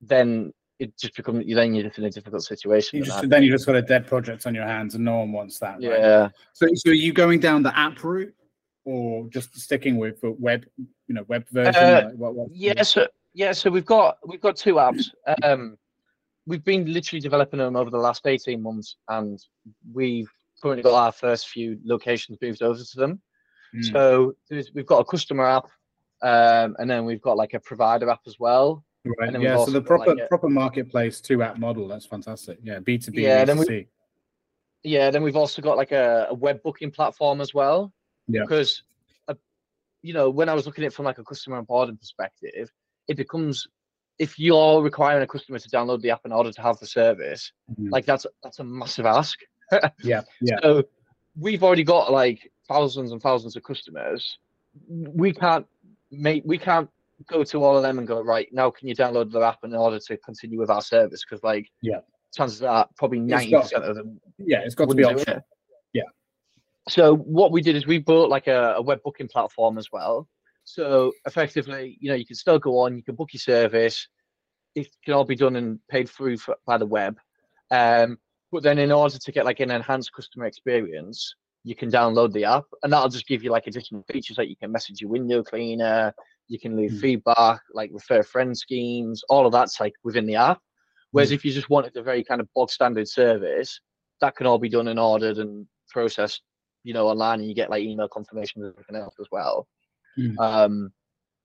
then 0.00 0.52
it 0.80 0.96
just 0.98 1.14
becomes 1.14 1.44
then 1.54 1.74
you're 1.74 1.84
just 1.84 1.98
in 1.98 2.04
a 2.04 2.10
difficult 2.10 2.42
situation. 2.42 2.98
you 2.98 3.04
just, 3.04 3.28
then 3.28 3.42
you 3.42 3.52
just 3.52 3.66
got 3.66 3.76
a 3.76 3.82
dead 3.82 4.06
project 4.06 4.46
on 4.46 4.54
your 4.54 4.66
hands, 4.66 4.94
and 4.94 5.04
no 5.04 5.18
one 5.18 5.30
wants 5.30 5.58
that. 5.58 5.74
right? 5.74 5.82
yeah. 5.82 6.28
So, 6.54 6.66
so 6.74 6.90
are 6.90 6.94
you 6.94 7.12
going 7.12 7.38
down 7.38 7.62
the 7.62 7.78
app 7.78 8.02
route, 8.02 8.34
or 8.84 9.28
just 9.28 9.58
sticking 9.58 9.98
with 9.98 10.20
the 10.20 10.32
web, 10.32 10.64
you 10.78 11.14
know, 11.14 11.24
web 11.28 11.46
version? 11.50 11.74
Uh, 11.74 12.02
Like, 12.06 12.14
what, 12.14 12.34
what, 12.34 12.48
Yeah, 12.52 12.82
so 12.82 13.06
yeah, 13.34 13.52
so 13.52 13.70
we've 13.70 13.84
got 13.84 14.18
we've 14.26 14.40
got 14.40 14.56
two 14.56 14.74
apps. 14.74 15.04
Um, 15.42 15.76
we've 16.46 16.64
been 16.64 16.92
literally 16.92 17.20
developing 17.20 17.58
them 17.58 17.76
over 17.76 17.90
the 17.90 17.98
last 17.98 18.26
eighteen 18.26 18.62
months, 18.62 18.96
and 19.08 19.38
we've 19.92 20.30
currently 20.62 20.82
got 20.82 20.94
our 20.94 21.12
first 21.12 21.48
few 21.48 21.78
locations 21.84 22.38
moved 22.42 22.62
over 22.62 22.82
to 22.82 22.96
them. 22.96 23.20
Mm. 23.74 23.92
So 23.92 24.34
we've 24.74 24.86
got 24.86 24.98
a 24.98 25.04
customer 25.04 25.46
app, 25.46 25.66
um, 26.22 26.76
and 26.78 26.90
then 26.90 27.04
we've 27.04 27.22
got 27.22 27.36
like 27.36 27.54
a 27.54 27.60
provider 27.60 28.10
app 28.10 28.20
as 28.26 28.38
well. 28.38 28.84
Right. 29.04 29.34
and 29.34 29.42
Yeah. 29.42 29.64
So 29.64 29.70
the 29.70 29.80
proper 29.80 30.14
like, 30.14 30.24
a- 30.24 30.28
proper 30.28 30.48
marketplace 30.48 31.20
two 31.20 31.42
app 31.42 31.58
model. 31.58 31.88
That's 31.88 32.06
fantastic. 32.06 32.58
Yeah. 32.62 32.80
B 32.80 32.98
two 32.98 33.12
B. 33.12 33.22
Yeah, 33.22 33.44
then 33.44 33.58
we, 33.58 33.86
yeah. 34.82 35.10
Then 35.10 35.22
we've 35.22 35.36
also 35.36 35.62
got 35.62 35.76
like 35.76 35.92
a, 35.92 36.26
a 36.30 36.34
web 36.34 36.62
booking 36.62 36.90
platform 36.90 37.40
as 37.40 37.54
well. 37.54 37.92
Yeah. 38.32 38.42
Because, 38.42 38.82
uh, 39.28 39.34
you 40.02 40.12
know, 40.12 40.30
when 40.30 40.48
I 40.48 40.54
was 40.54 40.66
looking 40.66 40.84
at 40.84 40.88
it 40.88 40.92
from 40.94 41.04
like 41.04 41.18
a 41.18 41.24
customer 41.24 41.62
onboarding 41.62 41.98
perspective, 41.98 42.70
it 43.08 43.16
becomes 43.16 43.66
if 44.18 44.38
you're 44.38 44.82
requiring 44.82 45.22
a 45.22 45.26
customer 45.26 45.58
to 45.58 45.68
download 45.70 46.02
the 46.02 46.10
app 46.10 46.20
in 46.26 46.32
order 46.32 46.52
to 46.52 46.60
have 46.62 46.78
the 46.78 46.86
service, 46.86 47.52
Mhm. 47.72 47.90
like 47.90 48.04
that's 48.06 48.26
that's 48.42 48.58
a 48.58 48.64
massive 48.64 49.06
ask. 49.06 49.38
yeah. 50.02 50.22
Yeah. 50.40 50.56
So 50.62 50.84
we've 51.38 51.62
already 51.62 51.84
got 51.84 52.12
like 52.12 52.50
thousands 52.68 53.12
and 53.12 53.20
thousands 53.22 53.56
of 53.56 53.62
customers. 53.62 54.38
We 54.88 55.32
can't 55.32 55.66
make 56.10 56.42
we 56.44 56.58
can't 56.58 56.88
go 57.26 57.44
to 57.44 57.64
all 57.64 57.76
of 57.76 57.82
them 57.82 57.98
and 57.98 58.06
go 58.06 58.20
right 58.22 58.48
now. 58.52 58.70
Can 58.70 58.88
you 58.88 58.94
download 58.94 59.30
the 59.32 59.40
app 59.40 59.64
in 59.64 59.74
order 59.74 59.98
to 59.98 60.16
continue 60.18 60.58
with 60.58 60.70
our 60.70 60.82
service? 60.82 61.24
Because 61.24 61.42
like 61.42 61.70
Yeah. 61.82 62.00
chances 62.34 62.62
are 62.62 62.88
probably 62.96 63.20
ninety 63.20 63.52
percent 63.54 63.84
of 63.84 63.96
them 63.96 64.20
Yeah. 64.38 64.60
It's 64.64 64.74
got 64.74 64.88
to 64.90 64.94
be 64.94 65.04
optional. 65.04 65.38
it. 65.38 65.44
So 66.90 67.14
what 67.14 67.52
we 67.52 67.62
did 67.62 67.76
is 67.76 67.86
we 67.86 67.98
built 67.98 68.30
like 68.30 68.48
a, 68.48 68.74
a 68.76 68.82
web 68.82 69.00
booking 69.04 69.28
platform 69.28 69.78
as 69.78 69.92
well. 69.92 70.28
So 70.64 71.12
effectively, 71.24 71.96
you 72.00 72.10
know, 72.10 72.16
you 72.16 72.26
can 72.26 72.36
still 72.36 72.58
go 72.58 72.78
on, 72.80 72.96
you 72.96 73.02
can 73.02 73.14
book 73.14 73.32
your 73.32 73.40
service. 73.40 74.08
It 74.74 74.88
can 75.04 75.14
all 75.14 75.24
be 75.24 75.36
done 75.36 75.56
and 75.56 75.78
paid 75.88 76.08
through 76.08 76.38
for, 76.38 76.56
by 76.66 76.78
the 76.78 76.86
web. 76.86 77.18
Um, 77.70 78.18
but 78.50 78.64
then 78.64 78.78
in 78.78 78.90
order 78.90 79.18
to 79.18 79.32
get 79.32 79.44
like 79.44 79.60
an 79.60 79.70
enhanced 79.70 80.12
customer 80.12 80.46
experience, 80.46 81.36
you 81.62 81.76
can 81.76 81.90
download 81.90 82.32
the 82.32 82.44
app 82.44 82.64
and 82.82 82.92
that'll 82.92 83.08
just 83.08 83.28
give 83.28 83.44
you 83.44 83.50
like 83.50 83.66
additional 83.68 84.04
features 84.10 84.38
like 84.38 84.48
you 84.48 84.56
can 84.56 84.72
message 84.72 85.00
your 85.00 85.10
window 85.10 85.42
cleaner, 85.42 86.12
you 86.48 86.58
can 86.58 86.76
leave 86.76 86.90
Mm. 86.92 87.00
feedback, 87.00 87.60
like 87.72 87.90
refer 87.92 88.22
friend 88.24 88.56
schemes, 88.56 89.22
all 89.28 89.46
of 89.46 89.52
that's 89.52 89.78
like 89.78 89.94
within 90.02 90.26
the 90.26 90.36
app. 90.36 90.60
Whereas 91.12 91.30
if 91.30 91.44
you 91.44 91.52
just 91.52 91.70
wanted 91.70 91.96
a 91.96 92.02
very 92.02 92.24
kind 92.24 92.40
of 92.40 92.48
bog 92.54 92.70
standard 92.70 93.08
service, 93.08 93.80
that 94.20 94.34
can 94.34 94.46
all 94.46 94.58
be 94.58 94.68
done 94.68 94.88
and 94.88 94.98
ordered 94.98 95.38
and 95.38 95.66
processed, 95.88 96.42
you 96.84 96.94
know, 96.94 97.08
online, 97.08 97.40
and 97.40 97.48
you 97.48 97.54
get 97.54 97.70
like 97.70 97.82
email 97.82 98.08
confirmations 98.08 98.64
and 98.64 98.72
everything 98.72 98.96
else 98.96 99.14
as 99.20 99.26
well. 99.30 99.66
Mm. 100.18 100.38
Um, 100.38 100.92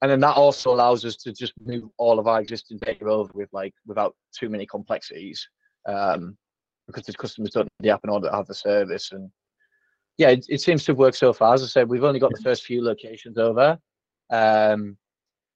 and 0.02 0.12
then 0.12 0.20
that 0.20 0.36
also 0.36 0.74
allows 0.74 1.06
us 1.06 1.16
to 1.18 1.34
just 1.34 1.54
move 1.64 1.84
all 1.98 2.20
of 2.20 2.28
our 2.28 2.42
existing 2.42 2.78
data 2.80 3.06
over 3.06 3.32
with 3.34 3.50
like 3.54 3.74
without 3.86 4.16
too 4.38 4.50
many 4.50 4.66
complexities, 4.66 5.48
um, 5.88 6.38
because 6.88 7.06
the 7.06 7.14
customers 7.14 7.52
don't 7.52 7.64
need 7.64 7.88
the 7.88 7.94
app 7.94 8.02
in 8.04 8.10
order 8.10 8.28
to 8.28 8.36
have 8.36 8.46
the 8.48 8.54
service. 8.54 9.12
And 9.12 9.30
yeah, 10.18 10.30
it, 10.30 10.46
it 10.50 10.62
seems 10.62 10.84
to 10.86 10.92
have 10.92 11.00
worked 11.00 11.18
so 11.18 11.34
far. 11.34 11.54
As 11.54 11.64
I 11.64 11.68
said, 11.68 11.90
we've 11.90 12.04
only 12.04 12.20
got 12.20 12.32
the 12.32 12.42
first 12.44 12.64
few 12.66 12.84
locations 12.84 13.38
over. 13.38 13.80
Um, 14.30 14.98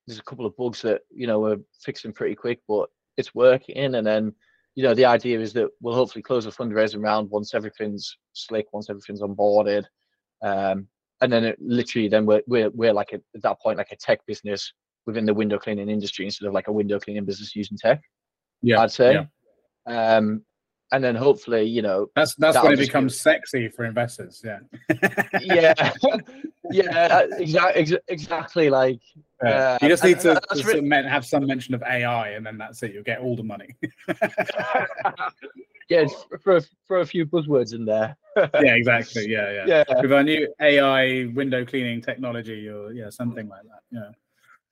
there's 0.07 0.19
a 0.19 0.23
couple 0.23 0.45
of 0.45 0.57
bugs 0.57 0.81
that 0.81 1.01
you 1.11 1.27
know 1.27 1.39
we're 1.39 1.59
fixing 1.81 2.13
pretty 2.13 2.35
quick, 2.35 2.59
but 2.67 2.89
it's 3.17 3.35
working. 3.35 3.77
And 3.77 4.05
then 4.05 4.33
you 4.79 4.85
know 4.85 4.93
the 4.93 5.03
idea 5.03 5.37
is 5.41 5.51
that 5.51 5.67
we'll 5.81 5.93
hopefully 5.93 6.21
close 6.21 6.45
the 6.45 6.51
fundraising 6.51 7.03
round 7.03 7.29
once 7.29 7.53
everything's 7.53 8.15
slick, 8.31 8.65
once 8.71 8.89
everything's 8.89 9.19
onboarded. 9.19 9.83
Um, 10.41 10.87
and 11.19 11.29
then 11.33 11.43
it 11.43 11.57
literally 11.59 12.07
then 12.07 12.25
we're 12.25 12.41
we're, 12.47 12.69
we're 12.69 12.93
like 12.93 13.11
a, 13.11 13.15
at 13.35 13.41
that 13.41 13.59
point 13.59 13.77
like 13.77 13.91
a 13.91 13.97
tech 13.97 14.25
business 14.25 14.71
within 15.05 15.25
the 15.25 15.33
window 15.33 15.59
cleaning 15.59 15.89
industry 15.89 16.23
instead 16.23 16.47
of 16.47 16.53
like 16.53 16.69
a 16.69 16.71
window 16.71 16.97
cleaning 16.97 17.25
business 17.25 17.57
using 17.57 17.77
tech. 17.77 18.01
Yeah, 18.61 18.79
I'd 18.79 18.93
say. 18.93 19.25
yeah. 19.85 20.15
Um, 20.15 20.45
and 20.93 21.03
then 21.03 21.13
hopefully, 21.13 21.63
you 21.63 21.81
know, 21.81 22.07
That's 22.15 22.35
that's 22.35 22.63
when 22.63 22.71
it 22.71 22.79
becomes 22.79 23.19
sexy 23.19 23.67
for 23.67 23.83
investors. 23.83 24.41
Yeah. 24.45 24.59
yeah, 25.41 25.91
yeah, 26.71 27.25
exactly, 27.37 27.97
exactly. 28.07 28.69
Like, 28.69 29.01
Yeah. 29.43 29.49
Uh, 29.49 29.77
you 29.81 29.87
just 29.89 30.03
need 30.03 30.19
to, 30.21 30.31
and 30.31 30.41
to 30.41 30.47
that's 30.49 30.61
sort 30.61 30.73
re- 30.73 30.79
of 30.79 30.85
men- 30.85 31.05
have 31.05 31.25
some 31.25 31.45
mention 31.45 31.73
of 31.73 31.81
AI, 31.83 32.29
and 32.29 32.45
then 32.45 32.57
that's 32.57 32.83
it. 32.83 32.93
You'll 32.93 33.03
get 33.03 33.19
all 33.19 33.35
the 33.35 33.43
money. 33.43 33.69
yeah, 35.89 36.01
it's 36.01 36.25
for 36.41 36.57
a, 36.57 36.61
for 36.85 36.99
a 36.99 37.05
few 37.05 37.25
buzzwords 37.25 37.73
in 37.73 37.85
there. 37.85 38.17
yeah, 38.37 38.75
exactly. 38.75 39.29
Yeah, 39.29 39.65
yeah, 39.65 39.83
Yeah, 39.87 40.01
With 40.01 40.11
our 40.11 40.23
new 40.23 40.53
AI 40.61 41.25
window 41.33 41.65
cleaning 41.65 42.01
technology, 42.01 42.67
or 42.67 42.91
yeah, 42.91 43.09
something 43.09 43.47
like 43.47 43.63
that. 43.63 43.81
Yeah. 43.91 44.11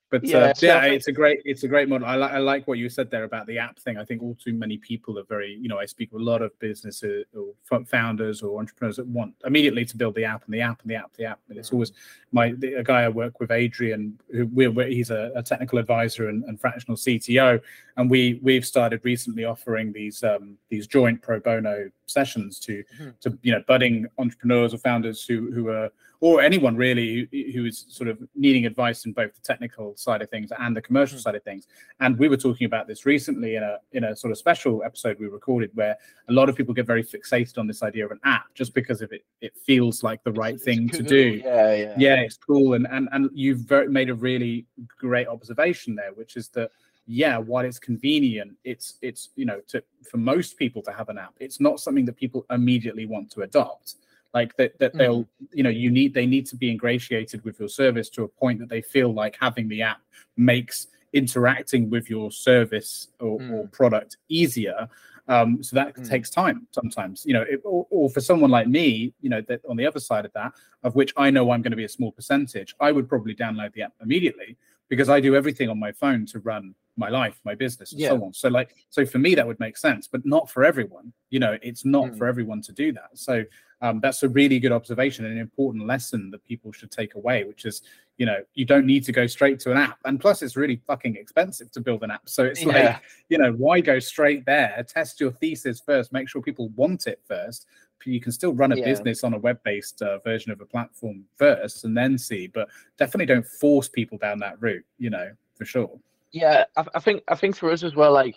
But 0.09 0.23
Yeah, 0.23 0.37
uh, 0.37 0.53
yeah, 0.61 0.85
it's 0.85 1.07
a 1.07 1.11
great, 1.11 1.41
it's 1.43 1.63
a 1.63 1.67
great 1.67 1.89
model. 1.89 2.07
I 2.07 2.15
like, 2.15 2.31
I 2.31 2.37
like 2.37 2.65
what 2.67 2.77
you 2.77 2.87
said 2.87 3.11
there 3.11 3.25
about 3.25 3.45
the 3.45 3.57
app 3.59 3.77
thing. 3.77 3.97
I 3.97 4.05
think 4.05 4.23
all 4.23 4.35
too 4.35 4.53
many 4.53 4.77
people 4.77 5.19
are 5.19 5.23
very, 5.23 5.53
you 5.53 5.67
know, 5.67 5.77
I 5.77 5.85
speak 5.85 6.13
with 6.13 6.21
a 6.21 6.25
lot 6.25 6.41
of 6.41 6.57
businesses 6.59 7.25
or 7.35 7.83
founders 7.85 8.41
or 8.41 8.57
entrepreneurs 8.59 8.95
that 8.97 9.07
want 9.07 9.33
immediately 9.45 9.83
to 9.83 9.97
build 9.97 10.15
the 10.15 10.23
app 10.23 10.45
and 10.45 10.53
the 10.53 10.61
app 10.61 10.81
and 10.81 10.89
the 10.89 10.95
app, 10.95 11.13
the 11.17 11.25
app. 11.25 11.39
And 11.49 11.57
it's 11.57 11.73
always 11.73 11.91
my 12.31 12.53
the, 12.57 12.75
a 12.75 12.83
guy 12.83 13.03
I 13.03 13.09
work 13.09 13.41
with, 13.41 13.51
Adrian, 13.51 14.17
who 14.31 14.47
we're, 14.47 14.71
we're 14.71 14.87
he's 14.87 15.11
a, 15.11 15.31
a 15.35 15.43
technical 15.43 15.77
advisor 15.77 16.29
and, 16.29 16.43
and 16.45 16.59
fractional 16.59 16.95
CTO, 16.95 17.61
and 17.97 18.09
we 18.09 18.39
we've 18.41 18.65
started 18.65 19.01
recently 19.03 19.43
offering 19.43 19.91
these 19.91 20.23
um, 20.23 20.57
these 20.69 20.87
joint 20.87 21.21
pro 21.21 21.39
bono 21.39 21.89
sessions 22.05 22.59
to 22.59 22.83
Mhm. 23.01 23.19
to 23.19 23.37
you 23.41 23.51
know 23.51 23.61
budding 23.67 24.07
entrepreneurs 24.17 24.73
or 24.73 24.77
founders 24.77 25.25
who 25.25 25.51
who 25.51 25.67
are 25.67 25.89
or 26.20 26.41
anyone 26.41 26.76
really 26.76 27.28
who, 27.32 27.51
who 27.53 27.65
is 27.65 27.86
sort 27.89 28.09
of 28.09 28.18
needing 28.36 28.65
advice 28.65 29.05
in 29.05 29.13
both 29.13 29.34
the 29.36 29.41
technical 29.41 29.95
side 29.95 30.22
of 30.22 30.30
things 30.30 30.51
and 30.59 30.76
the 30.76 30.82
commercial 30.82 31.18
Mhm. 31.18 31.22
side 31.22 31.36
of 31.36 31.43
things. 31.43 31.68
And 31.99 32.18
we 32.18 32.28
were 32.28 32.38
talking 32.38 32.65
about 32.65 32.88
this 32.88 33.05
recently 33.05 33.55
in 33.55 33.63
a 33.63 33.78
in 33.91 34.03
a 34.05 34.15
sort 34.15 34.32
of 34.32 34.38
special 34.38 34.82
episode 34.84 35.20
we 35.20 35.28
recorded 35.28 35.70
where 35.76 35.95
a 36.30 36.34
lot 36.34 36.49
of 36.49 36.55
people 36.55 36.74
get 36.74 36.88
very 36.88 37.03
fixated 37.03 37.57
on 37.57 37.68
this 37.68 37.84
idea 37.84 38.05
of 38.05 38.11
an 38.11 38.20
app 38.24 38.53
just 38.55 38.74
because 38.74 39.01
of 39.01 39.11
it 39.11 39.24
it 39.41 39.55
feels 39.57 40.03
like 40.03 40.24
the 40.24 40.32
right 40.32 40.55
It's- 40.55 40.65
thing 40.65 40.86
it's 40.89 40.97
to 40.97 41.03
cool. 41.03 41.09
do 41.09 41.41
Yeah, 41.43 41.74
yeah, 41.76 41.95
yeah 41.97 42.15
it's 42.22 42.38
cool 42.38 42.74
and 42.74 42.88
and 42.89 43.07
and 43.11 43.30
you've 43.34 43.59
very, 43.59 43.88
made 43.89 44.09
a 44.09 44.15
really 44.15 44.65
great 44.97 45.28
observation 45.28 45.93
there 45.95 46.13
which 46.13 46.36
is 46.36 46.49
that 46.49 46.72
yeah 47.05 47.38
while 47.38 47.63
it's 47.63 47.80
convenient 47.80 48.57
it's 48.65 48.97
it's 49.01 49.30
you 49.36 49.45
know 49.45 49.61
to 49.68 49.82
for 50.09 50.18
most 50.18 50.57
people 50.57 50.82
to 50.82 50.91
have 50.91 51.07
an 51.09 51.18
app 51.18 51.34
it's 51.39 51.59
not 51.61 51.80
something 51.80 52.05
that 52.05 52.18
people 52.18 52.45
immediately 52.49 53.05
want 53.05 53.30
to 53.32 53.43
adopt 53.43 53.95
like 54.34 54.55
that 54.57 54.78
that 54.80 54.93
they'll 54.97 55.28
you 55.51 55.63
know 55.63 55.69
you 55.69 55.89
need 55.89 56.13
they 56.13 56.25
need 56.25 56.45
to 56.47 56.55
be 56.55 56.69
ingratiated 56.71 57.43
with 57.43 57.59
your 57.59 57.69
service 57.69 58.09
to 58.09 58.23
a 58.23 58.28
point 58.28 58.59
that 58.59 58.69
they 58.69 58.82
feel 58.82 59.13
like 59.13 59.38
having 59.39 59.67
the 59.67 59.82
app 59.82 60.01
makes 60.36 60.88
interacting 61.13 61.89
with 61.89 62.09
your 62.09 62.30
service 62.32 63.07
or, 63.19 63.41
or 63.49 63.67
product 63.69 64.17
easier. 64.30 64.88
Um, 65.30 65.61
so 65.63 65.75
that 65.75 65.95
Mm. 65.95 66.07
takes 66.07 66.30
time 66.30 66.67
sometimes 66.71 67.25
you 67.25 67.34
know 67.34 67.41
it, 67.41 67.59
or, 67.65 67.86
or 67.89 68.09
for 68.09 68.21
someone 68.21 68.49
like 68.49 68.67
me 68.67 69.13
you 69.19 69.30
know 69.30 69.41
that 69.41 69.59
on 69.69 69.75
the 69.75 69.86
other 69.86 69.99
side 69.99 70.23
of 70.23 70.32
that 70.34 70.53
of 70.84 70.95
which 70.95 71.11
i 71.17 71.30
know 71.30 71.51
i'm 71.51 71.61
going 71.61 71.71
to 71.71 71.75
be 71.78 71.84
a 71.84 71.89
small 71.89 72.13
percentage 72.13 72.73
i 72.80 72.93
would 72.93 73.09
probably 73.09 73.36
download 73.36 73.73
the 73.73 73.82
app 73.82 73.91
immediately 74.01 74.55
because 74.88 75.09
i 75.09 75.19
do 75.19 75.36
everything 75.36 75.67
on 75.67 75.78
my 75.78 75.91
phone 75.91 76.25
to 76.25 76.39
run 76.39 76.73
my 76.97 77.09
life 77.09 77.39
my 77.45 77.55
business 77.55 77.91
and 77.93 78.01
so 78.09 78.25
on. 78.25 78.33
So 78.33 78.49
like 78.49 78.75
so 78.89 79.05
for 79.05 79.19
me 79.19 79.35
that 79.35 79.45
would 79.47 79.59
make 79.59 79.77
sense 79.77 80.07
but 80.07 80.25
not 80.25 80.49
for 80.49 80.63
everyone 80.65 81.13
you 81.29 81.39
know 81.39 81.57
it's 81.61 81.85
not 81.85 82.05
Mm. 82.07 82.17
for 82.17 82.27
everyone 82.27 82.61
to 82.63 82.71
do 82.73 82.91
that. 82.93 83.09
So 83.13 83.43
um, 83.81 83.99
that's 84.01 84.23
a 84.23 84.29
really 84.29 84.57
good 84.59 84.71
observation 84.71 85.25
and 85.25 85.33
an 85.35 85.39
important 85.39 85.85
lesson 85.85 86.31
that 86.31 86.43
people 86.43 86.71
should 86.71 86.89
take 86.91 87.13
away 87.15 87.43
which 87.43 87.65
is 87.65 87.81
you 88.17 88.25
know 88.25 88.39
you 88.55 88.65
don't 88.65 88.87
need 88.87 89.03
to 89.05 89.11
go 89.11 89.27
straight 89.27 89.59
to 89.61 89.71
an 89.71 89.77
app. 89.77 89.99
And 90.05 90.19
plus 90.19 90.41
it's 90.41 90.55
really 90.55 90.81
fucking 90.87 91.15
expensive 91.15 91.71
to 91.73 91.81
build 91.81 92.03
an 92.03 92.09
app. 92.11 92.27
So 92.27 92.43
it's 92.45 92.63
like 92.65 93.01
you 93.29 93.37
know 93.37 93.51
why 93.53 93.79
go 93.81 93.99
straight 93.99 94.45
there? 94.45 94.83
Test 94.87 95.19
your 95.19 95.31
thesis 95.31 95.79
first 95.85 96.11
make 96.11 96.27
sure 96.27 96.41
people 96.41 96.69
want 96.69 97.07
it 97.07 97.21
first. 97.27 97.67
You 98.05 98.21
can 98.21 98.31
still 98.31 98.53
run 98.53 98.71
a 98.71 98.77
Yeah. 98.77 98.85
business 98.85 99.23
on 99.25 99.33
a 99.33 99.37
web-based 99.37 100.01
uh, 100.01 100.19
version 100.19 100.51
of 100.51 100.61
a 100.61 100.65
platform 100.65 101.25
first 101.35 101.83
and 101.83 101.97
then 101.97 102.17
see 102.17 102.47
but 102.47 102.69
definitely 102.97 103.25
don't 103.25 103.45
force 103.45 103.89
people 103.89 104.17
down 104.17 104.39
that 104.39 104.55
route 104.61 104.85
you 104.97 105.09
know 105.09 105.29
for 105.55 105.65
sure 105.65 105.99
yeah. 106.32 106.65
I, 106.75 106.86
I 106.95 106.99
think 106.99 107.23
I 107.28 107.36
think 107.36 107.55
for 107.55 107.71
us 107.71 107.84
as 107.84 107.95
well, 107.95 108.11
like, 108.13 108.36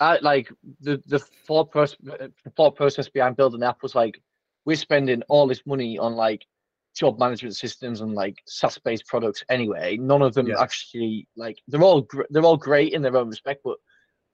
I 0.00 0.18
like 0.22 0.50
the 0.80 1.02
the 1.06 1.18
thought 1.46 1.70
process, 1.70 1.96
the 2.02 2.32
thought 2.56 2.76
process 2.76 3.08
behind 3.08 3.36
building 3.36 3.60
the 3.60 3.68
app 3.68 3.82
was 3.82 3.94
like 3.94 4.20
we're 4.64 4.76
spending 4.76 5.22
all 5.28 5.46
this 5.46 5.62
money 5.66 5.98
on 5.98 6.14
like 6.14 6.44
job 6.94 7.18
management 7.18 7.56
systems 7.56 8.00
and 8.00 8.12
like 8.14 8.36
SaaS-based 8.46 9.06
products 9.06 9.42
anyway. 9.48 9.96
None 9.96 10.22
of 10.22 10.34
them 10.34 10.46
Yeah. 10.46 10.60
actually 10.60 11.26
like 11.36 11.58
they're 11.68 11.82
all 11.82 12.02
gr- 12.02 12.30
they're 12.30 12.44
all 12.44 12.56
great 12.56 12.92
in 12.92 13.02
their 13.02 13.16
own 13.16 13.28
respect, 13.28 13.60
but 13.64 13.76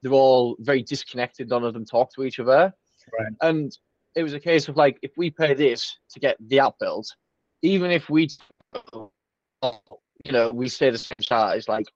they're 0.03 0.13
all 0.13 0.57
very 0.61 0.83
disconnected. 0.83 1.49
None 1.49 1.65
of 1.65 1.75
them 1.75 1.85
talk 1.85 2.13
to 2.15 2.25
each 2.25 2.39
other. 2.41 2.73
Right. 3.19 3.33
And 3.43 3.77
it 4.15 4.23
was 4.23 4.35
a 4.35 4.41
case 4.41 4.69
of 4.69 4.77
like 4.77 4.99
if 5.03 5.13
we 5.17 5.31
pay 5.31 5.55
this 5.55 5.97
to 6.11 6.21
get 6.21 6.37
the 6.41 6.61
app 6.61 6.75
built, 6.81 7.15
even 7.63 7.91
if 7.91 8.09
we, 8.11 8.29
you 8.95 10.33
know, 10.33 10.51
we 10.51 10.69
stay 10.69 10.91
the 10.91 10.99
same 10.99 11.15
size, 11.23 11.69
like 11.69 11.87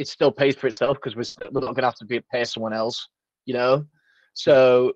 it 0.00 0.08
still 0.08 0.32
pays 0.32 0.56
for 0.56 0.66
itself 0.66 0.96
because 0.96 1.14
we're, 1.14 1.50
we're 1.52 1.60
not 1.60 1.74
going 1.74 1.82
to 1.82 1.84
have 1.84 1.94
to 1.94 2.06
be, 2.06 2.22
pay 2.32 2.42
someone 2.42 2.72
else, 2.72 3.06
you 3.44 3.52
know. 3.52 3.84
So, 4.32 4.94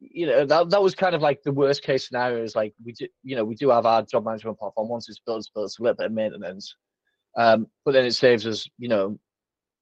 you 0.00 0.26
know, 0.26 0.44
that 0.44 0.70
that 0.70 0.82
was 0.82 0.96
kind 0.96 1.14
of 1.14 1.22
like 1.22 1.40
the 1.44 1.52
worst 1.52 1.84
case 1.84 2.08
scenario. 2.08 2.42
Is 2.42 2.56
like 2.56 2.74
we 2.84 2.92
do, 2.92 3.06
you 3.22 3.36
know, 3.36 3.44
we 3.44 3.54
do 3.54 3.70
have 3.70 3.86
our 3.86 4.02
job 4.02 4.24
management 4.24 4.58
platform. 4.58 4.88
Once 4.88 5.08
it's 5.08 5.20
built, 5.24 5.38
it's 5.38 5.50
built. 5.50 5.66
It's 5.66 5.78
a 5.78 5.82
little 5.82 5.94
bit 5.94 6.06
of 6.06 6.12
maintenance, 6.12 6.74
um, 7.36 7.68
but 7.84 7.92
then 7.92 8.04
it 8.04 8.12
saves 8.12 8.44
us, 8.44 8.68
you 8.76 8.88
know, 8.88 9.16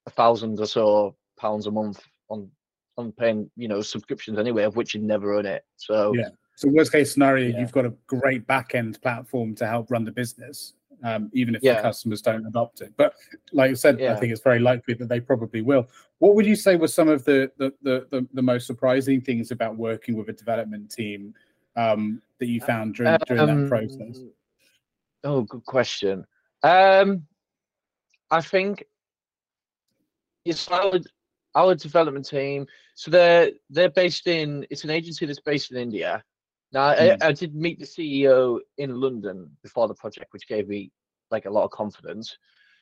a 0.05 0.11
thousand 0.11 0.59
or 0.59 0.67
so 0.67 1.15
pounds 1.39 1.65
a 1.65 1.71
month 1.71 2.03
on 2.29 2.47
on 2.95 3.11
paying, 3.11 3.49
you 3.55 3.67
know, 3.67 3.81
subscriptions 3.81 4.37
anyway, 4.37 4.65
of 4.65 4.75
which 4.75 4.93
you 4.93 5.01
never 5.01 5.33
own 5.33 5.47
it. 5.47 5.63
So 5.77 6.13
Yeah. 6.15 6.29
so 6.55 6.69
worst 6.69 6.91
case 6.91 7.11
scenario 7.11 7.49
Yeah. 7.49 7.59
you've 7.59 7.71
got 7.71 7.85
a 7.85 7.95
great 8.05 8.45
back 8.45 8.75
end 8.75 9.01
platform 9.01 9.55
to 9.55 9.65
help 9.65 9.89
run 9.89 10.03
the 10.05 10.11
business 10.11 10.75
um, 11.03 11.29
even 11.33 11.55
if 11.55 11.63
Yeah. 11.63 11.75
the 11.75 11.81
customers 11.81 12.21
don't 12.21 12.45
adopt 12.45 12.81
it 12.81 12.93
but 12.97 13.13
like 13.51 13.71
I 13.71 13.73
said 13.73 14.01
i 14.01 14.15
think 14.15 14.31
it's 14.31 14.41
very 14.41 14.59
likely 14.59 14.93
that 14.95 15.09
they 15.09 15.19
probably 15.19 15.61
will 15.61 15.87
what 16.19 16.35
would 16.35 16.45
you 16.45 16.55
say 16.55 16.75
were 16.75 16.87
some 16.87 17.09
of 17.09 17.23
the 17.25 17.51
the 17.57 17.73
the, 17.81 18.07
the, 18.11 18.27
the 18.33 18.41
most 18.41 18.67
surprising 18.67 19.21
things 19.21 19.51
about 19.51 19.75
working 19.77 20.15
with 20.15 20.29
a 20.29 20.33
development 20.33 20.91
team 20.91 21.33
um, 21.75 22.21
that 22.39 22.47
you 22.47 22.61
found 22.61 22.95
during 22.95 23.17
during 23.27 23.47
that 23.47 23.67
process 23.67 24.17
Um, 24.19 24.31
Oh, 25.25 25.41
good 25.43 25.63
question. 25.65 26.25
Um, 26.63 27.25
I 28.29 28.41
think 28.41 28.83
it's 30.43 30.67
our 30.67 30.99
our 31.55 31.75
development 31.75 32.27
team. 32.27 32.67
So 32.95 33.09
they're 33.11 33.51
they're 33.69 33.89
based 33.89 34.27
in. 34.27 34.65
It's 34.69 34.83
an 34.83 34.89
agency 34.89 35.25
that's 35.25 35.39
based 35.39 35.71
in 35.71 35.77
India. 35.77 36.23
Now. 36.73 36.87
I, 36.87 37.17
I 37.21 37.31
did 37.31 37.55
meet 37.55 37.79
the 37.79 37.85
CEO 37.85 38.59
in 38.77 38.99
London 38.99 39.49
before 39.61 39.87
the 39.87 39.93
project, 39.93 40.33
which 40.33 40.47
gave 40.47 40.67
me 40.67 40.91
like 41.31 41.45
a 41.45 41.49
lot 41.49 41.63
of 41.63 41.71
confidence. 41.71 42.37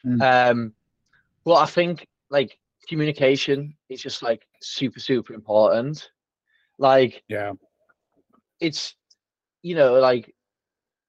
Mm. 0.06 0.22
Um, 0.52 0.74
but 1.44 1.56
I 1.56 1.66
think 1.66 2.08
like 2.30 2.58
communication 2.88 3.76
is 3.90 4.02
just 4.02 4.24
like 4.24 4.48
super 4.62 5.00
super 5.00 5.34
important. 5.34 6.10
Like 6.80 7.24
yeah 7.28 7.54
it's 8.62 8.96
you 9.64 9.76
know 9.76 9.96
like 9.96 10.34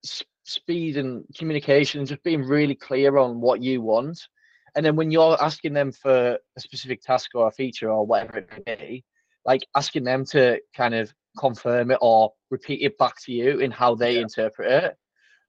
s- 0.04 0.24
speed 0.42 0.96
and 0.96 1.24
communication 1.38 2.04
just 2.04 2.22
being 2.24 2.42
really 2.42 2.74
clear 2.74 3.18
on 3.18 3.40
what 3.40 3.62
you 3.62 3.80
want 3.80 4.26
and 4.74 4.84
then 4.84 4.96
when 4.96 5.10
you're 5.10 5.40
asking 5.40 5.72
them 5.74 5.92
for 5.92 6.38
a 6.56 6.60
specific 6.60 7.00
task 7.00 7.30
or 7.34 7.46
a 7.46 7.52
feature 7.52 7.90
or 7.90 8.04
whatever 8.04 8.38
it 8.38 8.50
may 8.66 8.74
be 8.74 9.04
like 9.44 9.64
asking 9.76 10.02
them 10.02 10.24
to 10.24 10.58
kind 10.74 10.94
of 10.94 11.14
confirm 11.38 11.90
it 11.90 11.98
or 12.00 12.32
repeat 12.50 12.82
it 12.82 12.96
back 12.98 13.14
to 13.22 13.32
you 13.32 13.58
in 13.60 13.70
how 13.70 13.94
they 13.94 14.14
Yeah. 14.16 14.22
interpret 14.22 14.70
it 14.70 14.96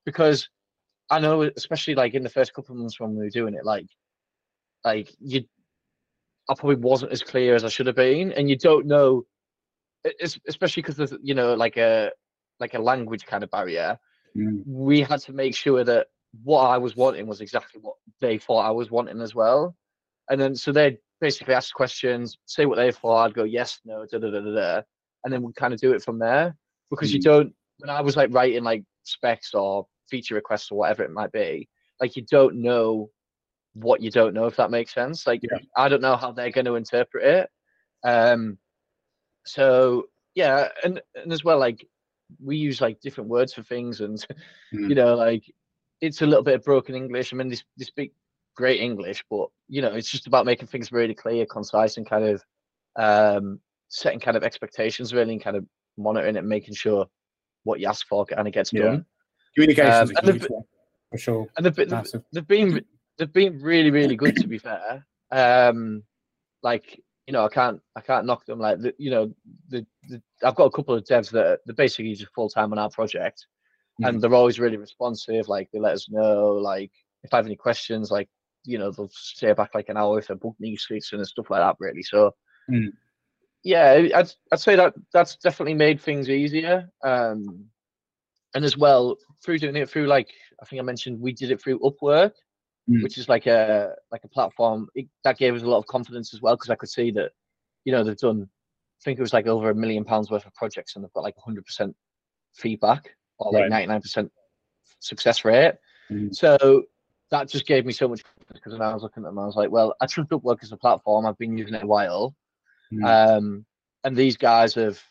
because 0.05 0.49
i 1.09 1.19
know 1.19 1.41
especially 1.57 1.95
like 1.95 2.13
in 2.13 2.23
the 2.23 2.29
first 2.29 2.53
couple 2.53 2.73
of 2.73 2.79
months 2.79 2.99
when 2.99 3.11
we 3.11 3.23
were 3.23 3.29
doing 3.29 3.53
it 3.53 3.65
like 3.65 3.87
like 4.85 5.13
you 5.19 5.43
I 6.49 6.55
probably 6.55 6.75
wasn't 6.75 7.11
as 7.13 7.23
clear 7.23 7.55
as 7.55 7.63
I 7.63 7.69
should 7.69 7.87
have 7.87 7.95
been, 7.95 8.33
and 8.33 8.49
you 8.49 8.57
don't 8.57 8.85
know, 8.85 9.23
especially 10.19 10.81
because 10.81 10.97
there's 10.97 11.13
you 11.21 11.33
know 11.35 11.53
like 11.53 11.77
a 11.77 12.11
like 12.59 12.73
a 12.73 12.79
language 12.79 13.25
kind 13.25 13.43
of 13.43 13.49
barrier. 13.51 13.97
Mm. 14.37 14.63
We 14.65 15.01
had 15.01 15.21
to 15.21 15.33
make 15.33 15.55
sure 15.55 15.83
that 15.83 16.07
what 16.43 16.63
I 16.65 16.77
was 16.77 16.95
wanting 16.95 17.27
was 17.27 17.41
exactly 17.41 17.79
what 17.81 17.95
they 18.19 18.37
thought 18.37 18.65
I 18.65 18.71
was 18.71 18.91
wanting 18.91 19.21
as 19.21 19.33
well, 19.33 19.75
and 20.29 20.39
then 20.39 20.55
so 20.55 20.71
they 20.71 20.97
basically 21.21 21.53
ask 21.53 21.73
questions, 21.73 22.37
say 22.45 22.65
what 22.65 22.75
they 22.75 22.91
thought. 22.91 23.25
I'd 23.25 23.33
go 23.33 23.45
yes, 23.45 23.79
no, 23.85 24.05
da 24.05 24.17
da 24.17 24.29
da 24.29 24.41
da, 24.41 24.51
da 24.53 24.81
and 25.23 25.33
then 25.33 25.41
we 25.41 25.53
kind 25.53 25.73
of 25.73 25.79
do 25.79 25.93
it 25.93 26.03
from 26.03 26.19
there 26.19 26.55
because 26.89 27.11
mm. 27.11 27.15
you 27.15 27.21
don't. 27.21 27.53
When 27.79 27.89
I 27.89 28.01
was 28.01 28.15
like 28.15 28.33
writing 28.33 28.63
like 28.63 28.83
specs 29.03 29.53
or 29.53 29.87
feature 30.09 30.35
requests 30.35 30.71
or 30.71 30.77
whatever 30.77 31.03
it 31.03 31.11
might 31.11 31.31
be, 31.31 31.67
like 31.99 32.15
you 32.15 32.23
don't 32.29 32.55
know 32.55 33.09
what 33.73 34.01
you 34.01 34.11
don't 34.11 34.33
know 34.33 34.45
if 34.45 34.55
that 34.57 34.71
makes 34.71 34.93
sense. 34.93 35.25
Like 35.25 35.41
yeah. 35.43 35.59
I 35.75 35.89
don't 35.89 36.01
know 36.01 36.15
how 36.15 36.31
they're 36.31 36.51
going 36.51 36.65
to 36.65 36.75
interpret 36.75 37.23
it. 37.23 37.49
Um, 38.07 38.57
so 39.45 40.05
yeah, 40.35 40.69
and 40.83 41.01
and 41.15 41.31
as 41.31 41.43
well 41.43 41.59
like 41.59 41.85
we 42.43 42.57
use 42.57 42.81
like 42.81 42.99
different 43.01 43.29
words 43.29 43.53
for 43.53 43.63
things, 43.63 44.01
and 44.01 44.17
mm. 44.73 44.89
you 44.89 44.95
know 44.95 45.15
like 45.15 45.43
it's 46.01 46.21
a 46.21 46.25
little 46.25 46.43
bit 46.43 46.55
of 46.55 46.63
broken 46.63 46.95
English. 46.95 47.31
I 47.31 47.37
mean, 47.37 47.49
they, 47.49 47.57
they 47.77 47.85
speak 47.85 48.13
great 48.55 48.81
English, 48.81 49.23
but 49.29 49.47
you 49.67 49.81
know 49.81 49.93
it's 49.93 50.09
just 50.09 50.27
about 50.27 50.45
making 50.45 50.67
things 50.67 50.91
really 50.91 51.15
clear, 51.15 51.45
concise, 51.45 51.97
and 51.97 52.09
kind 52.09 52.25
of 52.25 52.43
um, 52.95 53.59
setting 53.93 54.19
kind 54.19 54.35
of 54.35 54.43
expectations 54.43 55.13
really, 55.13 55.33
and 55.33 55.43
kind 55.43 55.55
of 55.55 55.65
monitoring 55.97 56.35
it, 56.35 56.39
and 56.39 56.49
making 56.49 56.73
sure 56.73 57.05
what 57.63 57.79
you 57.79 57.87
ask 57.87 58.07
for 58.07 58.25
kind 58.25 58.47
of 58.47 58.53
gets 58.53 58.73
yeah. 58.73 58.83
done. 58.83 59.05
Communications 59.55 60.11
um, 60.17 60.29
and 60.29 60.47
for 61.11 61.17
sure. 61.17 61.47
And 61.55 61.65
they've, 61.65 61.75
they've, 61.75 62.23
they've 62.33 62.47
been 62.47 62.83
they've 63.17 63.31
been 63.31 63.59
really 63.61 63.91
really 63.91 64.15
good 64.15 64.35
to 64.37 64.47
be 64.47 64.57
fair. 64.57 65.05
Um, 65.31 66.03
like 66.63 66.99
you 67.27 67.33
know, 67.33 67.45
I 67.45 67.49
can't 67.49 67.79
I 67.95 68.01
can't 68.01 68.25
knock 68.25 68.45
them. 68.45 68.59
Like 68.59 68.79
the, 68.81 68.93
you 68.97 69.11
know, 69.11 69.31
the, 69.69 69.85
the 70.09 70.21
I've 70.43 70.55
got 70.55 70.65
a 70.65 70.71
couple 70.71 70.95
of 70.95 71.03
devs 71.03 71.29
that 71.31 71.45
are, 71.45 71.59
they're 71.65 71.75
basically 71.75 72.15
just 72.15 72.33
full 72.33 72.49
time 72.49 72.71
on 72.73 72.79
our 72.79 72.89
project, 72.89 73.45
mm-hmm. 74.01 74.09
and 74.09 74.21
they're 74.21 74.33
always 74.33 74.59
really 74.59 74.77
responsive. 74.77 75.47
Like 75.47 75.69
they 75.71 75.79
let 75.79 75.93
us 75.93 76.09
know, 76.09 76.53
like 76.53 76.91
if 77.23 77.33
I 77.33 77.37
have 77.37 77.45
any 77.45 77.55
questions, 77.55 78.09
like 78.09 78.27
you 78.65 78.79
know, 78.79 78.91
they'll 78.91 79.09
stay 79.13 79.53
back 79.53 79.75
like 79.75 79.89
an 79.89 79.97
hour 79.97 80.17
if 80.17 80.27
they 80.27 80.33
book 80.33 80.55
new 80.59 80.77
suites 80.77 81.13
and 81.13 81.25
stuff 81.27 81.51
like 81.51 81.61
that. 81.61 81.75
Really, 81.79 82.03
so. 82.03 82.31
Mm. 82.71 82.93
Yeah, 83.63 84.07
I'd, 84.15 84.31
I'd 84.51 84.59
say 84.59 84.75
that 84.75 84.93
that's 85.13 85.37
definitely 85.37 85.73
made 85.75 86.01
things 86.01 86.29
easier. 86.29 86.89
Um, 87.03 87.69
and 88.53 88.63
as 88.63 88.77
well 88.77 89.17
through 89.43 89.59
doing 89.59 89.75
it 89.75 89.89
through 89.89 90.07
like 90.07 90.29
I 90.61 90.65
think 90.65 90.79
I 90.79 90.83
mentioned 90.83 91.19
we 91.19 91.33
did 91.33 91.51
it 91.51 91.61
through 91.61 91.79
Upwork, 91.79 92.33
mm. 92.89 93.01
which 93.03 93.17
is 93.17 93.29
like 93.29 93.47
a 93.47 93.95
like 94.11 94.23
a 94.23 94.27
platform 94.27 94.87
it, 94.95 95.07
that 95.23 95.37
gave 95.37 95.55
us 95.55 95.63
a 95.63 95.67
lot 95.67 95.79
of 95.79 95.87
confidence 95.87 96.33
as 96.33 96.41
well 96.41 96.55
because 96.55 96.69
I 96.69 96.75
could 96.75 96.89
see 96.89 97.11
that 97.11 97.31
you 97.85 97.91
know 97.91 98.03
they've 98.03 98.17
done 98.17 98.47
I 98.47 99.03
think 99.03 99.19
it 99.19 99.21
was 99.21 99.33
like 99.33 99.47
over 99.47 99.69
a 99.69 99.75
million 99.75 100.05
pounds 100.05 100.31
worth 100.31 100.45
of 100.45 100.53
projects 100.53 100.95
and 100.95 101.03
they've 101.03 101.13
got 101.13 101.23
like 101.23 101.35
100% 101.35 101.93
feedback 102.53 103.09
or 103.37 103.51
like 103.51 103.69
right. 103.69 103.89
99% 103.89 104.29
success 104.99 105.43
rate. 105.43 105.73
Mm. 106.09 106.33
So 106.33 106.83
that 107.29 107.49
just 107.49 107.67
gave 107.67 107.85
me 107.85 107.91
so 107.91 108.07
much 108.07 108.21
because 108.53 108.71
when 108.71 108.81
I 108.81 108.93
was 108.93 109.03
looking 109.03 109.23
at 109.23 109.25
them, 109.25 109.39
I 109.39 109.45
was 109.45 109.57
like, 109.57 109.71
well, 109.71 109.93
I 109.99 110.05
trust 110.05 110.29
Upwork 110.29 110.63
as 110.63 110.71
a 110.71 110.77
platform. 110.77 111.25
I've 111.25 111.37
been 111.37 111.57
using 111.57 111.73
it 111.73 111.83
a 111.83 111.87
while, 111.87 112.33
mm. 113.01 113.37
um, 113.37 113.65
and 114.03 114.15
these 114.15 114.37
guys 114.37 114.75
have 114.75 115.01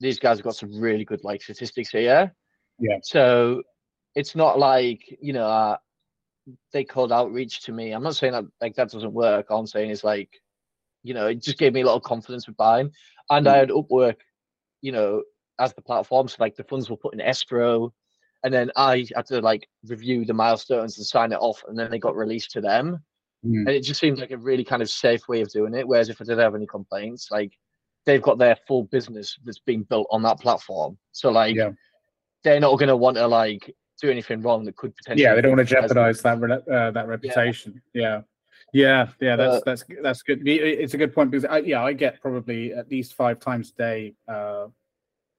these 0.00 0.18
guys 0.18 0.38
have 0.38 0.44
got 0.44 0.56
some 0.56 0.78
really 0.78 1.04
good 1.04 1.24
like 1.24 1.42
statistics 1.42 1.90
here. 1.90 2.34
Yeah. 2.78 2.98
So 3.02 3.62
it's 4.14 4.34
not 4.34 4.58
like 4.58 5.02
you 5.20 5.32
know 5.32 5.46
uh, 5.46 5.76
they 6.72 6.84
called 6.84 7.12
outreach 7.12 7.62
to 7.62 7.72
me. 7.72 7.92
I'm 7.92 8.02
not 8.02 8.16
saying 8.16 8.32
that 8.32 8.44
like 8.60 8.74
that 8.76 8.90
doesn't 8.90 9.12
work. 9.12 9.50
All 9.50 9.60
I'm 9.60 9.66
saying 9.66 9.90
is 9.90 10.04
like 10.04 10.30
you 11.02 11.14
know 11.14 11.26
it 11.26 11.42
just 11.42 11.58
gave 11.58 11.72
me 11.72 11.82
a 11.82 11.86
lot 11.86 11.96
of 11.96 12.02
confidence 12.02 12.46
with 12.46 12.56
buying, 12.56 12.90
and 13.30 13.46
mm. 13.46 13.50
I 13.50 13.56
had 13.56 13.70
Upwork, 13.70 14.16
you 14.82 14.92
know, 14.92 15.22
as 15.58 15.72
the 15.74 15.82
platform. 15.82 16.28
So 16.28 16.36
like 16.40 16.56
the 16.56 16.64
funds 16.64 16.90
were 16.90 16.96
put 16.96 17.14
in 17.14 17.20
escrow, 17.20 17.92
and 18.44 18.52
then 18.52 18.70
I 18.76 19.06
had 19.14 19.26
to 19.26 19.40
like 19.40 19.68
review 19.86 20.24
the 20.24 20.34
milestones 20.34 20.98
and 20.98 21.06
sign 21.06 21.32
it 21.32 21.40
off, 21.40 21.64
and 21.68 21.78
then 21.78 21.90
they 21.90 21.98
got 21.98 22.16
released 22.16 22.50
to 22.52 22.60
them. 22.60 23.02
Mm. 23.46 23.60
And 23.60 23.70
it 23.70 23.82
just 23.82 24.00
seems 24.00 24.18
like 24.18 24.30
a 24.30 24.38
really 24.38 24.64
kind 24.64 24.82
of 24.82 24.90
safe 24.90 25.28
way 25.28 25.40
of 25.40 25.50
doing 25.50 25.74
it. 25.74 25.86
Whereas 25.86 26.08
if 26.08 26.20
I 26.20 26.24
did 26.24 26.38
have 26.38 26.54
any 26.54 26.66
complaints, 26.66 27.28
like 27.30 27.52
they've 28.04 28.22
got 28.22 28.38
their 28.38 28.56
full 28.66 28.84
business 28.84 29.38
that's 29.44 29.58
being 29.60 29.82
built 29.84 30.06
on 30.10 30.22
that 30.22 30.40
platform. 30.40 30.98
So 31.12 31.30
like 31.30 31.56
yeah 31.56 31.70
they're 32.46 32.60
not 32.60 32.78
going 32.78 32.88
to 32.88 32.96
want 32.96 33.16
to 33.16 33.26
like 33.26 33.74
do 34.00 34.08
anything 34.08 34.40
wrong 34.40 34.64
that 34.64 34.76
could 34.76 34.94
potentially. 34.96 35.24
Yeah, 35.24 35.34
they 35.34 35.40
don't 35.40 35.56
want 35.56 35.68
to 35.68 35.74
jeopardize 35.74 36.22
that 36.22 36.64
uh, 36.70 36.90
that 36.92 37.08
reputation. 37.08 37.82
Yeah. 37.92 38.02
yeah. 38.02 38.20
Yeah, 38.72 39.08
yeah, 39.20 39.36
that's 39.36 39.56
uh, 39.56 39.60
that's 39.64 39.84
that's 40.02 40.22
good. 40.22 40.46
It's 40.46 40.92
a 40.92 40.98
good 40.98 41.14
point 41.14 41.30
because 41.30 41.44
I, 41.44 41.58
yeah, 41.58 41.82
I 41.82 41.92
get 41.92 42.20
probably 42.20 42.74
at 42.74 42.90
least 42.90 43.14
five 43.14 43.38
times 43.38 43.72
a 43.72 43.78
day 43.80 44.14
uh, 44.28 44.66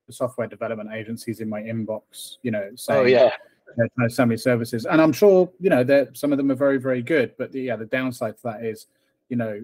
software 0.10 0.47
development 0.47 0.91
agencies 0.93 1.41
in 1.41 1.49
my 1.49 1.62
inbox. 1.62 2.38
You 2.41 2.51
know, 2.51 2.70
saying, 2.76 2.99
oh 2.99 3.03
yeah, 3.03 3.32
they're 3.76 3.89
trying 3.95 4.09
to 4.09 4.15
services, 4.38 4.86
and 4.86 5.01
I'm 5.01 5.13
sure 5.13 5.51
you 5.59 5.70
know 5.70 5.84
that 5.84 6.18
some 6.18 6.32
of 6.32 6.38
them 6.38 6.51
are 6.51 6.55
very 6.55 6.78
very 6.78 7.01
good, 7.01 7.34
but 7.38 7.51
the, 7.51 7.61
yeah, 7.61 7.76
the 7.76 7.86
downside 7.86 8.38
to 8.38 8.43
that 8.43 8.63
is, 8.63 8.88
you 9.30 9.36
know, 9.36 9.63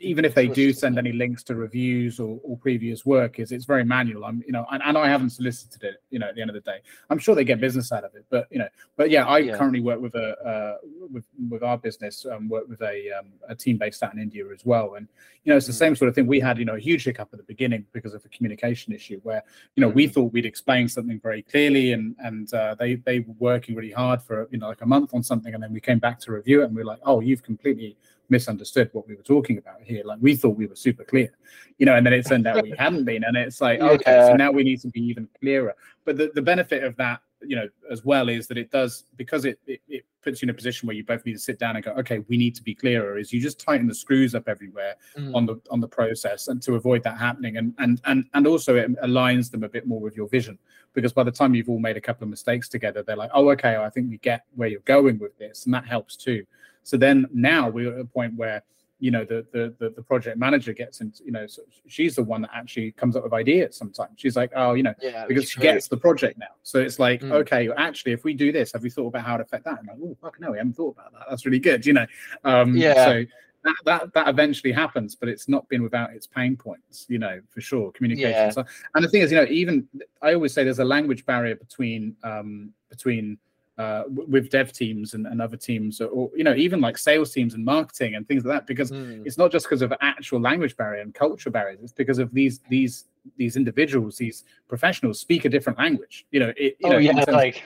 even 0.00 0.24
if 0.24 0.34
they 0.34 0.48
do 0.48 0.72
send 0.72 0.98
any 0.98 1.12
links 1.12 1.42
to 1.44 1.54
reviews 1.54 2.18
or, 2.18 2.40
or 2.42 2.56
previous 2.56 3.04
work 3.04 3.38
is 3.38 3.52
it's 3.52 3.66
very 3.66 3.84
manual 3.84 4.24
i'm 4.24 4.42
you 4.46 4.52
know 4.52 4.66
and, 4.72 4.82
and 4.84 4.96
i 4.96 5.06
haven't 5.06 5.30
solicited 5.30 5.82
it 5.84 6.02
you 6.10 6.18
know 6.18 6.26
at 6.26 6.34
the 6.34 6.40
end 6.40 6.50
of 6.50 6.54
the 6.54 6.60
day 6.60 6.78
i'm 7.10 7.18
sure 7.18 7.34
they 7.34 7.44
get 7.44 7.60
business 7.60 7.92
out 7.92 8.02
of 8.02 8.14
it 8.14 8.24
but 8.30 8.48
you 8.50 8.58
know 8.58 8.68
but 8.96 9.10
yeah 9.10 9.26
i 9.26 9.38
yeah. 9.38 9.56
currently 9.56 9.80
work 9.80 10.00
with 10.00 10.14
a 10.14 10.36
uh, 10.40 10.76
with 11.12 11.24
with 11.50 11.62
our 11.62 11.78
business 11.78 12.26
um, 12.32 12.48
work 12.48 12.66
with 12.68 12.80
a 12.82 13.10
um, 13.18 13.26
a 13.48 13.54
team 13.54 13.76
based 13.76 14.02
out 14.02 14.12
in 14.12 14.18
india 14.18 14.44
as 14.52 14.64
well 14.64 14.94
and 14.94 15.06
you 15.44 15.50
know 15.50 15.56
it's 15.56 15.66
the 15.66 15.72
mm. 15.72 15.76
same 15.76 15.96
sort 15.96 16.08
of 16.08 16.14
thing 16.14 16.26
we 16.26 16.40
had 16.40 16.58
you 16.58 16.64
know 16.64 16.74
a 16.74 16.80
huge 16.80 17.04
hiccup 17.04 17.28
at 17.32 17.38
the 17.38 17.44
beginning 17.44 17.84
because 17.92 18.14
of 18.14 18.24
a 18.24 18.28
communication 18.28 18.92
issue 18.92 19.20
where 19.22 19.42
you 19.76 19.80
know 19.80 19.88
we 19.88 20.06
mm. 20.06 20.12
thought 20.12 20.32
we'd 20.32 20.46
explain 20.46 20.88
something 20.88 21.20
very 21.20 21.42
clearly 21.42 21.92
and 21.92 22.16
and 22.20 22.52
uh, 22.54 22.74
they 22.78 22.96
they 22.96 23.20
were 23.20 23.34
working 23.38 23.74
really 23.74 23.92
hard 23.92 24.22
for 24.22 24.48
you 24.50 24.58
know 24.58 24.68
like 24.68 24.82
a 24.82 24.86
month 24.86 25.12
on 25.14 25.22
something 25.22 25.54
and 25.54 25.62
then 25.62 25.72
we 25.72 25.80
came 25.80 25.98
back 25.98 26.18
to 26.18 26.32
review 26.32 26.62
it 26.62 26.66
and 26.66 26.74
we 26.74 26.82
are 26.82 26.86
like 26.86 27.00
oh 27.04 27.20
you've 27.20 27.42
completely 27.42 27.96
misunderstood 28.30 28.90
what 28.92 29.06
we 29.06 29.14
were 29.14 29.22
talking 29.22 29.58
about 29.58 29.82
here. 29.82 30.02
Like 30.04 30.18
we 30.20 30.36
thought 30.36 30.56
we 30.56 30.66
were 30.66 30.76
super 30.76 31.04
clear, 31.04 31.30
you 31.78 31.86
know, 31.86 31.96
and 31.96 32.06
then 32.06 32.12
it 32.12 32.26
turned 32.26 32.46
out 32.46 32.62
we 32.62 32.70
hadn't 32.78 33.04
been. 33.04 33.24
And 33.24 33.36
it's 33.36 33.60
like, 33.60 33.80
okay, 33.80 34.02
yeah. 34.06 34.26
so 34.28 34.34
now 34.34 34.50
we 34.50 34.62
need 34.62 34.80
to 34.82 34.88
be 34.88 35.00
even 35.00 35.28
clearer. 35.40 35.74
But 36.04 36.16
the, 36.16 36.30
the 36.34 36.42
benefit 36.42 36.84
of 36.84 36.96
that, 36.96 37.20
you 37.42 37.56
know, 37.56 37.68
as 37.90 38.04
well 38.04 38.28
is 38.28 38.46
that 38.48 38.58
it 38.58 38.70
does 38.70 39.04
because 39.16 39.46
it, 39.46 39.58
it, 39.66 39.80
it 39.88 40.04
puts 40.22 40.42
you 40.42 40.46
in 40.46 40.50
a 40.50 40.54
position 40.54 40.86
where 40.86 40.94
you 40.94 41.04
both 41.04 41.24
need 41.24 41.32
to 41.32 41.38
sit 41.38 41.58
down 41.58 41.76
and 41.76 41.84
go, 41.84 41.92
okay, 41.92 42.18
we 42.28 42.36
need 42.36 42.54
to 42.54 42.62
be 42.62 42.74
clearer. 42.74 43.18
Is 43.18 43.32
you 43.32 43.40
just 43.40 43.58
tighten 43.58 43.86
the 43.86 43.94
screws 43.94 44.34
up 44.34 44.46
everywhere 44.46 44.96
mm. 45.16 45.34
on 45.34 45.46
the 45.46 45.60
on 45.70 45.80
the 45.80 45.88
process 45.88 46.48
and 46.48 46.60
to 46.62 46.74
avoid 46.74 47.02
that 47.04 47.18
happening. 47.18 47.56
And 47.56 47.74
and 47.78 48.00
and 48.04 48.24
and 48.34 48.46
also 48.46 48.76
it 48.76 48.94
aligns 49.02 49.50
them 49.50 49.64
a 49.64 49.68
bit 49.68 49.86
more 49.86 50.00
with 50.00 50.16
your 50.16 50.28
vision 50.28 50.58
because 50.92 51.12
by 51.12 51.22
the 51.22 51.30
time 51.30 51.54
you've 51.54 51.68
all 51.68 51.78
made 51.78 51.96
a 51.96 52.00
couple 52.00 52.24
of 52.24 52.30
mistakes 52.30 52.68
together, 52.68 53.02
they're 53.02 53.16
like, 53.16 53.30
oh, 53.32 53.50
okay, 53.50 53.76
I 53.76 53.88
think 53.90 54.10
we 54.10 54.18
get 54.18 54.44
where 54.54 54.68
you're 54.68 54.80
going 54.80 55.18
with 55.18 55.36
this, 55.38 55.64
and 55.64 55.74
that 55.74 55.86
helps 55.86 56.16
too. 56.16 56.44
So 56.82 56.96
then 56.96 57.26
now 57.32 57.68
we're 57.68 57.94
at 57.94 58.00
a 58.00 58.04
point 58.04 58.34
where 58.36 58.62
you 59.00 59.10
know 59.10 59.24
the 59.24 59.44
the 59.52 59.74
the, 59.78 59.90
the 59.90 60.02
project 60.02 60.36
manager 60.36 60.72
gets 60.72 61.00
into 61.00 61.24
you 61.24 61.32
know 61.32 61.46
so 61.46 61.62
she's 61.88 62.16
the 62.16 62.22
one 62.22 62.42
that 62.42 62.50
actually 62.54 62.92
comes 62.92 63.16
up 63.16 63.24
with 63.24 63.32
ideas 63.32 63.76
sometimes. 63.76 64.12
She's 64.16 64.36
like 64.36 64.52
oh 64.54 64.74
you 64.74 64.82
know 64.82 64.94
yeah, 65.00 65.26
because 65.26 65.50
she 65.50 65.58
gets 65.58 65.88
the 65.88 65.96
project 65.96 66.38
now. 66.38 66.54
So 66.62 66.78
it's 66.78 66.98
like 66.98 67.22
mm. 67.22 67.32
okay 67.32 67.70
actually 67.76 68.12
if 68.12 68.22
we 68.22 68.34
do 68.34 68.52
this 68.52 68.72
have 68.72 68.82
we 68.82 68.90
thought 68.90 69.08
about 69.08 69.24
how 69.24 69.38
to 69.38 69.42
affect 69.42 69.64
that? 69.64 69.78
I'm 69.80 69.86
like 69.86 69.96
oh 70.02 70.16
fuck 70.20 70.38
no 70.38 70.52
we 70.52 70.58
haven't 70.58 70.74
thought 70.74 70.96
about 70.98 71.12
that. 71.12 71.26
That's 71.28 71.44
really 71.46 71.58
good 71.58 71.84
you 71.84 71.94
know? 71.94 72.06
Um 72.44 72.76
yeah. 72.76 73.06
so 73.06 73.24
that, 73.64 73.74
that 73.84 74.14
that 74.14 74.28
eventually 74.28 74.72
happens 74.72 75.14
but 75.14 75.28
it's 75.28 75.48
not 75.48 75.68
been 75.68 75.82
without 75.82 76.12
its 76.12 76.26
pain 76.26 76.56
points 76.56 77.06
you 77.08 77.18
know 77.18 77.40
for 77.50 77.60
sure 77.60 77.92
communication 77.92 78.30
yeah. 78.30 78.50
so, 78.50 78.64
and 78.94 79.04
the 79.04 79.08
thing 79.08 79.20
is 79.20 79.30
you 79.30 79.36
know 79.36 79.46
even 79.50 79.86
i 80.22 80.32
always 80.32 80.54
say 80.54 80.64
there's 80.64 80.78
a 80.78 80.84
language 80.84 81.26
barrier 81.26 81.54
between 81.54 82.16
um 82.24 82.72
between 82.88 83.36
uh, 83.80 84.04
with 84.08 84.50
dev 84.50 84.74
teams 84.74 85.14
and, 85.14 85.26
and 85.26 85.40
other 85.40 85.56
teams, 85.56 86.02
or 86.02 86.30
you 86.36 86.44
know, 86.44 86.54
even 86.54 86.82
like 86.82 86.98
sales 86.98 87.32
teams 87.32 87.54
and 87.54 87.64
marketing 87.64 88.14
and 88.14 88.28
things 88.28 88.44
like 88.44 88.54
that. 88.54 88.66
Because 88.66 88.90
mm. 88.90 89.24
it's 89.24 89.38
not 89.38 89.50
just 89.50 89.64
because 89.64 89.80
of 89.80 89.90
actual 90.02 90.38
language 90.38 90.76
barrier 90.76 91.00
and 91.00 91.14
culture 91.14 91.48
barriers; 91.48 91.78
it's 91.82 91.92
because 91.92 92.18
of 92.18 92.30
these 92.34 92.60
these 92.68 93.06
these 93.38 93.56
individuals, 93.56 94.18
these 94.18 94.44
professionals 94.68 95.18
speak 95.18 95.46
a 95.46 95.48
different 95.48 95.78
language. 95.78 96.26
You 96.30 96.40
know, 96.40 96.52
it, 96.58 96.76
you 96.78 96.88
oh, 96.88 96.90
know, 96.90 96.98
yeah, 96.98 97.24
like 97.28 97.62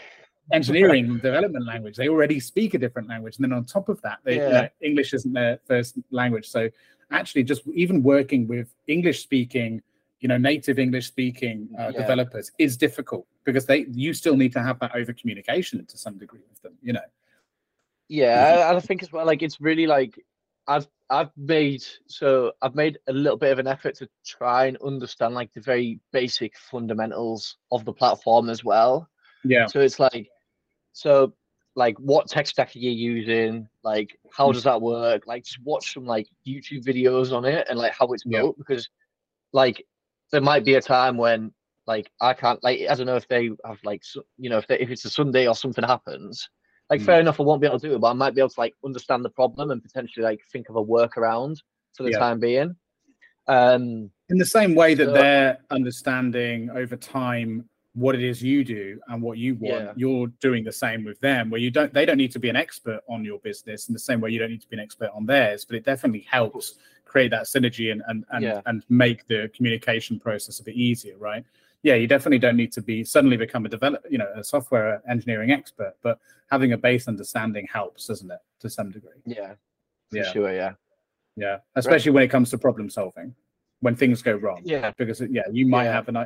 engineering 0.52 1.18
development 1.18 1.66
language. 1.66 1.96
They 1.96 2.08
already 2.08 2.38
speak 2.38 2.74
a 2.74 2.78
different 2.78 3.08
language, 3.08 3.36
and 3.36 3.44
then 3.44 3.52
on 3.52 3.64
top 3.64 3.88
of 3.88 4.00
that, 4.02 4.18
they, 4.22 4.36
yeah. 4.36 4.46
you 4.46 4.52
know, 4.52 4.68
English 4.82 5.14
isn't 5.14 5.32
their 5.32 5.58
first 5.66 5.98
language. 6.12 6.46
So 6.46 6.70
actually, 7.10 7.42
just 7.42 7.66
even 7.74 8.04
working 8.04 8.46
with 8.46 8.72
English 8.86 9.20
speaking 9.20 9.82
you 10.24 10.28
know 10.28 10.38
native 10.38 10.78
english 10.78 11.06
speaking 11.06 11.68
uh, 11.78 11.90
yeah. 11.92 12.00
developers 12.00 12.50
is 12.58 12.78
difficult 12.78 13.26
because 13.44 13.66
they 13.66 13.84
you 13.92 14.14
still 14.14 14.36
need 14.36 14.52
to 14.54 14.62
have 14.62 14.78
that 14.78 14.90
over 14.96 15.12
communication 15.12 15.84
to 15.84 15.98
some 15.98 16.16
degree 16.16 16.40
with 16.48 16.62
them 16.62 16.72
you 16.80 16.94
know 16.94 17.08
yeah 18.08 18.70
I, 18.70 18.74
I 18.74 18.80
think 18.80 19.02
as 19.02 19.12
well 19.12 19.26
like 19.26 19.42
it's 19.42 19.60
really 19.60 19.86
like 19.86 20.18
i've 20.66 20.88
i've 21.10 21.30
made 21.36 21.84
so 22.06 22.52
i've 22.62 22.74
made 22.74 22.98
a 23.06 23.12
little 23.12 23.36
bit 23.36 23.52
of 23.52 23.58
an 23.58 23.66
effort 23.66 23.96
to 23.96 24.08
try 24.24 24.64
and 24.64 24.78
understand 24.82 25.34
like 25.34 25.52
the 25.52 25.60
very 25.60 26.00
basic 26.10 26.56
fundamentals 26.56 27.58
of 27.70 27.84
the 27.84 27.92
platform 27.92 28.48
as 28.48 28.64
well 28.64 29.06
yeah 29.44 29.66
so 29.66 29.80
it's 29.80 30.00
like 30.00 30.26
so 30.94 31.34
like 31.76 31.98
what 31.98 32.28
tech 32.28 32.46
stack 32.46 32.74
are 32.74 32.78
you 32.78 32.90
using? 32.90 33.68
Like 33.82 34.16
how 34.32 34.52
does 34.52 34.62
that 34.62 34.80
work? 34.80 35.26
Like 35.26 35.44
just 35.44 35.58
watch 35.64 35.92
some 35.92 36.06
like 36.06 36.28
YouTube 36.46 36.84
videos 36.84 37.32
on 37.32 37.44
it 37.44 37.66
and 37.68 37.78
like 37.78 37.92
how 37.98 38.06
it's 38.12 38.24
Yeah. 38.24 38.42
built 38.42 38.58
because 38.58 38.88
like 39.52 39.84
there 40.32 40.40
might 40.40 40.64
be 40.64 40.74
a 40.74 40.80
time 40.80 41.16
when 41.16 41.52
like 41.86 42.10
I 42.20 42.32
can't 42.34 42.62
like 42.62 42.80
I 42.88 42.94
don't 42.94 43.06
know 43.06 43.16
if 43.16 43.28
they 43.28 43.50
have 43.64 43.78
like 43.84 44.02
you 44.38 44.50
know 44.50 44.58
if 44.58 44.66
they, 44.66 44.78
if 44.78 44.90
it's 44.90 45.04
a 45.04 45.10
Sunday 45.10 45.46
or 45.46 45.54
something 45.54 45.84
happens. 45.84 46.48
Like 46.90 47.00
Mm. 47.00 47.06
fair 47.06 47.20
enough, 47.20 47.40
I 47.40 47.44
won't 47.44 47.60
be 47.62 47.66
able 47.66 47.80
to 47.80 47.88
do 47.88 47.94
it, 47.94 48.00
but 48.00 48.08
I 48.10 48.12
might 48.12 48.34
be 48.34 48.40
able 48.40 48.50
to 48.50 48.60
like 48.60 48.74
understand 48.84 49.24
the 49.24 49.30
problem 49.30 49.70
and 49.70 49.82
potentially 49.82 50.22
like 50.24 50.40
think 50.52 50.68
of 50.68 50.76
a 50.76 50.84
workaround 50.84 51.56
for 51.96 52.02
the 52.02 52.10
Yeah. 52.10 52.18
time 52.18 52.40
being. 52.40 52.76
Um, 53.46 54.10
in 54.30 54.38
the 54.38 54.44
same 54.46 54.74
way 54.74 54.94
that 54.94 55.06
So- 55.06 55.12
they're 55.12 55.58
understanding 55.70 56.70
over 56.70 56.96
time 56.96 57.68
what 57.94 58.14
it 58.16 58.22
is 58.24 58.42
you 58.42 58.64
do 58.64 58.98
and 59.08 59.22
what 59.22 59.38
you 59.38 59.54
want 59.54 59.84
Yeah. 59.84 59.92
you're 59.96 60.26
doing 60.40 60.64
the 60.64 60.72
same 60.72 61.04
with 61.04 61.20
them 61.20 61.48
where 61.48 61.60
you 61.60 61.70
don't 61.70 61.94
they 61.94 62.04
don't 62.04 62.16
need 62.16 62.32
to 62.32 62.40
be 62.40 62.48
an 62.48 62.56
expert 62.56 63.00
on 63.08 63.24
your 63.24 63.38
business 63.38 63.88
in 63.88 63.92
the 63.92 64.00
same 64.00 64.20
way 64.20 64.30
you 64.30 64.38
don't 64.40 64.50
need 64.50 64.60
to 64.62 64.68
be 64.68 64.74
an 64.76 64.82
expert 64.82 65.10
on 65.14 65.26
theirs 65.26 65.64
but 65.64 65.76
it 65.76 65.84
definitely 65.84 66.26
helps 66.28 66.76
create 67.14 67.30
that 67.30 67.44
synergy 67.44 67.92
and 67.92 68.02
and 68.08 68.24
and, 68.32 68.42
Yeah. 68.44 68.60
and 68.66 68.82
make 68.88 69.24
the 69.32 69.40
communication 69.56 70.18
process 70.18 70.58
a 70.58 70.64
bit 70.68 70.74
easier 70.74 71.16
right? 71.30 71.44
Yeah 71.88 71.94
you 72.02 72.08
definitely 72.14 72.40
don't 72.46 72.56
need 72.62 72.72
to 72.78 72.82
be 72.82 72.96
suddenly 73.04 73.36
become 73.46 73.62
a 73.66 73.68
develop 73.76 74.00
you 74.14 74.18
know 74.22 74.30
a 74.34 74.42
software 74.42 75.00
engineering 75.14 75.50
expert 75.58 75.94
but 76.06 76.18
having 76.54 76.70
a 76.72 76.78
base 76.88 77.04
understanding 77.06 77.64
helps 77.78 78.08
doesn't 78.08 78.30
it 78.36 78.42
to 78.62 78.68
some 78.68 78.88
degree? 78.96 79.20
Yeah, 79.38 79.52
for 80.10 80.16
Yeah. 80.18 80.32
sure, 80.34 80.52
yeah, 80.62 80.72
yeah 81.36 81.58
especially 81.76 82.10
when 82.16 82.24
it 82.26 82.30
comes 82.34 82.50
to 82.50 82.58
problem 82.58 82.90
solving 82.90 83.28
when 83.84 83.94
things 84.02 84.18
go 84.30 84.34
wrong. 84.44 84.60
Yeah, 84.64 84.90
because 85.00 85.20
yeah 85.38 85.46
you 85.58 85.66
might 85.74 85.84
Yeah. 85.88 85.98
have 85.98 86.06
an 86.12 86.16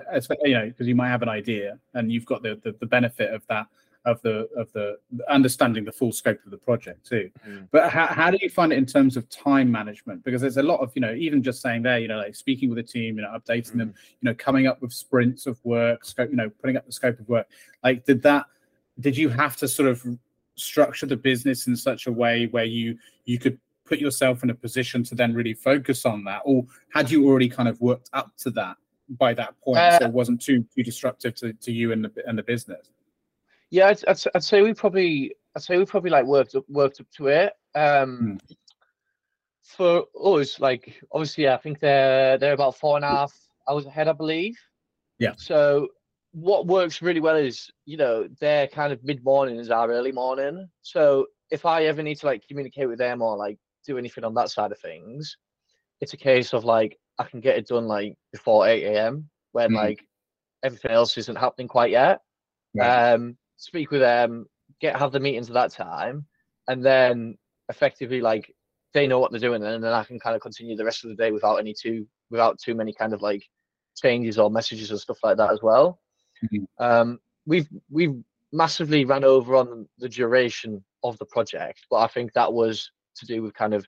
you 0.51 0.57
know 0.59 0.67
because 0.71 0.87
you 0.91 0.97
might 1.03 1.13
have 1.15 1.23
an 1.29 1.33
idea 1.41 1.79
and 1.97 2.05
you've 2.13 2.29
got 2.33 2.41
the, 2.47 2.53
the 2.65 2.73
the 2.83 2.89
benefit 2.97 3.29
of 3.37 3.43
that 3.53 3.67
of 4.09 4.21
the 4.23 4.49
of 4.57 4.73
the 4.73 4.97
understanding 5.29 5.85
the 5.85 5.93
full 5.93 6.13
scope 6.13 6.39
of 6.45 6.51
the 6.51 6.57
project 6.57 7.07
too. 7.07 7.31
Mm. 7.47 7.69
but 7.71 7.91
how, 7.91 8.07
how 8.07 8.31
do 8.31 8.39
you 8.41 8.49
find 8.49 8.73
it 8.73 8.79
in 8.79 8.87
terms 8.87 9.17
of 9.17 9.29
time 9.29 9.71
management? 9.71 10.25
Because 10.25 10.41
there's 10.41 10.57
a 10.57 10.63
lot 10.63 10.81
of 10.81 10.91
you 10.95 11.03
know 11.03 11.13
even 11.13 11.43
just 11.43 11.61
saying 11.61 11.83
there 11.83 11.99
you 11.99 12.09
know 12.09 12.19
like 12.19 12.35
speaking 12.35 12.69
with 12.71 12.79
a 12.79 12.83
team 12.83 13.17
you 13.17 13.23
know 13.23 13.39
updating 13.39 13.77
them 13.77 13.95
you 14.21 14.27
know 14.27 14.35
coming 14.35 14.67
up 14.67 14.81
with 14.81 14.93
sprints 14.93 15.47
of 15.47 15.59
work 15.65 16.05
scope 16.05 16.31
you 16.31 16.37
know 16.37 16.51
putting 16.61 16.77
up 16.77 16.87
the 16.87 16.93
scope 16.93 17.19
of 17.21 17.29
work. 17.29 17.47
Like 17.85 18.05
did 18.05 18.23
that 18.23 18.47
did 19.01 19.17
you 19.17 19.29
have 19.29 19.57
to 19.57 19.69
sort 19.69 19.89
of 19.89 20.05
structure 20.55 21.07
the 21.07 21.17
business 21.17 21.67
in 21.67 21.77
such 21.77 22.07
a 22.07 22.13
way 22.13 22.47
where 22.47 22.65
you 22.65 22.99
you 23.25 23.39
could 23.39 23.59
put 23.85 23.99
yourself 23.99 24.43
in 24.43 24.51
a 24.51 24.55
position 24.55 25.03
to 25.03 25.15
then 25.15 25.35
really 25.35 25.55
focus 25.55 26.05
on 26.05 26.25
that? 26.25 26.43
Or 26.45 26.65
had 26.91 27.11
you 27.11 27.27
already 27.27 27.49
kind 27.49 27.69
of 27.69 27.81
worked 27.81 28.11
up 28.13 28.31
to 28.39 28.51
that 28.51 28.77
by 29.11 29.33
that 29.35 29.59
point 29.61 29.79
so 29.79 30.05
Uh, 30.05 30.09
it 30.09 30.13
wasn't 30.13 30.41
too 30.41 30.65
too 30.75 30.83
disruptive 30.83 31.35
to, 31.37 31.53
to 31.55 31.73
you 31.73 31.93
and 31.93 32.05
the 32.05 32.13
and 32.27 32.37
the 32.37 32.43
business 32.43 32.91
yeah. 33.71 33.89
I'd, 33.89 34.05
I'd, 34.09 34.19
I'd 34.35 34.45
say 34.45 34.63
we 34.63 34.75
probably, 34.75 35.35
I'd 35.57 35.63
say 35.63 35.79
we 35.79 35.85
probably 35.85 36.11
like 36.11 36.25
worked 36.25 36.55
up, 36.55 36.65
worked 36.69 37.01
up 37.01 37.07
to 37.17 37.29
it. 37.29 37.53
Um, 37.75 38.39
for 39.63 40.05
us, 40.25 40.59
like 40.61 41.01
obviously, 41.13 41.49
I 41.49 41.57
think 41.59 41.81
they're 41.81 42.39
they're 42.39 42.55
about 42.55 42.77
four 42.77 42.97
and 42.97 43.05
a 43.05 43.09
half 43.09 43.35
hours 43.69 43.87
ahead, 43.87 44.09
I 44.09 44.13
believe. 44.13 44.59
Yeah. 45.19 45.33
So 45.37 45.89
what 46.33 46.67
works 46.67 47.01
really 47.01 47.21
well 47.21 47.37
is 47.37 47.71
you 47.87 47.97
know 47.97 48.29
their 48.41 48.67
kind 48.67 48.93
of 48.93 49.03
mid 49.05 49.25
morning 49.25 49.57
is 49.57 49.71
our 49.71 49.91
early 49.91 50.13
morning. 50.13 50.69
So 50.83 51.27
if 51.51 51.65
I 51.65 51.85
ever 51.85 52.03
need 52.03 52.17
to 52.17 52.27
like 52.27 52.47
communicate 52.47 52.89
with 52.89 52.99
them 52.99 53.23
or 53.23 53.37
like 53.37 53.59
do 53.87 53.99
anything 53.99 54.25
on 54.25 54.35
that 54.35 54.51
side 54.51 54.73
of 54.73 54.79
things, 54.79 55.37
it's 56.01 56.13
a 56.13 56.19
case 56.19 56.53
of 56.53 56.65
like 56.65 56.99
I 57.19 57.25
can 57.25 57.41
get 57.41 57.57
it 57.57 57.67
done 57.67 57.87
like 57.87 58.15
before 58.33 58.67
eight 58.67 58.85
a.m. 58.85 59.29
when 59.53 59.71
Mhm. 59.71 59.77
like 59.77 60.05
everything 60.63 60.91
else 60.91 61.17
isn't 61.17 61.37
happening 61.37 61.69
quite 61.69 61.91
yet. 61.91 62.21
Right. 62.75 63.13
Um, 63.15 63.38
speak 63.59 63.91
with 63.91 64.01
them, 64.01 64.47
get 64.81 64.97
have 64.97 65.13
the 65.13 65.21
meetings 65.21 65.49
at 65.51 65.55
that 65.55 65.73
time, 65.73 66.25
and 66.69 66.85
then 66.85 67.37
effectively 67.69 68.21
like 68.23 68.55
they 68.95 69.07
know 69.07 69.19
what 69.19 69.31
they're 69.31 69.41
doing, 69.41 69.63
and 69.63 69.85
then 69.85 69.93
I 69.93 70.05
can 70.05 70.19
kind 70.19 70.35
of 70.35 70.41
continue 70.41 70.77
the 70.77 70.85
rest 70.85 71.05
of 71.05 71.11
the 71.11 71.17
day 71.17 71.31
without 71.31 71.57
any 71.57 71.75
too 71.75 72.07
without 72.31 72.59
too 72.59 72.75
many 72.75 72.93
kind 72.93 73.13
of 73.13 73.21
like 73.21 73.45
changes 74.01 74.39
or 74.39 74.51
messages 74.51 74.91
and 74.91 75.01
stuff 75.01 75.19
like 75.23 75.37
that 75.37 75.51
as 75.51 75.61
well. 75.63 76.01
Mhm. 76.43 76.67
Um, 76.79 77.21
we've 77.47 77.69
we've 77.91 78.15
massively 78.53 79.05
ran 79.05 79.25
over 79.25 79.57
on 79.57 79.87
the 79.99 80.09
duration 80.09 80.83
of 81.05 81.19
the 81.19 81.27
project, 81.27 81.87
but 81.91 81.99
I 81.99 82.07
think 82.07 82.33
that 82.33 82.53
was 82.53 82.91
to 83.17 83.27
do 83.27 83.43
with 83.43 83.55
kind 83.55 83.75
of 83.75 83.87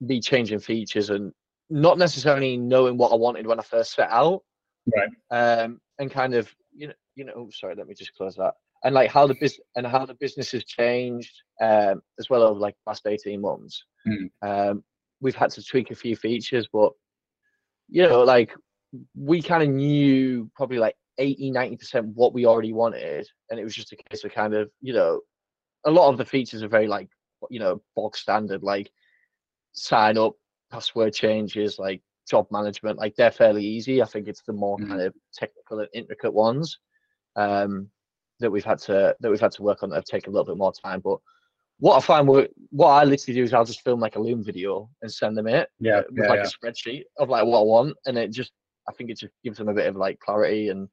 me 0.00 0.20
changing 0.20 0.60
features 0.60 1.10
and 1.10 1.32
not 1.70 1.98
necessarily 1.98 2.56
knowing 2.56 2.96
what 2.96 3.12
I 3.12 3.16
wanted 3.16 3.46
when 3.46 3.58
I 3.58 3.62
first 3.62 3.94
set 3.94 4.10
out. 4.10 4.42
Right. 4.94 5.08
Um, 5.30 5.80
and 5.98 6.10
kind 6.10 6.34
of 6.34 6.54
you 6.74 6.88
know 6.88 6.94
you 7.14 7.24
know 7.24 7.32
oh, 7.36 7.50
sorry, 7.52 7.74
let 7.74 7.88
me 7.88 7.94
just 7.94 8.14
close 8.14 8.36
that. 8.36 8.54
And 8.84 8.94
like 8.94 9.10
how 9.10 9.26
the 9.26 9.34
business 9.34 9.66
and 9.76 9.86
how 9.86 10.04
the 10.04 10.14
business 10.14 10.50
has 10.52 10.64
changed 10.64 11.32
um, 11.60 12.02
as 12.18 12.28
well 12.28 12.42
over 12.42 12.58
like 12.58 12.74
the 12.84 12.90
last 12.90 13.06
eighteen 13.06 13.40
months. 13.40 13.84
Mm. 14.06 14.30
Um, 14.42 14.84
we've 15.20 15.36
had 15.36 15.50
to 15.52 15.62
tweak 15.62 15.90
a 15.92 15.94
few 15.94 16.16
features, 16.16 16.68
but 16.72 16.92
you 17.88 18.02
know, 18.02 18.22
like 18.22 18.52
we 19.14 19.40
kind 19.40 19.62
of 19.62 19.68
knew 19.68 20.50
probably 20.54 20.78
like 20.78 20.96
80 21.18 21.52
90% 21.52 22.04
what 22.14 22.32
we 22.32 22.46
already 22.46 22.72
wanted 22.72 23.28
and 23.50 23.60
it 23.60 23.64
was 23.64 23.74
just 23.74 23.92
a 23.92 23.96
case 23.96 24.24
of 24.24 24.32
kind 24.32 24.54
of 24.54 24.70
you 24.80 24.92
know 24.92 25.20
a 25.84 25.90
lot 25.90 26.08
of 26.08 26.18
the 26.18 26.24
features 26.24 26.62
are 26.62 26.68
very 26.68 26.86
like 26.88 27.08
you 27.50 27.60
know 27.60 27.82
bog 27.96 28.16
standard 28.16 28.62
like 28.62 28.90
sign 29.72 30.16
up 30.16 30.34
password 30.70 31.12
changes 31.12 31.78
like 31.78 32.00
job 32.28 32.46
management 32.50 32.98
like 32.98 33.14
they're 33.16 33.30
fairly 33.30 33.64
easy 33.64 34.00
i 34.02 34.06
think 34.06 34.26
it's 34.28 34.42
the 34.46 34.52
more 34.52 34.78
Mhm. 34.78 34.88
kind 34.88 35.02
of 35.02 35.14
technical 35.34 35.80
and 35.80 35.88
intricate 35.92 36.32
ones 36.32 36.78
um 37.36 37.90
that 38.42 38.50
we've 38.50 38.64
had 38.64 38.78
to 38.78 39.16
that 39.18 39.30
we've 39.30 39.40
had 39.40 39.52
to 39.52 39.62
work 39.62 39.82
on 39.82 39.88
that 39.88 39.96
have 39.96 40.04
taken 40.04 40.30
a 40.30 40.32
little 40.32 40.46
bit 40.46 40.58
more 40.58 40.72
time 40.72 41.00
but 41.00 41.18
what 41.78 41.96
i 41.96 42.00
find 42.00 42.28
what 42.28 42.86
i 42.86 43.02
literally 43.02 43.34
do 43.34 43.42
is 43.42 43.54
i'll 43.54 43.64
just 43.64 43.82
film 43.82 43.98
like 43.98 44.16
a 44.16 44.20
loom 44.20 44.44
video 44.44 44.88
and 45.00 45.12
send 45.12 45.36
them 45.36 45.46
it 45.48 45.68
yeah 45.80 45.98
uh, 45.98 46.02
with 46.10 46.24
yeah, 46.24 46.28
like 46.28 46.40
yeah. 46.40 46.46
a 46.46 46.66
spreadsheet 46.66 47.04
of 47.18 47.28
like 47.28 47.44
what 47.44 47.60
I 47.60 47.62
want, 47.62 47.96
and 48.06 48.18
it 48.18 48.30
just 48.30 48.52
I 48.88 48.92
think 48.92 49.10
it 49.10 49.18
just 49.18 49.32
gives 49.44 49.58
them 49.58 49.68
a 49.68 49.74
bit 49.74 49.86
of 49.86 49.96
like 49.96 50.18
clarity 50.18 50.68
and 50.68 50.88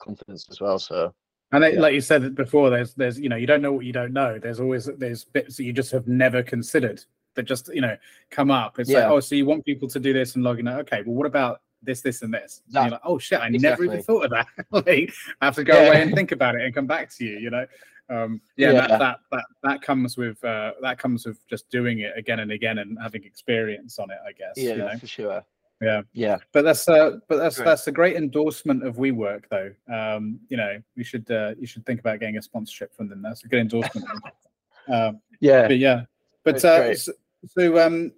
confidence 0.00 0.46
as 0.50 0.60
well. 0.60 0.78
So 0.78 1.12
And 1.52 1.62
they, 1.62 1.74
Yeah. 1.74 1.80
like 1.80 1.94
you 1.94 2.00
said 2.00 2.34
before, 2.34 2.70
there's 2.70 2.94
there's 2.94 3.18
you 3.18 3.28
know 3.28 3.36
you 3.36 3.46
don't 3.46 3.62
know 3.62 3.72
what 3.72 3.84
you 3.84 3.92
don't 3.92 4.12
know. 4.12 4.38
There's 4.38 4.60
always 4.60 4.86
there's 4.98 5.24
bits 5.24 5.56
that 5.56 5.64
you 5.64 5.72
just 5.72 5.92
have 5.92 6.06
never 6.06 6.42
considered 6.42 7.04
that 7.34 7.44
just 7.44 7.68
you 7.74 7.80
know 7.80 7.96
come 8.30 8.50
up. 8.50 8.78
It's 8.78 8.90
like 8.90 9.04
oh, 9.04 9.20
so 9.20 9.34
you 9.34 9.46
want 9.46 9.64
people 9.64 9.88
to 9.88 10.00
do 10.00 10.12
this 10.12 10.34
and 10.34 10.44
log 10.44 10.60
in. 10.60 10.68
Okay, 10.68 11.02
well, 11.04 11.14
what 11.14 11.26
about 11.26 11.60
this, 11.82 12.00
this, 12.00 12.22
and 12.22 12.32
this? 12.32 12.62
And 12.66 12.74
you're 12.74 12.90
like, 12.92 13.00
oh 13.04 13.18
shit, 13.18 13.40
I 13.40 13.48
never 13.48 13.84
even 13.84 14.02
thought 14.02 14.24
of 14.26 14.30
that. 14.30 14.46
like, 14.70 15.12
I 15.40 15.44
have 15.46 15.54
to 15.56 15.64
go 15.64 15.74
Yeah. 15.80 15.88
away 15.88 16.02
and 16.02 16.14
think 16.14 16.32
about 16.32 16.54
it 16.54 16.62
and 16.62 16.74
come 16.74 16.86
back 16.86 17.10
to 17.16 17.24
you. 17.24 17.38
You 17.38 17.50
know, 17.50 17.66
um, 18.08 18.40
yeah, 18.56 18.72
Yeah. 18.72 18.86
That, 18.86 18.98
that 18.98 19.18
that 19.30 19.44
that 19.62 19.82
comes 19.82 20.16
with 20.16 20.42
uh, 20.44 20.72
that 20.82 20.98
comes 20.98 21.26
with 21.26 21.46
just 21.48 21.68
doing 21.70 22.00
it 22.00 22.12
again 22.16 22.40
and 22.40 22.52
again 22.52 22.78
and 22.78 22.98
having 23.00 23.24
experience 23.24 23.98
on 23.98 24.10
it. 24.10 24.18
I 24.26 24.32
guess. 24.32 24.54
yeah, 24.56 24.70
You 24.72 24.78
know? 24.78 24.98
for 24.98 25.06
sure. 25.06 25.44
Yeah. 25.80 26.02
Yeah, 26.12 26.36
But 26.52 26.62
that's 26.62 26.88
uh, 26.88 27.18
but 27.28 27.38
that's 27.38 27.56
Great. 27.56 27.64
that's 27.64 27.86
a 27.88 27.92
great 27.92 28.14
endorsement 28.16 28.86
of 28.86 28.96
Upwork, 28.96 29.44
though. 29.50 29.72
Um, 29.92 30.38
you 30.48 30.56
know, 30.56 30.80
we 30.96 31.02
should 31.02 31.28
uh, 31.28 31.54
you 31.58 31.66
should 31.66 31.84
think 31.84 31.98
about 31.98 32.20
getting 32.20 32.36
a 32.38 32.42
sponsorship 32.42 32.94
from 32.94 33.08
them. 33.08 33.20
That's 33.20 33.42
a 33.42 33.48
good 33.48 33.58
endorsement. 33.60 34.06
um, 34.92 35.20
yeah, 35.40 35.66
but 35.66 35.78
yeah, 35.78 36.04
but 36.44 36.64
uh, 36.64 36.94
so, 36.94 37.12
so 37.48 37.84
um, 37.84 38.12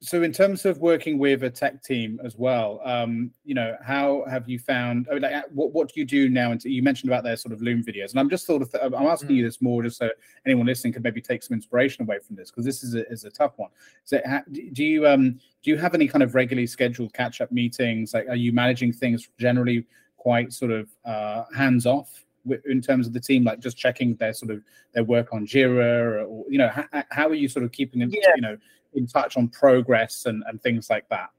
so 0.00 0.22
in 0.22 0.32
terms 0.32 0.66
of 0.66 0.78
working 0.78 1.18
with 1.18 1.42
a 1.42 1.50
tech 1.50 1.82
team 1.82 2.20
as 2.22 2.36
well, 2.36 2.80
um, 2.84 3.30
you 3.44 3.54
know, 3.54 3.76
how 3.82 4.24
have 4.28 4.46
you 4.48 4.58
found? 4.58 5.06
I 5.10 5.14
mean, 5.14 5.22
like, 5.22 5.44
what 5.52 5.72
what 5.72 5.92
do 5.92 5.98
you 5.98 6.04
do 6.04 6.28
now? 6.28 6.52
And 6.52 6.62
you 6.64 6.82
mentioned 6.82 7.10
about 7.10 7.24
their 7.24 7.36
sort 7.36 7.52
of 7.54 7.62
Loom 7.62 7.82
videos, 7.82 8.10
and 8.10 8.20
I'm 8.20 8.28
just 8.28 8.44
sort 8.44 8.60
of 8.62 8.74
I'm 8.82 8.94
asking 9.06 9.30
Mm. 9.30 9.36
you 9.36 9.44
this 9.44 9.62
more 9.62 9.82
just 9.82 9.96
so 9.96 10.10
anyone 10.44 10.66
listening 10.66 10.92
could 10.92 11.02
maybe 11.02 11.22
take 11.22 11.42
some 11.42 11.54
inspiration 11.54 12.02
away 12.02 12.18
from 12.18 12.36
this 12.36 12.50
because 12.50 12.64
this 12.66 12.84
is 12.84 12.94
a, 12.94 13.08
is 13.10 13.24
a 13.24 13.30
tough 13.30 13.54
one. 13.56 13.70
So, 14.04 14.20
ha, 14.26 14.42
do 14.52 14.84
you 14.84 15.06
um 15.08 15.40
do 15.62 15.70
you 15.70 15.78
have 15.78 15.94
any 15.94 16.08
kind 16.08 16.22
of 16.22 16.34
regularly 16.34 16.66
scheduled 16.66 17.14
catch 17.14 17.40
up 17.40 17.50
meetings? 17.50 18.12
Like, 18.12 18.28
are 18.28 18.36
you 18.36 18.52
managing 18.52 18.92
things 18.92 19.28
generally 19.38 19.86
quite 20.18 20.52
sort 20.52 20.72
of 20.72 20.90
uh, 21.04 21.44
hands 21.56 21.86
off? 21.86 22.22
in 22.68 22.80
terms 22.80 23.08
of 23.08 23.12
the 23.12 23.18
team, 23.18 23.42
like 23.42 23.58
just 23.58 23.76
checking 23.76 24.14
their 24.16 24.32
sort 24.32 24.52
of 24.52 24.62
their 24.92 25.02
work 25.02 25.32
on 25.32 25.44
Jira, 25.44 26.24
or, 26.28 26.44
you 26.48 26.58
know, 26.58 26.68
how, 26.68 26.84
how 27.10 27.26
are 27.26 27.34
you 27.34 27.48
sort 27.48 27.64
of 27.64 27.72
keeping 27.72 28.02
in, 28.02 28.10
Yeah. 28.10 28.36
you 28.36 28.40
know 28.40 28.56
in 28.96 29.06
touch 29.06 29.36
on 29.36 29.48
progress 29.48 30.26
and, 30.26 30.42
and 30.46 30.60
things 30.62 30.90
like 30.90 31.08
that? 31.08 31.30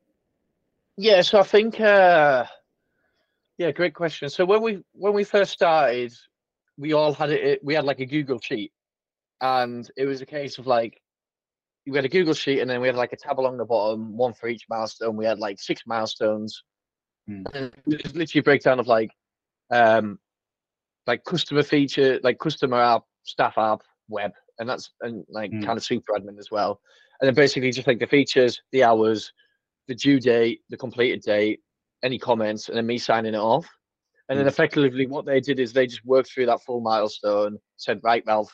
yeah. 0.97 1.21
So 1.21 1.39
I 1.39 1.43
think, 1.43 1.79
uh, 1.79 2.45
yeah, 3.57 3.71
great 3.71 3.93
question. 3.93 4.29
So 4.29 4.45
when 4.45 4.61
we 4.61 4.83
when 4.93 5.13
we 5.13 5.23
first 5.23 5.51
started, 5.51 6.13
we 6.77 6.93
all 6.93 7.13
had 7.13 7.31
it. 7.31 7.63
We 7.63 7.73
had 7.73 7.85
like 7.85 7.99
a 7.99 8.05
Google 8.05 8.39
sheet, 8.39 8.71
and 9.41 9.89
it 9.97 10.05
was 10.05 10.21
a 10.21 10.25
case 10.25 10.57
of 10.57 10.67
like 10.67 11.01
we 11.87 11.95
had 11.95 12.05
a 12.05 12.09
Google 12.09 12.33
sheet, 12.33 12.59
and 12.59 12.69
then 12.69 12.81
we 12.81 12.87
had 12.87 12.95
like 12.95 13.13
a 13.13 13.17
tab 13.17 13.39
along 13.39 13.57
the 13.57 13.65
bottom, 13.65 14.15
one 14.17 14.33
for 14.33 14.47
each 14.47 14.65
milestone. 14.69 15.15
We 15.15 15.25
had 15.25 15.39
like 15.39 15.59
six 15.59 15.83
milestones, 15.87 16.63
Hmm. 17.27 17.43
and 17.53 17.71
it 17.87 18.03
was 18.03 18.15
literally 18.15 18.39
a 18.39 18.43
breakdown 18.43 18.79
of 18.79 18.87
like, 18.87 19.11
um, 19.71 20.19
like 21.07 21.23
customer 21.23 21.63
feature, 21.63 22.19
like 22.23 22.39
customer 22.39 22.79
app, 22.79 23.03
staff 23.23 23.57
app, 23.57 23.81
web, 24.09 24.31
and 24.59 24.69
that's 24.69 24.91
and 25.01 25.25
like 25.29 25.51
Hmm. 25.51 25.63
kind 25.63 25.77
of 25.77 25.83
super 25.83 26.13
admin 26.13 26.37
as 26.39 26.51
well. 26.51 26.79
And 27.19 27.27
then 27.27 27.33
basically 27.33 27.71
just 27.71 27.87
like 27.87 27.99
the 27.99 28.07
features, 28.07 28.61
the 28.71 28.83
hours, 28.83 29.31
the 29.87 29.95
due 29.95 30.19
date, 30.19 30.61
the 30.69 30.77
completed 30.77 31.21
date, 31.21 31.61
any 32.03 32.19
comments, 32.19 32.69
and 32.69 32.77
then 32.77 32.85
me 32.85 32.97
signing 32.97 33.33
it 33.33 33.37
off. 33.37 33.67
And 34.29 34.37
then 34.37 34.45
Hmm. 34.45 34.49
effectively, 34.49 35.07
what 35.07 35.25
they 35.25 35.39
did 35.39 35.59
is 35.59 35.73
they 35.73 35.87
just 35.87 36.05
worked 36.05 36.31
through 36.31 36.47
that 36.47 36.61
full 36.61 36.81
milestone, 36.81 37.57
said, 37.77 38.01
"Right, 38.03 38.23
Ralph, 38.27 38.53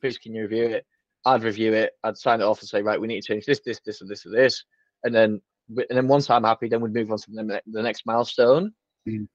please 0.00 0.18
can 0.18 0.34
you 0.34 0.42
review 0.42 0.64
it? 0.66 0.86
I'd 1.24 1.42
review 1.42 1.72
it. 1.74 1.92
I'd 2.04 2.16
sign 2.16 2.40
it 2.40 2.44
off 2.44 2.60
and 2.60 2.68
say, 2.68 2.82
right, 2.82 3.00
we 3.00 3.08
need 3.08 3.20
to 3.20 3.26
change 3.26 3.46
this, 3.46 3.60
this, 3.64 3.80
this, 3.84 4.00
and 4.00 4.08
this, 4.08 4.24
and 4.24 4.34
this. 4.34 4.64
And 5.02 5.12
then, 5.14 5.40
and 5.68 5.86
then 5.90 6.06
once 6.06 6.30
I'm 6.30 6.44
happy, 6.44 6.68
then 6.68 6.80
we'd 6.80 6.94
move 6.94 7.10
on 7.10 7.18
to 7.18 7.30
the, 7.30 7.62
the 7.66 7.82
next 7.82 8.06
milestone. 8.06 8.72
Mm. 9.08 9.26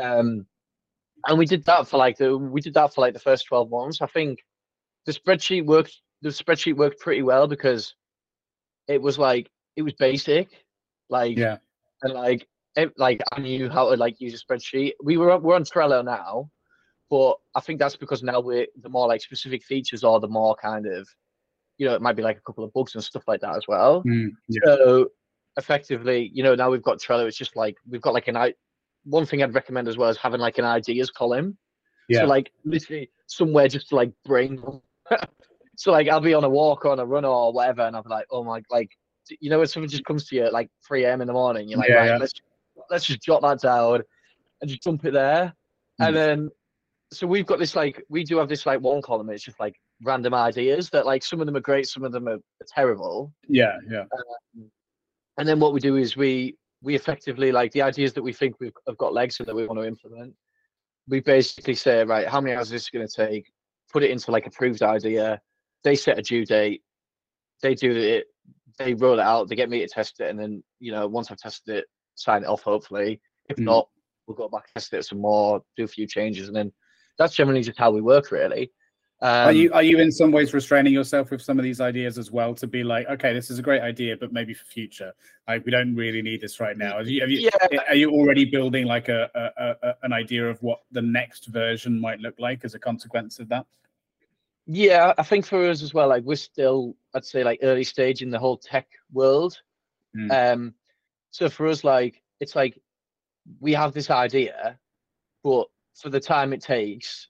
Um, 0.00 0.46
and 1.26 1.38
we 1.38 1.44
did 1.44 1.64
that 1.64 1.86
for 1.86 1.98
like 1.98 2.16
the 2.16 2.36
we 2.36 2.60
did 2.60 2.74
that 2.74 2.94
for 2.94 3.02
like 3.02 3.12
the 3.14 3.20
first 3.20 3.46
12 3.46 3.70
months. 3.70 4.00
I 4.00 4.06
think 4.06 4.38
the 5.06 5.12
spreadsheet 5.12 5.66
worked. 5.66 6.00
The 6.22 6.30
spreadsheet 6.30 6.76
worked 6.76 7.00
pretty 7.00 7.22
well 7.22 7.46
because 7.46 7.94
it 8.88 9.00
was 9.00 9.18
like 9.18 9.50
it 9.76 9.82
was 9.82 9.92
basic, 9.94 10.48
like 11.08 11.36
Yeah. 11.36 11.58
and 12.02 12.12
like 12.14 12.46
it, 12.76 12.92
like 12.98 13.20
I 13.32 13.40
knew 13.40 13.68
how 13.68 13.90
to 13.90 13.96
like 13.96 14.20
use 14.20 14.34
a 14.34 14.44
spreadsheet. 14.44 14.92
We 15.02 15.16
were 15.16 15.30
on- 15.32 15.42
we're 15.42 15.54
on 15.54 15.64
Trello 15.64 16.04
now, 16.04 16.50
but 17.10 17.36
I 17.54 17.60
think 17.60 17.78
that's 17.78 17.96
because 17.96 18.22
now 18.22 18.40
we're 18.40 18.66
the 18.82 18.88
more 18.88 19.06
like 19.08 19.20
specific 19.20 19.62
features 19.64 20.04
or 20.04 20.20
the 20.20 20.28
more 20.28 20.56
kind 20.56 20.86
of 20.86 21.08
you 21.78 21.86
know 21.86 21.94
it 21.94 22.02
might 22.02 22.16
be 22.16 22.22
like 22.22 22.38
a 22.38 22.42
couple 22.42 22.64
of 22.64 22.72
bugs 22.72 22.94
and 22.94 23.02
stuff 23.04 23.24
like 23.26 23.40
that 23.40 23.56
as 23.56 23.66
well. 23.68 24.02
Mm, 24.04 24.30
yeah. 24.48 24.60
So 24.64 25.10
effectively, 25.56 26.30
you 26.34 26.42
know, 26.42 26.54
now 26.54 26.70
we've 26.70 26.82
got 26.82 26.98
Trello. 26.98 27.26
It's 27.26 27.36
just 27.36 27.56
like 27.56 27.76
we've 27.88 28.02
got 28.02 28.14
like 28.14 28.28
an 28.28 28.36
i. 28.36 28.54
One 29.04 29.26
thing 29.26 29.42
I'd 29.42 29.54
recommend 29.54 29.86
as 29.86 29.98
well 29.98 30.08
is 30.08 30.16
having 30.16 30.40
like 30.40 30.58
an 30.58 30.64
ideas 30.64 31.10
column. 31.10 31.58
Yeah. 32.08 32.20
So 32.20 32.26
like 32.26 32.50
literally 32.64 33.10
somewhere 33.26 33.68
just 33.68 33.88
to 33.90 33.96
like 33.96 34.12
brain. 34.24 34.62
so 35.76 35.92
like 35.92 36.08
I'll 36.08 36.20
be 36.20 36.34
on 36.34 36.44
a 36.44 36.48
walk 36.48 36.84
or 36.84 36.90
on 36.92 37.00
a 37.00 37.06
run 37.06 37.24
or 37.24 37.52
whatever, 37.52 37.82
and 37.82 37.94
I'll 37.96 38.02
be 38.02 38.08
like, 38.10 38.26
oh 38.30 38.44
my, 38.44 38.62
like 38.70 38.90
you 39.40 39.50
know, 39.50 39.58
when 39.58 39.66
something 39.66 39.88
just 39.88 40.04
comes 40.04 40.26
to 40.26 40.36
you 40.36 40.44
at 40.44 40.52
like 40.52 40.68
3 40.86 41.04
a.m. 41.04 41.20
in 41.20 41.26
the 41.26 41.32
morning, 41.32 41.68
you're 41.68 41.78
like, 41.78 41.88
Yeah, 41.88 41.94
right, 41.96 42.06
yeah. 42.06 42.16
let's 42.18 42.32
let's 42.90 43.06
just 43.06 43.22
jot 43.22 43.42
that 43.42 43.60
down 43.60 44.02
and 44.60 44.70
just 44.70 44.82
dump 44.82 45.04
it 45.04 45.12
there, 45.12 45.54
Mm. 46.00 46.06
and 46.08 46.16
then 46.16 46.50
so 47.12 47.26
we've 47.26 47.46
got 47.46 47.60
this 47.60 47.76
like 47.76 48.02
we 48.08 48.24
do 48.24 48.38
have 48.38 48.48
this 48.48 48.66
like 48.66 48.80
one 48.80 49.00
column. 49.00 49.30
It's 49.30 49.44
just 49.44 49.60
like 49.60 49.76
random 50.02 50.34
ideas 50.34 50.90
that 50.90 51.06
like 51.06 51.22
some 51.22 51.40
of 51.40 51.46
them 51.46 51.56
are 51.56 51.60
great, 51.60 51.86
some 51.86 52.02
of 52.04 52.10
them 52.12 52.26
are, 52.26 52.34
are 52.34 52.66
terrible. 52.66 53.32
Yeah. 53.48 53.78
Yeah. 53.88 54.04
And 55.38 55.48
then 55.48 55.60
what 55.60 55.72
we 55.72 55.80
do 55.80 55.96
is 55.96 56.16
we 56.16 56.56
we 56.82 56.94
effectively 56.94 57.52
like 57.52 57.72
the 57.72 57.82
ideas 57.82 58.12
that 58.14 58.22
we 58.22 58.32
think 58.32 58.56
we've 58.60 58.72
have 58.86 58.98
got 58.98 59.12
legs 59.14 59.38
and 59.38 59.46
that 59.48 59.54
we 59.54 59.66
want 59.66 59.78
to 59.78 59.86
implement. 59.86 60.34
We 61.08 61.20
basically 61.20 61.74
say, 61.74 62.02
right, 62.04 62.26
how 62.26 62.40
many 62.40 62.56
hours 62.56 62.66
is 62.68 62.72
this 62.72 62.90
going 62.90 63.06
to 63.06 63.14
take? 63.26 63.52
Put 63.92 64.02
it 64.02 64.10
into 64.10 64.30
like 64.30 64.46
approved 64.46 64.82
idea. 64.82 65.40
They 65.84 65.94
set 65.94 66.18
a 66.18 66.22
due 66.22 66.44
date. 66.44 66.82
They 67.62 67.74
do 67.74 67.92
it. 67.92 68.26
They 68.78 68.94
roll 68.94 69.20
it 69.20 69.22
out. 69.22 69.48
They 69.48 69.54
get 69.54 69.70
me 69.70 69.80
to 69.80 69.86
test 69.88 70.20
it, 70.20 70.30
and 70.30 70.38
then 70.38 70.64
you 70.80 70.90
know 70.90 71.06
once 71.06 71.30
I've 71.30 71.38
tested 71.38 71.76
it, 71.76 71.86
sign 72.14 72.42
it 72.42 72.48
off. 72.48 72.62
Hopefully, 72.62 73.20
if 73.48 73.56
Mm. 73.58 73.64
not, 73.64 73.88
we'll 74.26 74.36
go 74.36 74.48
back 74.48 74.64
and 74.64 74.74
test 74.82 74.92
it 74.92 75.04
some 75.04 75.20
more, 75.20 75.62
do 75.76 75.84
a 75.84 75.88
few 75.88 76.06
changes, 76.06 76.48
and 76.48 76.56
then 76.56 76.72
that's 77.18 77.34
generally 77.34 77.62
just 77.62 77.78
how 77.78 77.90
we 77.90 78.00
work, 78.00 78.32
really. 78.32 78.72
Um, 79.20 79.46
are 79.48 79.52
you 79.52 79.72
are 79.72 79.82
you 79.82 79.98
in 80.00 80.10
some 80.10 80.32
ways 80.32 80.52
restraining 80.52 80.92
yourself 80.92 81.30
with 81.30 81.40
some 81.40 81.58
of 81.58 81.62
these 81.62 81.80
ideas 81.80 82.18
as 82.18 82.30
well 82.32 82.52
to 82.56 82.66
be 82.66 82.82
like, 82.82 83.06
okay, 83.08 83.32
this 83.32 83.48
is 83.48 83.58
a 83.58 83.62
great 83.62 83.80
idea, 83.80 84.16
but 84.16 84.32
maybe 84.32 84.52
for 84.52 84.64
future, 84.64 85.12
like 85.46 85.64
we 85.64 85.70
don't 85.70 85.94
really 85.94 86.20
need 86.20 86.40
this 86.40 86.58
right 86.60 86.76
now. 86.76 86.98
Have 86.98 87.08
you, 87.08 87.20
have 87.20 87.30
you 87.30 87.48
Yeah. 87.70 87.78
are 87.88 87.94
you 87.94 88.10
already 88.10 88.44
building 88.44 88.86
like 88.86 89.08
a, 89.08 89.30
a, 89.34 89.88
a 89.88 89.94
an 90.02 90.12
idea 90.12 90.46
of 90.48 90.60
what 90.62 90.82
the 90.90 91.00
next 91.00 91.46
version 91.46 91.98
might 92.00 92.18
look 92.20 92.34
like 92.38 92.64
as 92.64 92.74
a 92.74 92.78
consequence 92.78 93.38
of 93.38 93.48
that? 93.48 93.66
Yeah, 94.66 95.12
I 95.18 95.22
think 95.22 95.44
for 95.44 95.68
us 95.68 95.82
as 95.82 95.92
well, 95.92 96.08
like 96.08 96.24
we're 96.24 96.36
still, 96.36 96.96
I'd 97.14 97.24
say, 97.24 97.44
like 97.44 97.60
early 97.62 97.84
stage 97.84 98.22
in 98.22 98.30
the 98.30 98.38
whole 98.38 98.56
tech 98.56 98.86
world. 99.12 99.60
Mm. 100.16 100.52
Um, 100.52 100.74
so 101.30 101.48
for 101.48 101.66
us, 101.66 101.84
like 101.84 102.22
it's 102.40 102.56
like 102.56 102.78
we 103.60 103.74
have 103.74 103.92
this 103.92 104.10
idea, 104.10 104.78
but 105.42 105.66
for 106.00 106.08
the 106.08 106.20
time 106.20 106.52
it 106.52 106.62
takes 106.62 107.28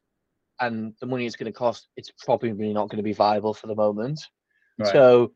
and 0.60 0.94
the 1.00 1.06
money 1.06 1.26
it's 1.26 1.36
going 1.36 1.52
to 1.52 1.58
cost, 1.58 1.88
it's 1.96 2.12
probably 2.24 2.52
not 2.72 2.88
going 2.88 2.98
to 2.98 3.02
be 3.02 3.12
viable 3.12 3.54
for 3.54 3.66
the 3.66 3.74
moment. 3.74 4.20
Right. 4.78 4.92
So 4.92 5.32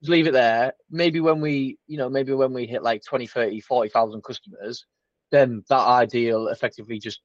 just 0.00 0.10
leave 0.10 0.26
it 0.26 0.32
there. 0.32 0.72
Maybe 0.90 1.20
when 1.20 1.40
we, 1.40 1.78
you 1.86 1.98
know, 1.98 2.08
maybe 2.08 2.32
when 2.32 2.52
we 2.52 2.66
hit 2.66 2.82
like 2.82 3.02
20, 3.04 3.26
30, 3.26 3.60
40,000 3.60 4.22
customers, 4.22 4.86
then 5.30 5.64
that 5.68 5.86
ideal 5.86 6.48
effectively 6.48 6.98
just 6.98 7.20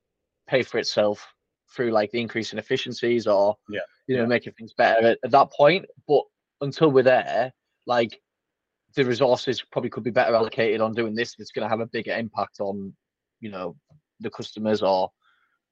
pay 0.47 0.64
for 0.64 0.77
itself 0.80 1.27
through 1.76 1.91
like 1.91 2.11
the 2.11 2.22
increase 2.22 2.53
in 2.53 2.60
efficiencies 2.60 3.27
or, 3.27 3.56
Yeah, 3.69 3.81
you 4.07 4.18
know, 4.18 4.26
making 4.26 4.53
things 4.53 4.73
better 4.73 5.07
at, 5.07 5.19
at 5.23 5.32
that 5.32 5.52
point. 5.52 5.86
But 6.07 6.23
until 6.61 6.91
we're 6.91 7.03
there, 7.03 7.53
like 7.86 8.19
the 8.95 9.03
resources 9.06 9.61
probably 9.72 9.90
could 9.90 10.03
be 10.03 10.11
better 10.11 10.36
allocated 10.36 10.82
on 10.82 10.94
doing 10.94 11.15
this. 11.15 11.36
It's 11.40 11.52
going 11.52 11.64
to 11.65 11.69
have 11.69 11.82
a 11.82 11.88
bigger 11.88 12.15
impact 12.15 12.60
on, 12.60 12.94
you 13.41 13.49
know, 13.52 13.76
the 14.22 14.30
customers 14.30 14.82
or 14.82 15.11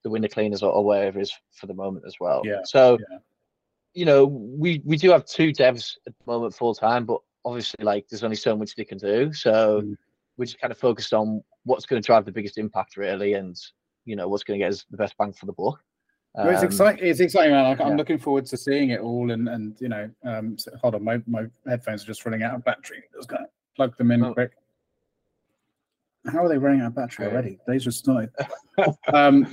the 0.04 0.10
window 0.10 0.28
cleaners 0.28 0.62
or, 0.64 0.72
or 0.72 0.84
wherever 0.84 1.20
it 1.20 1.24
is 1.24 1.34
for 1.54 1.68
the 1.68 1.74
moment 1.74 2.04
as 2.06 2.16
well. 2.20 2.42
Yeah, 2.44 2.62
So, 2.66 2.98
yeah. 3.10 3.18
you 3.94 4.06
know, 4.06 4.26
we 4.26 4.82
we 4.84 4.98
do 4.98 5.12
have 5.12 5.26
two 5.26 5.52
devs 5.54 5.94
at 6.06 6.14
the 6.18 6.32
moment 6.32 6.54
full 6.54 6.76
time, 6.76 7.06
but 7.06 7.22
obviously, 7.46 7.86
like, 7.86 8.06
there's 8.10 8.24
only 8.24 8.36
so 8.36 8.58
much 8.58 8.76
they 8.76 8.84
can 8.84 8.98
do. 8.98 9.32
So 9.34 9.82
Mm. 9.82 9.96
we're 10.38 10.46
just 10.46 10.60
kind 10.60 10.72
of 10.72 10.78
focused 10.78 11.14
on 11.14 11.42
what's 11.64 11.86
going 11.86 12.02
to 12.02 12.06
drive 12.06 12.26
the 12.26 12.32
biggest 12.32 12.58
impact, 12.58 12.98
really, 12.98 13.34
and 13.36 13.56
you 14.06 14.18
know, 14.18 14.28
what's 14.28 14.44
going 14.44 14.60
to 14.60 14.66
get 14.66 14.74
us 14.74 14.86
the 14.92 14.98
best 14.98 15.16
bang 15.18 15.32
for 15.32 15.46
the 15.46 15.54
buck. 15.54 15.80
Well, 16.36 16.50
it's 16.50 16.62
Um, 16.62 16.66
exciting. 16.68 17.06
It's 17.08 17.20
exciting, 17.20 17.52
man. 17.52 17.66
I'm 17.80 17.90
yeah. 17.90 17.96
looking 17.96 18.18
forward 18.18 18.46
to 18.48 18.58
seeing 18.58 18.90
it 18.90 19.02
all. 19.02 19.32
And 19.32 19.48
and 19.48 19.80
you 19.80 19.90
know, 19.90 20.10
um, 20.24 20.58
so- 20.58 20.72
hold 20.82 20.96
on, 20.96 21.04
my 21.04 21.22
my 21.28 21.46
headphones 21.68 22.04
are 22.04 22.08
just 22.08 22.26
running 22.26 22.44
out 22.44 22.56
of 22.56 22.64
battery. 22.64 23.04
Just 23.16 23.30
gonna 23.30 23.48
plug 23.76 23.96
them 23.98 24.12
in 24.12 24.24
Oh. 24.24 24.34
quick. 24.34 24.52
How 26.32 26.44
are 26.46 26.50
they 26.50 26.58
running 26.58 26.82
out 26.82 26.88
of 26.88 26.96
battery 26.96 27.28
already? 27.28 27.60
They 27.68 27.78
just 27.78 28.00
started. 28.00 28.32
um, 29.14 29.46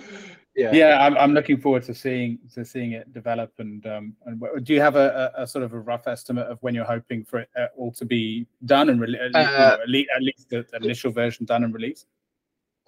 Yeah. 0.57 0.73
yeah, 0.73 1.05
I'm, 1.07 1.16
I'm 1.16 1.32
looking 1.32 1.59
forward 1.59 1.85
to 1.85 1.94
seeing 1.94 2.39
to 2.55 2.65
seeing 2.65 2.93
it 2.93 3.12
develop. 3.12 3.52
And 3.59 3.85
um, 3.86 4.16
and 4.27 4.43
do 4.65 4.73
you 4.74 4.81
have 4.81 4.97
a, 4.97 5.32
a, 5.36 5.43
a 5.43 5.47
sort 5.47 5.65
of 5.65 5.73
a 5.74 5.78
rough 5.81 6.07
estimate 6.09 6.47
of 6.48 6.59
when 6.62 6.74
you're 6.74 6.85
hoping 6.85 7.24
for 7.24 7.40
it 7.40 7.48
uh, 7.59 7.66
all 7.77 7.93
to 7.93 8.05
be 8.05 8.47
done 8.66 8.89
and 8.90 9.01
rele- 9.01 9.20
at, 9.20 9.32
least, 9.35 9.51
you 9.51 9.57
Uh, 9.57 9.77
know, 9.77 9.82
at 9.82 9.89
least 9.89 10.11
at 10.16 10.23
least 10.23 10.48
the 10.51 10.66
the 10.70 10.77
initial 10.85 11.12
version 11.12 11.44
done 11.47 11.65
and 11.65 11.73
released? 11.74 12.07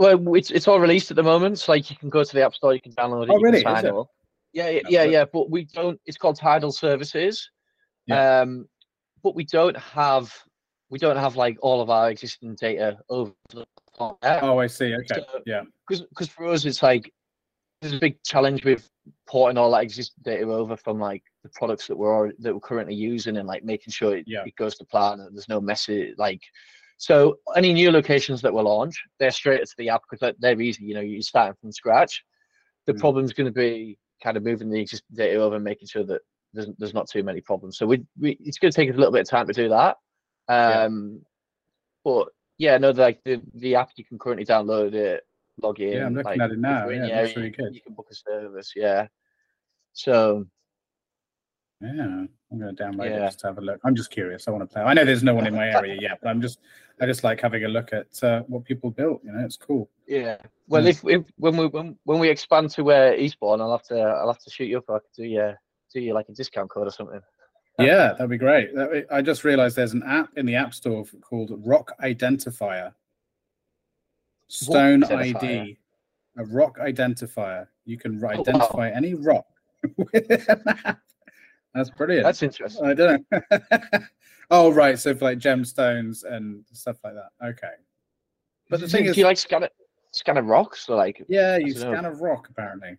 Well, 0.02 0.34
it's 0.34 0.50
it's 0.50 0.66
all 0.66 0.80
released 0.80 1.10
at 1.10 1.16
the 1.16 1.22
moment. 1.22 1.60
So 1.60 1.72
like 1.72 1.88
you 1.90 1.96
can 1.96 2.08
go 2.10 2.24
to 2.24 2.32
the 2.34 2.44
app 2.44 2.54
store, 2.54 2.74
you 2.74 2.80
can 2.80 2.92
download 2.92 3.24
it, 3.24 3.30
Oh, 3.30 3.38
really? 3.40 3.58
Is 3.58 3.84
it? 3.84 3.94
Yeah, 4.52 4.68
yeah, 4.68 4.80
yeah, 4.88 5.04
but- 5.04 5.10
yeah. 5.10 5.24
But 5.32 5.50
we 5.50 5.64
don't. 5.64 6.00
It's 6.06 6.16
called 6.18 6.36
Tidal 6.36 6.72
Services. 6.72 7.48
Yeah. 8.06 8.40
Um, 8.40 8.68
but 9.22 9.36
we 9.36 9.44
don't 9.44 9.76
have 9.76 10.34
we 10.90 10.98
don't 10.98 11.16
have 11.16 11.36
like 11.36 11.56
all 11.62 11.80
of 11.80 11.88
our 11.88 12.10
existing 12.10 12.56
data 12.56 12.98
over 13.08 13.32
the 13.50 13.64
platform. 13.96 14.18
Oh, 14.42 14.58
I 14.58 14.66
see. 14.66 14.94
Okay, 14.94 15.06
So- 15.14 15.40
yeah, 15.46 15.62
because 15.88 16.28
for 16.28 16.46
us 16.46 16.64
it's 16.64 16.82
like 16.82 17.12
there's 17.80 17.94
a 17.94 17.98
big 17.98 18.22
challenge 18.24 18.64
with 18.64 18.88
porting 19.26 19.56
all 19.58 19.70
that 19.72 19.82
existing 19.82 20.22
data 20.24 20.44
over 20.44 20.76
from 20.76 20.98
like 21.00 21.22
the 21.42 21.48
products 21.50 21.86
that 21.88 21.96
we're 21.96 22.14
already, 22.14 22.36
that 22.40 22.54
we're 22.54 22.60
currently 22.60 22.94
using 22.94 23.36
and 23.38 23.48
like 23.48 23.64
making 23.64 23.92
sure 23.92 24.16
it, 24.16 24.24
Yeah. 24.28 24.44
it 24.46 24.54
goes 24.54 24.76
to 24.78 24.84
plan 24.84 25.18
and 25.20 25.34
there's 25.36 25.48
no 25.48 25.60
messy 25.60 26.14
like 26.16 26.42
so 27.08 27.36
any 27.56 27.72
new 27.72 27.90
locations 27.90 28.40
that 28.40 28.52
we'll 28.54 28.62
launch 28.64 28.94
they're 29.18 29.32
straight 29.32 29.60
to 29.66 29.74
the 29.76 29.88
app 29.88 30.02
because 30.08 30.32
they're, 30.38 30.60
easy 30.60 30.84
you 30.84 30.94
know 30.94 31.00
you're 31.00 31.20
starting 31.20 31.56
from 31.60 31.72
scratch 31.72 32.22
the 32.86 32.92
Mm. 32.94 33.00
problem's 33.00 33.32
going 33.32 33.46
to 33.52 33.52
be 33.52 33.98
kind 34.22 34.36
of 34.36 34.44
moving 34.44 34.70
the 34.70 34.80
existing 34.80 35.16
data 35.16 35.40
over 35.40 35.56
and 35.56 35.64
making 35.64 35.88
sure 35.88 36.04
that 36.04 36.20
there's, 36.54 36.68
there's 36.78 36.94
not 36.94 37.08
too 37.10 37.24
many 37.24 37.40
problems 37.40 37.76
so 37.76 37.86
we, 37.86 38.04
we 38.20 38.36
it's 38.40 38.58
going 38.58 38.70
to 38.70 38.76
take 38.76 38.88
us 38.88 38.94
a 38.94 38.98
little 38.98 39.12
bit 39.12 39.22
of 39.22 39.28
time 39.28 39.46
to 39.48 39.52
do 39.52 39.68
that 39.68 39.96
Yeah. 40.48 40.84
um 40.84 41.20
but 42.04 42.28
yeah 42.58 42.78
no 42.78 42.90
like 42.90 43.18
the 43.24 43.40
the 43.54 43.74
app 43.74 43.90
you 43.96 44.04
can 44.04 44.18
currently 44.18 44.44
download 44.46 44.94
it 44.94 45.22
log 45.60 45.80
in 45.80 45.92
Yeah, 45.94 46.06
I'm 46.06 46.14
looking 46.14 46.30
like, 46.32 46.40
at 46.40 46.50
it 46.52 46.58
now, 46.58 46.88
yeah, 46.88 46.96
it 46.96 47.00
the 47.00 47.06
looks 47.06 47.16
area, 47.18 47.36
really 47.36 47.50
good. 47.50 47.74
you 47.74 47.80
can 47.80 47.94
book 47.94 48.06
a 48.10 48.14
service 48.14 48.72
yeah 48.76 49.06
so 49.92 50.46
yeah. 51.82 52.24
I'm 52.52 52.58
going 52.58 52.74
to 52.76 52.82
download 52.84 53.06
it 53.10 53.18
just 53.18 53.40
to 53.40 53.46
have 53.48 53.58
a 53.58 53.62
look. 53.62 53.80
I'm 53.84 53.94
just 53.96 54.10
curious. 54.10 54.46
I 54.46 54.50
want 54.50 54.62
to 54.62 54.72
play. 54.72 54.82
I 54.82 54.92
know 54.94 55.04
there's 55.04 55.22
no 55.22 55.34
one 55.34 55.46
in 55.46 55.54
my 55.54 55.68
area 55.76 55.96
yet, 55.98 56.18
but 56.22 56.28
I'm 56.28 56.40
just 56.42 56.58
I 57.00 57.06
just 57.06 57.24
like 57.24 57.40
having 57.40 57.64
a 57.64 57.68
look 57.68 57.92
at 57.92 58.22
uh, 58.22 58.42
what 58.42 58.64
people 58.64 58.90
built. 58.90 59.22
You 59.24 59.32
know, 59.32 59.44
it's 59.44 59.56
cool. 59.56 59.88
yeah 60.06 60.36
well 60.68 60.84
Yeah. 60.84 60.90
if, 60.90 61.04
if 61.06 61.22
when 61.36 61.56
we 61.56 61.66
when, 61.66 61.96
when 62.04 62.18
we 62.18 62.28
expand 62.28 62.70
to 62.70 62.92
uh, 62.92 63.12
eastbourne 63.16 63.60
i'll 63.60 63.72
have 63.72 63.82
to 63.84 63.98
i'll 64.00 64.28
have 64.32 64.38
to 64.42 64.50
shoot 64.50 64.66
you 64.66 64.78
up 64.78 64.84
i 64.88 64.98
could 64.98 65.14
do 65.16 65.24
you 65.24 65.52
do 65.92 66.00
you 66.00 66.12
like 66.14 66.28
a 66.28 66.32
discount 66.32 66.70
code 66.70 66.86
or 66.86 66.90
something 66.90 67.20
Yeah, 67.78 68.12
that'd 68.12 68.28
be 68.30 68.36
great. 68.38 68.68
I 69.10 69.22
just 69.22 69.42
realized 69.44 69.74
there's 69.76 69.94
an 69.94 70.02
app 70.04 70.28
in 70.36 70.44
the 70.46 70.54
App 70.54 70.72
Store 70.74 71.04
called 71.22 71.50
Rock 71.64 71.92
Identifier. 72.02 72.92
Stone 74.48 75.04
ID, 75.04 75.78
a 76.36 76.44
rock 76.44 76.78
identifier. 76.78 77.66
You 77.86 77.96
can 77.98 78.20
ri- 78.20 78.28
Oh, 78.36 78.36
wow. 78.36 78.40
identify 78.42 78.90
any 78.90 79.14
rock 79.14 79.46
with 79.96 80.30
an 80.48 80.62
app. 80.84 81.00
That's 81.74 81.90
brilliant. 81.90 82.24
that's 82.24 82.42
interesting 82.42 82.84
I 82.84 82.94
don't 82.94 83.26
know. 83.30 83.40
oh, 84.50 84.70
right. 84.72 84.98
So 84.98 85.14
for 85.14 85.24
like 85.24 85.38
gemstones 85.38 86.24
and 86.24 86.64
stuff 86.72 86.98
like 87.02 87.14
that. 87.14 87.46
Okay. 87.46 87.72
But 88.68 88.80
the 88.80 88.86
do, 88.86 88.92
thing 88.92 89.04
do 89.04 89.10
is, 89.10 89.16
you 89.16 89.24
like 89.24 89.38
scan 89.38 89.62
it 89.62 89.72
scan 90.12 90.36
of 90.36 90.46
rocks 90.46 90.88
or 90.88 90.96
like 90.96 91.24
yeah, 91.28 91.56
you 91.56 91.72
don't 91.72 91.84
know. 91.84 91.92
scan 91.92 92.04
a 92.04 92.12
rock 92.12 92.48
apparently. 92.50 92.98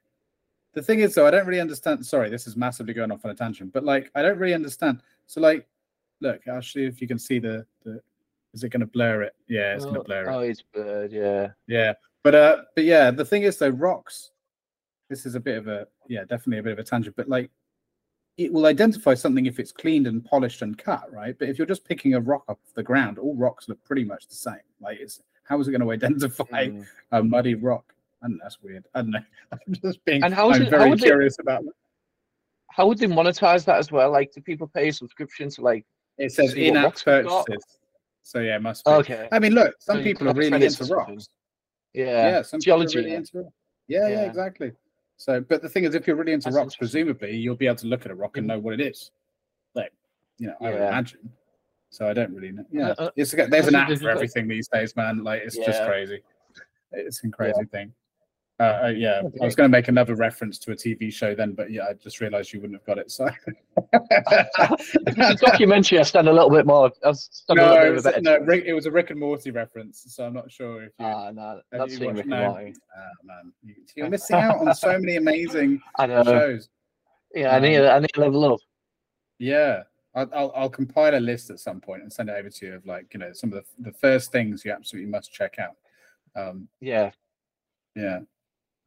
The 0.73 0.81
thing 0.81 1.01
is, 1.01 1.13
though, 1.13 1.27
I 1.27 1.31
don't 1.31 1.45
really 1.45 1.61
understand. 1.61 2.03
Sorry, 2.03 2.29
this 2.29 2.47
is 2.47 2.57
massively 2.57 2.93
going 2.93 3.11
off 3.11 3.23
on 3.25 3.31
a 3.31 3.35
tangent, 3.35 3.71
but 3.71 3.83
like, 3.83 4.09
I 4.15 4.23
don't 4.23 4.39
really 4.39 4.55
understand. 4.55 5.01
So, 5.27 5.39
like, 5.39 5.67
look, 6.19 6.41
actually, 6.47 6.85
if 6.85 6.99
you 6.99 7.07
can 7.07 7.19
see 7.19 7.39
the 7.39 7.65
the, 7.83 8.01
is 8.53 8.63
it 8.63 8.69
going 8.69 8.81
to 8.81 8.87
blur 8.87 9.21
it? 9.21 9.35
Yeah, 9.47 9.75
it's 9.75 9.83
going 9.83 9.95
to 9.95 10.01
oh, 10.01 10.03
blur 10.03 10.23
it. 10.23 10.27
oh 10.27 10.39
it's 10.39 10.63
blurred. 10.73 11.11
yeah 11.11 11.49
Yeah, 11.67 11.93
but 12.23 12.35
uh, 12.35 12.57
but 12.75 12.85
yeah, 12.85 13.11
the 13.11 13.25
thing 13.25 13.43
is, 13.43 13.57
though, 13.57 13.69
rocks. 13.69 14.31
This 15.09 15.27
is 15.27 15.35
a 15.35 15.39
bit 15.39 15.57
of 15.57 15.67
a 15.67 15.87
yeah, 16.07 16.21
definitely 16.21 16.57
a 16.57 16.63
bit 16.63 16.73
of 16.73 16.79
a 16.79 16.83
tangent, 16.83 17.15
but 17.15 17.29
like, 17.29 17.51
it 18.37 18.51
will 18.51 18.65
identify 18.65 19.13
something 19.13 19.45
if 19.45 19.59
it's 19.59 19.71
cleaned 19.71 20.07
and 20.07 20.25
polished 20.25 20.61
and 20.63 20.77
cut, 20.77 21.11
right? 21.11 21.37
But 21.37 21.49
if 21.49 21.57
you're 21.57 21.67
just 21.67 21.85
picking 21.87 22.15
a 22.15 22.19
rock 22.19 22.43
off 22.47 22.57
the 22.73 22.81
ground, 22.83 23.19
all 23.19 23.35
rocks 23.35 23.69
look 23.69 23.83
pretty 23.83 24.03
much 24.03 24.27
the 24.27 24.35
same. 24.35 24.55
Like, 24.81 24.99
it's 24.99 25.21
how 25.43 25.59
is 25.59 25.67
it 25.67 25.71
going 25.71 25.81
to 25.87 25.91
identify 25.91 26.67
Mm. 26.69 26.85
a 27.11 27.23
muddy 27.23 27.55
rock? 27.55 27.93
And 28.23 28.39
that's 28.41 28.61
weird. 28.63 28.85
I 28.95 29.01
don't 29.01 29.11
know. 29.11 29.19
I'm 29.51 29.73
just 29.83 30.03
being. 30.05 30.23
And 30.23 30.33
how 30.33 30.49
is 30.49 30.57
I'm 30.57 30.63
it- 30.63 30.71
how 30.71 30.77
very 30.79 30.91
they- 30.91 30.97
curious 31.05 31.37
about. 31.39 31.63
That. 31.65 31.73
How 32.71 32.87
would 32.87 32.97
they 32.97 33.05
monetize 33.05 33.65
that 33.65 33.77
as 33.77 33.91
well? 33.91 34.09
Like, 34.11 34.31
do 34.33 34.41
people 34.41 34.67
pay 34.67 34.87
a 34.87 34.93
subscription 34.93 35.49
to 35.51 35.61
like? 35.61 35.85
It 36.17 36.31
says 36.31 36.53
in-app 36.55 36.85
rocks 36.85 37.05
we've 37.05 37.23
got? 37.25 37.45
purchases. 37.45 37.79
So 38.23 38.39
yeah, 38.39 38.55
it 38.55 38.61
must 38.61 38.83
be. 38.85 38.91
Okay. 38.91 39.27
I 39.31 39.37
mean, 39.39 39.53
look, 39.53 39.75
some 39.79 39.97
you 39.97 40.03
people 40.03 40.27
are 40.29 40.33
really 40.33 40.65
into 40.65 40.85
rocks. 40.85 41.27
Yeah. 41.93 42.05
Yeah, 42.05 42.41
some 42.41 42.59
people 42.61 42.81
are 42.81 42.85
Geology. 42.87 42.97
really. 43.11 43.25
Yeah, 43.87 44.07
yeah, 44.07 44.07
Yeah. 44.09 44.21
exactly. 44.21 44.71
So, 45.17 45.41
but 45.41 45.61
the 45.61 45.69
thing 45.69 45.83
is, 45.85 45.95
if 45.95 46.07
you're 46.07 46.15
really 46.15 46.33
into 46.33 46.45
That's 46.45 46.55
rocks, 46.55 46.75
presumably 46.75 47.35
you'll 47.35 47.55
be 47.55 47.67
able 47.67 47.77
to 47.77 47.87
look 47.87 48.05
at 48.05 48.11
a 48.11 48.15
rock 48.15 48.37
and 48.37 48.45
Mhm. 48.45 48.49
know 48.49 48.59
what 48.59 48.73
it 48.73 48.81
is. 48.81 49.11
Like, 49.75 49.93
you 50.37 50.47
know, 50.47 50.55
I 50.59 50.71
would 50.71 50.81
imagine. 50.81 51.31
So 51.89 52.07
I 52.07 52.13
don't 52.13 52.33
really 52.33 52.51
know. 52.51 52.65
Yeah, 52.71 52.89
Uh, 52.97 53.03
uh, 53.03 53.11
it's 53.15 53.31
there's 53.31 53.67
an 53.67 53.75
app 53.75 53.95
for 53.99 54.09
everything 54.09 54.47
these 54.47 54.67
days, 54.67 54.95
man. 54.95 55.23
Like, 55.23 55.43
it's 55.43 55.55
just 55.57 55.83
crazy. 55.83 56.23
It's 56.91 57.23
a 57.23 57.29
crazy 57.29 57.65
thing. 57.65 57.93
Uh, 58.59 58.63
uh, 58.85 58.93
yeah, 58.95 59.21
I 59.41 59.45
was 59.45 59.55
going 59.55 59.69
to 59.69 59.75
make 59.75 59.87
another 59.87 60.13
reference 60.15 60.59
to 60.59 60.71
a 60.71 60.75
TV 60.75 61.11
show 61.11 61.33
then, 61.33 61.53
but 61.53 61.71
yeah, 61.71 61.85
I 61.89 61.93
just 61.93 62.21
realised 62.21 62.53
you 62.53 62.61
wouldn't 62.61 62.79
have 62.79 62.85
got 62.85 62.99
it. 62.99 63.09
So 63.11 63.27
a 63.93 65.35
documentary, 65.39 65.99
I 65.99 66.03
stand 66.03 66.27
a 66.27 66.33
little 66.33 66.51
bit 66.51 66.65
more. 66.65 66.91
I 67.03 67.11
stand 67.13 67.59
a 67.59 67.61
no, 67.63 67.73
little 67.73 67.97
it 67.97 68.03
bit 68.03 68.15
a 68.17 68.21
no. 68.21 68.37
Rick, 68.39 68.65
it 68.65 68.73
was 68.73 68.85
a 68.85 68.91
Rick 68.91 69.09
and 69.09 69.19
Morty 69.19 69.49
reference. 69.51 70.03
So 70.07 70.25
I'm 70.25 70.33
not 70.33 70.51
sure 70.51 70.83
if 70.83 70.91
you. 70.99 71.05
Ah, 71.05 71.31
no, 71.31 71.61
not 71.73 71.89
you 71.89 71.97
seeing 71.97 72.11
Rick 72.13 72.21
and 72.21 72.29
no. 72.29 72.49
Morty. 72.51 72.73
Ah, 72.95 73.01
man, 73.23 73.53
you- 73.63 73.75
you're 73.95 74.09
missing 74.09 74.35
out 74.35 74.59
on 74.59 74.73
so 74.75 74.99
many 74.99 75.15
amazing 75.15 75.81
shows. 75.99 76.69
Yeah, 77.33 77.55
I 77.55 77.59
need, 77.59 77.79
I 77.79 77.97
need 77.99 78.11
to 78.13 78.21
level 78.21 78.53
up. 78.53 78.59
Yeah, 79.39 79.83
I'll, 80.13 80.29
I'll 80.33 80.53
I'll 80.55 80.69
compile 80.69 81.15
a 81.15 81.19
list 81.19 81.49
at 81.49 81.59
some 81.59 81.81
point 81.81 82.03
and 82.03 82.13
send 82.13 82.29
it 82.29 82.33
over 82.37 82.49
to 82.51 82.65
you 82.67 82.75
of 82.75 82.85
like 82.85 83.07
you 83.13 83.19
know 83.19 83.33
some 83.33 83.51
of 83.51 83.63
the 83.79 83.91
the 83.91 83.97
first 83.97 84.31
things 84.31 84.63
you 84.63 84.71
absolutely 84.71 85.09
must 85.09 85.33
check 85.33 85.57
out. 85.57 85.75
Um, 86.35 86.67
Yeah. 86.79 87.09
yeah. 87.95 88.19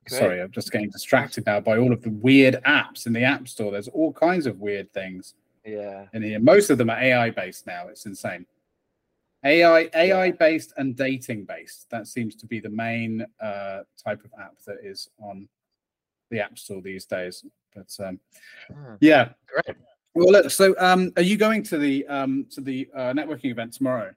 Great. 0.09 0.19
Sorry, 0.19 0.41
I'm 0.41 0.51
just 0.53 0.71
getting 0.71 0.91
distracted 0.91 1.45
now 1.47 1.59
by 1.61 1.79
all 1.79 1.93
of 1.93 2.01
the 2.03 2.11
weird 2.11 2.63
apps 2.65 3.07
in 3.07 3.13
the 3.13 3.25
App 3.25 3.49
Store. 3.49 3.73
There's 3.73 3.89
all 3.89 4.13
kinds 4.13 4.47
of 4.47 4.61
weird 4.61 4.93
things 4.93 5.35
Yeah. 5.65 6.07
in 6.13 6.23
here. 6.23 6.39
Most 6.39 6.71
of 6.71 6.79
them 6.79 6.91
are 6.91 6.99
AI 7.01 7.31
based 7.31 7.67
now. 7.67 7.89
It's 7.89 8.07
insane. 8.07 8.47
AI 9.45 9.91
AI 9.95 10.31
based 10.31 10.73
and 10.77 10.97
dating 10.97 11.45
based. 11.45 11.91
That 11.91 12.07
seems 12.07 12.37
to 12.37 12.47
be 12.47 12.61
the 12.61 12.71
main 12.71 13.27
uh, 13.41 13.81
type 14.03 14.25
of 14.25 14.31
app 14.41 14.55
that 14.67 14.79
is 14.83 15.11
on 15.19 15.49
the 16.31 16.41
App 16.41 16.57
Store 16.59 16.81
these 16.81 17.05
days. 17.05 17.45
But 17.75 17.95
um, 18.05 18.21
Hmm, 18.73 18.95
yeah, 19.01 19.31
Great. 19.47 19.77
Well, 20.15 20.31
look. 20.33 20.51
So, 20.51 20.75
um, 20.79 21.13
are 21.17 21.23
you 21.23 21.37
going 21.37 21.63
to 21.65 21.79
the 21.79 22.07
um 22.07 22.47
to 22.51 22.61
the 22.61 22.89
uh, 22.95 23.13
networking 23.13 23.47
event 23.51 23.73
tomorrow? 23.73 24.15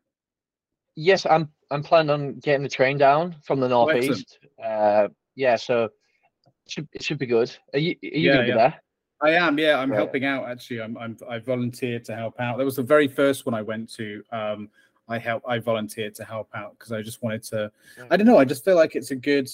Yes, 0.95 1.25
I'm. 1.25 1.49
I'm 1.71 1.83
planning 1.83 2.09
on 2.09 2.33
getting 2.39 2.63
the 2.63 2.69
train 2.69 2.97
down 2.97 3.35
from 3.43 3.59
the 3.59 3.67
Oh, 3.67 3.85
northeast. 3.85 4.39
uh, 4.63 5.07
yeah, 5.39 5.55
so 5.55 5.85
it 5.85 5.91
should 6.67 6.87
it 6.93 7.01
should 7.03 7.17
be 7.17 7.25
good. 7.25 7.49
Are 7.73 7.79
you 7.79 7.95
are 8.03 8.07
you 8.07 8.27
Yeah, 8.29 8.33
gonna 8.33 8.45
be 8.47 8.51
there? 8.53 8.75
I 9.21 9.31
am. 9.31 9.57
Yeah, 9.57 9.79
I'm 9.79 9.89
Right. 9.89 9.97
helping 9.97 10.25
out. 10.25 10.49
Actually, 10.49 10.81
I'm. 10.81 10.97
I'm. 10.97 11.17
I 11.29 11.39
volunteered 11.39 12.03
to 12.05 12.15
help 12.15 12.39
out. 12.39 12.57
That 12.57 12.65
was 12.65 12.75
the 12.75 12.83
very 12.83 13.07
first 13.07 13.45
one 13.45 13.53
I 13.55 13.61
went 13.61 13.89
to. 13.95 14.21
Um, 14.31 14.69
I 15.07 15.17
help. 15.17 15.41
I 15.47 15.59
volunteered 15.59 16.13
to 16.15 16.23
help 16.23 16.49
out 16.53 16.71
because 16.77 16.91
I 16.91 17.01
just 17.01 17.21
wanted 17.23 17.43
to. 17.51 17.71
I 18.11 18.17
don't 18.17 18.27
know. 18.27 18.37
I 18.37 18.45
just 18.45 18.63
feel 18.65 18.75
like 18.75 18.95
it's 18.95 19.11
a 19.11 19.15
good. 19.15 19.49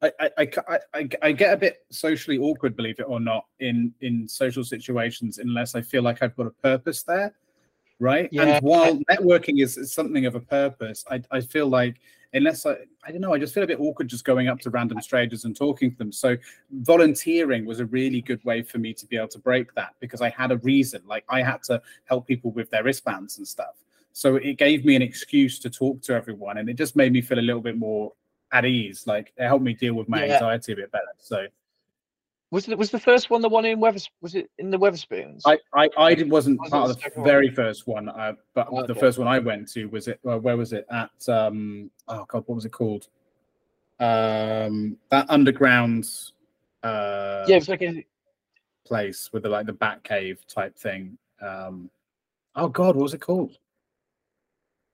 I, 0.00 0.12
I, 0.20 0.30
I, 0.38 0.48
I- 0.68 0.78
I, 0.94 1.08
I 1.22 1.32
get 1.32 1.52
a 1.52 1.56
bit 1.56 1.84
socially 1.90 2.38
awkward, 2.38 2.76
believe 2.76 3.00
it 3.00 3.06
or 3.08 3.18
not, 3.20 3.46
in 3.58 3.92
in 4.00 4.28
social 4.28 4.62
situations 4.64 5.38
unless 5.38 5.74
I 5.74 5.82
feel 5.82 6.02
like 6.02 6.22
I've 6.22 6.36
got 6.36 6.46
a 6.46 6.50
purpose 6.62 7.02
there, 7.02 7.34
right? 7.98 8.28
Yeah. 8.32 8.42
And 8.56 8.62
while 8.64 8.96
networking 9.10 9.60
is, 9.62 9.76
is 9.76 9.92
something 9.92 10.24
of 10.26 10.34
a 10.36 10.40
purpose, 10.40 11.04
I, 11.10 11.20
I 11.32 11.40
feel 11.40 11.66
like 11.68 11.96
unless 12.32 12.66
I 12.66 12.76
I 13.04 13.10
don't 13.10 13.20
know, 13.20 13.32
I 13.32 13.38
just 13.38 13.54
feel 13.54 13.62
a 13.62 13.66
bit 13.66 13.80
awkward 13.80 14.08
just 14.08 14.24
going 14.24 14.48
up 14.48 14.60
to 14.60 14.70
random 14.70 15.00
strangers 15.00 15.44
and 15.44 15.56
talking 15.56 15.90
to 15.90 15.96
them. 15.96 16.12
So 16.12 16.36
volunteering 16.72 17.64
was 17.64 17.80
a 17.80 17.86
really 17.86 18.20
good 18.20 18.44
way 18.44 18.62
for 18.62 18.78
me 18.78 18.92
to 18.94 19.06
be 19.06 19.16
able 19.16 19.28
to 19.28 19.38
break 19.38 19.74
that 19.74 19.94
because 20.00 20.20
I 20.20 20.28
had 20.30 20.52
a 20.52 20.58
reason. 20.58 21.02
Like 21.06 21.24
I 21.28 21.42
had 21.42 21.62
to 21.64 21.80
help 22.04 22.26
people 22.26 22.50
with 22.52 22.70
their 22.70 22.84
wristbands 22.84 23.38
and 23.38 23.46
stuff. 23.48 23.76
So 24.12 24.36
it 24.36 24.54
gave 24.58 24.84
me 24.84 24.96
an 24.96 25.02
excuse 25.02 25.58
to 25.60 25.70
talk 25.70 26.02
to 26.02 26.14
everyone, 26.14 26.58
and 26.58 26.68
it 26.68 26.74
just 26.74 26.96
made 26.96 27.12
me 27.12 27.20
feel 27.22 27.38
a 27.38 27.40
little 27.40 27.62
bit 27.62 27.76
more 27.78 28.12
at 28.52 28.64
ease. 28.64 29.06
Like 29.06 29.32
it 29.36 29.46
helped 29.46 29.64
me 29.64 29.74
deal 29.74 29.94
with 29.94 30.08
my 30.08 30.24
Yeah. 30.24 30.34
anxiety 30.34 30.72
a 30.72 30.76
bit 30.76 30.90
better. 30.90 31.04
So 31.18 31.46
Was 32.50 32.66
it 32.68 32.78
was 32.78 32.90
the 32.90 32.98
first 32.98 33.28
one 33.28 33.42
the 33.42 33.48
one 33.48 33.66
in 33.66 33.78
Wethers? 33.78 34.08
Was 34.22 34.34
it 34.34 34.50
in 34.58 34.70
the 34.70 34.78
Wetherspoons? 34.78 35.42
I 35.44 35.58
I, 35.74 35.88
I 35.98 36.22
wasn't 36.24 36.60
Was 36.60 36.70
part 36.70 36.90
of 36.90 36.96
the 36.96 37.02
second 37.02 37.22
one? 37.22 37.28
very 37.28 37.50
first 37.50 37.86
one, 37.86 38.08
uh, 38.08 38.32
but 38.54 38.70
the 38.70 38.92
Okay. 38.92 39.00
first 39.00 39.18
one 39.18 39.28
I 39.28 39.38
went 39.38 39.68
to 39.72 39.86
was 39.86 40.08
it. 40.08 40.18
Uh, 40.26 40.38
where 40.38 40.56
was 40.56 40.72
it 40.72 40.86
at? 40.90 41.28
Um, 41.28 41.90
oh 42.08 42.24
god, 42.26 42.44
what 42.46 42.54
was 42.54 42.64
it 42.64 42.72
called? 42.72 43.08
Um, 44.00 44.96
that 45.10 45.26
underground 45.28 46.08
uh, 46.82 47.44
yeah, 47.48 47.56
it 47.56 47.58
was 47.58 47.68
like 47.68 47.82
a, 47.82 48.04
place 48.86 49.30
with 49.32 49.42
the 49.42 49.48
like 49.48 49.66
the 49.66 49.72
bat 49.72 50.02
cave 50.02 50.44
type 50.46 50.76
thing. 50.76 51.18
Um, 51.42 51.90
oh 52.56 52.68
god, 52.68 52.96
what 52.96 53.02
was 53.02 53.14
it 53.14 53.20
called? 53.20 53.58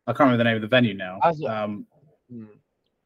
I 0.06 0.12
can't 0.12 0.20
remember 0.20 0.39
the 0.39 0.44
name 0.44 0.56
of 0.56 0.62
the 0.62 0.68
venue 0.68 0.94
now. 0.94 1.20
Um, 1.47 1.86
hmm. 2.31 2.44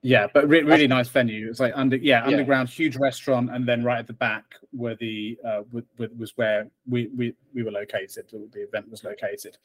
Yeah, 0.02 0.26
but 0.32 0.48
re- 0.48 0.62
really 0.62 0.86
nice 0.86 1.08
venue. 1.08 1.48
It's 1.48 1.60
like 1.60 1.72
under 1.74 1.96
yeah, 1.96 2.20
Yeah. 2.24 2.36
underground, 2.36 2.68
huge 2.68 2.96
restaurant, 2.96 3.50
and 3.50 3.66
then 3.66 3.82
right 3.84 3.98
at 3.98 4.06
the 4.06 4.12
back 4.12 4.44
where 4.70 4.94
the 4.96 5.38
uh 5.44 5.62
w- 5.72 5.86
w- 5.98 6.14
was 6.18 6.36
where 6.36 6.68
we 6.88 7.08
we 7.16 7.34
we 7.54 7.62
were 7.62 7.70
located. 7.72 8.26
The 8.30 8.62
event 8.62 8.88
was 8.90 9.02
located 9.04 9.56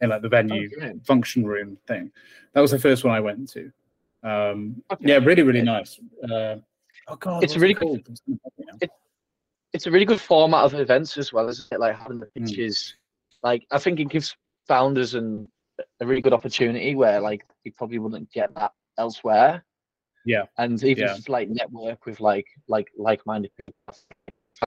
in 0.00 0.10
like 0.10 0.22
the 0.22 0.28
venue 0.28 0.68
Oh, 0.76 0.80
great. 0.80 1.06
function 1.06 1.44
room 1.46 1.78
thing. 1.86 2.10
That 2.52 2.60
was 2.60 2.70
the 2.72 2.78
first 2.78 3.04
one 3.04 3.14
I 3.14 3.20
went 3.20 3.48
to. 3.50 3.70
Um, 4.22 4.82
Okay. 4.90 5.08
yeah, 5.10 5.18
really, 5.18 5.42
really 5.42 5.62
nice. 5.62 6.00
Uh, 6.24 6.56
oh 7.08 7.16
god, 7.18 7.44
It's 7.44 7.56
really 7.56 7.72
it 7.72 7.78
good- 7.78 7.86
called? 7.86 8.08
It's 8.08 8.20
gonna 8.20 8.38
pop 8.42 8.52
me 8.58 8.64
now. 8.68 8.88
it's 9.72 9.86
a 9.86 9.90
really 9.90 10.04
good 10.06 10.20
format 10.20 10.64
of 10.64 10.74
events 10.74 11.16
as 11.18 11.32
well, 11.32 11.48
isn't 11.48 11.70
it? 11.72 11.78
Like 11.80 11.96
having 11.96 12.18
the 12.18 12.28
Hmm. 12.34 12.44
pitches. 12.44 12.96
Like 13.42 13.64
I 13.70 13.78
think 13.78 14.00
it 14.00 14.08
gives 14.08 14.34
founders 14.66 15.14
and 15.14 15.46
a 16.00 16.06
really 16.06 16.22
good 16.22 16.32
opportunity 16.32 16.94
where 16.96 17.20
like 17.20 17.44
you 17.64 17.70
probably 17.72 17.98
wouldn't 17.98 18.32
get 18.32 18.52
that 18.54 18.72
elsewhere. 18.98 19.62
Yeah. 20.26 20.42
And 20.58 20.82
even 20.84 21.04
Yeah. 21.04 21.14
just 21.14 21.28
like 21.30 21.48
network 21.48 22.04
with 22.04 22.20
like 22.20 22.46
like 22.68 22.90
like 22.98 23.24
minded 23.24 23.50
people. 23.64 23.98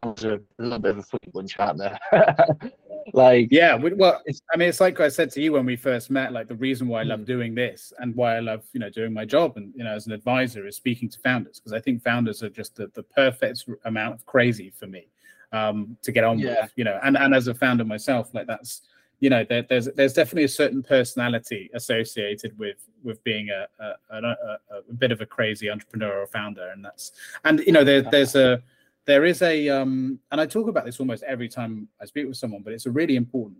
Are 0.03 0.34
a 0.34 0.40
little 0.60 0.77
bit 0.80 0.91
of 0.91 0.98
a 0.99 1.03
funny 1.03 1.31
bunch, 1.34 1.57
aren't 1.60 1.80
they? 1.80 1.98
like 3.14 3.48
Yeah, 3.52 3.76
we- 3.76 3.94
well, 3.94 4.22
It's- 4.27 4.41
I 4.53 4.57
mean, 4.57 4.69
it's 4.69 4.80
like 4.80 4.99
I 4.99 5.10
said 5.10 5.31
to 5.31 5.41
you 5.41 5.53
when 5.53 5.65
we 5.65 5.76
first 5.76 6.10
met. 6.11 6.31
Like 6.31 6.48
the 6.48 6.56
reason 6.56 6.88
why 6.88 7.02
I 7.02 7.03
love 7.03 7.22
Mm. 7.22 7.26
doing 7.26 7.56
this 7.56 7.91
and 7.99 8.15
why 8.15 8.36
I 8.38 8.40
love, 8.40 8.64
you 8.73 8.80
know, 8.80 8.90
doing 8.90 9.11
my 9.14 9.26
job 9.26 9.57
and 9.57 9.73
you 9.76 9.84
know, 9.84 9.91
as 9.94 10.06
an 10.07 10.14
advisor, 10.14 10.65
is 10.68 10.76
speaking 10.76 11.10
to 11.10 11.19
founders 11.19 11.60
because 11.60 11.73
I 11.73 11.80
think 11.81 12.03
founders 12.03 12.41
are 12.44 12.49
just 12.49 12.76
the, 12.76 12.88
the 12.94 13.03
perfect 13.03 13.65
amount 13.86 14.14
of 14.15 14.26
crazy 14.26 14.69
for 14.69 14.86
me 14.88 15.07
um, 15.52 15.98
to 16.03 16.11
get 16.11 16.23
on 16.23 16.38
Yeah. 16.40 16.61
with. 16.61 16.72
You 16.76 16.84
know, 16.86 16.99
and 17.03 17.18
and 17.18 17.34
as 17.34 17.48
a 17.48 17.53
founder 17.56 17.84
myself, 17.84 18.34
like 18.34 18.48
that's, 18.48 18.81
you 19.19 19.29
know, 19.29 19.43
there, 19.47 19.63
there's 19.63 19.87
there's 19.95 20.13
definitely 20.13 20.45
a 20.45 20.49
certain 20.49 20.81
personality 20.81 21.69
associated 21.73 22.57
with 22.57 22.77
with 23.03 23.23
being 23.23 23.49
a 23.49 23.67
a, 23.79 24.17
a, 24.17 24.57
a 24.89 24.93
bit 24.97 25.11
of 25.11 25.21
a 25.21 25.25
crazy 25.25 25.69
entrepreneur 25.69 26.21
or 26.21 26.27
founder, 26.27 26.69
and 26.69 26.83
that's 26.83 27.11
and 27.43 27.59
you 27.61 27.71
know 27.71 27.83
there, 27.83 28.01
there's 28.01 28.35
a 28.35 28.61
there 29.05 29.25
is 29.25 29.41
a 29.41 29.69
um 29.69 30.19
and 30.31 30.39
i 30.39 30.45
talk 30.45 30.67
about 30.67 30.85
this 30.85 30.99
almost 30.99 31.23
every 31.23 31.49
time 31.49 31.87
i 31.99 32.05
speak 32.05 32.27
with 32.27 32.35
someone 32.37 32.61
but 32.61 32.73
it's 32.73 32.85
a 32.85 32.91
really 32.91 33.15
important 33.15 33.57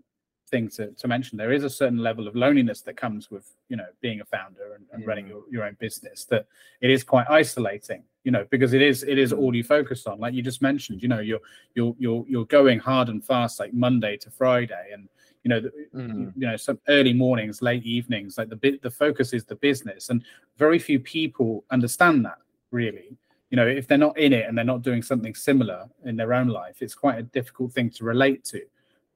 thing 0.50 0.68
to, 0.68 0.88
to 0.92 1.08
mention. 1.08 1.38
There 1.38 1.52
is 1.52 1.64
a 1.64 1.70
certain 1.70 1.98
level 1.98 2.26
of 2.26 2.34
loneliness 2.34 2.80
that 2.82 2.96
comes 2.96 3.30
with 3.30 3.54
you 3.68 3.76
know 3.76 3.86
being 4.00 4.20
a 4.20 4.24
founder 4.24 4.74
and, 4.74 4.84
and 4.92 5.06
running 5.06 5.26
Mm. 5.26 5.28
your, 5.30 5.42
your 5.50 5.64
own 5.64 5.76
business 5.78 6.24
that 6.26 6.46
it 6.80 6.90
is 6.90 7.04
quite 7.04 7.26
isolating 7.30 8.02
you 8.24 8.32
know 8.32 8.46
because 8.50 8.72
it 8.72 8.82
is 8.82 9.02
it 9.02 9.18
is 9.18 9.32
all 9.32 9.54
you 9.54 9.62
focus 9.64 10.06
on. 10.06 10.18
Like 10.18 10.34
you 10.34 10.42
just 10.42 10.60
mentioned 10.60 11.02
you 11.02 11.08
know 11.08 11.20
you're 11.20 11.40
you're 11.74 11.94
you're, 11.98 12.24
you're 12.28 12.46
going 12.46 12.78
hard 12.78 13.08
and 13.08 13.24
fast 13.24 13.60
like 13.60 13.72
monday 13.72 14.16
to 14.18 14.30
friday. 14.30 14.90
And 14.92 15.08
you 15.44 15.48
know 15.48 15.60
the, 15.60 15.70
Mm. 15.94 16.32
you 16.36 16.46
know 16.46 16.56
some 16.56 16.78
early 16.88 17.12
mornings 17.12 17.62
late 17.62 17.84
evenings 17.84 18.38
like 18.38 18.48
the 18.48 18.56
bit 18.56 18.82
the 18.82 18.90
focus 18.90 19.32
is 19.32 19.44
the 19.44 19.56
business. 19.56 20.10
And 20.10 20.22
very 20.56 20.78
few 20.78 21.00
people 21.00 21.64
understand 21.70 22.24
that 22.26 22.38
really. 22.70 23.16
You 23.50 23.56
know 23.56 23.66
if 23.66 23.86
they're 23.88 23.98
not 23.98 24.16
in 24.18 24.32
it 24.32 24.46
and 24.46 24.56
they're 24.56 24.64
not 24.64 24.82
doing 24.82 25.02
something 25.02 25.34
similar 25.34 25.88
in 26.04 26.14
their 26.16 26.32
own 26.34 26.48
life 26.48 26.82
it's 26.82 26.94
quite 26.94 27.18
a 27.18 27.22
difficult 27.22 27.72
thing 27.72 27.90
to 27.90 28.04
relate 28.04 28.44
to. 28.44 28.60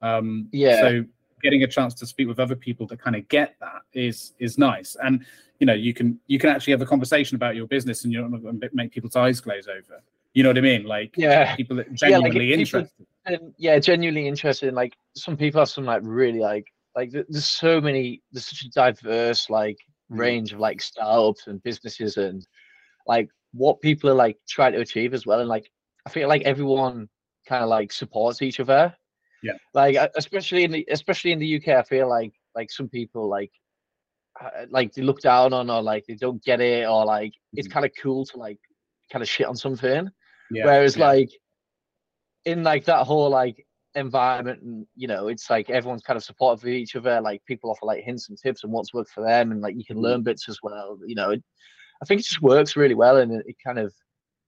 Um 0.03 0.49
Yeah. 0.53 0.81
so 0.81 1.05
getting 1.43 1.63
a 1.63 1.67
chance 1.67 1.93
to 1.95 2.07
speak 2.07 2.27
with 2.27 2.41
other 2.41 2.57
people 2.57 2.87
that 2.87 2.99
kind 2.99 3.17
of 3.17 3.29
get 3.29 3.55
that 3.61 3.83
is 3.93 4.33
is 4.39 4.57
nice. 4.59 4.97
And 5.05 5.25
you 5.61 5.67
know 5.67 5.75
you 5.75 5.93
can 5.95 6.19
you 6.27 6.39
can 6.39 6.51
actually 6.51 6.73
have 6.73 6.83
a 6.83 6.87
conversation 6.87 7.37
about 7.37 7.55
your 7.55 7.67
business 7.67 8.05
and 8.05 8.13
you're 8.13 8.29
not 8.29 8.75
make 8.75 8.91
people's 8.93 9.15
eyes 9.17 9.41
glaze 9.41 9.69
over 9.69 10.03
you 10.35 10.43
know 10.43 10.51
what 10.51 10.59
i 10.59 10.61
mean 10.61 10.85
like 10.85 11.15
yeah. 11.17 11.55
people 11.57 11.77
that 11.77 11.87
Yeah, 12.03 12.19
like, 12.19 12.33
genuinely 12.33 12.65
people- 12.65 12.81
interested 12.81 13.07
and 13.27 13.55
yeah, 13.57 13.79
genuinely 13.79 14.29
interested. 14.29 14.69
in, 14.69 14.75
Like 14.75 14.93
some 15.17 15.35
people 15.37 15.59
have 15.63 15.71
some 15.71 15.85
like 15.87 16.03
really 16.05 16.41
like 16.41 16.67
like 16.95 17.11
there's 17.11 17.47
so 17.47 17.81
many 17.81 18.21
there's 18.33 18.45
such 18.47 18.63
a 18.65 18.71
diverse 18.71 19.49
like 19.51 19.79
Mm. 20.13 20.19
range 20.19 20.53
of 20.53 20.59
like 20.61 20.83
startups 20.83 21.47
and 21.47 21.63
businesses 21.63 22.19
and 22.19 22.47
like 23.07 23.27
what 23.55 23.81
people 23.81 24.11
are 24.11 24.15
like 24.27 24.37
trying 24.47 24.75
to 24.75 24.81
achieve 24.83 25.15
as 25.15 25.25
well. 25.25 25.41
And 25.41 25.49
like 25.49 25.67
I 26.07 26.11
feel 26.11 26.29
like 26.29 26.43
everyone 26.43 27.09
kind 27.49 27.63
of 27.65 27.71
like 27.71 27.91
supports 27.91 28.43
each 28.43 28.61
other. 28.61 28.95
Yeah. 29.43 29.55
Like 29.73 29.97
especially 30.15 30.65
in 30.65 30.73
the 30.73 30.87
especially 30.91 31.33
in 31.33 31.39
the 31.39 31.57
UK, 31.57 31.69
I 31.69 31.83
feel 31.85 32.07
like 32.07 32.35
like 32.55 32.71
some 32.71 32.91
people 32.91 33.31
like 33.31 33.51
uh, 34.39 34.67
like 34.69 34.93
they 34.93 35.01
look 35.01 35.21
down 35.23 35.55
on 35.55 35.71
or 35.71 35.81
like 35.81 36.05
they 36.07 36.17
don't 36.17 36.45
get 36.45 36.61
it 36.61 36.87
or 36.87 37.07
like 37.07 37.33
it's 37.55 37.67
Mhm. 37.69 37.73
kind 37.73 37.87
of 37.87 37.93
cool 38.03 38.27
to 38.27 38.37
like 38.37 38.59
kind 39.11 39.23
of 39.23 39.29
shit 39.29 39.47
on 39.47 39.57
something. 39.57 40.11
Yeah. 40.51 40.65
Whereas 40.67 40.97
yeah. 40.97 41.07
like 41.07 41.31
in 42.45 42.63
like 42.63 42.85
that 42.85 43.07
whole 43.07 43.31
like 43.31 43.67
environment 43.95 44.61
and 44.63 44.87
you 44.97 45.07
know 45.07 45.29
it's 45.29 45.49
like 45.49 45.71
everyone's 45.71 46.03
kind 46.03 46.17
of 46.17 46.25
supportive 46.25 46.65
of 46.65 46.69
each 46.69 46.97
other 46.97 47.21
like 47.21 47.41
people 47.47 47.71
offer 47.71 47.87
like 47.87 48.03
hints 48.03 48.29
and 48.29 48.37
tips 48.37 48.65
and 48.65 48.73
what's 48.73 48.93
worked 48.93 49.11
for 49.11 49.25
them 49.25 49.53
and 49.53 49.61
like 49.61 49.77
you 49.77 49.85
can 49.85 49.97
Mhm. 49.99 50.03
learn 50.03 50.23
bits 50.23 50.49
as 50.49 50.59
well 50.65 50.99
you 51.07 51.15
know 51.15 51.31
it, 51.31 51.43
i 52.03 52.05
think 52.05 52.21
it 52.21 52.25
just 52.25 52.43
works 52.43 52.75
really 52.75 52.97
well 52.97 53.19
and 53.19 53.33
it, 53.33 53.47
it 53.47 53.57
kind 53.65 53.79
of 53.79 53.95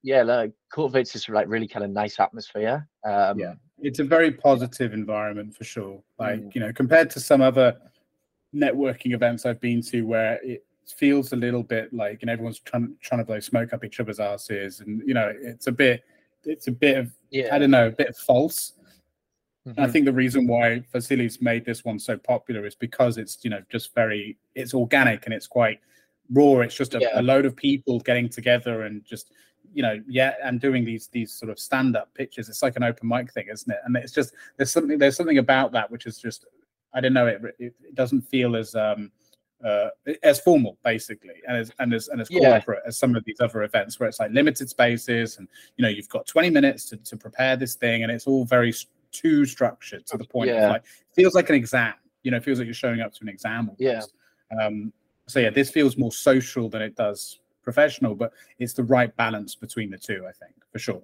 yeah 0.02 0.22
like 0.22 0.52
cultivates 0.72 1.12
this 1.12 1.28
like 1.28 1.46
really 1.48 1.68
kind 1.68 1.84
of 1.84 1.92
nice 1.92 2.18
atmosphere 2.18 2.88
um 3.04 3.38
Yeah. 3.38 3.54
it's 3.78 4.00
a 4.00 4.04
very 4.04 4.32
positive 4.32 4.92
environment 4.92 5.54
for 5.54 5.62
sure. 5.64 6.02
Like, 6.18 6.40
Mm. 6.40 6.54
you 6.54 6.60
know, 6.62 6.72
compared 6.72 7.08
to 7.10 7.20
some 7.20 7.40
other 7.40 7.78
networking 8.54 9.14
events 9.14 9.46
I've 9.46 9.60
been 9.60 9.80
to 9.82 10.02
where 10.02 10.40
it 10.42 10.66
feels 10.86 11.32
a 11.32 11.36
little 11.36 11.62
bit 11.62 11.92
like 11.92 12.22
and 12.22 12.30
everyone's 12.30 12.60
trying 12.60 12.94
trying 13.00 13.20
to 13.20 13.24
blow 13.24 13.40
smoke 13.40 13.72
up 13.72 13.84
each 13.84 13.98
other's 14.00 14.20
asses 14.20 14.80
and 14.80 15.02
you 15.06 15.14
know 15.14 15.32
it's 15.40 15.66
a 15.66 15.72
bit 15.72 16.04
it's 16.44 16.68
a 16.68 16.72
bit 16.72 16.96
of 16.96 17.12
yeah 17.30 17.54
I 17.54 17.58
don't 17.58 17.70
know, 17.72 17.88
a 17.88 17.90
bit 17.90 18.16
false. 18.16 18.72
I 19.78 19.86
mhm, 19.86 19.92
think 19.92 20.04
the 20.04 20.12
reason 20.12 20.46
why 20.46 20.84
Vasilis 20.94 21.42
made 21.42 21.64
this 21.64 21.84
one 21.84 21.98
so 21.98 22.16
popular 22.16 22.64
is 22.66 22.74
because 22.76 23.18
it's 23.18 23.38
you 23.42 23.50
know 23.50 23.62
just 23.68 23.94
very 23.94 24.38
it's 24.54 24.74
organic 24.74 25.24
and 25.26 25.34
it's 25.34 25.48
quite 25.48 25.80
raw. 26.32 26.60
It's 26.60 26.74
just 26.76 26.94
a, 26.94 26.98
Yeah. 27.00 27.20
a 27.20 27.22
load 27.22 27.46
of 27.46 27.56
people 27.56 27.98
getting 28.00 28.28
together 28.28 28.82
and 28.82 29.04
just 29.04 29.32
you 29.74 29.82
know 29.82 30.00
yeah 30.06 30.34
and 30.44 30.60
doing 30.60 30.84
these 30.84 31.08
these 31.08 31.32
sort 31.32 31.50
of 31.50 31.58
stand 31.58 31.96
up 31.96 32.14
pitches. 32.14 32.48
It's 32.48 32.62
like 32.62 32.76
an 32.76 32.84
open 32.84 33.08
mic 33.08 33.32
thing, 33.32 33.48
isn't 33.52 33.70
it? 33.72 33.80
And 33.84 33.96
it's 33.96 34.12
just 34.12 34.34
there's 34.56 34.70
something 34.70 34.98
there's 34.98 35.16
something 35.16 35.38
about 35.38 35.72
that 35.72 35.90
which 35.90 36.06
is 36.06 36.18
just 36.18 36.46
I 36.94 37.00
don't 37.00 37.12
know 37.12 37.26
it 37.26 37.42
it, 37.58 37.74
it 37.82 37.94
doesn't 37.96 38.22
feel 38.22 38.54
as 38.56 38.74
um 38.76 39.10
uh 39.64 39.88
as 40.22 40.38
formal 40.40 40.76
basically 40.84 41.34
and 41.48 41.56
as 41.56 41.72
and 41.78 41.94
as 41.94 42.08
and 42.08 42.20
as 42.20 42.28
Yeah. 42.30 42.50
corporate 42.50 42.82
as 42.86 42.98
some 42.98 43.16
of 43.16 43.24
these 43.24 43.40
other 43.40 43.62
events 43.62 43.98
where 43.98 44.06
it's 44.08 44.20
like 44.20 44.30
limited 44.30 44.68
spaces 44.68 45.38
and 45.38 45.48
you 45.76 45.82
know 45.82 45.88
you've 45.88 46.08
got 46.10 46.26
20 46.26 46.50
minutes 46.50 46.88
to, 46.90 46.96
to 46.98 47.16
prepare 47.16 47.56
this 47.56 47.74
thing 47.74 48.02
and 48.02 48.12
it's 48.12 48.26
all 48.26 48.44
very 48.44 48.74
too 49.12 49.46
structured 49.46 50.04
to 50.06 50.18
the 50.18 50.24
point 50.26 50.50
Yeah. 50.50 50.66
of 50.66 50.70
like 50.72 50.84
feels 51.14 51.34
like 51.34 51.48
an 51.48 51.54
exam 51.54 51.94
you 52.22 52.30
know 52.30 52.38
feels 52.40 52.58
like 52.58 52.66
you're 52.66 52.74
showing 52.74 53.00
up 53.00 53.12
to 53.14 53.18
an 53.22 53.28
exam 53.30 53.70
Yeah. 53.78 54.02
um 54.60 54.92
so 55.26 55.40
yeah 55.40 55.48
this 55.50 55.70
feels 55.70 55.96
more 55.96 56.12
social 56.12 56.68
than 56.68 56.82
it 56.82 56.94
does 56.94 57.40
professional 57.62 58.14
but 58.14 58.32
it's 58.58 58.74
the 58.74 58.84
right 58.84 59.16
balance 59.16 59.54
between 59.54 59.90
the 59.90 59.98
two 59.98 60.24
i 60.28 60.32
think 60.32 60.54
for 60.70 60.78
sure. 60.78 61.02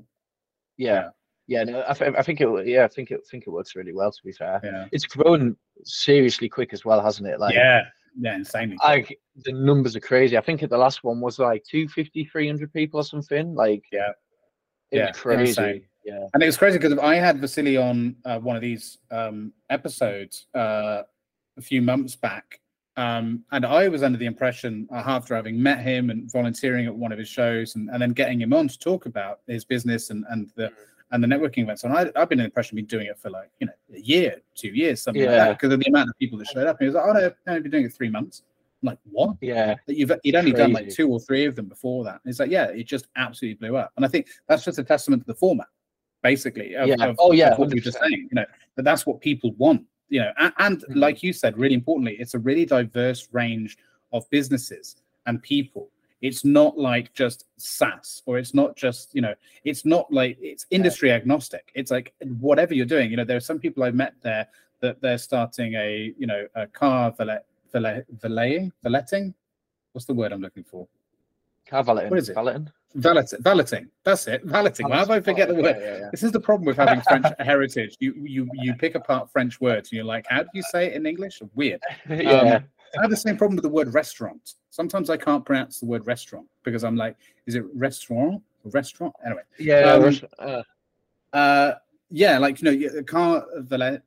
Yeah. 0.76 1.08
Yeah. 1.48 1.64
No, 1.64 1.84
I, 1.88 1.92
th- 1.94 2.14
I 2.16 2.22
think 2.22 2.40
it 2.40 2.66
yeah 2.66 2.84
i 2.84 2.88
think 2.88 3.10
it 3.10 3.26
think 3.30 3.44
it 3.46 3.50
works 3.50 3.74
really 3.76 3.92
well 3.94 4.12
to 4.12 4.22
be 4.24 4.32
fair. 4.32 4.60
Yeah. 4.62 4.86
It's 4.92 5.06
grown 5.06 5.56
seriously 5.84 6.48
quick 6.48 6.72
as 6.72 6.84
well 6.84 7.02
hasn't 7.02 7.28
it? 7.28 7.40
Like 7.40 7.54
yeah 7.54 7.82
yeah 8.18 8.34
insanely 8.34 8.76
like 8.84 9.18
the 9.36 9.52
numbers 9.52 9.96
are 9.96 10.00
crazy. 10.00 10.36
I 10.36 10.40
think 10.42 10.62
at 10.62 10.70
the 10.70 10.76
last 10.78 11.02
one 11.04 11.20
was 11.20 11.38
like 11.38 11.64
250, 11.64 12.24
300 12.26 12.72
people 12.72 13.00
or 13.00 13.04
something. 13.04 13.54
Like, 13.54 13.82
Yeah. 13.90 14.10
it 14.90 14.98
was 14.98 15.06
Yeah, 15.06 15.10
crazy. 15.12 15.48
insane. 15.48 15.84
Yeah, 16.04 16.26
And 16.34 16.42
it 16.42 16.46
was 16.46 16.56
crazy 16.56 16.78
because 16.78 16.98
I 16.98 17.14
had 17.14 17.38
Vasily 17.40 17.76
on 17.76 18.16
uh, 18.24 18.38
one 18.40 18.56
of 18.56 18.62
these 18.62 18.98
um, 19.10 19.52
episodes 19.70 20.48
uh, 20.54 21.02
a 21.56 21.62
few 21.62 21.80
months 21.80 22.16
back. 22.16 22.60
Um, 22.96 23.44
and 23.52 23.64
I 23.64 23.88
was 23.88 24.02
under 24.02 24.18
the 24.18 24.26
impression, 24.26 24.86
uh, 24.92 25.02
after 25.06 25.34
having 25.34 25.62
met 25.62 25.78
him 25.80 26.10
and 26.10 26.30
volunteering 26.30 26.86
at 26.86 26.94
one 26.94 27.12
of 27.12 27.18
his 27.18 27.28
shows 27.28 27.76
and, 27.76 27.88
and 27.88 28.02
then 28.02 28.10
getting 28.10 28.40
him 28.40 28.52
on 28.52 28.68
to 28.68 28.78
talk 28.78 29.06
about 29.06 29.40
his 29.46 29.64
business 29.64 30.10
and, 30.10 30.26
and 30.28 30.50
the 30.56 30.70
and 31.12 31.22
the 31.22 31.28
networking 31.28 31.58
events. 31.62 31.84
And 31.84 31.92
I, 31.92 32.10
I've 32.16 32.28
been 32.28 32.38
in 32.38 32.44
the 32.44 32.44
impression 32.46 32.76
been 32.76 32.86
doing 32.86 33.06
it 33.06 33.18
for 33.18 33.30
like, 33.30 33.50
you 33.60 33.66
know, 33.66 33.72
a 33.94 34.00
year, 34.00 34.40
two 34.54 34.68
years, 34.68 35.02
something 35.02 35.22
like 35.22 35.30
Yeah. 35.30 35.44
that, 35.48 35.58
because 35.60 35.72
of 35.72 35.78
the 35.80 35.86
amount 35.88 36.08
of 36.10 36.18
people 36.18 36.38
that 36.38 36.48
showed 36.48 36.66
up. 36.66 36.80
And 36.80 36.86
he 36.86 36.86
was 36.86 36.94
like, 36.94 37.04
oh, 37.06 37.12
no, 37.12 37.26
I've 37.26 37.34
only 37.46 37.60
been 37.60 37.70
doing 37.70 37.84
it 37.84 37.92
three 37.92 38.08
months. 38.10 38.42
I'm 38.82 38.88
like, 38.88 38.98
what? 39.10 39.36
yeah, 39.40 39.76
that 39.86 39.94
you've 39.96 40.10
you'd 40.24 40.34
only 40.34 40.52
done 40.52 40.72
like 40.72 40.88
two 40.88 41.08
or 41.08 41.20
three 41.20 41.44
of 41.44 41.54
them 41.54 41.66
before 41.66 42.02
that. 42.04 42.20
And 42.24 42.30
it's 42.30 42.40
like, 42.40 42.50
yeah, 42.50 42.64
it 42.64 42.84
just 42.84 43.06
absolutely 43.14 43.54
blew 43.68 43.76
up. 43.76 43.92
And 43.96 44.04
I 44.04 44.08
think 44.08 44.26
that's 44.48 44.64
just 44.64 44.78
a 44.78 44.84
testament 44.84 45.22
to 45.22 45.26
the 45.26 45.34
format, 45.36 45.68
basically. 46.22 46.74
Of, 46.74 46.88
Yeah. 46.88 46.96
of- 47.04 47.16
Oh, 47.20 47.32
yeah, 47.32 47.50
what 47.56 47.68
were 47.68 47.76
just 47.76 47.98
100%. 47.98 48.00
saying, 48.08 48.28
you 48.30 48.34
know, 48.34 48.46
that 48.76 48.82
that's 48.84 49.06
what 49.06 49.20
people 49.20 49.52
want, 49.52 49.84
you 50.08 50.20
know, 50.20 50.32
and, 50.38 50.52
and 50.58 50.78
Mhm. 50.88 50.96
like 50.96 51.22
you 51.22 51.32
said, 51.32 51.56
really 51.58 51.74
importantly, 51.74 52.16
it's 52.18 52.34
a 52.34 52.38
really 52.38 52.64
diverse 52.64 53.28
range 53.32 53.76
of 54.12 54.28
businesses 54.30 54.96
and 55.26 55.40
people. 55.42 55.90
It's 56.22 56.44
not 56.44 56.78
like 56.78 57.12
just 57.12 57.46
SaaS 57.58 58.22
or 58.26 58.38
it's 58.38 58.54
not 58.54 58.76
just, 58.76 59.14
you 59.14 59.20
know, 59.20 59.34
it's 59.64 59.84
not 59.84 60.10
like 60.12 60.38
it's 60.40 60.64
industry 60.70 61.10
agnostic. 61.12 61.70
It's 61.74 61.90
like 61.90 62.14
whatever 62.40 62.74
you're 62.74 62.86
doing, 62.86 63.10
you 63.10 63.16
know, 63.16 63.24
there 63.24 63.36
are 63.36 63.40
some 63.40 63.58
people 63.58 63.82
I've 63.82 63.94
met 63.94 64.14
there 64.22 64.46
that 64.80 65.02
they're 65.02 65.18
starting 65.18 65.74
a, 65.74 66.14
you 66.16 66.26
know, 66.26 66.46
a 66.54 66.66
car 66.68 67.12
valet, 67.12 67.40
valet, 67.72 68.04
valeting, 68.20 68.72
valeting. 68.82 69.34
What's 69.92 70.06
the 70.06 70.14
word 70.14 70.32
I'm 70.32 70.40
looking 70.40 70.64
for? 70.64 70.88
car 71.66 71.82
valeting. 71.82 72.10
What 72.10 72.18
is 72.18 72.28
it? 72.28 72.34
Valeting. 72.34 72.68
Valeting. 72.94 73.42
Valeting. 73.42 73.88
That's 74.04 74.26
it. 74.26 74.44
Valeting. 74.44 74.88
Why 74.88 74.98
have 74.98 75.10
I 75.10 75.20
forget 75.20 75.48
the 75.48 75.54
Oh, 75.54 75.62
word? 75.62 75.76
yeah, 75.80 75.84
yeah, 75.86 75.98
yeah. 75.98 76.08
This 76.10 76.22
is 76.22 76.32
the 76.32 76.40
problem 76.40 76.66
with 76.66 76.76
having 76.76 77.00
French 77.00 77.26
heritage. 77.38 77.96
You 78.00 78.12
you 78.14 78.48
you 78.54 78.74
pick 78.74 78.94
apart 78.94 79.30
French 79.30 79.60
words 79.60 79.90
and 79.90 79.96
you're 79.96 80.04
like, 80.04 80.26
how 80.28 80.42
do 80.42 80.48
you 80.52 80.62
say 80.70 80.86
it 80.88 80.92
in 80.94 81.06
English? 81.06 81.40
Weird. 81.54 81.80
yeah, 82.10 82.30
um, 82.30 82.64
I 82.98 83.02
have 83.02 83.10
the 83.10 83.16
same 83.16 83.36
problem 83.36 83.56
with 83.56 83.62
the 83.62 83.68
word 83.70 83.92
restaurant. 83.94 84.54
Sometimes 84.70 85.10
I 85.10 85.16
can't 85.16 85.44
pronounce 85.44 85.80
the 85.80 85.86
word 85.86 86.06
restaurant 86.06 86.46
because 86.62 86.84
I'm 86.84 86.96
like, 86.96 87.16
is 87.46 87.54
it 87.54 87.64
restaurant? 87.74 88.42
or 88.64 88.70
Restaurant? 88.70 89.14
Anyway, 89.24 89.42
yeah. 89.58 89.92
um, 89.92 90.20
uh, 90.38 90.62
uh, 91.36 91.74
yeah, 92.10 92.38
like 92.38 92.60
you 92.62 92.70
know, 92.70 92.88
the 92.94 93.02
car 93.02 93.44
valet, 93.56 93.98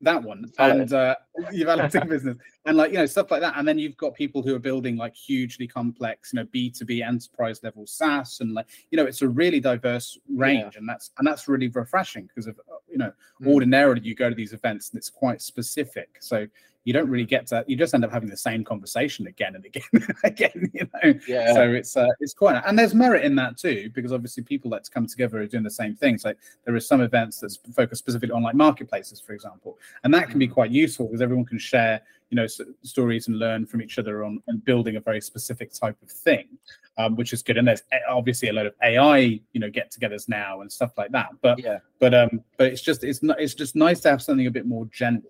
that 0.00 0.22
one, 0.22 0.50
Valet. 0.56 0.80
and 0.80 0.92
uh, 0.92 1.14
your 1.52 1.66
valeting 1.66 2.08
business, 2.08 2.36
and 2.66 2.76
like 2.76 2.90
you 2.90 2.98
know 2.98 3.06
stuff 3.06 3.30
like 3.30 3.40
that. 3.40 3.54
And 3.56 3.66
then 3.68 3.78
you've 3.78 3.96
got 3.96 4.14
people 4.14 4.42
who 4.42 4.54
are 4.54 4.58
building 4.60 4.96
like 4.96 5.14
hugely 5.14 5.66
complex, 5.68 6.32
you 6.32 6.38
know, 6.40 6.46
B 6.50 6.70
two 6.70 6.84
B 6.84 7.02
enterprise 7.02 7.60
level 7.62 7.86
SaaS, 7.86 8.40
and 8.40 8.52
like 8.54 8.66
you 8.90 8.96
know, 8.96 9.04
it's 9.04 9.22
a 9.22 9.28
really 9.28 9.60
diverse 9.60 10.18
range, 10.34 10.76
and 10.76 10.88
that's 10.88 11.10
and 11.18 11.26
that's 11.26 11.46
really 11.48 11.68
refreshing 11.68 12.26
because 12.26 12.46
of 12.46 12.58
uh, 12.70 12.76
you 12.90 12.98
know, 12.98 13.12
Mm. 13.40 13.46
ordinarily 13.52 14.00
you 14.00 14.16
go 14.16 14.28
to 14.28 14.34
these 14.34 14.52
events 14.52 14.90
and 14.90 14.98
it's 14.98 15.10
quite 15.10 15.40
specific, 15.40 16.16
so 16.18 16.48
you 16.88 16.94
don't 16.94 17.10
really 17.10 17.26
get 17.26 17.46
to 17.46 17.62
you 17.68 17.76
just 17.76 17.92
end 17.92 18.02
up 18.02 18.10
having 18.10 18.30
the 18.30 18.36
same 18.36 18.64
conversation 18.64 19.26
again 19.26 19.54
and 19.56 19.66
again 19.66 19.82
and 19.92 20.14
again, 20.24 20.70
you 20.72 20.88
know. 20.94 21.12
yeah, 21.28 21.52
So 21.52 21.70
it's 21.70 21.94
uh, 21.98 22.08
it's 22.18 22.32
quite 22.32 22.62
and 22.64 22.78
there's 22.78 22.94
merit 22.94 23.26
in 23.26 23.34
that 23.36 23.58
too 23.58 23.90
because 23.94 24.10
obviously 24.10 24.42
people 24.42 24.70
that 24.70 24.90
come 24.90 25.06
together 25.06 25.38
are 25.38 25.46
doing 25.46 25.64
the 25.64 25.70
same 25.70 25.94
things. 25.94 26.24
Like 26.24 26.38
there 26.64 26.74
are 26.74 26.80
some 26.80 27.02
events 27.02 27.40
that's 27.40 27.58
focused 27.76 27.98
specifically 27.98 28.32
on 28.32 28.42
like 28.42 28.54
marketplaces, 28.54 29.20
for 29.20 29.34
example, 29.34 29.76
and 30.02 30.14
that 30.14 30.30
can 30.30 30.38
be 30.38 30.48
quite 30.48 30.70
useful 30.70 31.04
because 31.08 31.20
everyone 31.20 31.44
can 31.44 31.58
share 31.58 32.00
you 32.30 32.36
know 32.36 32.44
s- 32.44 32.62
stories 32.84 33.28
and 33.28 33.38
learn 33.38 33.66
from 33.66 33.82
each 33.82 33.98
other 33.98 34.24
on, 34.24 34.42
on 34.48 34.56
building 34.56 34.96
a 34.96 35.00
very 35.00 35.20
specific 35.20 35.74
type 35.74 35.96
of 36.02 36.10
thing, 36.10 36.48
um, 36.96 37.16
which 37.16 37.34
is 37.34 37.42
good. 37.42 37.58
And 37.58 37.68
there's 37.68 37.82
obviously 38.08 38.48
a 38.48 38.54
lot 38.54 38.64
of 38.64 38.72
AI 38.82 39.18
you 39.18 39.60
know 39.60 39.68
get-togethers 39.68 40.26
now 40.26 40.62
and 40.62 40.72
stuff 40.72 40.92
like 40.96 41.10
that. 41.12 41.28
But 41.42 41.62
yeah, 41.62 41.80
but 41.98 42.14
um 42.14 42.42
but 42.56 42.68
it's 42.68 42.80
just 42.80 43.04
it's 43.04 43.22
not 43.22 43.38
it's 43.38 43.52
just 43.52 43.76
nice 43.76 44.00
to 44.00 44.08
have 44.08 44.22
something 44.22 44.46
a 44.46 44.50
bit 44.50 44.64
more 44.64 44.86
general 44.86 45.24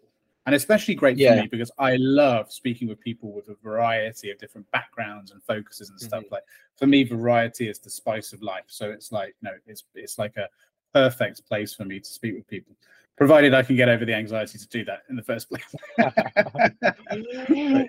and 0.48 0.54
especially 0.54 0.94
great 0.94 1.16
Yeah. 1.16 1.36
for 1.36 1.42
me 1.42 1.48
because 1.48 1.70
i 1.78 1.96
love 1.96 2.50
speaking 2.50 2.88
with 2.88 2.98
people 3.00 3.30
with 3.32 3.48
a 3.48 3.54
variety 3.62 4.30
of 4.30 4.38
different 4.38 4.68
backgrounds 4.72 5.30
and 5.30 5.42
focuses 5.44 5.90
and 5.90 6.00
stuff 6.00 6.24
Mhm. 6.24 6.32
like 6.32 6.42
for 6.76 6.86
me 6.86 7.04
variety 7.04 7.68
is 7.68 7.78
the 7.78 7.90
spice 7.90 8.32
of 8.32 8.42
life 8.42 8.64
so 8.66 8.90
it's 8.90 9.12
like 9.12 9.34
you 9.40 9.48
know 9.50 9.56
it's 9.66 9.84
it's 9.94 10.18
like 10.18 10.36
a 10.36 10.48
perfect 10.94 11.46
place 11.46 11.74
for 11.74 11.84
me 11.84 12.00
to 12.00 12.08
speak 12.18 12.34
with 12.34 12.46
people 12.48 12.74
provided 13.16 13.52
i 13.54 13.62
can 13.62 13.76
get 13.76 13.88
over 13.88 14.04
the 14.04 14.14
anxiety 14.14 14.58
to 14.58 14.68
do 14.68 14.84
that 14.84 15.00
in 15.10 15.16
the 15.16 15.22
first 15.22 15.48
place 15.50 15.62
yeah. 15.98 16.10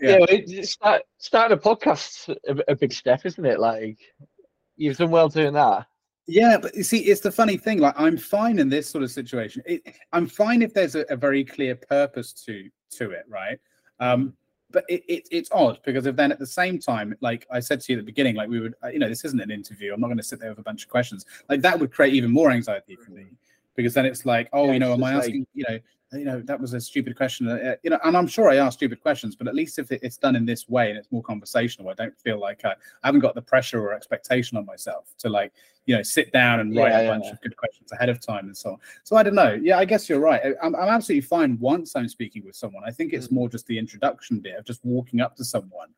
yeah. 0.01 0.17
well, 0.19 0.27
it- 0.29 0.67
start, 0.67 1.01
starting 1.17 1.57
a 1.57 1.61
podcast 1.61 2.35
a, 2.47 2.71
a 2.71 2.75
big 2.75 2.91
step, 2.93 3.25
isn't 3.25 3.45
it? 3.45 3.59
Like, 3.59 3.97
you've 4.75 4.97
done 4.97 5.11
well 5.11 5.29
doing 5.29 5.53
that. 5.53 5.85
Yeah, 6.29 6.57
but 6.57 6.75
you 6.75 6.83
see, 6.83 6.99
it's 6.99 7.21
the 7.21 7.31
funny 7.31 7.57
thing. 7.57 7.79
Like, 7.79 7.95
I'm 7.97 8.15
fine 8.17 8.59
in 8.59 8.69
this 8.69 8.87
sort 8.87 9.03
of 9.03 9.09
situation. 9.11 9.63
It, 9.65 9.81
I'm 10.13 10.27
fine 10.27 10.61
if 10.61 10.73
there's 10.73 10.95
a, 10.95 11.01
a 11.09 11.15
very 11.15 11.43
clear 11.43 11.75
purpose 11.75 12.33
to 12.45 12.69
to 12.91 13.11
it, 13.11 13.25
right? 13.27 13.59
Um, 13.99 14.33
but 14.71 14.85
it, 14.87 15.03
it, 15.07 15.27
it's 15.31 15.49
odd 15.51 15.79
because 15.83 16.05
if 16.05 16.15
then 16.15 16.31
at 16.31 16.37
the 16.37 16.45
same 16.45 16.77
time, 16.77 17.15
like 17.21 17.47
I 17.51 17.59
said 17.59 17.81
to 17.81 17.91
you 17.93 17.97
at 17.97 18.01
the 18.03 18.05
beginning, 18.05 18.35
like 18.35 18.47
we 18.49 18.59
would, 18.59 18.75
uh, 18.83 18.89
you 18.89 18.99
know, 18.99 19.09
this 19.09 19.25
isn't 19.25 19.41
an 19.41 19.49
interview. 19.49 19.91
I'm 19.93 19.99
not 19.99 20.07
going 20.07 20.17
to 20.17 20.23
sit 20.23 20.39
there 20.39 20.49
with 20.51 20.59
a 20.59 20.63
bunch 20.63 20.83
of 20.83 20.89
questions. 20.89 21.25
Like 21.49 21.61
that 21.61 21.79
would 21.79 21.91
create 21.91 22.13
even 22.13 22.29
more 22.31 22.51
anxiety 22.51 22.95
for 22.95 23.09
me 23.11 23.25
because 23.75 23.95
then 23.95 24.05
it's 24.05 24.25
like, 24.27 24.47
oh, 24.53 24.67
Yeah, 24.67 24.73
you 24.73 24.79
know, 24.79 24.93
am 24.93 25.03
I 25.03 25.13
just 25.13 25.15
like- 25.15 25.29
asking, 25.29 25.47
you 25.55 25.65
know, 25.67 25.79
you 26.13 26.25
know, 26.25 26.41
that 26.41 26.59
was 26.59 26.73
a 26.73 26.81
stupid 26.81 27.15
question, 27.15 27.47
uh, 27.47 27.75
you 27.83 27.89
know, 27.91 27.99
and 28.03 28.17
I'm 28.17 28.25
sure 28.27 28.49
I 28.49 28.55
ask 28.55 28.73
stupid 28.79 28.99
questions, 29.01 29.35
but 29.35 29.47
at 29.47 29.53
least 29.53 29.77
if 29.77 29.91
it, 29.91 29.99
it's 30.01 30.17
done 30.17 30.35
in 30.35 30.45
this 30.45 30.67
way 30.67 30.89
and 30.89 30.97
it's 30.97 31.11
more 31.11 31.21
conversational, 31.21 31.89
I 31.89 31.93
don't 31.93 32.17
feel 32.17 32.39
like 32.39 32.65
I, 32.65 32.69
I 32.71 33.07
haven't 33.07 33.21
got 33.21 33.35
the 33.35 33.41
pressure 33.43 33.79
or 33.81 33.93
expectation 33.93 34.57
on 34.57 34.65
myself 34.65 35.13
to 35.19 35.29
like, 35.29 35.51
you 35.85 35.95
know, 35.95 36.01
sit 36.01 36.31
down 36.31 36.61
and 36.61 36.75
write 36.75 36.89
Yeah, 36.91 36.99
a 37.01 37.07
bunch 37.09 37.25
yeah. 37.25 37.31
of 37.33 37.41
good 37.41 37.55
questions 37.57 37.91
ahead 37.91 38.09
of 38.09 38.19
time 38.19 38.45
and 38.45 38.57
so 38.57 38.71
on. 38.71 38.77
So 39.03 39.17
I 39.17 39.23
don't 39.23 39.35
know. 39.35 39.53
Yeah, 39.61 39.77
I 39.77 39.85
guess 39.85 40.09
you're 40.09 40.19
right. 40.19 40.41
I'm, 40.63 40.75
I'm 40.75 40.89
absolutely 40.89 41.21
fine 41.21 41.59
once 41.59 41.95
I'm 41.95 42.09
speaking 42.09 42.43
with 42.43 42.55
someone. 42.55 42.83
I 42.85 42.91
think 42.91 43.13
it's 43.13 43.27
Mm. 43.27 43.33
more 43.33 43.49
just 43.49 43.67
the 43.67 43.77
introduction 43.77 44.39
bit 44.39 44.55
of 44.57 44.65
just 44.65 44.83
walking 44.83 45.21
up 45.21 45.35
to 45.35 45.43
someone 45.45 45.89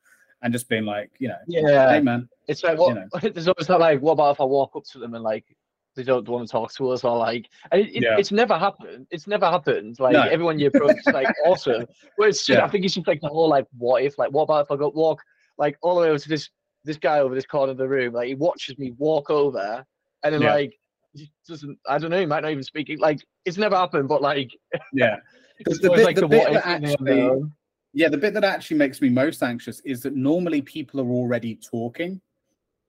and 0.41 0.51
just 0.51 0.67
being 0.67 0.85
like, 0.85 1.11
you 1.19 1.27
know, 1.29 1.37
Yeah. 1.47 1.89
hey 1.89 2.01
man, 2.01 2.27
It's 2.47 2.63
like, 2.63 2.77
what, 2.77 2.95
know. 2.95 3.07
there's 3.29 3.47
always 3.47 3.67
that, 3.67 3.79
like, 3.79 4.01
what 4.01 4.13
about 4.13 4.31
if 4.35 4.41
I 4.41 4.43
walk 4.45 4.75
up 4.75 4.83
to 4.91 4.97
them 4.99 5.13
and, 5.13 5.23
like, 5.23 5.45
they 5.95 6.03
don't 6.03 6.27
want 6.27 6.47
to 6.47 6.51
talk 6.51 6.73
to 6.75 6.89
us 6.89 7.03
or 7.03 7.17
like 7.17 7.47
and 7.71 7.81
it, 7.81 7.95
it- 7.95 8.03
Yeah. 8.03 8.17
it's 8.17 8.31
never 8.31 8.57
happened. 8.57 9.07
It's 9.11 9.27
never 9.27 9.45
happened. 9.45 9.99
Like 9.99 10.13
No. 10.13 10.21
everyone 10.23 10.57
you 10.59 10.67
approach 10.67 10.97
is 11.05 11.13
like 11.13 11.27
awesome. 11.45 11.85
But 12.17 12.29
it's 12.29 12.45
just, 12.45 12.57
Yeah. 12.59 12.65
I 12.65 12.69
think 12.69 12.85
it's 12.85 12.93
just 12.95 13.07
like 13.07 13.21
the 13.21 13.27
whole 13.27 13.49
like 13.49 13.67
what 13.77 14.03
if 14.03 14.17
like 14.17 14.31
what 14.31 14.43
about 14.43 14.65
if 14.65 14.71
I 14.71 14.75
go 14.77 14.89
walk 14.95 15.21
like 15.57 15.77
all 15.81 15.95
the 15.95 16.01
way 16.01 16.09
over 16.09 16.19
to 16.19 16.29
this 16.29 16.49
this 16.85 16.97
guy 16.97 17.19
over 17.19 17.35
this 17.35 17.45
corner 17.45 17.71
of 17.71 17.77
the 17.77 17.87
room 17.87 18.13
like 18.13 18.27
he 18.27 18.35
watches 18.35 18.77
me 18.79 18.91
walk 18.97 19.29
over 19.29 19.85
and 20.23 20.33
then 20.33 20.41
Yeah. 20.41 20.53
like 20.53 20.73
he 21.13 21.29
doesn't 21.47 21.77
I 21.87 21.97
don't 21.97 22.09
know 22.09 22.19
he 22.19 22.25
might 22.25 22.41
not 22.41 22.51
even 22.51 22.63
speak 22.63 22.89
like 22.99 23.19
it's 23.45 23.57
never 23.57 23.75
happened 23.75 24.07
but 24.07 24.21
like 24.21 24.49
Yeah. 24.93 25.17
it's 25.59 25.79
the 25.79 25.89
bit- 25.89 26.05
like 26.05 26.15
the 26.15 26.21
the 26.21 26.27
bit 26.29 26.53
that 26.53 26.65
actually- 26.65 27.41
Yeah, 27.93 28.07
the 28.07 28.17
bit 28.17 28.33
that 28.35 28.45
actually 28.45 28.77
makes 28.77 29.01
me 29.01 29.09
most 29.09 29.43
anxious 29.43 29.81
is 29.81 30.01
that 30.03 30.15
normally 30.15 30.61
people 30.61 31.01
are 31.01 31.09
already 31.09 31.55
talking, 31.55 32.21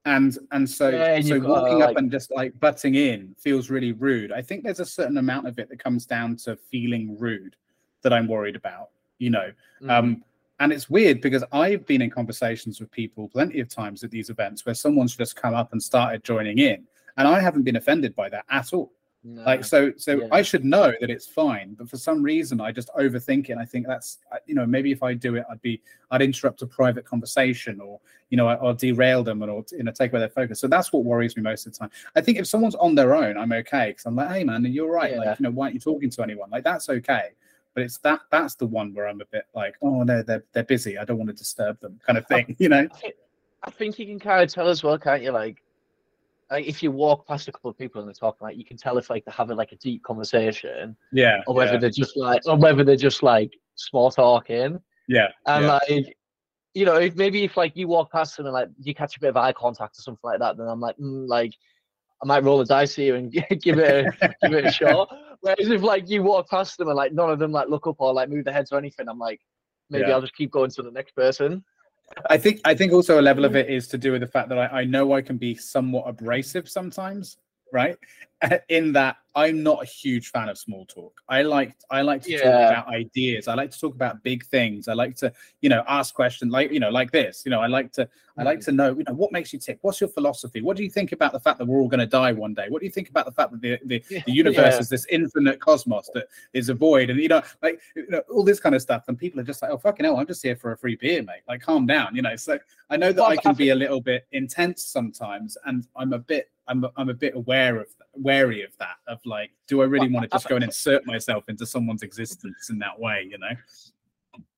and 0.05 0.37
and 0.51 0.69
so 0.69 0.89
Yeah, 0.89 1.15
and 1.15 1.25
so 1.25 1.39
walking 1.39 1.81
up 1.81 1.95
and 1.97 2.11
just 2.11 2.31
like 2.31 2.59
butting 2.59 2.95
in 2.95 3.35
feels 3.39 3.69
really 3.69 3.91
rude. 3.93 4.31
I 4.31 4.41
think 4.41 4.63
there's 4.63 4.79
a 4.79 4.85
certain 4.85 5.17
amount 5.17 5.47
of 5.47 5.57
it 5.59 5.69
that 5.69 5.79
comes 5.83 6.05
down 6.05 6.35
to 6.37 6.55
feeling 6.55 7.17
rude 7.17 7.55
that 8.01 8.11
I'm 8.13 8.27
worried 8.27 8.55
about. 8.55 8.89
You 9.19 9.29
know, 9.29 9.51
Mm. 9.81 9.89
um, 9.91 10.23
and 10.59 10.71
it's 10.73 10.89
weird 10.89 11.21
because 11.21 11.43
I've 11.51 11.85
been 11.85 12.01
in 12.01 12.09
conversations 12.09 12.79
with 12.79 12.91
people 12.91 13.27
plenty 13.29 13.59
of 13.59 13.69
times 13.69 14.03
at 14.03 14.11
these 14.11 14.29
events 14.29 14.65
where 14.65 14.75
someone's 14.75 15.15
just 15.15 15.35
come 15.35 15.53
up 15.55 15.71
and 15.71 15.81
started 15.81 16.23
joining 16.23 16.57
in, 16.59 16.85
and 17.17 17.27
I 17.27 17.39
haven't 17.39 17.63
been 17.63 17.75
offended 17.77 18.15
by 18.15 18.29
that 18.29 18.45
at 18.49 18.73
all. 18.73 18.91
No. 19.25 19.43
Like 19.43 19.63
so, 19.63 19.93
so 19.95 20.17
Yeah. 20.17 20.27
I 20.31 20.41
should 20.41 20.65
know 20.65 20.93
that 20.99 21.09
it's 21.09 21.25
fine, 21.25 21.75
but 21.75 21.89
for 21.89 21.97
some 21.97 22.21
reason 22.21 22.59
I 22.59 22.73
just 22.73 22.89
overthink 22.89 23.45
it. 23.45 23.53
And 23.53 23.61
I 23.61 23.65
think 23.65 23.87
that's, 23.87 24.17
you 24.45 24.53
know, 24.53 24.65
maybe 24.65 24.91
if 24.91 25.01
I 25.01 25.13
do 25.13 25.35
it, 25.35 25.45
I'd 25.49 25.61
be, 25.61 25.81
I'd 26.11 26.21
interrupt 26.21 26.61
a 26.61 26.67
private 26.67 27.05
conversation, 27.05 27.79
or 27.79 28.01
you 28.29 28.37
know, 28.37 28.47
I'll 28.47 28.73
derail 28.73 29.23
them, 29.23 29.41
and 29.41 29.49
or 29.49 29.63
you 29.71 29.83
know, 29.83 29.91
take 29.91 30.11
away 30.11 30.19
their 30.19 30.29
focus. 30.29 30.59
So 30.59 30.67
that's 30.67 30.91
what 30.91 31.05
worries 31.05 31.37
me 31.37 31.43
most 31.43 31.65
of 31.65 31.71
the 31.73 31.79
time. 31.79 31.89
I 32.15 32.21
think 32.21 32.37
if 32.37 32.47
someone's 32.47 32.75
on 32.75 32.95
their 32.95 33.15
own, 33.15 33.37
I'm 33.37 33.53
okay 33.53 33.91
because 33.91 34.05
I'm 34.05 34.15
like, 34.15 34.29
hey 34.29 34.43
man, 34.43 34.65
you're 34.65 34.91
right. 34.91 35.11
Yeah. 35.11 35.19
Like, 35.19 35.39
you 35.39 35.43
know, 35.43 35.51
why 35.51 35.65
aren't 35.65 35.75
you 35.75 35.79
talking 35.79 36.09
to 36.09 36.21
anyone? 36.21 36.49
Like 36.49 36.65
that's 36.65 36.89
okay. 36.89 37.29
But 37.73 37.83
it's 37.83 37.97
that 37.99 38.21
that's 38.29 38.55
the 38.55 38.67
one 38.67 38.93
where 38.93 39.07
I'm 39.07 39.21
a 39.21 39.25
bit 39.25 39.45
like, 39.55 39.75
oh 39.81 40.03
no, 40.03 40.21
they're 40.21 40.43
they're 40.51 40.63
busy. 40.63 40.97
I 40.97 41.05
don't 41.05 41.17
want 41.17 41.29
to 41.29 41.35
disturb 41.35 41.79
them, 41.79 41.99
kind 42.05 42.17
of 42.17 42.27
thing. 42.27 42.55
You 42.59 42.69
know? 42.69 42.87
I 42.91 42.97
think, 42.97 43.15
I 43.63 43.71
think 43.71 43.99
you 43.99 44.05
can 44.05 44.19
kind 44.19 44.43
of 44.43 44.51
tell 44.51 44.67
as 44.67 44.83
well, 44.83 44.97
can't 44.99 45.23
you? 45.23 45.31
Like, 45.31 45.63
like 46.53 46.67
if 46.67 46.83
you 46.83 46.91
walk 46.91 47.27
past 47.27 47.47
a 47.47 47.51
couple 47.51 47.71
of 47.71 47.77
people 47.77 47.99
and 47.99 48.07
they're 48.07 48.13
talking, 48.13 48.45
like 48.45 48.55
you 48.57 48.63
can 48.63 48.77
tell 48.77 48.99
if 48.99 49.09
like 49.09 49.25
they're 49.25 49.33
having 49.33 49.57
like 49.57 49.71
a 49.71 49.75
deep 49.77 50.03
conversation 50.03 50.95
Yeah. 51.11 51.41
or 51.47 51.55
whether 51.55 51.73
yeah, 51.73 51.79
they're 51.79 51.89
just 51.89 52.15
like, 52.15 52.41
or 52.45 52.55
whether 52.55 52.83
they're 52.83 52.95
just 52.95 53.23
like 53.23 53.51
small 53.73 54.11
talking. 54.11 54.79
yeah. 55.07 55.29
And 55.47 55.65
yeah. 55.65 55.79
like, 55.89 56.15
you 56.75 56.85
know, 56.85 56.97
if 56.97 57.15
maybe 57.15 57.43
if 57.43 57.57
like 57.57 57.75
you 57.75 57.87
walk 57.87 58.11
past 58.11 58.37
them 58.37 58.45
and 58.45 58.53
like 58.53 58.69
you 58.79 58.93
catch 58.93 59.17
a 59.17 59.19
bit 59.19 59.29
of 59.29 59.37
eye 59.37 59.51
contact 59.53 59.97
or 59.97 60.03
something 60.03 60.19
like 60.23 60.39
that, 60.39 60.55
then 60.57 60.67
I'm 60.67 60.79
like, 60.79 60.95
mm, 60.97 61.27
like, 61.27 61.53
I 62.21 62.25
might 62.27 62.43
roll 62.43 62.59
the 62.59 62.65
dice 62.65 62.93
here 62.95 63.15
and 63.15 63.31
give 63.61 63.79
it 63.79 64.05
a, 64.21 64.35
give 64.43 64.53
it 64.53 64.65
a 64.65 64.71
shot. 64.71 65.09
Whereas 65.41 65.67
if 65.69 65.81
like 65.81 66.07
you 66.07 66.21
walk 66.21 66.49
past 66.51 66.77
them 66.77 66.87
and 66.87 66.95
like 66.95 67.13
none 67.13 67.31
of 67.31 67.39
them 67.39 67.51
like 67.51 67.67
look 67.67 67.87
up 67.87 67.95
or 67.97 68.13
like 68.13 68.29
move 68.29 68.45
their 68.45 68.53
heads 68.53 68.71
or 68.71 68.77
anything, 68.77 69.09
I'm 69.09 69.17
like, 69.17 69.41
maybe 69.89 70.05
Yeah. 70.07 70.13
I'll 70.13 70.21
just 70.21 70.35
keep 70.35 70.51
going 70.51 70.69
to 70.69 70.83
the 70.83 70.91
next 70.91 71.15
person. 71.15 71.63
I 72.29 72.37
think 72.37 72.61
I 72.65 72.73
think 72.75 72.93
also 72.93 73.19
a 73.19 73.21
level 73.21 73.45
of 73.45 73.55
it 73.55 73.69
is 73.69 73.87
to 73.89 73.97
do 73.97 74.11
with 74.11 74.21
the 74.21 74.27
fact 74.27 74.49
that 74.49 74.57
I, 74.57 74.81
I 74.81 74.83
know 74.85 75.13
I 75.13 75.21
can 75.21 75.37
be 75.37 75.55
somewhat 75.55 76.07
abrasive 76.07 76.69
sometimes, 76.69 77.37
right? 77.71 77.97
In 78.69 78.93
that 78.93 79.17
I'm 79.35 79.63
not 79.63 79.81
a 79.81 79.85
huge 79.85 80.29
fan 80.29 80.49
of 80.49 80.57
small 80.57 80.85
talk. 80.85 81.21
I 81.27 81.41
like 81.41 81.75
I 81.89 82.01
like 82.01 82.21
to 82.23 82.37
talk 82.37 82.45
about 82.45 82.87
ideas. 82.87 83.47
I 83.47 83.55
like 83.55 83.71
to 83.71 83.79
talk 83.79 83.95
about 83.95 84.21
big 84.21 84.45
things. 84.45 84.87
I 84.87 84.93
like 84.93 85.15
to, 85.17 85.33
you 85.61 85.69
know, 85.69 85.83
ask 85.87 86.13
questions 86.13 86.51
like, 86.51 86.71
you 86.71 86.79
know, 86.79 86.91
like 86.91 87.11
this. 87.11 87.41
You 87.43 87.49
know, 87.49 87.59
I 87.59 87.67
like 87.67 87.91
to 87.93 88.07
I 88.37 88.43
like 88.43 88.59
mm. 88.59 88.65
to 88.65 88.71
know, 88.71 88.95
you 88.95 89.03
know, 89.07 89.13
what 89.13 89.31
makes 89.31 89.51
you 89.51 89.59
tick? 89.59 89.79
What's 89.81 89.99
your 89.99 90.09
philosophy? 90.09 90.61
What 90.61 90.77
do 90.77 90.83
you 90.83 90.89
think 90.89 91.13
about 91.13 91.33
the 91.33 91.39
fact 91.39 91.57
that 91.59 91.65
we're 91.65 91.79
all 91.79 91.87
going 91.87 91.99
to 91.99 92.05
die 92.05 92.31
one 92.31 92.53
day? 92.53 92.67
What 92.69 92.79
do 92.79 92.85
you 92.85 92.91
think 92.91 93.09
about 93.09 93.25
the 93.25 93.31
fact 93.31 93.51
that 93.51 93.61
the, 93.61 93.79
the, 93.85 94.21
the 94.25 94.31
universe 94.31 94.73
Yeah. 94.73 94.79
is 94.79 94.89
this 94.89 95.07
infinite 95.09 95.59
cosmos 95.59 96.09
that 96.13 96.27
is 96.53 96.69
a 96.69 96.75
void? 96.75 97.09
And 97.09 97.19
you 97.19 97.27
know, 97.27 97.41
like 97.63 97.81
you 97.95 98.05
know, 98.09 98.21
all 98.31 98.43
this 98.43 98.59
kind 98.59 98.75
of 98.75 98.83
stuff. 98.83 99.03
And 99.07 99.17
people 99.17 99.39
are 99.39 99.43
just 99.43 99.63
like, 99.63 99.71
oh 99.71 99.77
fucking 99.79 100.05
hell, 100.05 100.17
I'm 100.17 100.27
just 100.27 100.43
here 100.43 100.55
for 100.55 100.73
a 100.73 100.77
free 100.77 100.95
beer, 100.95 101.23
mate. 101.23 101.41
Like, 101.47 101.61
calm 101.61 101.87
down, 101.87 102.15
you 102.15 102.21
know. 102.21 102.35
So 102.35 102.59
I 102.91 102.97
know 102.97 103.11
that 103.11 103.21
Well, 103.21 103.31
I 103.31 103.37
can 103.37 103.55
be 103.55 103.69
a 103.69 103.75
little 103.75 104.01
bit 104.01 104.27
intense 104.31 104.83
sometimes, 104.83 105.57
and 105.65 105.87
I'm 105.95 106.13
a 106.13 106.19
bit, 106.19 106.51
I'm, 106.67 106.85
I'm 106.97 107.09
a 107.09 107.13
bit 107.13 107.35
aware 107.35 107.79
of, 107.79 107.87
wary 108.33 108.63
of 108.63 108.71
that. 108.79 108.95
Of 109.07 109.19
like, 109.25 109.51
do 109.67 109.81
I 109.81 109.85
really 109.85 110.09
want 110.09 110.23
to 110.23 110.29
just 110.29 110.47
go 110.47 110.55
and 110.55 110.63
insert 110.63 111.05
myself 111.05 111.43
into 111.47 111.65
someone's 111.65 112.03
existence 112.03 112.69
in 112.69 112.79
that 112.79 112.99
way? 112.99 113.27
You 113.29 113.37
know? 113.37 113.55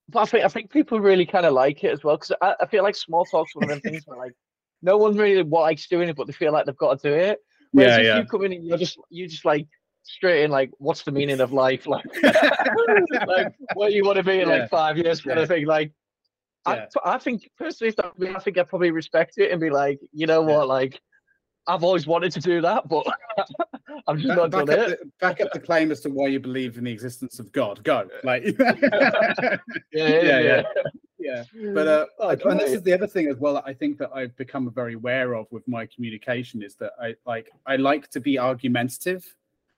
But 0.09 0.19
I 0.21 0.25
think 0.25 0.45
I 0.45 0.47
think 0.47 0.71
people 0.71 0.99
really 0.99 1.25
kind 1.25 1.45
of 1.45 1.53
like 1.53 1.83
it 1.83 1.91
as 1.91 2.03
well 2.03 2.17
because 2.17 2.31
I, 2.41 2.55
I 2.61 2.65
feel 2.67 2.83
like 2.83 2.95
small 2.95 3.25
talk's 3.25 3.55
one 3.55 3.63
of 3.63 3.69
them 3.69 3.81
things 3.81 4.03
where 4.05 4.17
like 4.17 4.33
no 4.81 4.97
one 4.97 5.17
really 5.17 5.43
likes 5.43 5.87
doing 5.87 6.09
it, 6.09 6.15
but 6.15 6.27
they 6.27 6.33
feel 6.33 6.53
like 6.53 6.65
they've 6.65 6.77
got 6.77 6.99
to 7.01 7.09
do 7.09 7.15
it. 7.15 7.39
Whereas 7.71 7.97
Yeah, 7.97 7.97
if 7.99 8.05
yeah. 8.05 8.17
you 8.19 8.25
come 8.25 8.43
in 8.45 8.53
and 8.53 8.65
you're 8.65 8.77
just 8.77 8.97
you 9.09 9.27
just 9.27 9.45
like 9.45 9.67
straight 10.03 10.43
in 10.43 10.51
like, 10.51 10.69
what's 10.77 11.01
the 11.03 11.11
meaning 11.11 11.41
of 11.41 11.51
life? 11.51 11.87
Like, 11.87 12.05
like 13.27 13.53
where 13.73 13.89
you 13.89 14.03
want 14.05 14.17
to 14.17 14.23
be 14.23 14.39
in 14.41 14.47
Yeah. 14.47 14.55
like 14.59 14.69
five 14.69 14.97
years 14.97 15.21
kind 15.21 15.39
of 15.39 15.47
thing. 15.47 15.65
Like, 15.65 15.91
Yeah. 16.67 16.85
I, 17.03 17.15
I 17.15 17.17
think 17.17 17.49
personally, 17.57 17.89
if 17.89 17.95
that 17.95 18.17
were 18.17 18.27
me, 18.27 18.35
I 18.35 18.39
think 18.39 18.57
I 18.59 18.63
probably 18.63 18.91
respect 18.91 19.37
it 19.37 19.51
and 19.51 19.59
be 19.59 19.69
like, 19.71 19.99
you 20.13 20.27
know 20.27 20.41
what, 20.43 20.67
like. 20.67 21.01
I've 21.67 21.83
always 21.83 22.05
wanted 22.05 22.31
to 22.33 22.39
do 22.41 22.61
that, 22.61 22.87
but 22.87 23.05
I've 24.07 24.17
just 24.17 24.27
Back, 24.27 24.37
not 24.37 24.51
done 24.51 24.69
it. 24.69 24.99
the, 24.99 25.11
back 25.19 25.41
up 25.41 25.51
the 25.51 25.59
claim 25.59 25.91
as 25.91 25.99
to 26.01 26.09
why 26.09 26.27
you 26.27 26.39
believe 26.39 26.77
in 26.77 26.83
the 26.83 26.91
existence 26.91 27.39
of 27.39 27.51
God. 27.51 27.83
Go, 27.83 28.07
like, 28.23 28.43
Yeah, 28.59 29.57
yeah, 29.91 30.39
yeah. 30.39 30.63
yeah. 31.19 31.43
But 31.73 31.87
uh, 31.87 32.05
Oh, 32.19 32.29
and 32.29 32.59
this 32.59 32.71
is 32.73 32.83
the 32.83 32.93
other 32.93 33.07
thing 33.07 33.27
as 33.27 33.37
well. 33.37 33.55
that 33.55 33.63
I 33.65 33.73
think 33.73 33.97
that 33.97 34.11
I've 34.13 34.35
become 34.37 34.69
very 34.71 34.93
aware 34.93 35.33
of 35.33 35.47
with 35.51 35.67
my 35.67 35.85
communication 35.87 36.61
is 36.61 36.75
that 36.75 36.91
I 37.01 37.15
like 37.25 37.49
I 37.65 37.77
like 37.77 38.09
to 38.11 38.19
be 38.19 38.37
argumentative, 38.37 39.25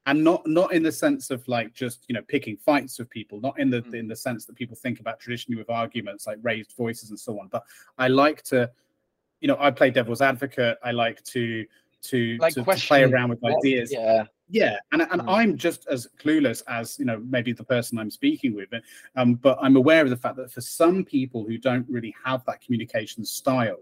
and 0.07 0.23
not 0.23 0.45
not 0.45 0.73
in 0.73 0.83
the 0.83 0.91
sense 0.91 1.31
of 1.31 1.47
like 1.47 1.73
just 1.73 2.03
you 2.09 2.13
know 2.15 2.21
picking 2.27 2.57
fights 2.57 2.99
with 2.99 3.09
people, 3.09 3.39
not 3.39 3.57
in 3.59 3.69
the 3.69 3.81
Mm. 3.83 3.93
in 3.95 4.07
the 4.09 4.15
sense 4.15 4.45
that 4.45 4.55
people 4.57 4.75
think 4.75 4.99
about 4.99 5.19
traditionally 5.21 5.57
with 5.57 5.69
arguments 5.69 6.27
like 6.27 6.39
raised 6.41 6.73
voices 6.75 7.11
and 7.11 7.19
so 7.19 7.39
on. 7.39 7.47
But 7.47 7.63
I 7.97 8.07
like 8.09 8.41
to, 8.43 8.69
you 9.41 9.47
know, 9.47 9.57
I 9.59 9.71
play 9.71 9.89
devil's 9.91 10.21
advocate. 10.21 10.77
I 10.83 10.91
like 10.91 11.23
to 11.25 11.65
to, 12.03 12.37
Like 12.39 12.53
to, 12.53 12.63
to 12.63 12.75
play 12.87 13.03
around 13.03 13.29
with 13.29 13.43
ideas 13.43 13.91
Yeah. 13.91 14.25
yeah 14.49 14.77
and, 14.91 15.01
and 15.01 15.19
Mm. 15.21 15.25
i'm 15.27 15.57
just 15.57 15.87
as 15.87 16.07
clueless 16.19 16.61
as 16.67 16.97
you 16.99 17.05
know 17.05 17.19
maybe 17.27 17.51
the 17.53 17.63
person 17.63 17.97
i'm 17.97 18.11
speaking 18.11 18.53
with 18.55 18.69
um, 19.15 19.33
but 19.33 19.57
i'm 19.63 19.75
aware 19.75 20.03
of 20.03 20.11
the 20.11 20.15
fact 20.15 20.35
that 20.37 20.51
for 20.51 20.61
some 20.61 21.03
people 21.03 21.43
who 21.43 21.57
don't 21.57 21.85
really 21.89 22.15
have 22.23 22.45
that 22.45 22.61
communication 22.61 23.25
style 23.25 23.79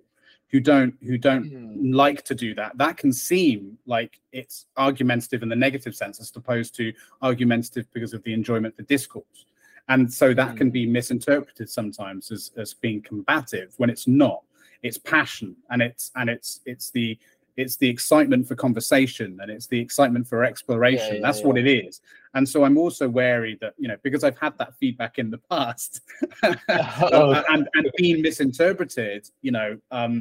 who 0.50 0.62
don't 0.62 0.96
who 1.04 1.18
don't 1.18 1.52
Mm. 1.52 1.94
like 1.94 2.24
to 2.24 2.34
do 2.34 2.56
that 2.56 2.78
that 2.78 2.96
can 2.96 3.12
seem 3.12 3.78
like 3.86 4.22
it's 4.32 4.66
argumentative 4.78 5.44
in 5.44 5.50
the 5.50 5.56
negative 5.68 5.94
sense 5.94 6.20
as 6.22 6.32
opposed 6.36 6.74
to 6.78 6.94
argumentative 7.22 7.86
because 7.92 8.14
of 8.14 8.24
the 8.24 8.34
enjoyment 8.34 8.76
for 8.78 8.84
discourse 8.84 9.46
and 9.90 10.12
so 10.12 10.34
that 10.34 10.56
can 10.56 10.70
Mm. 10.70 10.74
be 10.74 10.86
misinterpreted 10.88 11.70
sometimes 11.70 12.32
as, 12.32 12.52
as 12.56 12.74
being 12.74 13.02
combative 13.02 13.74
when 13.78 13.90
it's 13.90 14.08
not 14.08 14.42
it's 14.88 14.98
passion 15.00 15.50
and 15.72 15.82
it's 15.82 16.12
and 16.16 16.30
it's 16.30 16.50
it's 16.66 16.88
the 16.92 17.18
it's 17.58 17.76
the 17.78 17.90
excitement 17.96 18.44
for 18.48 18.56
conversation 18.56 19.30
and 19.42 19.50
it's 19.50 19.68
the 19.68 19.80
excitement 19.80 20.28
for 20.28 20.44
exploration. 20.44 21.16
Yeah, 21.16 21.22
that's 21.26 21.42
what 21.42 21.58
it 21.58 21.68
is. 21.68 22.02
And 22.36 22.48
so 22.54 22.58
i'm 22.66 22.78
also 22.84 23.06
wary 23.20 23.54
that 23.62 23.74
you 23.82 23.88
know 23.90 23.98
because 24.04 24.24
i've 24.28 24.38
had 24.46 24.54
that 24.62 24.72
feedback 24.80 25.14
in 25.24 25.28
the 25.36 25.42
past 25.54 25.92
Oh. 27.18 27.44
and 27.54 27.64
and 27.76 27.86
been 27.96 28.22
misinterpreted 28.22 29.22
you 29.42 29.52
know 29.58 29.70
um 30.00 30.14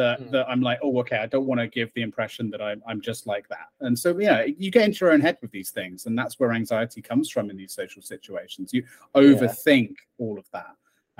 that 0.00 0.20
Mm. 0.20 0.30
that 0.32 0.44
i'm 0.50 0.60
like 0.68 0.78
oh 0.82 0.98
okay 1.02 1.18
i 1.26 1.28
don't 1.34 1.46
want 1.50 1.60
to 1.64 1.68
give 1.78 1.88
the 1.94 2.02
impression 2.02 2.50
that 2.52 2.60
i'm, 2.68 2.80
I'm 2.88 3.00
just 3.10 3.22
like 3.32 3.46
that. 3.54 3.68
And 3.86 3.94
so 4.04 4.08
yeah 4.18 4.40
you 4.62 4.68
get 4.76 4.84
into 4.88 4.98
your 5.04 5.12
own 5.14 5.22
head 5.26 5.38
with 5.42 5.52
these 5.58 5.70
things 5.78 5.98
and 6.06 6.14
that's 6.20 6.34
where 6.38 6.52
anxiety 6.52 7.00
comes 7.10 7.26
from 7.34 7.44
in 7.50 7.56
these 7.56 7.72
social 7.82 8.02
situations. 8.02 8.66
You 8.76 8.82
overthink 9.14 9.92
all 10.18 10.36
of 10.42 10.46
that. 10.56 10.74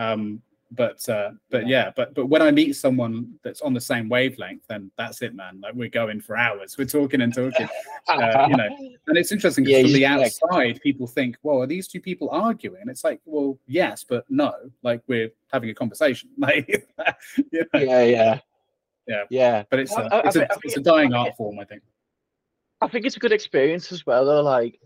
Um 0.06 0.42
but 0.76 1.06
uh 1.08 1.30
but 1.50 1.66
yeah. 1.66 1.90
but 1.96 2.14
but 2.14 2.26
when 2.26 2.40
i 2.42 2.50
meet 2.50 2.74
someone 2.74 3.32
that's 3.42 3.60
on 3.60 3.72
the 3.74 3.80
same 3.80 4.08
wavelength 4.08 4.62
then 4.68 4.90
that's 4.96 5.22
it 5.22 5.34
man 5.34 5.60
like 5.62 5.74
we're 5.74 5.88
going 5.88 6.20
for 6.20 6.36
hours 6.36 6.76
we're 6.78 6.84
talking 6.84 7.20
and 7.22 7.34
talking 7.34 7.68
uh, 8.08 8.46
you 8.50 8.56
know 8.56 8.68
and 9.06 9.16
it's 9.18 9.32
interesting 9.32 9.64
'cause 9.64 9.72
Yeah, 9.72 9.82
from 9.82 9.92
the 9.92 10.02
like- 10.02 10.32
outside 10.42 10.80
people 10.82 11.06
think 11.06 11.36
well 11.42 11.60
are 11.62 11.66
these 11.66 11.86
two 11.88 12.00
people 12.00 12.28
arguing 12.30 12.80
and 12.80 12.90
it's 12.90 13.04
like 13.04 13.20
well 13.24 13.58
yes 13.66 14.04
but 14.04 14.24
no 14.28 14.52
like 14.82 15.02
we're 15.06 15.30
having 15.52 15.70
a 15.70 15.74
conversation 15.74 16.28
like 16.38 16.66
you 16.68 17.64
know, 17.72 17.80
yeah, 17.80 18.02
yeah, 18.02 18.38
Yeah. 19.06 19.22
yeah. 19.30 19.62
but 19.70 19.78
it's 19.80 19.92
I- 19.96 20.02
a, 20.02 20.06
I- 20.06 20.18
I 20.18 20.26
it's, 20.26 20.36
a, 20.36 20.38
think- 20.40 20.50
it's 20.64 20.76
a 20.76 20.80
dying 20.80 21.12
I 21.14 21.18
art 21.18 21.36
form 21.36 21.58
i 21.58 21.64
think 21.64 21.82
I 22.80 22.88
think 22.88 23.06
it's 23.06 23.16
a 23.16 23.20
good 23.20 23.32
experience 23.32 23.92
as 23.92 24.04
well, 24.04 24.26
though. 24.26 24.42
Like, 24.42 24.78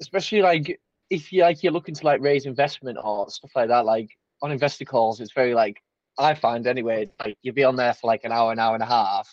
especially 0.00 0.40
like 0.40 0.78
if 1.10 1.32
you 1.32 1.42
like 1.42 1.62
you're 1.64 1.72
looking 1.72 1.94
to 1.96 2.06
like 2.06 2.20
raise 2.20 2.46
investment 2.46 2.96
or 3.02 3.28
stuff 3.28 3.50
like 3.56 3.68
that. 3.68 3.84
Like 3.84 4.10
on 4.42 4.52
investor 4.52 4.84
calls, 4.84 5.20
it's 5.20 5.32
very 5.32 5.54
like 5.54 5.80
I 6.18 6.34
find 6.34 6.66
anyway. 6.66 7.10
Like 7.24 7.36
you'll 7.42 7.54
be 7.54 7.64
on 7.64 7.76
there 7.76 7.94
for 7.94 8.06
like 8.08 8.24
an 8.24 8.32
hour, 8.32 8.52
an 8.52 8.58
hour 8.58 8.74
and 8.74 8.82
a 8.82 8.86
half, 8.86 9.32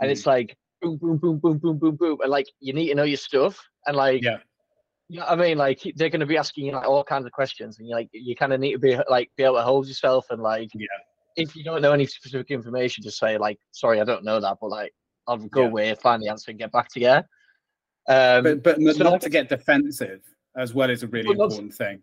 and 0.00 0.08
Mm. 0.08 0.12
it's 0.12 0.26
like 0.26 0.56
boom, 0.80 0.96
boom, 0.96 1.16
boom, 1.18 1.38
boom, 1.38 1.58
boom, 1.58 1.78
boom, 1.78 1.96
boom, 1.96 2.18
and 2.22 2.30
like 2.30 2.46
you 2.60 2.72
need 2.72 2.88
to 2.88 2.94
know 2.94 3.04
your 3.04 3.16
stuff, 3.16 3.58
and 3.86 3.96
like 3.96 4.22
Yeah. 4.22 4.38
You 5.08 5.18
know 5.20 5.26
I 5.26 5.36
mean? 5.36 5.58
Like 5.58 5.80
they're 5.96 6.08
going 6.08 6.20
to 6.20 6.26
be 6.26 6.38
asking 6.38 6.64
you 6.66 6.72
like 6.72 6.88
all 6.88 7.04
kinds 7.04 7.26
of 7.26 7.32
questions, 7.32 7.78
and 7.78 7.86
you 7.86 7.94
like 7.94 8.08
you 8.12 8.34
kind 8.34 8.52
of 8.52 8.60
need 8.60 8.72
to 8.72 8.78
be 8.78 8.98
like 9.10 9.30
be 9.36 9.42
able 9.42 9.56
to 9.56 9.62
hold 9.62 9.86
yourself 9.86 10.26
and 10.30 10.40
like 10.42 10.70
Yeah. 10.74 10.86
if 11.36 11.54
you 11.54 11.64
don't 11.64 11.82
know 11.82 11.92
any 11.92 12.06
specific 12.06 12.50
information, 12.50 13.02
just 13.04 13.18
say 13.18 13.36
like, 13.36 13.58
"Sorry, 13.72 14.00
I 14.00 14.04
don't 14.04 14.24
know 14.24 14.40
that," 14.40 14.56
but 14.60 14.68
like 14.70 14.92
I'll 15.26 15.36
go 15.36 15.62
Yeah. 15.62 15.66
away, 15.68 15.94
find 15.96 16.22
the 16.22 16.28
answer, 16.28 16.50
and 16.50 16.58
get 16.58 16.72
back 16.72 16.88
to 16.92 17.00
you. 17.00 17.08
Um, 18.08 18.42
but 18.42 18.62
but 18.62 18.80
so 18.96 19.04
not 19.04 19.20
to 19.22 19.30
get 19.30 19.48
defensive 19.48 20.22
as 20.56 20.72
well 20.74 20.88
is 20.90 21.02
a 21.02 21.06
really 21.08 21.34
not- 21.34 21.44
important 21.44 21.74
thing 21.74 22.02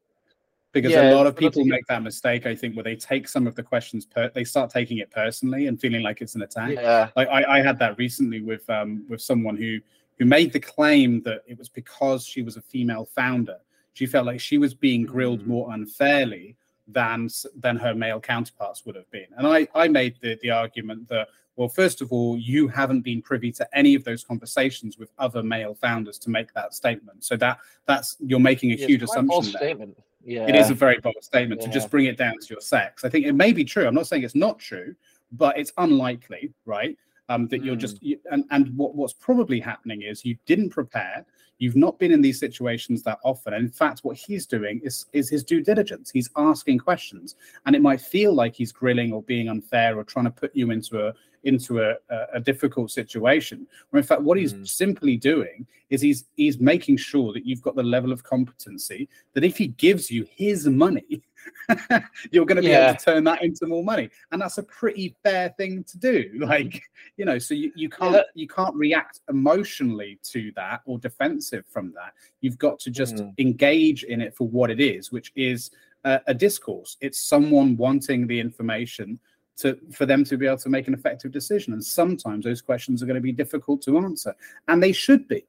because 0.72 0.92
Yeah, 0.92 1.12
a 1.12 1.16
lot 1.16 1.26
of 1.28 1.36
but 1.36 1.42
not 1.44 1.54
to 1.54 1.60
people 1.60 1.66
make 1.66 1.86
that 1.88 2.04
mistake 2.04 2.46
i 2.46 2.56
think 2.56 2.76
where 2.76 2.84
they 2.84 2.96
take 2.96 3.28
some 3.28 3.48
of 3.48 3.56
the 3.56 3.64
questions 3.64 4.06
per 4.06 4.30
they 4.34 4.44
start 4.44 4.70
taking 4.70 4.98
it 5.00 5.10
personally 5.12 5.68
and 5.68 5.80
feeling 5.80 6.02
like 6.02 6.22
it's 6.22 6.36
an 6.36 6.42
attack 6.44 6.74
yeah, 6.76 7.10
like 7.16 7.28
I, 7.28 7.58
I 7.58 7.62
had 7.62 7.80
that 7.80 7.98
recently 7.98 8.42
with 8.42 8.70
um 8.70 9.06
with 9.10 9.22
someone 9.22 9.58
who 9.58 9.80
who 10.18 10.26
made 10.26 10.52
the 10.54 10.60
claim 10.60 11.22
that 11.24 11.44
it 11.48 11.58
was 11.58 11.70
because 11.70 12.26
she 12.26 12.42
was 12.42 12.58
a 12.58 12.62
female 12.62 13.06
founder 13.16 13.58
she 13.94 14.06
felt 14.06 14.26
like 14.26 14.40
she 14.40 14.58
was 14.58 14.74
being 14.74 15.04
grilled 15.06 15.42
Mm. 15.42 15.48
more 15.48 15.74
unfairly 15.74 16.56
than 16.88 17.30
than 17.60 17.76
her 17.78 17.94
male 17.94 18.20
counterparts 18.20 18.86
would 18.86 18.96
have 18.96 19.10
been 19.12 19.28
and 19.38 19.48
i 19.48 19.68
i 19.76 19.88
made 19.88 20.16
the 20.22 20.38
the 20.42 20.50
argument 20.50 21.08
that 21.08 21.28
well 21.56 21.68
first 21.70 22.02
of 22.02 22.12
all 22.12 22.38
you 22.38 22.68
haven't 22.68 23.02
been 23.02 23.22
privy 23.22 23.52
to 23.52 23.68
any 23.78 23.94
of 23.96 24.04
those 24.04 24.24
conversations 24.24 24.98
with 24.98 25.12
other 25.20 25.44
male 25.44 25.76
founders 25.76 26.18
to 26.18 26.30
make 26.32 26.52
that 26.54 26.74
statement 26.74 27.24
so 27.24 27.36
that 27.38 27.60
that's 27.86 28.18
you're 28.20 28.40
making 28.40 28.72
a 28.72 28.76
Yeah, 28.76 28.88
huge 28.88 29.04
it's 29.04 29.16
a 29.16 29.22
bold 29.22 29.44
assumption 29.44 29.60
there. 29.60 29.70
statement. 29.70 29.98
Yeah, 30.24 30.48
It 30.48 30.56
is 30.56 30.70
a 30.70 30.74
very 30.74 31.00
bold 31.00 31.16
statement 31.22 31.62
to 31.62 31.70
just 31.70 31.90
bring 31.90 32.06
it 32.06 32.18
down 32.18 32.38
to 32.40 32.48
your 32.50 32.62
sex. 32.62 33.06
I 33.06 33.10
think 33.10 33.26
it 33.26 33.34
may 33.34 33.54
be 33.54 33.64
true. 33.64 33.88
I'm 33.88 33.96
not 33.96 34.08
saying 34.08 34.24
it's 34.24 34.36
not 34.36 34.60
true, 34.60 34.96
but 35.32 35.58
it's 35.58 35.72
unlikely, 35.78 36.52
right? 36.66 36.98
Um, 37.30 37.48
that 37.50 37.64
you're 37.64 37.76
Mm. 37.76 37.80
just 37.80 38.02
you, 38.02 38.20
and 38.32 38.44
and 38.50 38.76
what, 38.76 38.96
what's 38.96 39.14
probably 39.14 39.60
happening 39.60 40.02
is 40.02 40.26
you 40.26 40.36
didn't 40.46 40.72
prepare. 40.72 41.26
You've 41.60 41.76
not 41.76 42.00
been 42.00 42.12
in 42.12 42.22
these 42.22 42.40
situations 42.40 43.04
that 43.04 43.20
often. 43.24 43.54
And 43.54 43.66
in 43.66 43.72
fact, 43.72 44.00
what 44.04 44.18
he's 44.18 44.48
doing 44.48 44.82
is 44.84 45.06
is 45.14 45.30
his 45.30 45.44
due 45.44 45.62
diligence. 45.62 46.10
He's 46.10 46.30
asking 46.36 46.80
questions, 46.80 47.36
and 47.66 47.76
it 47.76 47.82
might 47.82 48.02
feel 48.02 48.34
like 48.34 48.56
he's 48.56 48.72
grilling 48.72 49.14
or 49.14 49.22
being 49.22 49.48
unfair 49.48 49.98
or 49.98 50.04
trying 50.04 50.26
to 50.26 50.32
put 50.32 50.56
you 50.56 50.72
into 50.72 51.08
a 51.08 51.14
into 51.44 51.82
a, 51.82 51.96
a, 52.10 52.26
a 52.36 52.40
difficult 52.40 52.92
situation. 52.92 53.66
Where 53.90 54.00
in 54.00 54.06
fact, 54.06 54.22
what 54.22 54.38
he's 54.38 54.54
Mm. 54.54 54.68
simply 54.68 55.18
doing 55.18 55.66
is 55.90 56.02
he's 56.02 56.26
he's 56.36 56.60
making 56.60 56.98
sure 56.98 57.34
that 57.34 57.46
you've 57.46 57.62
got 57.62 57.76
the 57.76 57.84
level 57.84 58.12
of 58.12 58.24
competency 58.24 59.08
that 59.34 59.44
if 59.44 59.58
he 59.58 59.68
gives 59.68 60.10
you 60.12 60.26
his 60.30 60.68
money, 60.68 61.22
you're 62.32 62.46
going 62.46 62.58
to 62.58 62.62
be 62.62 62.68
Yeah. 62.70 62.90
able 62.90 63.00
to 63.00 63.06
turn 63.06 63.24
that 63.26 63.44
into 63.44 63.66
more 63.68 63.84
money, 63.84 64.10
and 64.32 64.42
that's 64.42 64.58
a 64.58 64.64
pretty 64.64 65.16
fair 65.24 65.54
thing 65.58 65.84
to 65.86 65.98
do. 65.98 66.30
Like 66.50 66.82
you 67.18 67.26
know, 67.26 67.38
so 67.40 67.54
you, 67.54 67.72
you 67.76 67.90
can't 67.90 68.16
Yeah. 68.16 68.22
you 68.36 68.48
can't 68.48 68.76
react 68.76 69.22
emotionally 69.30 70.20
to 70.32 70.52
that 70.56 70.82
or 70.86 71.00
defensive 71.00 71.66
from 71.68 71.94
that. 71.94 72.14
You've 72.42 72.58
got 72.58 72.80
to 72.80 72.92
just 72.92 73.16
Mm. 73.16 73.34
engage 73.40 74.04
in 74.04 74.22
it 74.22 74.36
for 74.36 74.48
what 74.48 74.70
it 74.70 74.80
is, 74.80 75.12
which 75.12 75.32
is 75.36 75.72
a, 76.06 76.22
a 76.28 76.34
discourse. 76.34 76.98
It's 77.02 77.20
someone 77.20 77.76
wanting 77.78 78.28
the 78.28 78.40
information 78.40 79.20
to 79.60 79.78
for 79.92 80.06
them 80.06 80.24
to 80.26 80.38
be 80.38 80.46
able 80.46 80.58
to 80.58 80.70
make 80.70 80.88
an 80.88 80.94
effective 80.94 81.32
decision. 81.32 81.74
And 81.74 81.84
sometimes 81.84 82.46
those 82.46 82.62
questions 82.62 83.02
are 83.02 83.06
going 83.06 83.16
to 83.16 83.22
be 83.22 83.32
difficult 83.32 83.82
to 83.84 83.98
answer, 83.98 84.36
and 84.68 84.82
they 84.82 84.92
should 84.92 85.28
be. 85.28 85.46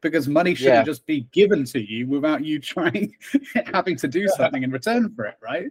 Because 0.00 0.26
money 0.26 0.56
shouldn't 0.56 0.78
Yeah. 0.78 0.82
just 0.82 1.06
be 1.06 1.28
given 1.30 1.64
to 1.66 1.80
you 1.80 2.08
without 2.08 2.44
you 2.44 2.58
trying, 2.72 3.14
having 3.72 3.96
to 3.98 4.08
do 4.08 4.26
something 4.26 4.64
in 4.64 4.72
return 4.72 5.14
for 5.14 5.26
it, 5.26 5.36
right? 5.40 5.70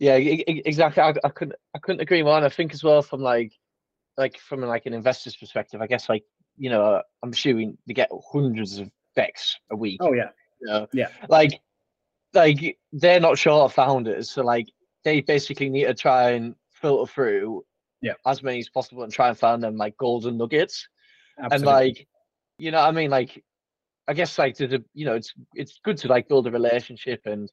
Yeah, 0.00 0.16
exactly. 0.16 1.02
I, 1.02 1.14
I 1.22 1.28
couldn't 1.28 1.56
I 1.74 1.78
couldn't 1.78 2.00
agree 2.00 2.22
more. 2.22 2.36
And 2.36 2.44
I 2.44 2.48
think 2.48 2.72
as 2.72 2.82
well 2.82 3.02
from 3.02 3.20
like 3.20 3.52
like 4.16 4.38
from 4.38 4.62
like 4.62 4.86
an 4.86 4.94
investor's 4.94 5.36
perspective, 5.36 5.80
I 5.80 5.86
guess 5.86 6.08
like 6.08 6.24
you 6.56 6.70
know 6.70 6.82
uh, 6.82 7.02
I'm 7.22 7.30
assuming 7.30 7.78
they 7.86 7.94
get 7.94 8.10
hundreds 8.32 8.78
of 8.78 8.90
decks 9.14 9.56
a 9.70 9.76
week. 9.76 9.98
Oh 10.02 10.12
yeah, 10.12 10.30
you 10.60 10.66
know? 10.66 10.88
yeah. 10.92 11.08
Like 11.28 11.60
like 12.34 12.78
they're 12.92 13.20
not 13.20 13.38
short 13.38 13.70
of 13.70 13.74
founders, 13.74 14.30
so 14.30 14.42
like 14.42 14.68
they 15.04 15.20
basically 15.20 15.68
need 15.68 15.84
to 15.84 15.94
try 15.94 16.30
and 16.30 16.54
filter 16.80 17.10
through 17.12 17.64
Yeah. 18.02 18.14
as 18.26 18.42
many 18.42 18.58
as 18.60 18.68
possible 18.68 19.02
and 19.02 19.12
try 19.12 19.28
and 19.28 19.38
find 19.38 19.62
them 19.62 19.76
like 19.76 19.96
golden 19.96 20.36
nuggets. 20.36 20.88
absolutely. 21.38 21.56
And 21.56 21.64
like 21.66 22.08
you 22.58 22.70
know 22.70 22.80
what 22.80 22.88
I 22.88 22.92
mean 22.92 23.10
like 23.10 23.42
I 24.08 24.12
guess 24.12 24.38
like 24.38 24.56
there's 24.56 24.72
a 24.72 24.82
you 24.94 25.04
know 25.04 25.14
it's 25.14 25.32
it's 25.54 25.80
good 25.84 25.96
to 25.98 26.08
like 26.08 26.28
build 26.28 26.46
a 26.46 26.50
relationship 26.50 27.20
and 27.26 27.50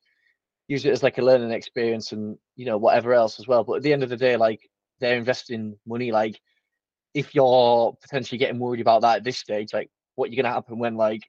use 0.68 0.86
it 0.86 0.91
as 0.91 1.04
like 1.04 1.18
a 1.18 1.22
learning 1.22 1.52
experience 1.52 2.12
and 2.12 2.38
you 2.56 2.66
know 2.66 2.78
whatever 2.78 3.14
else 3.14 3.40
as 3.40 3.48
well. 3.48 3.64
But 3.64 3.76
at 3.78 3.84
the 3.84 3.94
end 3.94 4.04
of 4.04 4.10
the 4.10 4.18
day, 4.18 4.36
like 4.38 4.60
they're 4.99 5.18
investing 5.18 5.78
money. 5.86 6.12
Like 6.12 6.40
if 7.14 7.34
you're 7.36 7.95
potentially 8.02 8.38
getting 8.38 8.60
worried 8.60 8.82
about 8.82 9.02
that 9.02 9.18
at 9.18 9.24
this 9.24 9.38
stage, 9.38 9.74
like 9.74 9.90
what 10.16 10.32
you're 10.32 10.41
gonna 10.41 10.54
happen 10.54 10.80
when 10.80 10.95
like 10.95 11.22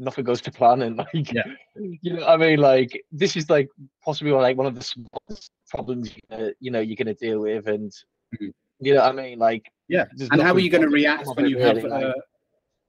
nothing 0.00 0.24
goes 0.24 0.40
to 0.40 0.50
plan 0.50 0.82
and 0.82 0.96
like 0.96 1.32
Yeah. 1.32 1.42
you 1.76 2.14
know 2.14 2.20
what 2.20 2.30
I 2.30 2.36
mean 2.38 2.58
like 2.58 3.00
this 3.12 3.36
is 3.36 3.48
like 3.50 3.68
possibly 4.04 4.32
like 4.32 4.56
one 4.56 4.66
of 4.66 4.74
the 4.74 4.82
smallest 4.82 5.50
problems 5.68 6.10
you're 6.12 6.38
gonna, 6.38 6.52
you 6.58 6.70
know 6.70 6.80
you're 6.80 6.96
gonna 6.96 7.14
deal 7.14 7.40
with 7.40 7.68
and 7.68 7.92
Mhm. 8.34 8.52
you 8.80 8.94
know 8.94 9.00
what 9.02 9.10
I 9.10 9.12
mean 9.12 9.38
like 9.38 9.70
Yeah. 9.88 10.06
and 10.32 10.40
how 10.40 10.54
are 10.54 10.58
you 10.58 10.70
going 10.70 10.82
to 10.82 10.88
react 10.88 11.26
when 11.34 11.46
you 11.46 11.58
have 11.58 11.76
really, 11.76 11.88
like- 11.88 12.04
a 12.04 12.14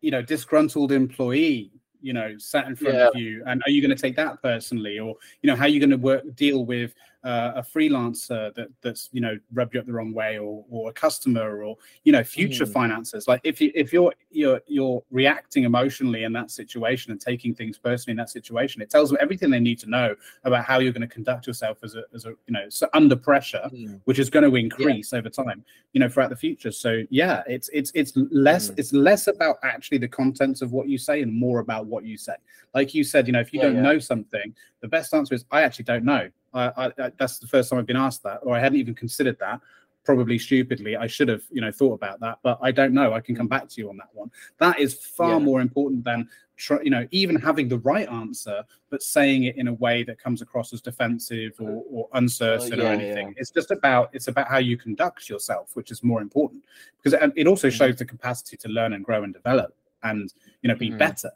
you 0.02 0.12
know 0.12 0.22
disgruntled 0.22 0.92
employee 0.92 1.72
you 2.02 2.14
know 2.14 2.36
sat 2.38 2.68
in 2.68 2.76
front 2.76 2.96
Yeah. 2.96 3.08
of 3.10 3.16
you 3.16 3.44
and 3.46 3.62
are 3.66 3.70
you 3.72 3.82
going 3.82 3.96
to 3.96 4.02
take 4.02 4.16
that 4.16 4.42
personally 4.42 4.98
or 5.00 5.16
you 5.42 5.48
know 5.48 5.56
how 5.56 5.66
are 5.66 5.68
you 5.76 5.80
going 5.80 5.90
to 5.92 5.98
work 5.98 6.24
deal 6.36 6.66
with 6.66 6.94
uh, 7.24 7.52
a 7.56 7.62
freelancer 7.62 8.54
that 8.56 8.68
that's 8.82 9.10
you 9.12 9.22
know 9.22 9.38
rubbed 9.54 9.74
you 9.76 9.80
up 9.80 9.86
the 9.86 9.94
wrong 9.94 10.12
way 10.14 10.40
or 10.40 10.66
or 10.72 10.90
a 10.90 10.94
customer 10.94 11.64
or 11.64 11.78
you 12.04 12.12
know 12.12 12.24
future 12.24 12.66
Mm. 12.66 12.74
finances 12.74 13.28
like 13.28 13.40
if 13.44 13.62
you 13.62 13.72
if 13.76 13.94
you're 13.94 14.12
you're 14.32 14.60
you're 14.66 15.04
reacting 15.12 15.64
emotionally 15.66 16.24
in 16.24 16.34
that 16.34 16.50
situation 16.50 17.12
and 17.12 17.22
taking 17.22 17.54
things 17.54 17.78
personally 17.78 18.14
in 18.14 18.18
that 18.18 18.30
situation 18.32 18.82
it 18.82 18.90
tells 18.90 19.10
them 19.10 19.20
everything 19.22 19.52
they 19.52 19.60
need 19.60 19.78
to 19.80 19.90
know 19.90 20.16
about 20.46 20.66
how 20.66 20.80
you're 20.80 20.92
going 20.92 21.08
to 21.08 21.08
conduct 21.08 21.46
yourself 21.46 21.78
as 21.84 21.94
a 21.96 22.04
as 22.16 22.26
a 22.26 22.30
you 22.48 22.54
know 22.54 22.68
so 22.70 22.88
under 22.94 23.16
pressure 23.16 23.70
Mm, 23.72 24.02
which 24.06 24.18
is 24.18 24.30
going 24.30 24.50
to 24.50 24.56
increase 24.56 25.14
over 25.14 25.30
time 25.30 25.64
you 25.94 26.00
know 26.00 26.10
throughout 26.10 26.30
the 26.32 26.36
future 26.36 26.72
so 26.72 27.04
yeah 27.12 27.44
it's 27.48 27.70
it's 27.72 27.92
it's 27.94 28.14
less 28.32 28.72
Mm. 28.72 28.80
it's 28.80 28.94
less 28.94 29.28
about 29.28 29.58
actually 29.64 30.00
the 30.00 30.08
contents 30.08 30.62
of 30.64 30.72
what 30.72 30.88
you 30.90 30.98
say 30.98 31.22
and 31.22 31.32
more 31.32 31.60
about 31.60 31.86
what 31.86 32.04
you 32.04 32.18
say 32.18 32.36
like 32.74 32.96
you 32.96 33.04
said 33.04 33.28
you 33.28 33.34
know 33.34 33.40
if 33.40 33.54
you 33.54 33.60
Yeah, 33.60 33.66
don't 33.68 33.76
yeah. 33.76 33.82
know 33.84 34.00
something 34.00 34.56
the 34.80 34.88
best 34.88 35.14
answer 35.14 35.36
is 35.36 35.46
i 35.52 35.62
actually 35.62 35.86
don't 35.86 36.04
know 36.04 36.30
I, 36.54 36.92
I, 36.98 37.12
that's 37.18 37.40
the 37.40 37.48
first 37.48 37.70
time 37.70 37.80
i've 37.80 37.86
been 37.86 37.96
asked 37.98 38.24
that 38.24 38.40
or 38.44 38.56
i 38.56 38.60
hadn't 38.60 38.80
even 38.80 38.96
considered 38.96 39.38
that 39.40 39.60
probably 40.04 40.38
stupidly 40.40 40.96
i 40.98 41.08
should 41.08 41.28
have 41.28 41.44
you 41.52 41.62
know 41.62 41.72
thought 41.72 41.94
about 41.94 42.20
that 42.20 42.40
but 42.44 42.58
i 42.62 42.72
don't 42.72 42.94
know 42.94 43.14
i 43.14 43.22
can 43.22 43.36
come 43.36 43.48
back 43.48 43.68
to 43.70 43.82
you 43.82 43.90
on 43.90 43.98
that 43.98 44.10
one 44.14 44.32
that 44.58 44.80
is 44.80 44.96
far. 44.96 45.34
Yeah. 45.34 45.40
more 45.40 45.62
important 45.62 46.04
than 46.04 46.28
try, 46.58 46.80
you 46.82 46.90
know 46.90 47.08
even 47.12 47.36
having 47.36 47.68
the 47.68 47.78
right 47.80 48.10
answer 48.10 48.64
but 48.90 49.02
saying 49.04 49.44
it 49.44 49.56
in 49.58 49.68
a 49.68 49.74
way 49.74 50.04
that 50.04 50.18
comes 50.20 50.42
across 50.42 50.74
as 50.74 50.82
defensive 50.82 51.54
or, 51.60 51.84
or 51.90 52.08
uncertain 52.14 52.80
yeah, 52.80 52.86
or 52.86 52.88
yeah. 52.88 52.94
anything 53.00 53.34
it's 53.38 53.52
just 53.52 53.70
about 53.72 54.10
it's 54.12 54.28
about 54.28 54.48
how 54.48 54.58
you 54.58 54.76
conduct 54.78 55.30
yourself 55.30 55.76
which 55.76 55.92
is 55.92 56.04
more 56.04 56.22
important 56.22 56.64
because 56.98 57.14
it, 57.14 57.32
it 57.36 57.48
also 57.48 57.68
Mhm. 57.68 57.74
shows 57.74 57.96
the 57.98 58.06
capacity 58.06 58.58
to 58.58 58.70
learn 58.70 58.94
and 58.94 59.06
grow 59.06 59.24
and 59.24 59.34
develop 59.34 59.76
and 60.04 60.34
you 60.64 60.68
know 60.68 60.76
be 60.76 60.90
Mhm. 60.90 60.98
better 60.98 61.32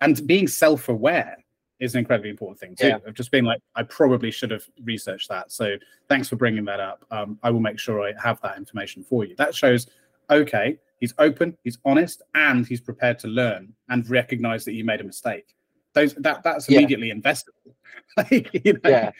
and 0.00 0.26
being 0.26 0.46
self-aware 0.48 1.36
is 1.80 1.94
an 1.94 2.00
incredibly 2.00 2.30
important 2.30 2.58
thing. 2.58 2.74
Too 2.74 2.88
Yeah. 2.88 2.98
of 3.06 3.14
just 3.14 3.30
being 3.30 3.44
like 3.44 3.60
i 3.74 3.82
probably 3.82 4.30
should 4.30 4.50
have 4.50 4.64
researched 4.84 5.28
that. 5.28 5.52
So 5.52 5.76
thanks 6.08 6.28
for 6.28 6.36
bringing 6.36 6.64
that 6.66 6.80
up. 6.80 7.04
Um, 7.10 7.38
i 7.42 7.50
will 7.50 7.60
make 7.60 7.78
sure 7.78 8.02
i 8.02 8.12
have 8.22 8.40
that 8.42 8.56
information 8.56 9.02
for 9.04 9.24
you. 9.24 9.34
That 9.36 9.54
shows 9.54 9.86
okay 10.30 10.78
he's 11.00 11.14
open 11.18 11.56
he's 11.64 11.78
honest 11.86 12.20
and 12.34 12.66
he's 12.66 12.80
prepared 12.82 13.18
to 13.20 13.28
learn 13.28 13.72
and 13.88 14.08
recognize 14.10 14.64
that 14.64 14.72
you 14.74 14.84
made 14.84 15.00
a 15.00 15.04
mistake. 15.04 15.54
Those 15.94 16.14
that 16.14 16.42
that's 16.42 16.68
Yeah. 16.68 16.78
immediately 16.78 17.12
investable. 17.12 17.74
Like 18.16 18.50
you 18.64 18.72
know 18.74 18.90
yeah. 18.90 19.10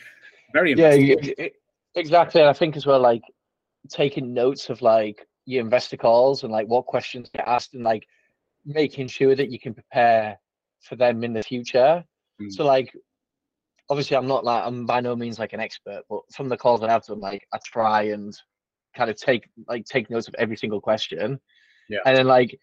very 0.53 0.73
yeah 0.73 0.91
investable. 0.95 1.39
e- 1.39 1.51
exactly. 1.95 2.41
And 2.41 2.49
I 2.49 2.53
think 2.53 2.75
as 2.77 2.85
well 2.85 2.99
like 2.99 3.23
taking 3.89 4.33
notes 4.33 4.69
of 4.69 4.81
like 4.81 5.25
your 5.45 5.61
investor 5.61 5.97
calls 5.97 6.43
and 6.43 6.51
like 6.51 6.67
what 6.67 6.85
questions 6.85 7.29
get 7.33 7.47
asked 7.47 7.73
and 7.73 7.83
like 7.83 8.05
making 8.65 9.07
sure 9.07 9.35
that 9.35 9.49
you 9.49 9.59
can 9.59 9.73
prepare 9.73 10.37
for 10.81 10.95
them 10.95 11.23
in 11.23 11.33
the 11.33 11.41
future 11.41 12.03
Mm. 12.41 12.51
so 12.51 12.65
like 12.65 12.91
obviously 13.89 14.15
i'm 14.15 14.27
not 14.27 14.43
like 14.45 14.63
i'm 14.65 14.85
by 14.85 14.99
no 15.01 15.15
means 15.15 15.39
like 15.39 15.53
an 15.53 15.59
expert 15.59 16.03
but 16.09 16.21
from 16.33 16.47
the 16.49 16.57
calls 16.57 16.81
that 16.81 16.89
i've 16.89 17.05
done 17.05 17.19
like 17.19 17.45
i 17.53 17.59
try 17.65 18.03
and 18.03 18.37
kind 18.95 19.09
of 19.09 19.15
take 19.15 19.47
like 19.67 19.85
take 19.85 20.09
notes 20.09 20.27
of 20.27 20.35
every 20.37 20.55
single 20.57 20.81
question 20.81 21.39
Yeah. 21.89 21.99
and 22.05 22.17
then 22.17 22.27
like 22.27 22.57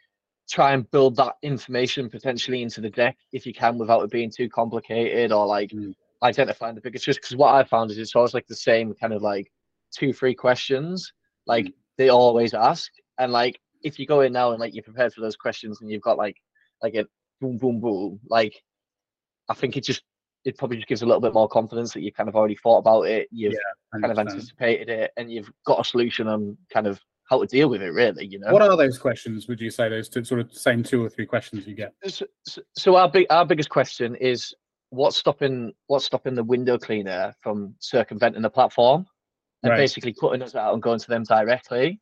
try 0.48 0.72
and 0.72 0.88
build 0.92 1.16
that 1.16 1.34
information 1.42 2.08
potentially 2.08 2.62
into 2.62 2.80
the 2.80 2.90
deck 2.90 3.16
if 3.32 3.44
you 3.46 3.52
can 3.52 3.78
without 3.78 4.02
it 4.04 4.10
being 4.10 4.30
too 4.30 4.48
complicated 4.48 5.32
or 5.32 5.46
like 5.46 5.70
Mm. 5.70 5.94
identifying 6.22 6.74
the 6.74 6.80
biggest 6.80 7.04
just 7.04 7.20
because 7.20 7.36
what 7.36 7.54
i 7.54 7.64
found 7.64 7.90
is 7.90 7.98
it's 7.98 8.14
always 8.16 8.34
like 8.34 8.46
the 8.46 8.54
same 8.56 8.94
kind 8.94 9.12
of 9.12 9.22
like 9.22 9.50
two 9.94 10.12
three 10.12 10.34
questions 10.34 11.12
like 11.46 11.72
they 11.98 12.08
always 12.08 12.54
ask 12.54 12.90
and 13.18 13.32
like 13.32 13.58
if 13.82 13.98
you 13.98 14.06
go 14.06 14.20
in 14.20 14.32
now 14.32 14.50
and 14.52 14.60
like 14.60 14.74
you're 14.74 14.82
prepared 14.82 15.12
for 15.12 15.20
those 15.20 15.36
questions 15.36 15.80
and 15.80 15.90
you've 15.90 16.02
got 16.02 16.16
like 16.18 16.36
like 16.82 16.94
a 16.94 17.04
boom 17.40 17.58
boom 17.58 17.80
boom 17.80 18.18
like 18.28 18.54
i 19.48 19.54
think 19.54 19.76
it 19.76 19.84
just 19.84 20.02
it 20.44 20.56
probably 20.56 20.76
just 20.76 20.88
gives 20.88 21.02
a 21.02 21.06
little 21.06 21.20
bit 21.20 21.34
more 21.34 21.48
confidence 21.48 21.92
that 21.92 22.02
you 22.02 22.12
kind 22.12 22.28
of 22.28 22.36
already 22.36 22.54
thought 22.56 22.78
about 22.78 23.02
it 23.02 23.28
you've 23.30 23.54
kind 23.92 24.04
of 24.12 24.18
anticipated 24.18 24.88
it 24.88 25.10
and 25.16 25.30
you've 25.32 25.50
got 25.64 25.80
a 25.80 25.84
solution 25.84 26.28
on 26.28 26.56
kind 26.72 26.86
of 26.86 27.00
how 27.28 27.40
to 27.40 27.46
deal 27.46 27.68
with 27.68 27.82
it 27.82 27.90
really 27.90 28.24
you 28.24 28.38
know? 28.38 28.52
What 28.52 28.62
are 28.62 28.76
those 28.76 28.98
questions 28.98 29.48
would 29.48 29.60
you 29.60 29.70
say 29.70 29.88
those 29.88 30.08
two, 30.08 30.22
sort 30.22 30.40
of 30.40 30.52
same 30.54 30.84
two 30.84 31.04
or 31.04 31.08
three 31.08 31.26
questions 31.26 31.66
you 31.66 31.74
get? 31.74 31.92
So, 32.06 32.24
so- 32.76 32.94
our 32.94 33.10
big 33.10 33.26
our 33.30 33.44
biggest 33.44 33.68
question 33.68 34.14
is 34.14 34.54
what's 34.90 35.16
stopping 35.16 35.72
what's 35.88 36.04
stopping 36.04 36.36
the 36.36 36.44
window 36.44 36.78
cleaner 36.78 37.34
from 37.40 37.74
circumventing 37.80 38.42
the 38.42 38.50
platform 38.50 39.06
and 39.64 39.70
Right. 39.70 39.78
basically 39.78 40.12
cutting 40.12 40.40
us 40.42 40.54
out 40.54 40.72
and 40.72 40.80
going 40.80 41.00
to 41.00 41.08
them 41.08 41.24
directly? 41.24 42.00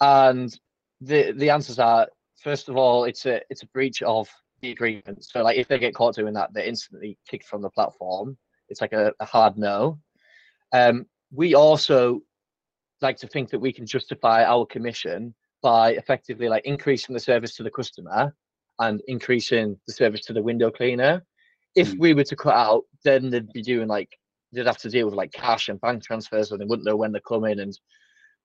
And 0.00 0.56
the 1.00 1.32
the 1.32 1.50
answers 1.50 1.80
are 1.80 2.06
first 2.40 2.68
of 2.68 2.76
all, 2.76 3.04
it's 3.04 3.26
a 3.26 3.40
it's 3.50 3.64
a 3.64 3.66
breach 3.68 4.00
of 4.02 4.28
agreement. 4.62 5.24
So 5.24 5.42
like 5.42 5.56
if 5.56 5.68
they 5.68 5.78
get 5.78 5.94
caught 5.94 6.14
doing 6.14 6.34
that, 6.34 6.52
they're 6.52 6.64
instantly 6.64 7.18
kicked 7.28 7.46
from 7.46 7.62
the 7.62 7.70
platform. 7.70 8.36
It's 8.68 8.80
like 8.80 8.92
a, 8.92 9.12
a 9.20 9.24
hard 9.24 9.56
no. 9.56 9.98
Um, 10.72 11.06
we 11.32 11.54
also 11.54 12.20
like 13.00 13.16
to 13.18 13.26
think 13.26 13.50
that 13.50 13.58
we 13.58 13.72
can 13.72 13.86
justify 13.86 14.44
our 14.44 14.66
commission 14.66 15.34
by 15.62 15.92
effectively 15.92 16.48
like 16.48 16.64
increasing 16.64 17.14
the 17.14 17.20
service 17.20 17.54
to 17.56 17.62
the 17.62 17.70
customer 17.70 18.34
and 18.78 19.00
increasing 19.08 19.78
the 19.86 19.92
service 19.92 20.20
to 20.26 20.32
the 20.32 20.42
window 20.42 20.70
cleaner. 20.70 21.24
If 21.74 21.92
Mm. 21.92 21.98
we 21.98 22.14
were 22.14 22.24
to 22.24 22.36
cut 22.36 22.54
out, 22.54 22.84
then 23.04 23.30
they'd 23.30 23.52
be 23.52 23.62
doing 23.62 23.88
like 23.88 24.08
they'd 24.52 24.66
have 24.66 24.78
to 24.78 24.90
deal 24.90 25.06
with 25.06 25.14
like 25.14 25.32
cash 25.32 25.68
and 25.68 25.80
bank 25.80 26.02
transfers, 26.02 26.50
and 26.50 26.60
they 26.60 26.64
wouldn't 26.64 26.86
know 26.86 26.96
when 26.96 27.12
they're 27.12 27.20
coming, 27.20 27.60
and 27.60 27.78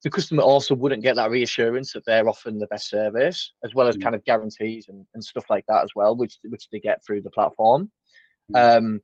the 0.06 0.12
customer 0.12 0.44
also 0.44 0.76
wouldn't 0.76 1.02
get 1.02 1.16
that 1.16 1.32
reassurance 1.32 1.92
that 1.94 2.06
they're 2.06 2.30
offering 2.30 2.60
the 2.60 2.68
best 2.68 2.90
service, 2.92 3.54
as 3.64 3.74
well 3.74 3.88
as 3.88 3.98
Mm. 3.98 4.04
kind 4.04 4.16
of 4.16 4.24
guarantees 4.24 4.88
and, 4.88 5.04
and 5.16 5.24
stuff 5.24 5.50
like 5.50 5.66
that 5.68 5.84
as 5.84 5.90
well, 5.96 6.16
which 6.16 6.38
which 6.50 6.70
they 6.72 6.80
get 6.80 7.04
through 7.04 7.22
the 7.24 7.32
platform. 7.32 7.92
Mm. 8.54 8.78
Um, 8.78 9.02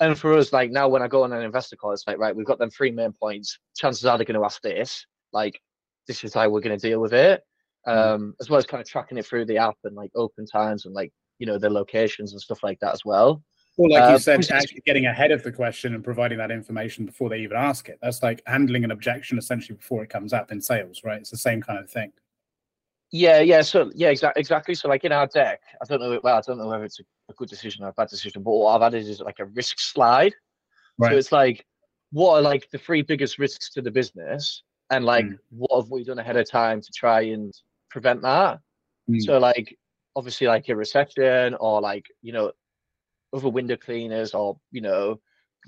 and 0.00 0.18
for 0.18 0.32
us, 0.32 0.50
like 0.50 0.70
now 0.70 0.88
when 0.88 1.02
I 1.02 1.08
go 1.08 1.24
on 1.24 1.34
an 1.34 1.42
investor 1.42 1.76
call, 1.76 1.92
it's 1.92 2.06
like 2.06 2.16
right, 2.16 2.34
we've 2.34 2.46
got 2.46 2.58
them 2.58 2.70
three 2.70 2.90
main 2.90 3.12
points. 3.12 3.58
Chances 3.76 4.06
are 4.06 4.16
they're 4.16 4.24
going 4.24 4.40
to 4.40 4.44
ask 4.46 4.62
this, 4.62 5.04
like 5.34 5.60
this 6.08 6.24
is 6.24 6.32
how 6.32 6.48
we're 6.48 6.62
going 6.62 6.78
to 6.78 6.88
deal 6.88 7.00
with 7.00 7.12
it, 7.12 7.42
Mm. 7.86 8.14
um, 8.14 8.34
as 8.40 8.48
well 8.48 8.56
as 8.58 8.64
kind 8.64 8.80
of 8.80 8.88
tracking 8.88 9.18
it 9.18 9.26
through 9.26 9.44
the 9.44 9.58
app 9.58 9.76
and 9.84 9.94
like 9.94 10.10
open 10.14 10.46
times 10.46 10.86
and 10.86 10.94
like 10.94 11.12
you 11.38 11.46
know 11.46 11.58
their 11.58 11.68
locations 11.68 12.32
and 12.32 12.40
stuff 12.40 12.62
like 12.62 12.78
that 12.80 12.94
as 12.94 13.04
well. 13.04 13.42
Or 13.80 13.88
like 13.88 14.10
you 14.10 14.16
Uh, 14.16 14.18
said, 14.18 14.50
actually 14.50 14.82
getting 14.84 15.06
ahead 15.06 15.30
of 15.30 15.42
the 15.42 15.50
question 15.50 15.94
and 15.94 16.04
providing 16.04 16.36
that 16.36 16.50
information 16.50 17.06
before 17.06 17.30
they 17.30 17.38
even 17.38 17.56
ask 17.56 17.88
it. 17.88 17.98
That's 18.02 18.22
like 18.22 18.42
handling 18.46 18.84
an 18.84 18.90
objection 18.90 19.38
essentially 19.38 19.74
before 19.74 20.02
it 20.02 20.10
comes 20.10 20.34
up 20.34 20.52
in 20.52 20.60
sales, 20.60 21.02
right? 21.02 21.18
It's 21.18 21.30
the 21.30 21.38
same 21.38 21.62
kind 21.62 21.78
of 21.78 21.88
thing. 21.88 22.12
Yeah, 23.10 23.40
yeah. 23.40 23.62
So 23.62 23.90
yeah, 23.94 24.10
exactly, 24.10 24.38
exactly. 24.38 24.74
So 24.74 24.86
like 24.86 25.04
in 25.04 25.12
our 25.12 25.26
deck, 25.28 25.62
I 25.80 25.86
don't 25.86 25.98
know. 25.98 26.20
Well, 26.22 26.36
I 26.36 26.42
don't 26.42 26.58
know 26.58 26.68
whether 26.68 26.84
it's 26.84 27.00
a, 27.00 27.04
a 27.30 27.32
good 27.32 27.48
decision 27.48 27.82
or 27.82 27.88
a 27.88 27.92
bad 27.94 28.08
decision, 28.08 28.42
but 28.42 28.50
what 28.50 28.76
I've 28.76 28.82
added 28.82 29.08
is 29.08 29.20
like 29.20 29.38
a 29.38 29.46
risk 29.46 29.80
slide. 29.80 30.34
Right. 30.98 31.12
So 31.12 31.16
it's 31.16 31.32
like, 31.32 31.64
what 32.12 32.34
are 32.34 32.42
like 32.42 32.68
the 32.70 32.76
three 32.76 33.00
biggest 33.00 33.38
risks 33.38 33.70
to 33.70 33.80
the 33.80 33.90
business, 33.90 34.62
and 34.90 35.06
like 35.06 35.24
Mm. 35.24 35.38
what 35.48 35.80
have 35.80 35.90
we 35.90 36.04
done 36.04 36.18
ahead 36.18 36.36
of 36.36 36.46
time 36.50 36.82
to 36.82 36.92
try 36.94 37.22
and 37.22 37.50
prevent 37.88 38.20
that? 38.20 38.58
Mm. 39.08 39.22
So 39.22 39.38
like, 39.38 39.74
obviously, 40.16 40.48
like 40.48 40.68
a 40.68 40.76
recession 40.76 41.54
or 41.54 41.80
like 41.80 42.04
you 42.20 42.32
know, 42.34 42.52
other 43.32 43.48
window 43.48 43.76
cleaners 43.76 44.34
or 44.34 44.58
you 44.72 44.80
know, 44.80 45.20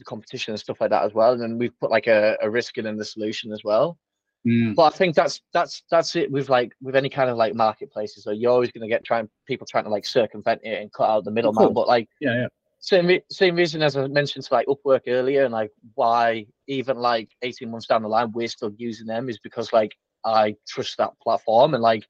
competition 0.04 0.52
and 0.52 0.60
stuff 0.60 0.80
like 0.80 0.90
that 0.90 1.04
as 1.04 1.14
well. 1.14 1.32
And 1.32 1.40
then 1.40 1.58
we've 1.58 1.78
put 1.80 1.90
like 1.90 2.06
a, 2.06 2.36
a 2.42 2.50
risk 2.50 2.78
in 2.78 2.86
in 2.86 2.96
the 2.96 3.04
solution 3.04 3.52
as 3.52 3.62
well 3.64 3.98
Mm. 4.46 4.74
but 4.74 4.92
I 4.92 4.96
think 4.96 5.14
that's 5.14 5.40
that's 5.52 5.84
that's 5.90 6.16
it 6.16 6.30
with 6.30 6.48
like 6.48 6.72
with 6.80 6.96
any 6.96 7.08
kind 7.08 7.30
of 7.30 7.36
like 7.36 7.54
marketplaces. 7.54 8.24
So 8.24 8.32
you're 8.32 8.50
always 8.50 8.72
going 8.72 8.82
to 8.82 8.88
get 8.88 9.04
trying 9.04 9.28
people 9.46 9.66
trying 9.70 9.84
to 9.84 9.90
like 9.90 10.04
circumvent 10.04 10.62
it 10.64 10.82
and 10.82 10.92
cut 10.92 11.08
out 11.08 11.24
the 11.24 11.30
middleman. 11.30 11.72
But 11.72 11.86
like 11.86 12.08
Yeah, 12.20 12.34
yeah. 12.34 12.46
same 12.80 13.06
re- 13.06 13.24
same 13.30 13.54
reason 13.54 13.82
as 13.82 13.96
I 13.96 14.08
mentioned 14.08 14.44
to 14.46 14.54
like 14.54 14.66
Upwork 14.66 15.02
earlier, 15.06 15.44
and 15.44 15.52
like 15.52 15.70
why 15.94 16.46
even 16.66 16.96
like 16.96 17.28
18 17.42 17.70
months 17.70 17.86
down 17.86 18.02
the 18.02 18.08
line 18.08 18.32
we're 18.32 18.48
still 18.48 18.72
using 18.76 19.06
them 19.06 19.28
is 19.28 19.38
because 19.38 19.72
like 19.72 19.94
I 20.24 20.56
trust 20.66 20.96
that 20.98 21.12
platform 21.22 21.74
and 21.74 21.82
like 21.82 22.04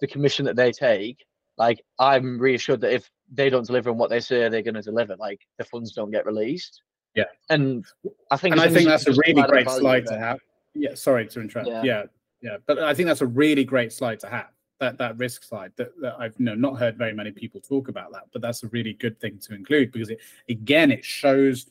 the 0.00 0.06
commission 0.06 0.44
that 0.44 0.54
they 0.56 0.70
take. 0.70 1.18
Like 1.62 1.84
I'm 2.00 2.40
reassured 2.40 2.80
that 2.80 2.92
if 2.92 3.08
they 3.32 3.48
don't 3.48 3.64
deliver 3.64 3.88
on 3.90 3.96
what 3.96 4.10
they 4.10 4.18
say 4.18 4.48
they're 4.48 4.62
going 4.62 4.74
to 4.74 4.82
deliver, 4.82 5.14
like 5.14 5.40
the 5.58 5.64
funds 5.64 5.92
don't 5.92 6.10
get 6.10 6.26
released. 6.26 6.82
Yeah. 7.14 7.26
and 7.50 7.84
I 8.32 8.36
think 8.36 8.52
and 8.54 8.60
I 8.60 8.68
think 8.68 8.88
that's 8.88 9.06
a 9.06 9.12
really 9.12 9.42
great 9.42 9.70
slide 9.70 10.02
of 10.04 10.08
to 10.08 10.18
have. 10.18 10.40
Yeah, 10.74 10.94
sorry 10.94 11.28
to 11.28 11.40
interrupt. 11.40 11.68
Yeah. 11.68 11.82
Yeah. 11.84 12.02
yeah, 12.40 12.56
But 12.66 12.80
I 12.80 12.94
think 12.94 13.06
that's 13.06 13.20
a 13.20 13.26
really 13.26 13.64
great 13.64 13.92
slide 13.92 14.18
to 14.20 14.28
have. 14.28 14.48
That 14.80 14.98
that 14.98 15.16
risk 15.18 15.44
slide 15.44 15.70
that, 15.76 15.90
that 16.00 16.16
I've 16.18 16.34
you 16.36 16.46
know, 16.46 16.56
not 16.56 16.80
heard 16.80 16.98
very 16.98 17.12
many 17.12 17.30
people 17.30 17.60
talk 17.60 17.86
about 17.86 18.10
that, 18.10 18.24
but 18.32 18.42
that's 18.42 18.64
a 18.64 18.68
really 18.68 18.94
good 18.94 19.20
thing 19.20 19.38
to 19.42 19.54
include 19.54 19.92
because 19.92 20.10
it 20.10 20.18
again 20.48 20.90
it 20.90 21.04
shows 21.04 21.66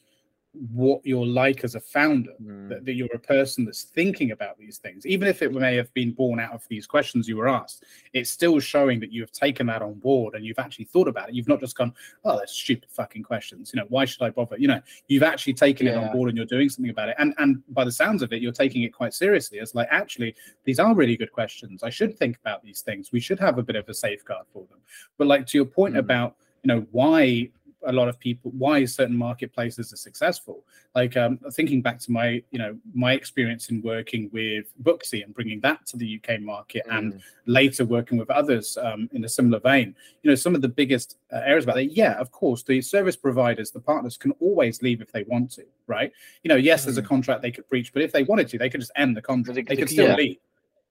what 0.54 1.00
you're 1.06 1.26
like 1.26 1.64
as 1.64 1.76
a 1.76 1.80
founder 1.80 2.34
Mm. 2.44 2.68
that, 2.70 2.86
that 2.86 2.94
you're 2.94 3.08
a 3.16 3.20
person 3.20 3.64
that's 3.64 3.84
thinking 3.84 4.32
about 4.32 4.58
these 4.58 4.80
things. 4.80 5.06
Even 5.06 5.28
if 5.30 5.42
it 5.42 5.54
may 5.54 5.76
have 5.78 5.94
been 5.94 6.12
born 6.12 6.42
out 6.42 6.52
of 6.54 6.66
these 6.68 6.86
questions 6.86 7.26
you 7.28 7.38
were 7.38 7.48
asked 7.48 7.86
it's 8.12 8.30
still 8.30 8.60
showing 8.60 9.00
that 9.00 9.12
you 9.14 9.22
have 9.22 9.32
taken 9.32 9.66
that 9.68 9.82
on 9.82 9.94
board 9.94 10.36
and 10.36 10.46
you've 10.46 10.60
actually 10.60 10.84
thought 10.86 11.08
about 11.08 11.30
it. 11.30 11.36
You've 11.36 11.48
not 11.48 11.62
just 11.62 11.78
gone 11.78 11.94
oh 12.26 12.38
that's 12.38 12.52
stupid 12.52 12.90
fucking 12.92 13.24
questions. 13.24 13.72
You 13.74 13.80
know 13.80 13.86
why 13.90 14.04
should 14.04 14.22
i 14.24 14.30
bother? 14.30 14.58
You 14.58 14.68
know 14.68 14.82
you've 15.08 15.24
actually 15.24 15.54
taken 15.54 15.88
it 15.88 15.96
on 15.96 16.12
board 16.12 16.28
and 16.30 16.36
you're 16.38 16.46
doing 16.46 16.68
something 16.70 16.92
about 16.92 17.08
it. 17.10 17.16
And 17.18 17.34
and 17.38 17.64
by 17.70 17.86
the 17.86 17.92
sounds 17.92 18.22
of 18.22 18.34
it 18.34 18.42
you're 18.42 18.52
taking 18.52 18.82
it 18.84 18.90
quite 18.94 19.14
seriously 19.14 19.60
it's 19.60 19.74
like 19.74 19.88
actually 19.90 20.36
these 20.66 20.80
are 20.80 20.94
really 20.94 21.16
good 21.16 21.32
questions. 21.32 21.82
I 21.82 21.90
should 21.90 22.18
think 22.18 22.38
about 22.44 22.62
these 22.62 22.82
things. 22.82 23.12
We 23.14 23.22
should 23.22 23.40
have 23.40 23.58
a 23.58 23.64
bit 23.64 23.78
of 23.78 23.88
a 23.88 23.94
safeguard 23.94 24.48
for 24.52 24.66
them. 24.70 24.80
But 25.18 25.28
like 25.28 25.46
to 25.48 25.58
your 25.58 25.66
point 25.66 25.96
Mhm. 25.96 26.00
about 26.00 26.36
you 26.64 26.68
know 26.68 26.86
why 26.92 27.50
a 27.86 27.92
lot 27.92 28.08
of 28.08 28.20
people 28.20 28.52
why 28.58 28.86
certain 28.86 29.18
marketplaces 29.18 29.92
are 29.92 29.98
successful 29.98 30.64
like 30.96 31.16
um 31.18 31.40
thinking 31.54 31.82
back 31.82 31.98
to 32.00 32.12
my 32.12 32.42
you 32.52 32.60
know 32.60 32.78
my 32.94 33.14
experience 33.14 33.70
in 33.70 33.82
working 33.82 34.30
with 34.32 34.66
booksy 34.84 35.24
and 35.24 35.34
bringing 35.34 35.60
that 35.62 35.86
to 35.86 35.98
the 35.98 36.20
uk 36.24 36.40
market 36.42 36.84
and 36.92 37.14
Mm. 37.14 37.22
later 37.46 37.84
working 37.86 38.18
with 38.18 38.30
others 38.30 38.78
um, 38.78 39.10
in 39.14 39.24
a 39.26 39.30
similar 39.30 39.60
vein 39.60 39.96
you 40.22 40.30
know 40.30 40.36
some 40.36 40.54
of 40.56 40.62
the 40.62 40.68
biggest 40.70 41.18
uh, 41.34 41.38
areas 41.38 41.64
about 41.64 41.76
that 41.76 41.92
yeah 41.92 42.14
of 42.20 42.32
course 42.32 42.62
the 42.64 42.82
service 42.82 43.16
providers 43.16 43.72
the 43.72 43.80
partners 43.80 44.16
can 44.18 44.32
always 44.40 44.82
leave 44.82 45.02
if 45.02 45.12
they 45.12 45.24
want 45.24 45.52
to 45.52 45.64
right 45.88 46.12
you 46.44 46.50
know 46.50 46.56
yes 46.56 46.84
there's 46.86 46.98
a 46.98 47.02
Mm. 47.02 47.08
contract 47.08 47.42
they 47.42 47.52
could 47.52 47.68
breach 47.68 47.92
but 47.94 48.02
if 48.04 48.12
they 48.12 48.24
wanted 48.24 48.48
to 48.50 48.58
they 48.58 48.70
could 48.70 48.82
just 48.82 48.92
end 48.96 49.18
the 49.18 49.22
contract 49.22 49.56
They- 49.56 49.62
they 49.62 49.70
they 49.70 49.76
could 49.76 49.88
could- 49.88 49.94
still 49.94 50.08
yeah. 50.10 50.16
leave 50.16 50.38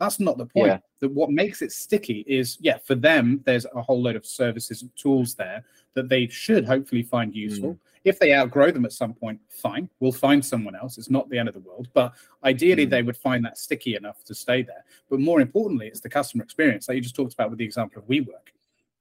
that's 0.01 0.19
not 0.19 0.37
the 0.39 0.47
point. 0.47 0.67
Yeah. 0.69 0.79
that 1.01 1.11
what 1.11 1.31
makes 1.31 1.63
it 1.63 1.71
sticky 1.73 2.25
is 2.27 2.59
yeah 2.61 2.79
for 2.79 2.95
them 2.97 3.41
there's 3.45 3.67
a 3.75 3.83
whole 3.83 4.03
load 4.03 4.17
of 4.17 4.25
services 4.27 4.83
and 4.83 4.91
tools 4.97 5.35
there 5.35 5.63
that 5.95 6.09
they 6.09 6.27
should 6.27 6.65
hopefully 6.65 7.03
find 7.03 7.35
useful. 7.35 7.79
If 8.03 8.19
they 8.19 8.33
outgrow 8.35 8.71
them 8.71 8.87
at 8.87 8.93
some 8.93 9.13
point 9.13 9.39
fine. 9.51 9.91
We'll 10.01 10.11
find 10.13 10.43
someone 10.43 10.75
else. 10.75 10.97
It's 10.97 11.11
not 11.11 11.29
the 11.29 11.37
end 11.39 11.49
of 11.49 11.55
the 11.55 11.61
world. 11.61 11.89
But 11.93 12.15
ideally 12.45 12.87
Mm. 12.87 12.91
they 12.91 13.03
would 13.03 13.17
find 13.17 13.45
that 13.45 13.59
sticky 13.59 13.95
enough 13.97 14.25
to 14.25 14.35
stay 14.35 14.63
there. 14.63 14.85
But 15.11 15.21
more 15.21 15.41
importantly 15.43 15.87
it's 15.89 16.01
the 16.01 16.09
customer 16.09 16.43
experience 16.45 16.87
that 16.87 16.95
you 16.95 17.03
just 17.03 17.15
talked 17.15 17.35
about 17.35 17.51
with 17.51 17.59
the 17.59 17.65
example 17.67 18.01
of 18.01 18.09
WeWork. 18.09 18.47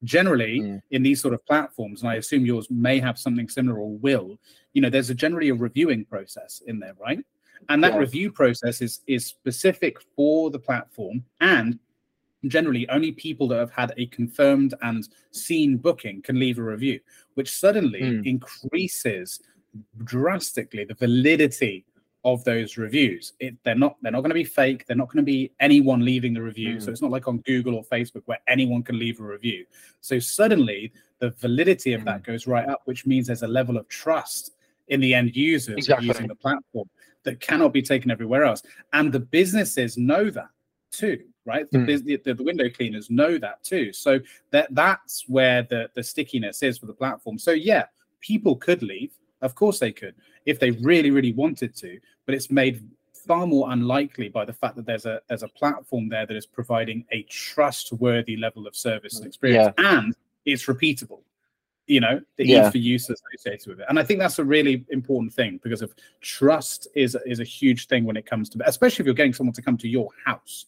Generally 0.04 0.60
Mm. 0.62 0.82
in 0.92 1.04
these 1.04 1.22
sort 1.22 1.34
of 1.34 1.46
platforms 1.46 2.02
and 2.02 2.10
i 2.10 2.16
assume 2.16 2.46
yours 2.46 2.70
may 2.70 3.00
have 3.00 3.18
something 3.20 3.48
similar 3.50 3.78
or 3.80 3.92
will 3.98 4.38
you 4.74 4.82
know 4.82 4.90
there's 4.90 5.10
a 5.10 5.14
generally 5.14 5.50
a 5.50 5.54
reviewing 5.54 6.04
process 6.06 6.62
in 6.68 6.80
there 6.80 6.94
right 7.00 7.20
and 7.68 7.84
that 7.84 7.94
Yeah. 7.94 8.00
review 8.00 8.32
process 8.32 8.82
is 8.82 9.02
is 9.08 9.26
specific 9.26 9.98
for 10.16 10.50
the 10.50 10.60
platform 10.60 11.24
and 11.42 11.78
generally 12.48 12.88
only 12.90 13.12
people 13.12 13.48
that 13.50 13.60
have 13.60 13.72
had 13.72 13.94
a 13.98 14.06
confirmed 14.08 14.74
and 14.82 15.10
seen 15.32 15.76
booking 15.76 16.22
can 16.22 16.40
leave 16.40 16.58
a 16.58 16.64
review 16.64 17.00
which 17.34 17.50
suddenly 17.52 18.02
Mm. 18.02 18.26
increases 18.26 19.42
drastically 20.06 20.86
the 20.86 20.94
validity 20.96 21.86
of 22.26 22.44
those 22.44 22.78
reviews 22.78 23.34
it, 23.40 23.56
they're 23.64 23.76
not 23.76 23.96
they're 24.02 24.12
not 24.12 24.22
going 24.22 24.30
to 24.30 24.34
be 24.36 24.44
fake 24.44 24.86
they're 24.86 24.96
not 24.98 25.08
going 25.08 25.18
to 25.26 25.32
be 25.38 25.52
anyone 25.60 26.04
leaving 26.04 26.34
the 26.34 26.42
review 26.42 26.80
so 26.80 26.88
Mm. 26.88 26.92
it's 26.94 27.02
not 27.02 27.12
like 27.12 27.28
on 27.28 27.38
google 27.40 27.76
or 27.76 27.84
facebook 27.86 28.24
where 28.26 28.40
anyone 28.48 28.84
can 28.84 28.98
leave 29.00 29.20
a 29.20 29.24
review 29.24 29.66
so 30.02 30.20
suddenly 30.20 30.92
the 31.20 31.30
validity 31.32 31.94
of 31.94 32.04
that 32.06 32.24
goes 32.24 32.46
right 32.48 32.68
up 32.68 32.82
which 32.86 33.06
means 33.06 33.28
there's 33.28 33.44
a 33.44 33.48
level 33.48 33.78
of 33.78 33.88
trust 33.88 34.56
in 34.90 35.00
the 35.00 35.14
end 35.14 35.36
users 35.36 35.78
Exactly. 35.78 36.08
using 36.08 36.28
the 36.28 36.36
platform 36.36 36.90
that 37.30 37.40
cannot 37.40 37.72
be 37.74 37.82
taken 37.82 38.10
everywhere 38.10 38.44
else. 38.44 38.64
And 38.94 39.12
the 39.12 39.20
businesses 39.20 39.98
know 39.98 40.30
that 40.32 40.50
too 40.92 41.20
right? 41.46 41.72
The, 41.72 41.80
Mm. 41.80 42.24
the, 42.24 42.34
the 42.34 42.44
window 42.44 42.70
cleaners 42.70 43.10
know 43.10 43.40
that 43.40 43.64
too. 43.64 43.92
So 43.92 44.20
that 44.52 44.68
that's 44.76 45.24
where 45.28 45.64
the 45.64 45.90
the 45.96 46.04
stickiness 46.04 46.62
is 46.62 46.78
for 46.78 46.86
the 46.86 46.94
platform. 46.94 47.40
So 47.40 47.52
yeah 47.52 47.86
people 48.20 48.56
could 48.56 48.84
leave. 48.84 49.12
Of 49.42 49.56
course 49.56 49.80
they 49.80 49.92
could 49.92 50.16
if 50.46 50.60
they 50.60 50.72
really 50.72 51.12
really 51.12 51.34
wanted 51.34 51.76
to 51.78 52.00
but 52.26 52.36
it's 52.36 52.52
made 52.52 52.76
far 53.28 53.48
more 53.48 53.72
unlikely 53.72 54.30
by 54.30 54.46
the 54.46 54.54
fact 54.54 54.76
that 54.76 54.86
there's 54.86 55.06
a 55.06 55.22
there's 55.28 55.44
a 55.44 55.48
platform 55.48 56.10
there 56.10 56.26
that 56.26 56.36
is 56.36 56.46
providing 56.46 57.06
a 57.12 57.24
trustworthy 57.24 58.36
level 58.36 58.68
of 58.68 58.76
service 58.76 59.18
and 59.18 59.26
experience. 59.26 59.74
And 59.78 60.16
it's 60.46 60.66
repeatable 60.66 61.22
you 61.90 62.00
know 62.00 62.22
the 62.38 62.46
Yeah. 62.48 62.66
ease 62.68 62.72
for 62.72 62.78
use 62.78 63.10
associated 63.10 63.68
with 63.68 63.80
it 63.82 63.86
and 63.90 64.00
i 64.00 64.04
think 64.04 64.20
that's 64.20 64.40
a 64.40 64.44
really 64.46 64.86
important 64.90 65.34
thing 65.34 65.60
because 65.64 65.82
of 65.82 65.94
trust 66.22 66.88
is 66.96 67.18
is 67.26 67.40
a 67.40 67.44
huge 67.44 67.88
thing 67.88 68.06
when 68.06 68.16
it 68.16 68.26
comes 68.26 68.48
to 68.50 68.60
especially 68.66 69.04
if 69.04 69.06
you're 69.08 69.16
getting 69.16 69.34
someone 69.34 69.54
to 69.54 69.62
come 69.62 69.78
to 69.78 69.88
your 69.90 70.10
house 70.26 70.68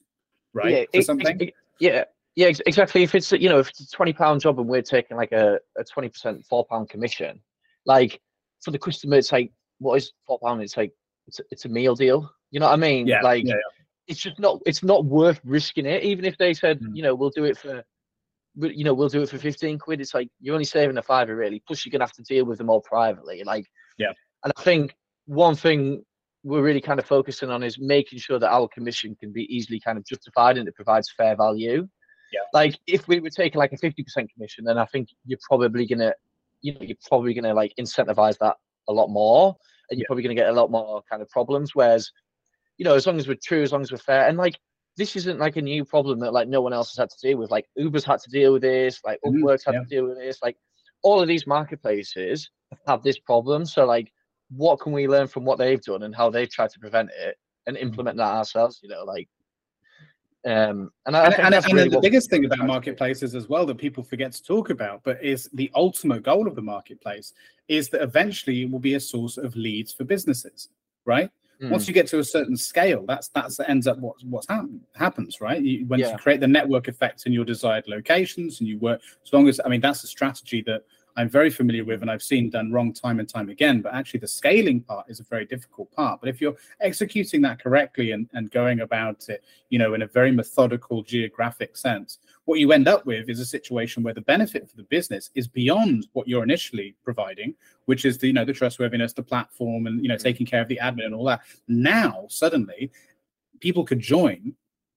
right 0.54 0.72
yeah, 0.74 0.84
for 0.94 1.02
something 1.04 1.42
ex- 1.42 1.52
yeah, 1.80 2.04
yeah, 2.36 2.48
exactly. 2.66 3.02
If 3.04 3.14
it's 3.16 3.32
you 3.32 3.50
know 3.50 3.60
if 3.60 3.70
it's 3.70 3.80
a 3.82 3.90
twenty 3.90 4.14
pound 4.14 4.40
job 4.42 4.60
and 4.60 4.70
we're 4.70 4.82
taking 4.84 5.18
like 5.18 5.32
a 5.32 5.60
a 5.78 5.84
twenty 5.84 6.10
percent 6.10 6.46
four 6.46 6.64
pound 6.66 6.90
commission, 6.90 7.42
like 7.86 8.22
for 8.64 8.70
the 8.72 8.78
customer, 8.80 9.18
it's 9.18 9.32
like 9.32 9.52
what 9.80 9.96
is 9.96 10.14
four 10.28 10.38
pound? 10.40 10.62
It's 10.62 10.78
like 10.78 10.92
it's 11.28 11.40
a, 11.40 11.44
it's 11.52 11.66
a 11.66 11.70
meal 11.70 11.96
deal. 11.96 12.32
You 12.52 12.60
know 12.60 12.68
what 12.68 12.74
I 12.74 12.78
mean? 12.78 13.08
yeah 13.08 13.22
like 13.22 13.46
yeah, 13.46 13.56
it's 14.08 14.20
just 14.20 14.38
not 14.40 14.62
it's 14.68 14.84
not 14.84 15.06
worth 15.06 15.42
risking 15.44 15.86
it. 15.88 16.04
Even 16.04 16.24
if 16.24 16.38
they 16.38 16.54
said 16.54 16.80
Mm. 16.80 16.96
you 16.96 17.02
know 17.04 17.16
we'll 17.16 17.32
do 17.32 17.46
it 17.46 17.58
for. 17.58 17.84
You 18.56 18.84
know, 18.84 18.94
we'll 18.94 19.10
do 19.10 19.22
it 19.22 19.30
for 19.30 19.38
fifteen 19.38 19.80
quid. 19.80 20.02
It's 20.02 20.14
like 20.14 20.28
you're 20.42 20.54
only 20.56 20.66
saving 20.66 20.98
a 20.98 21.02
fiver, 21.02 21.36
really. 21.36 21.62
Plus, 21.66 21.86
you're 21.86 21.92
gonna 21.92 22.04
have 22.04 22.12
to 22.14 22.24
deal 22.24 22.46
with 22.46 22.58
them 22.58 22.70
all 22.70 22.82
privately. 22.82 23.44
Like, 23.46 23.66
Yeah. 23.98 24.14
And 24.44 24.52
I 24.58 24.62
think 24.62 24.96
one 25.26 25.56
thing 25.56 26.04
we're 26.44 26.64
really 26.64 26.82
kind 26.82 27.00
of 27.00 27.06
focusing 27.06 27.50
on 27.52 27.62
is 27.64 27.78
making 27.80 28.18
sure 28.20 28.40
that 28.40 28.52
our 28.52 28.68
commission 28.68 29.16
can 29.16 29.32
be 29.32 29.44
easily 29.56 29.80
kind 29.80 29.98
of 29.98 30.04
justified 30.06 30.58
and 30.58 30.68
it 30.68 30.76
provides 30.76 31.12
fair 31.16 31.36
value. 31.36 31.88
Yeah. 32.34 32.40
Like 32.54 32.76
if 32.88 33.08
we 33.08 33.20
were 33.20 33.30
taking 33.30 33.60
like 33.60 33.72
a 33.74 33.78
fifty 33.78 34.04
percent 34.04 34.32
commission, 34.34 34.66
then 34.66 34.78
I 34.78 34.86
think 34.86 35.10
you're 35.26 35.40
probably 35.48 35.86
gonna, 35.86 36.14
you 36.62 36.74
know, 36.74 36.80
you're 36.82 36.98
probably 37.08 37.34
gonna 37.34 37.54
like 37.54 37.74
incentivize 37.80 38.38
that 38.40 38.56
a 38.90 38.94
lot 38.94 39.08
more, 39.10 39.56
and 39.90 39.98
you're 40.00 40.04
Yeah. 40.06 40.08
probably 40.08 40.24
gonna 40.24 40.36
get 40.36 40.50
a 40.50 40.54
lot 40.54 40.72
more 40.72 41.04
kind 41.10 41.22
of 41.22 41.30
problems. 41.30 41.76
Whereas, 41.76 42.12
you 42.78 42.84
know, 42.86 42.96
as 42.96 43.06
long 43.06 43.18
as 43.18 43.28
we're 43.28 43.38
true, 43.42 43.62
as 43.62 43.72
long 43.72 43.82
as 43.82 43.92
we're 43.92 43.98
fair, 44.00 44.28
and 44.28 44.38
like 44.38 44.60
this 44.98 45.16
isn't 45.16 45.40
like 45.40 45.56
a 45.56 45.62
new 45.62 45.86
problem 45.86 46.20
that 46.20 46.34
like 46.34 46.48
no 46.48 46.62
one 46.62 46.74
else 46.74 46.90
has 46.92 46.98
had 46.98 47.10
to 47.10 47.28
deal 47.28 47.38
with. 47.38 47.52
Like 47.52 47.68
Uber's 47.76 48.04
had 48.06 48.20
to 48.22 48.30
deal 48.30 48.54
with 48.54 48.62
this, 48.62 49.00
like 49.06 49.20
Mhm, 49.26 49.42
Upwork's 49.42 49.66
had 49.66 49.74
yeah. 49.74 49.80
to 49.82 49.86
deal 49.86 50.08
with 50.08 50.18
this, 50.18 50.40
like 50.44 50.58
all 51.04 51.22
of 51.22 51.28
these 51.28 51.48
marketplaces 51.48 52.50
have 52.88 53.02
this 53.02 53.18
problem. 53.20 53.66
So 53.66 53.86
like, 53.86 54.12
what 54.50 54.80
can 54.80 54.92
we 54.92 55.08
learn 55.08 55.28
from 55.28 55.46
what 55.46 55.58
they've 55.58 55.82
done 55.82 56.04
and 56.04 56.16
how 56.16 56.30
they've 56.30 56.50
tried 56.50 56.72
to 56.72 56.80
prevent 56.80 57.10
it 57.18 57.38
and 57.68 57.78
Mm-hmm. 57.78 57.86
implement 57.88 58.18
that 58.18 58.34
ourselves? 58.34 58.80
You 58.84 58.90
know, 58.90 59.04
like, 59.06 59.30
um, 60.46 60.92
and 61.06 61.16
I, 61.16 61.26
and, 61.26 61.36
think 61.36 61.46
and, 61.46 61.56
and 61.56 61.74
really 61.74 61.90
the 61.90 62.00
biggest 62.02 62.30
thing 62.30 62.46
about 62.46 62.58
trying 62.58 62.68
to 62.68 62.74
do. 62.74 62.74
marketplaces 62.74 63.36
as 63.36 63.48
well 63.48 63.66
that 63.68 63.78
people 63.78 64.04
forget 64.04 64.32
to 64.34 64.44
talk 64.44 64.72
about, 64.72 65.04
but 65.04 65.24
is 65.24 65.50
the 65.54 65.72
ultimate 65.76 66.24
goal 66.24 66.48
of 66.48 66.56
the 66.56 66.62
marketplace 66.62 67.34
is 67.68 67.90
that 67.90 68.02
eventually 68.02 68.64
it 68.64 68.72
will 68.72 68.80
be 68.80 68.96
a 68.96 69.00
source 69.00 69.38
of 69.38 69.56
leads 69.56 69.94
for 69.94 70.04
businesses, 70.04 70.70
right? 71.06 71.30
Mm. 71.62 71.70
Once 71.70 71.88
you 71.88 71.94
get 71.94 72.08
to 72.08 72.20
a 72.20 72.24
certain 72.24 72.58
scale, 72.58 73.06
that's 73.08 73.28
that's 73.30 73.58
that 73.58 73.70
ends 73.70 73.88
up 73.88 74.00
what 74.00 74.16
what's 74.24 74.48
happen, 74.48 74.82
happens, 74.96 75.42
right? 75.42 75.62
You, 75.62 75.86
once 75.86 76.02
Yeah. 76.02 76.14
you 76.14 76.18
create 76.18 76.40
the 76.40 76.48
network 76.48 76.88
effect 76.88 77.26
in 77.28 77.34
your 77.34 77.46
desired 77.46 77.88
locations, 77.88 78.60
and 78.60 78.68
you 78.68 78.80
work 78.80 79.02
as 79.26 79.32
long 79.32 79.48
as 79.48 79.62
I 79.64 79.70
mean 79.70 79.82
that's 79.82 80.04
a 80.04 80.08
strategy 80.08 80.64
that 80.64 80.84
I'm 81.18 81.30
very 81.30 81.50
familiar 81.50 81.84
with 81.84 82.02
and 82.02 82.10
I've 82.10 82.24
seen 82.24 82.50
done 82.50 82.72
wrong 82.72 82.94
time 82.94 83.20
and 83.20 83.28
time 83.28 83.50
again. 83.50 83.82
But 83.82 83.94
actually, 83.94 84.22
the 84.22 84.28
scaling 84.28 84.82
part 84.82 85.06
is 85.10 85.20
a 85.20 85.24
very 85.24 85.46
difficult 85.46 85.92
part. 85.92 86.20
But 86.22 86.30
if 86.30 86.42
you're 86.42 86.56
executing 86.80 87.42
that 87.42 87.62
correctly 87.62 88.12
and, 88.12 88.30
and 88.34 88.50
going 88.50 88.80
about 88.80 89.28
it, 89.30 89.44
you 89.70 89.78
know, 89.78 89.94
in 89.94 90.02
a 90.04 90.08
very 90.08 90.32
methodical 90.32 91.04
geographic 91.04 91.78
sense, 91.78 92.20
what 92.46 92.60
you 92.60 92.72
end 92.72 92.88
up 92.88 93.06
with 93.06 93.30
is 93.30 93.40
a 93.40 93.46
situation 93.46 94.04
where 94.04 94.14
the 94.14 94.22
benefit 94.22 94.70
for 94.70 94.76
the 94.76 94.84
business 94.84 95.30
is 95.36 95.48
beyond 95.48 96.08
what 96.14 96.28
you're 96.28 96.44
initially 96.44 96.96
providing, 97.04 97.54
which 97.86 98.06
is 98.06 98.18
the 98.18 98.28
you 98.28 98.34
know 98.34 98.46
the 98.46 98.54
trustworthiness, 98.54 99.14
the 99.14 99.24
platform, 99.24 99.88
and 99.88 100.02
you 100.02 100.08
know 100.08 100.16
mm-hmm. 100.16 100.24
taking 100.24 100.46
care 100.46 100.62
of 100.62 100.68
the 100.68 100.80
admin 100.82 101.06
and 101.06 101.16
all 101.16 101.26
that. 101.26 101.42
Now 101.68 102.26
suddenly, 102.30 102.92
people 103.60 103.84
could 103.84 104.00
join. 104.00 104.54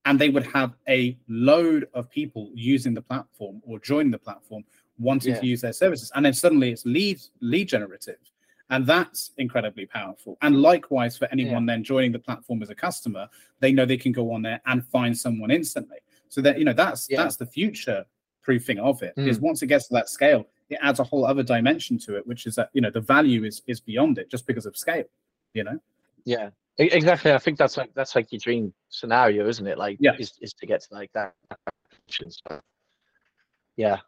And 0.06 0.18
they 0.18 0.28
would 0.28 0.44
have 0.48 0.74
a 0.86 1.16
load 1.28 1.88
of 1.94 2.10
people 2.10 2.50
using 2.52 2.92
the 2.92 3.00
platform 3.00 3.62
or 3.64 3.78
joining 3.78 4.10
the 4.10 4.18
platform 4.18 4.62
wanting 4.98 5.32
Yeah. 5.32 5.40
to 5.40 5.46
use 5.46 5.60
their 5.60 5.72
services 5.72 6.12
and 6.14 6.24
then 6.24 6.32
suddenly 6.34 6.70
it's 6.70 6.84
lead 6.84 7.20
lead 7.40 7.68
generative 7.68 8.18
and 8.70 8.86
that's 8.86 9.32
incredibly 9.38 9.86
powerful 9.86 10.38
and 10.42 10.60
likewise 10.60 11.16
for 11.18 11.28
anyone 11.32 11.66
then 11.66 11.82
joining 11.82 12.12
the 12.12 12.18
platform 12.18 12.62
as 12.62 12.70
a 12.70 12.74
customer 12.74 13.28
they 13.60 13.72
know 13.72 13.84
they 13.84 13.96
can 13.96 14.12
go 14.12 14.32
on 14.32 14.42
there 14.42 14.60
and 14.66 14.86
find 14.86 15.16
someone 15.16 15.50
instantly 15.50 15.98
so 16.34 16.40
that 16.40 16.58
you 16.58 16.64
know 16.64 16.72
that's 16.72 17.08
Yeah. 17.08 17.22
that's 17.22 17.36
the 17.36 17.46
future 17.46 18.04
proofing 18.42 18.78
of 18.80 19.02
it 19.04 19.14
is 19.16 19.38
Mm. 19.38 19.42
once 19.42 19.62
it 19.62 19.68
gets 19.68 19.86
to 19.88 19.94
that 19.94 20.08
scale 20.08 20.42
it 20.68 20.78
adds 20.82 20.98
a 20.98 21.04
whole 21.04 21.24
other 21.24 21.44
dimension 21.44 21.96
to 21.98 22.16
it 22.16 22.26
which 22.26 22.44
is 22.46 22.54
that 22.56 22.70
you 22.72 22.80
know 22.80 22.90
the 22.90 23.00
value 23.00 23.44
is 23.44 23.62
is 23.68 23.80
beyond 23.80 24.18
it 24.18 24.28
just 24.34 24.44
because 24.48 24.66
of 24.66 24.76
scale 24.76 25.04
you 25.54 25.62
know 25.64 25.78
Yeah, 26.24 26.50
exactly. 26.78 27.30
I 27.32 27.38
think 27.38 27.56
that's 27.58 27.76
like 27.76 27.92
that's 27.94 28.14
like 28.16 28.32
your 28.32 28.40
dream 28.46 28.72
scenario, 28.88 29.46
isn't 29.46 29.66
it? 29.72 29.76
Like, 29.78 29.96
Yeah. 30.00 30.16
is 30.18 30.30
is 30.40 30.52
to 30.54 30.64
get 30.66 30.80
to 30.86 30.94
like 30.98 31.12
that. 31.12 31.34
Yeah, 33.76 33.98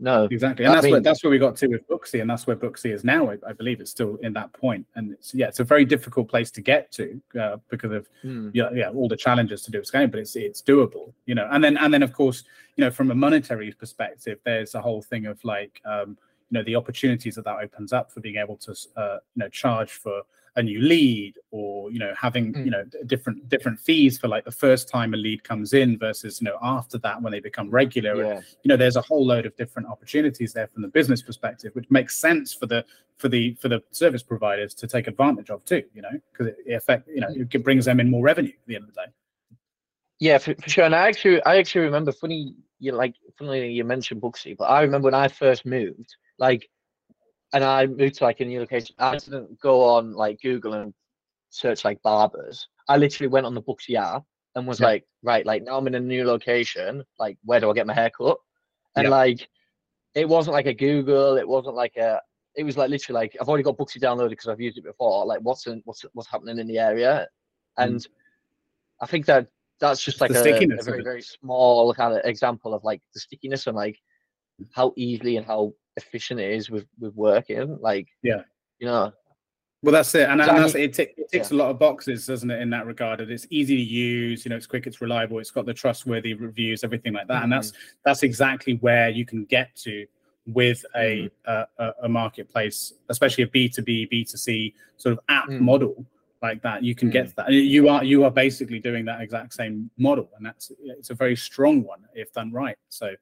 no, 0.00 0.24
exactly 0.30 0.64
and 0.64 0.72
I 0.72 0.80
that's 0.80 0.90
where 0.90 1.00
that's 1.00 1.22
where 1.22 1.30
we 1.30 1.38
got 1.38 1.54
to 1.56 1.68
with 1.68 1.86
booksy 1.86 2.20
and 2.20 2.28
that's 2.28 2.46
where 2.46 2.56
booksy 2.56 2.92
is 2.92 3.04
now 3.04 3.30
I, 3.30 3.36
I 3.46 3.52
believe 3.52 3.80
it's 3.80 3.90
still 3.90 4.16
in 4.22 4.32
that 4.32 4.52
point 4.52 4.86
and 4.96 5.12
it's 5.12 5.34
yeah 5.34 5.46
it's 5.46 5.60
a 5.60 5.64
very 5.64 5.84
difficult 5.84 6.28
place 6.28 6.50
to 6.52 6.60
get 6.60 6.90
to 6.92 7.20
uh, 7.40 7.56
because 7.68 7.92
of 7.92 8.08
Mm. 8.24 8.50
yeah, 8.54 8.70
yeah, 8.74 8.90
all 8.90 9.08
the 9.08 9.16
challenges 9.16 9.62
to 9.62 9.70
do 9.70 9.78
with 9.78 9.86
scaling, 9.86 10.10
but 10.10 10.20
it's 10.20 10.36
it's 10.36 10.62
doable, 10.62 11.12
you 11.26 11.34
know. 11.34 11.48
And 11.50 11.62
then 11.62 11.76
and 11.76 11.92
then 11.92 12.02
of 12.02 12.12
course, 12.12 12.44
you 12.76 12.84
know, 12.84 12.90
from 12.90 13.10
a 13.10 13.14
monetary 13.14 13.72
perspective, 13.72 14.38
there's 14.44 14.74
a 14.74 14.80
whole 14.80 15.02
thing 15.02 15.26
of 15.26 15.42
like, 15.44 15.80
um, 15.84 16.18
you 16.50 16.58
know, 16.58 16.62
the 16.64 16.76
opportunities 16.76 17.34
that 17.36 17.44
that 17.44 17.58
opens 17.62 17.92
up 17.92 18.12
for 18.12 18.20
being 18.20 18.36
able 18.36 18.56
to, 18.58 18.72
uh, 18.96 19.18
you 19.34 19.40
know, 19.40 19.48
charge 19.48 19.92
for 19.92 20.22
a 20.56 20.62
new 20.62 20.80
lead 20.80 21.34
or 21.50 21.90
you 21.90 21.98
know 21.98 22.12
having 22.16 22.52
Mm. 22.52 22.64
you 22.64 22.70
know 22.70 22.84
different 23.06 23.48
different 23.48 23.78
fees 23.78 24.18
for 24.18 24.28
like 24.28 24.44
the 24.44 24.50
first 24.50 24.88
time 24.88 25.14
a 25.14 25.16
lead 25.16 25.44
comes 25.44 25.72
in 25.72 25.98
versus 25.98 26.40
you 26.40 26.46
know 26.46 26.58
after 26.62 26.98
that 26.98 27.20
when 27.22 27.30
they 27.32 27.40
become 27.40 27.70
regular 27.70 28.12
and 28.22 28.34
yeah, 28.34 28.40
you 28.62 28.68
know 28.68 28.76
there's 28.76 28.96
a 28.96 29.02
whole 29.02 29.24
load 29.24 29.46
of 29.46 29.54
different 29.56 29.88
opportunities 29.88 30.52
there 30.52 30.66
from 30.66 30.82
the 30.82 30.88
business 30.88 31.22
perspective 31.22 31.70
which 31.74 31.90
makes 31.90 32.16
sense 32.16 32.52
for 32.52 32.66
the 32.66 32.84
for 33.18 33.28
the 33.28 33.54
for 33.54 33.68
the 33.68 33.82
service 33.90 34.22
providers 34.22 34.74
to 34.74 34.86
take 34.86 35.06
advantage 35.06 35.50
of 35.50 35.64
too 35.64 35.82
you 35.94 36.02
know 36.02 36.10
because 36.32 36.46
it, 36.48 36.56
it 36.66 36.74
affect 36.74 37.08
you 37.08 37.20
know 37.20 37.28
it 37.30 37.64
brings 37.64 37.84
them 37.84 38.00
in 38.00 38.10
more 38.10 38.22
revenue 38.22 38.48
at 38.52 38.66
the 38.66 38.74
end 38.74 38.84
of 38.84 38.94
the 38.94 39.00
day 39.02 39.12
yeah, 40.20 40.36
for, 40.36 40.54
for 40.54 40.68
sure. 40.68 40.84
And 40.84 40.94
I 40.94 41.08
actually, 41.08 41.42
I 41.44 41.56
actually 41.56 41.86
remember. 41.86 42.12
Funny, 42.12 42.54
you 42.78 42.92
like, 42.92 43.14
funny 43.38 43.72
you 43.72 43.84
mentioned 43.84 44.20
Booksy, 44.20 44.56
but 44.56 44.64
I 44.64 44.82
remember 44.82 45.06
when 45.06 45.14
I 45.14 45.28
first 45.28 45.64
moved, 45.64 46.14
like, 46.38 46.68
and 47.52 47.64
I 47.64 47.86
moved 47.86 48.16
to 48.16 48.24
like 48.24 48.40
a 48.40 48.44
new 48.44 48.60
location. 48.60 48.94
I 48.98 49.16
didn't 49.16 49.60
go 49.60 49.82
on 49.82 50.12
like 50.12 50.40
Google 50.40 50.74
and 50.74 50.94
search 51.50 51.84
like 51.84 52.00
barbers. 52.02 52.68
I 52.88 52.96
literally 52.96 53.28
went 53.28 53.46
on 53.46 53.54
the 53.54 53.62
Booksy 53.62 53.94
app 53.94 54.24
and 54.54 54.66
was 54.66 54.80
Yeah. 54.80 54.86
like, 54.86 55.04
right, 55.22 55.44
like 55.44 55.62
now 55.64 55.76
I'm 55.78 55.86
in 55.86 55.94
a 55.94 56.00
new 56.00 56.24
location. 56.24 57.04
Like, 57.18 57.38
where 57.44 57.60
do 57.60 57.70
I 57.70 57.74
get 57.74 57.86
my 57.86 57.94
hair 57.94 58.10
cut? 58.10 58.38
And 58.96 59.04
Yeah. 59.04 59.10
like, 59.10 59.48
it 60.14 60.28
wasn't 60.28 60.54
like 60.54 60.66
a 60.66 60.74
Google. 60.74 61.36
It 61.36 61.46
wasn't 61.48 61.76
like 61.76 61.96
a. 61.96 62.20
It 62.56 62.64
was 62.64 62.76
like 62.76 62.90
literally 62.90 63.20
like 63.20 63.36
I've 63.40 63.48
already 63.48 63.62
got 63.62 63.78
Booksy 63.78 64.00
downloaded 64.00 64.30
because 64.30 64.48
I've 64.48 64.60
used 64.60 64.76
it 64.76 64.84
before. 64.84 65.24
Like, 65.24 65.38
what's 65.40 65.66
in, 65.68 65.82
what's 65.84 66.04
what's 66.14 66.28
happening 66.28 66.58
in 66.58 66.66
the 66.66 66.78
area, 66.78 67.28
and 67.78 68.04
I 69.00 69.06
think 69.06 69.24
that 69.26 69.46
that's 69.78 70.04
just 70.04 70.20
like 70.20 70.32
a, 70.32 70.40
a 70.40 70.82
very 70.82 71.02
very 71.02 71.22
small 71.22 71.94
kind 71.94 72.12
of 72.12 72.20
example 72.24 72.74
of 72.74 72.82
like 72.82 73.00
the 73.14 73.20
stickiness 73.20 73.68
and 73.68 73.76
like 73.76 73.98
how 74.72 74.92
easily 74.96 75.36
and 75.36 75.46
how 75.46 75.72
efficient 75.96 76.40
it 76.40 76.50
is 76.52 76.70
with 76.70 76.86
with 76.98 77.14
working. 77.14 77.78
Like, 77.80 78.08
Yeah. 78.22 78.42
you 78.78 78.86
know, 78.86 79.12
Well, 79.82 79.92
that's 79.92 80.14
it, 80.14 80.28
and, 80.28 80.42
So, 80.44 80.50
and 80.50 80.58
that's 80.58 80.74
it. 80.74 80.98
It 80.98 81.30
ticks 81.30 81.52
a 81.52 81.54
lot 81.54 81.70
of 81.70 81.78
boxes, 81.78 82.26
doesn't 82.26 82.50
it? 82.50 82.60
In 82.60 82.68
that 82.68 82.84
regard, 82.84 83.20
that 83.20 83.30
it's 83.30 83.46
easy 83.48 83.76
to 83.76 83.82
use. 83.82 84.44
You 84.44 84.50
know, 84.50 84.56
it's 84.56 84.66
quick, 84.66 84.86
it's 84.86 85.00
reliable, 85.00 85.38
it's 85.38 85.50
got 85.50 85.64
the 85.64 85.72
trustworthy 85.72 86.34
reviews, 86.34 86.84
everything 86.84 87.14
like 87.14 87.28
that, 87.28 87.44
and 87.44 87.50
that's 87.52 87.72
that's 88.04 88.22
exactly 88.22 88.74
where 88.82 89.08
you 89.08 89.24
can 89.24 89.44
get 89.46 89.74
to 89.76 90.06
with 90.46 90.84
a 90.96 91.30
a, 91.46 91.64
a- 91.78 91.94
a 92.02 92.08
marketplace, 92.10 92.92
especially 93.08 93.44
a 93.44 93.46
B 93.48 93.68
two 93.70 93.80
B, 93.82 94.04
B 94.04 94.22
two 94.24 94.36
C 94.36 94.74
sort 94.98 95.14
of 95.14 95.20
app 95.30 95.48
Mm. 95.48 95.60
model 95.60 96.04
like 96.42 96.60
that. 96.62 96.82
You 96.82 96.94
can 96.94 97.08
get 97.08 97.26
Mm. 97.26 97.28
to 97.30 97.36
that. 97.36 97.46
And 97.46 97.54
You 97.56 97.88
are 97.88 98.04
you 98.04 98.24
are 98.24 98.30
basically 98.30 98.80
doing 98.80 99.06
that 99.06 99.22
exact 99.22 99.54
same 99.54 99.90
model, 99.96 100.28
and 100.36 100.44
that's 100.44 100.72
it's 100.82 101.08
a 101.08 101.14
very 101.14 101.36
strong 101.36 101.82
one 101.84 102.04
if 102.14 102.32
done 102.34 102.52
right. 102.52 102.76
So, 102.90 103.14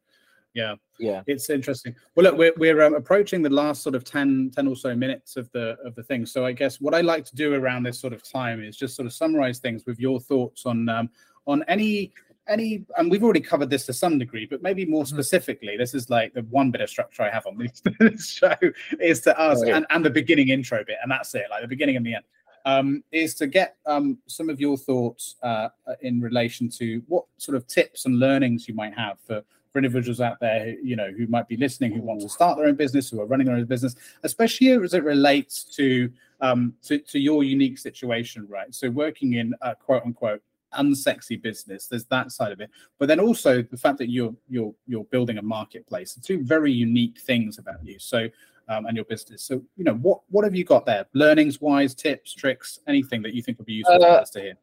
yeah. 0.55 0.75
Yeah, 0.99 1.23
it's 1.29 1.49
interesting. 1.51 1.95
Well 2.17 2.25
look 2.25 2.37
we're, 2.37 2.53
we're 2.57 2.83
um, 2.83 2.95
approaching 2.95 3.41
the 3.43 3.51
last 3.51 3.83
sort 3.83 3.95
of 3.95 4.03
10 4.03 4.51
10 4.55 4.67
or 4.67 4.75
so 4.75 4.97
minutes 4.97 5.37
of 5.37 5.49
the 5.53 5.77
of 5.85 5.95
the 5.95 6.03
thing. 6.03 6.27
So 6.27 6.45
i 6.45 6.53
guess 6.53 6.81
what 6.81 6.95
i 6.95 7.01
like 7.01 7.25
to 7.27 7.37
do 7.37 7.55
around 7.55 7.85
this 7.85 8.01
sort 8.01 8.13
of 8.13 8.23
time 8.29 8.63
is 8.65 8.77
just 8.77 8.97
sort 8.97 9.07
of 9.07 9.13
summarize 9.13 9.59
things 9.61 9.85
with 9.87 10.01
your 10.01 10.19
thoughts 10.19 10.67
on 10.67 10.89
um 10.89 11.09
on 11.47 11.63
any 11.69 12.13
any 12.49 12.85
and 12.97 13.11
we've 13.11 13.23
already 13.23 13.41
covered 13.41 13.71
this 13.71 13.87
to 13.87 13.93
some 13.93 14.19
degree 14.19 14.47
but 14.47 14.61
maybe 14.63 14.85
more 14.87 15.05
Mhm. 15.05 15.09
specifically 15.09 15.77
this 15.77 15.95
is 15.95 16.09
like 16.11 16.33
the 16.35 16.43
one 16.45 16.71
bit 16.73 16.81
of 16.81 16.89
structure 16.91 17.23
i 17.23 17.31
have 17.31 17.47
on 17.47 17.59
this, 17.59 17.81
this 18.01 18.29
show 18.29 18.55
is 19.01 19.21
to 19.21 19.41
ask 19.41 19.63
Right. 19.65 19.75
and, 19.75 19.87
and 19.91 20.05
the 20.05 20.11
beginning 20.11 20.49
intro 20.49 20.83
bit 20.85 20.97
and 21.03 21.11
that's 21.13 21.33
it 21.35 21.45
like 21.51 21.63
the 21.63 21.69
beginning 21.69 21.97
and 21.97 22.05
the 22.07 22.15
end. 22.15 22.25
Um, 22.65 23.03
is 23.13 23.35
to 23.37 23.47
get 23.47 23.77
um, 23.87 24.19
some 24.27 24.51
of 24.51 24.61
your 24.61 24.77
thoughts 24.77 25.37
uh, 25.43 25.69
in 26.03 26.21
relation 26.21 26.69
to 26.71 27.01
what 27.07 27.25
sort 27.39 27.57
of 27.57 27.67
tips 27.67 28.05
and 28.05 28.19
learnings 28.19 28.69
you 28.69 28.75
might 28.75 28.93
have 28.95 29.19
for 29.21 29.43
for 29.73 29.79
individuals 29.79 30.21
out 30.21 30.39
there 30.41 30.65
who, 30.65 30.77
you 30.83 30.97
know 30.97 31.11
who 31.17 31.27
might 31.27 31.49
be 31.49 31.57
listening 31.57 31.93
who 31.93 32.03
want 32.03 32.21
to 32.21 32.29
start 32.29 32.57
their 32.57 32.67
own 32.67 32.75
business 32.75 33.09
who 33.09 33.21
are 33.21 33.27
running 33.27 33.47
their 33.47 33.57
own 33.57 33.65
business 33.65 33.95
especially 34.23 34.71
as 34.71 34.95
it 34.95 35.05
relates 35.05 35.65
to 35.65 36.11
um 36.41 36.75
to, 36.83 36.99
to 36.99 37.19
your 37.19 37.45
unique 37.45 37.79
situation 37.79 38.47
right? 38.49 38.75
So 38.75 38.91
working 38.91 39.35
in 39.35 39.55
a 39.63 39.75
quote 39.75 40.05
unquote 40.05 40.43
unsexy 40.75 41.41
business 41.41 41.87
there's 41.87 42.05
that 42.07 42.31
side 42.31 42.53
of 42.53 42.61
it. 42.61 42.71
But 42.99 43.09
then 43.09 43.21
also 43.21 43.63
the 43.63 43.77
fact 43.77 43.99
that 43.99 44.11
you're 44.11 44.35
you're 44.49 44.75
you're 44.87 45.05
building 45.05 45.39
a 45.39 45.43
marketplace 45.43 46.19
two 46.23 46.43
very 46.45 46.73
unique 46.73 47.19
things 47.21 47.59
about 47.59 47.85
you. 47.85 47.99
So 47.99 48.29
um, 48.69 48.85
and 48.87 48.95
your 48.97 49.07
business. 49.07 49.43
So 49.43 49.63
you 49.77 49.85
know 49.85 49.95
what 49.95 50.21
what 50.29 50.45
have 50.45 50.55
you 50.55 50.65
got 50.65 50.85
there? 50.85 51.07
Learnings 51.15 51.61
wise 51.61 51.95
tips 51.95 52.35
tricks 52.35 52.81
anything 52.87 53.23
that 53.23 53.35
you 53.35 53.43
think 53.43 53.59
would 53.59 53.67
be 53.67 53.73
useful 53.75 53.99
for 53.99 54.07
Uh, 54.07 54.21
us 54.21 54.31
to 54.31 54.41
hear? 54.41 54.55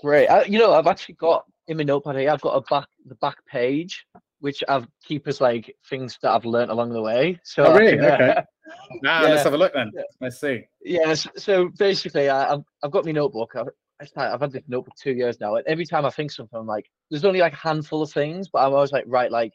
great. 0.00 0.26
I, 0.28 0.44
you 0.44 0.58
know, 0.58 0.72
I've 0.74 0.86
actually 0.86 1.14
got 1.14 1.46
in 1.68 1.76
my 1.76 1.82
notepad 1.84 2.16
here. 2.16 2.30
I've 2.30 2.40
got 2.40 2.56
a 2.56 2.60
back 2.62 2.88
the 3.06 3.14
back 3.16 3.44
page 3.46 4.04
which 4.40 4.64
I've 4.68 4.88
keep 5.04 5.28
as 5.28 5.40
like 5.40 5.72
things 5.88 6.18
that 6.20 6.32
I've 6.32 6.44
learned 6.44 6.72
along 6.72 6.92
the 6.92 7.00
way. 7.00 7.38
So 7.44 7.64
Oh, 7.66 7.76
really? 7.78 7.96
can, 7.96 8.04
uh, 8.04 8.14
Okay. 8.14 8.42
Now 9.02 9.22
let's 9.22 9.44
have 9.44 9.54
a 9.54 9.56
look 9.56 9.72
then. 9.72 9.92
Yeah. 9.94 10.02
Let's 10.20 10.40
see. 10.40 10.64
Yes. 10.84 11.26
So 11.36 11.68
basically, 11.78 12.28
I, 12.28 12.52
I've 12.54 12.62
I've 12.82 12.90
got 12.90 13.04
my 13.04 13.12
notebook. 13.12 13.52
I've, 13.56 13.68
I've 14.16 14.40
had 14.40 14.50
this 14.52 14.62
notebook 14.66 14.94
two 14.96 15.12
years 15.12 15.38
now, 15.40 15.54
and 15.56 15.66
every 15.66 15.86
time 15.86 16.04
I 16.04 16.10
think 16.10 16.32
something, 16.32 16.58
I'm 16.58 16.66
like, 16.66 16.90
there's 17.10 17.24
only 17.24 17.40
like 17.40 17.52
a 17.52 17.56
handful 17.56 18.02
of 18.02 18.10
things, 18.12 18.48
but 18.48 18.58
I'm 18.66 18.72
always 18.74 18.90
like, 18.90 19.04
right, 19.06 19.30
like, 19.30 19.52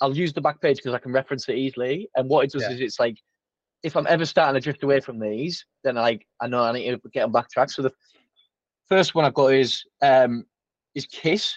I'll 0.00 0.16
use 0.16 0.32
the 0.32 0.40
back 0.40 0.60
page 0.60 0.78
because 0.78 0.92
I 0.94 0.98
can 0.98 1.12
reference 1.12 1.48
it 1.48 1.56
easily. 1.56 2.08
And 2.16 2.28
what 2.28 2.44
it 2.44 2.50
does 2.52 2.62
Yeah. 2.62 2.70
is 2.72 2.80
it's 2.80 2.98
like, 2.98 3.16
if 3.84 3.96
I'm 3.96 4.06
ever 4.08 4.24
starting 4.24 4.60
to 4.60 4.64
drift 4.64 4.82
away 4.82 4.98
from 5.00 5.20
these, 5.20 5.64
then 5.84 5.94
like 5.94 6.26
I 6.40 6.48
know 6.48 6.62
I 6.64 6.72
need 6.72 6.90
to 6.90 7.00
get 7.12 7.22
on 7.24 7.32
back 7.32 7.48
track. 7.50 7.70
So 7.70 7.82
the 7.82 7.92
first 8.88 9.14
one 9.14 9.24
I've 9.24 9.34
got 9.34 9.54
is 9.54 9.84
um 10.02 10.44
is 10.96 11.06
Kiss. 11.06 11.54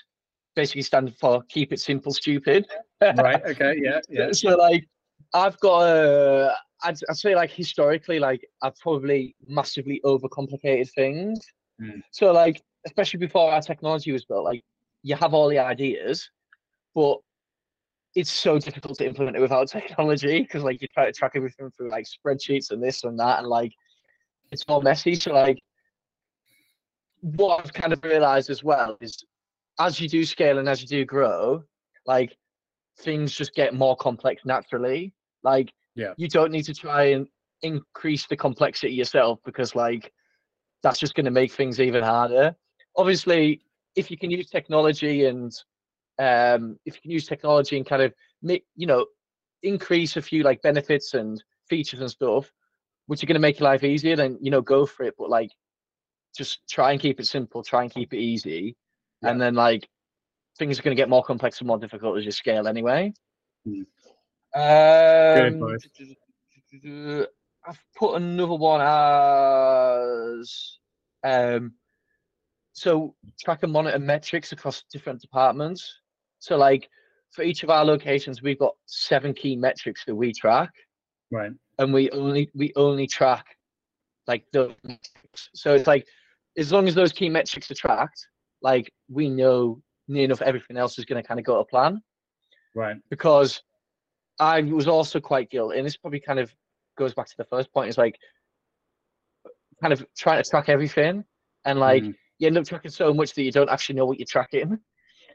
basically 0.56 0.84
stands 0.84 1.14
for 1.20 1.42
keep 1.50 1.74
it 1.74 1.80
simple, 1.80 2.14
stupid. 2.14 2.68
right. 3.02 3.44
Okay. 3.44 3.80
Yeah. 3.82 4.02
Yeah. 4.10 4.32
So 4.34 4.50
like, 4.56 4.88
I've 5.34 5.60
got 5.60 5.82
a. 5.84 6.54
I'd, 6.84 6.98
I'd 7.10 7.18
say 7.18 7.36
like 7.36 7.50
historically, 7.50 8.20
like 8.20 8.48
I've 8.62 8.78
probably 8.78 9.36
massively 9.48 10.00
overcomplicated 10.06 10.90
things. 10.94 11.40
Mm. 11.82 12.02
So 12.12 12.32
like, 12.32 12.62
especially 12.86 13.20
before 13.20 13.52
our 13.52 13.62
technology 13.62 14.12
was 14.12 14.26
built, 14.26 14.46
like 14.46 14.62
you 15.04 15.16
have 15.16 15.34
all 15.34 15.50
the 15.50 15.60
ideas, 15.60 16.30
but 16.94 17.18
it's 18.16 18.32
so 18.32 18.60
difficult 18.60 18.98
to 18.98 19.06
implement 19.06 19.38
it 19.38 19.42
without 19.42 19.68
technology 19.70 20.42
because 20.42 20.64
like 20.64 20.82
you 20.82 20.88
try 20.94 21.06
to 21.06 21.12
track 21.12 21.34
everything 21.36 21.72
through 21.78 21.90
like 21.90 22.06
spreadsheets 22.06 22.72
and 22.72 22.84
this 22.84 23.04
and 23.04 23.20
that, 23.20 23.40
and 23.40 23.48
like 23.48 23.72
it's 24.52 24.64
all 24.68 24.82
messy. 24.82 25.16
So 25.16 25.34
like, 25.34 25.60
what 27.22 27.60
I've 27.60 27.74
kind 27.74 27.94
of 27.94 28.04
realized 28.04 28.50
as 28.50 28.64
well 28.64 28.98
is 29.02 29.24
as 29.80 30.00
you 30.00 30.10
do 30.10 30.26
scale 30.26 30.60
and 30.60 30.68
as 30.68 30.82
you 30.82 30.88
do 30.88 31.06
grow, 31.06 31.64
like 32.06 32.36
things 33.00 33.34
just 33.34 33.54
get 33.56 33.74
more 33.74 33.96
complex 33.96 34.44
naturally. 34.46 35.14
Like 35.44 35.72
Yeah. 35.96 36.14
you 36.18 36.28
don't 36.28 36.52
need 36.52 36.66
to 36.66 36.74
try 36.74 37.06
and 37.06 37.28
increase 37.62 38.28
the 38.28 38.38
complexity 38.38 38.94
yourself 38.94 39.40
because 39.46 39.76
like 39.76 40.12
that's 40.84 41.00
just 41.00 41.16
going 41.16 41.26
to 41.26 41.32
make 41.32 41.52
things 41.52 41.80
even 41.80 42.04
harder. 42.04 42.56
Obviously, 42.96 43.62
if 43.96 44.10
you 44.10 44.18
can 44.18 44.32
use 44.32 44.50
technology 44.50 45.26
and 45.26 45.52
um, 46.20 46.78
if 46.86 46.96
you 46.96 47.02
can 47.02 47.12
use 47.12 47.26
technology 47.26 47.78
and 47.78 47.86
kind 47.86 48.02
of 48.02 48.14
make 48.42 48.66
you 48.76 48.88
know 48.88 49.06
increase 49.64 50.16
a 50.18 50.22
few 50.22 50.44
like 50.44 50.62
benefits 50.62 51.14
and 51.14 51.44
features 51.70 52.00
and 52.00 52.10
stuff, 52.10 52.52
which 53.08 53.24
are 53.24 53.28
going 53.28 53.36
to 53.36 53.42
make 53.42 53.60
your 53.60 53.70
life 53.70 53.84
easier, 53.84 54.16
then 54.16 54.38
you 54.42 54.52
know 54.52 54.62
go 54.62 54.86
for 54.86 55.04
it. 55.04 55.16
But 55.18 55.30
like, 55.30 55.52
just 56.36 56.68
try 56.70 56.92
and 56.92 57.00
keep 57.02 57.20
it 57.20 57.28
simple. 57.28 57.64
Try 57.64 57.84
and 57.84 57.92
keep 57.92 58.14
it 58.14 58.20
easy, 58.20 58.76
and 59.24 59.40
then 59.42 59.56
like 59.56 59.88
things 60.58 60.80
are 60.80 60.84
going 60.84 60.96
to 60.96 61.02
get 61.02 61.10
more 61.10 61.24
complex 61.24 61.60
and 61.60 61.68
more 61.68 61.78
difficult 61.80 62.18
as 62.18 62.26
you 62.26 62.32
scale 62.32 62.68
anyway. 62.68 63.14
Mm. 63.68 63.86
Um. 64.56 65.78
I've 67.66 67.84
put 67.96 68.16
another 68.16 68.56
one 68.56 68.82
as 68.82 70.80
um, 71.24 71.74
so 72.74 73.16
track 73.40 73.64
and 73.64 73.72
monitor 73.72 74.00
metrics 74.00 74.52
across 74.52 74.84
different 74.92 75.22
departments. 75.22 76.00
So 76.40 76.58
like 76.58 76.90
for 77.32 77.44
each 77.44 77.64
of 77.64 77.70
our 77.70 77.84
locations, 77.84 78.42
we've 78.42 78.60
got 78.60 78.76
seven 78.86 79.34
key 79.34 79.56
metrics 79.56 80.06
that 80.06 80.16
we 80.16 80.34
track, 80.34 80.72
Right. 81.32 81.52
and 81.78 81.94
we 81.94 82.10
only 82.12 82.50
we 82.56 82.72
only 82.76 83.08
track 83.08 83.46
like 84.28 84.46
those. 84.54 84.74
So 85.54 85.74
it's 85.74 85.88
like 85.88 86.08
as 86.58 86.72
long 86.72 86.88
as 86.88 86.96
those 86.96 87.12
key 87.12 87.30
metrics 87.30 87.70
are 87.72 87.76
tracked, 87.76 88.28
like 88.62 88.92
we 89.10 89.30
know 89.30 89.82
near 90.08 90.26
enough 90.26 90.42
everything 90.42 90.78
else 90.78 90.98
is 91.00 91.06
going 91.06 91.22
to 91.22 91.28
kind 91.28 91.40
of 91.40 91.46
go 91.46 91.58
to 91.58 91.66
plan 91.66 92.02
Right. 92.76 92.98
because 93.10 93.62
I 94.40 94.62
was 94.62 94.88
also 94.88 95.20
quite 95.20 95.50
guilty, 95.50 95.78
and 95.78 95.86
this 95.86 95.98
probably 95.98 96.20
kind 96.20 96.40
of 96.40 96.54
goes 96.98 97.14
back 97.14 97.28
to 97.28 97.38
the 97.38 97.46
first 97.46 97.72
point. 97.74 97.90
Is 97.90 97.98
like 97.98 98.18
kind 99.82 99.94
of 99.94 100.06
trying 100.18 100.42
to 100.44 100.50
track 100.50 100.70
everything, 100.70 101.24
and 101.66 101.80
like 101.80 102.04
Mhm. 102.04 102.16
you 102.40 102.48
end 102.48 102.58
up 102.58 102.66
tracking 102.66 102.92
so 102.92 103.14
much 103.14 103.34
that 103.34 103.44
you 103.44 103.52
don't 103.52 103.70
actually 103.70 103.96
know 103.96 104.06
what 104.06 104.20
you're 104.20 104.26
tracking. 104.26 104.80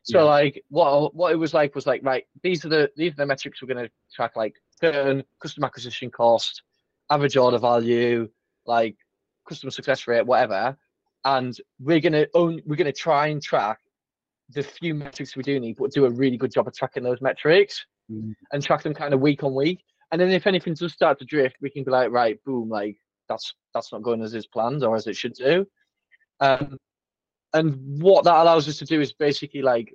So 0.04 0.18
Yeah. 0.18 0.24
like 0.24 0.64
what 0.68 1.14
what 1.14 1.32
it 1.32 1.36
was 1.36 1.54
like 1.54 1.74
was 1.74 1.86
like 1.86 2.02
right, 2.04 2.26
these 2.42 2.64
are 2.64 2.68
the 2.68 2.90
these 2.96 3.12
are 3.12 3.16
the 3.16 3.26
metrics 3.26 3.62
we're 3.62 3.72
going 3.72 3.86
to 3.86 3.92
track 4.14 4.36
like 4.36 4.54
churn, 4.80 5.22
customer 5.40 5.66
acquisition 5.66 6.10
cost, 6.10 6.62
average 7.10 7.36
order 7.36 7.58
value, 7.58 8.28
like 8.66 8.96
customer 9.48 9.70
success 9.70 10.06
rate, 10.06 10.26
whatever, 10.26 10.76
and 11.24 11.56
we're 11.80 12.00
gonna 12.00 12.26
own 12.34 12.60
we're 12.66 12.76
gonna 12.76 12.92
try 12.92 13.28
and 13.28 13.42
track 13.42 13.78
the 14.50 14.62
few 14.62 14.94
metrics 14.94 15.36
we 15.36 15.42
do 15.42 15.58
need, 15.58 15.76
but 15.76 15.90
do 15.92 16.04
a 16.04 16.10
really 16.10 16.36
good 16.36 16.52
job 16.52 16.68
of 16.68 16.74
tracking 16.74 17.02
those 17.02 17.20
metrics 17.20 17.84
Mhm. 18.10 18.34
and 18.52 18.62
track 18.62 18.82
them 18.82 18.92
kind 18.94 19.14
of 19.14 19.20
week 19.20 19.42
on 19.42 19.54
week. 19.54 19.82
And 20.12 20.20
then 20.20 20.30
if 20.30 20.46
anything 20.46 20.74
does 20.74 20.92
start 20.92 21.18
to 21.20 21.24
drift, 21.24 21.56
we 21.62 21.70
can 21.70 21.82
be 21.82 21.90
like, 21.90 22.10
right, 22.10 22.42
boom, 22.44 22.68
like 22.68 22.96
that's 23.28 23.54
that's 23.72 23.90
not 23.92 24.02
going 24.02 24.20
as 24.22 24.34
it's 24.34 24.46
planned 24.46 24.84
or 24.84 24.94
as 24.96 25.06
it 25.06 25.16
should 25.16 25.32
do. 25.34 25.66
Um, 26.40 26.78
and 27.54 28.02
what 28.02 28.24
that 28.24 28.34
allows 28.42 28.68
us 28.68 28.76
to 28.78 28.84
do 28.84 29.00
is 29.00 29.12
basically 29.12 29.62
like 29.62 29.94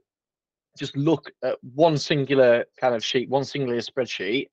just 0.77 0.95
look 0.97 1.31
at 1.43 1.57
one 1.76 1.97
singular 1.97 2.65
kind 2.80 2.95
of 2.95 3.03
sheet, 3.03 3.30
one 3.30 3.43
singular 3.43 3.77
spreadsheet, 3.80 4.49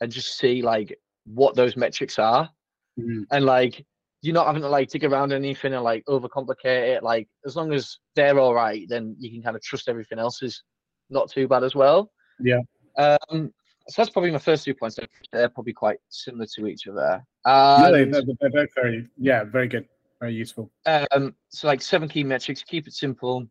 and 0.00 0.12
just 0.12 0.36
see 0.36 0.60
like 0.60 0.98
what 1.24 1.54
those 1.54 1.76
metrics 1.76 2.18
are. 2.18 2.50
Mhm. 2.98 3.24
And 3.30 3.44
like 3.46 3.86
you're 4.22 4.34
not 4.34 4.46
having 4.46 4.62
to 4.62 4.68
like 4.68 4.90
dig 4.90 5.04
around 5.04 5.32
anything 5.32 5.72
and 5.74 5.82
like 5.82 6.04
overcomplicate 6.06 6.96
it. 6.96 7.02
Like 7.02 7.28
as 7.46 7.56
long 7.56 7.72
as 7.72 7.98
they're 8.14 8.38
all 8.38 8.54
right, 8.54 8.86
then 8.88 9.16
you 9.18 9.30
can 9.30 9.42
kind 9.42 9.56
of 9.56 9.62
trust 9.62 9.88
everything 9.88 10.18
else 10.18 10.42
is 10.42 10.62
not 11.08 11.30
too 11.30 11.48
bad 11.48 11.64
as 11.64 11.74
well. 11.74 12.10
Yeah. 12.38 12.60
Um, 12.98 13.52
so 13.88 14.02
that's 14.02 14.10
probably 14.10 14.30
my 14.30 14.38
first 14.38 14.64
two 14.64 14.74
points. 14.74 14.98
They're 15.32 15.48
probably 15.48 15.72
quite 15.72 15.98
similar 16.10 16.46
to 16.54 16.66
each 16.66 16.86
other. 16.86 17.24
No, 17.46 17.90
they, 17.92 18.02
And- 18.02 18.12
they're, 18.14 18.22
they're 18.40 18.50
both 18.50 18.74
very, 18.74 19.08
yeah, 19.16 19.44
very 19.44 19.68
good, 19.68 19.88
very 20.20 20.34
useful. 20.34 20.70
um, 20.86 21.34
so 21.48 21.66
like 21.66 21.80
seven 21.82 22.08
key 22.08 22.22
metrics, 22.22 22.62
keep 22.62 22.86
it 22.86 22.92
simple, 22.92 23.46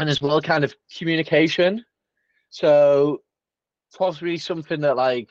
and 0.00 0.10
as 0.10 0.20
well 0.20 0.40
kind 0.42 0.64
of 0.64 0.74
communication. 0.98 1.84
So 2.50 3.22
probably 3.92 4.38
something 4.38 4.80
that 4.80 4.96
like, 4.96 5.30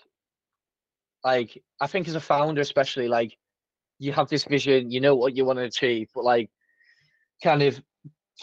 like 1.26 1.62
I 1.82 1.88
think 1.88 2.08
as 2.08 2.16
a 2.16 2.20
founder, 2.22 2.62
especially 2.62 3.08
like 3.10 3.38
you 4.00 4.12
have 4.12 4.30
this 4.30 4.44
vision, 4.46 4.92
you 4.92 5.00
know 5.00 5.16
what 5.16 5.36
you 5.36 5.46
want 5.46 5.60
to 5.60 5.66
achieve, 5.66 6.10
but 6.14 6.24
like 6.24 6.50
kind 7.44 7.62
of 7.62 7.82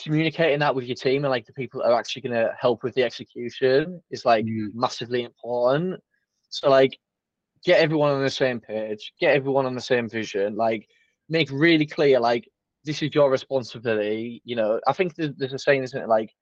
communicating 0.03 0.61
that 0.61 0.75
with 0.75 0.85
your 0.85 0.97
team 0.97 1.25
and 1.25 1.31
like 1.31 1.47
the 1.47 1.53
people 1.53 1.81
that 1.81 1.91
are 1.91 1.99
actually 1.99 2.23
going 2.23 2.35
to 2.35 2.55
help 2.59 2.83
with 2.83 2.95
the 2.95 3.03
execution 3.03 4.01
is 4.11 4.25
like 4.25 4.45
Mm. 4.45 4.71
massively 4.75 5.25
important. 5.25 6.01
So 6.49 6.71
like 6.71 6.99
get 7.65 7.81
everyone 7.81 8.11
on 8.11 8.23
the 8.23 8.31
same 8.31 8.61
page, 8.61 9.13
get 9.21 9.35
everyone 9.35 9.67
on 9.67 9.75
the 9.75 9.81
same 9.81 10.09
vision, 10.09 10.57
like 10.57 10.87
make 11.29 11.51
really 11.51 11.87
clear 11.87 12.21
like 12.21 12.49
this 12.85 13.03
is 13.03 13.15
your 13.15 13.31
responsibility. 13.31 14.41
You 14.45 14.57
know, 14.57 14.81
I 14.87 14.93
think 14.93 15.15
there's, 15.15 15.33
there's 15.37 15.53
a 15.53 15.59
saying, 15.59 15.83
isn't 15.83 16.01
it? 16.01 16.09
Like 16.09 16.33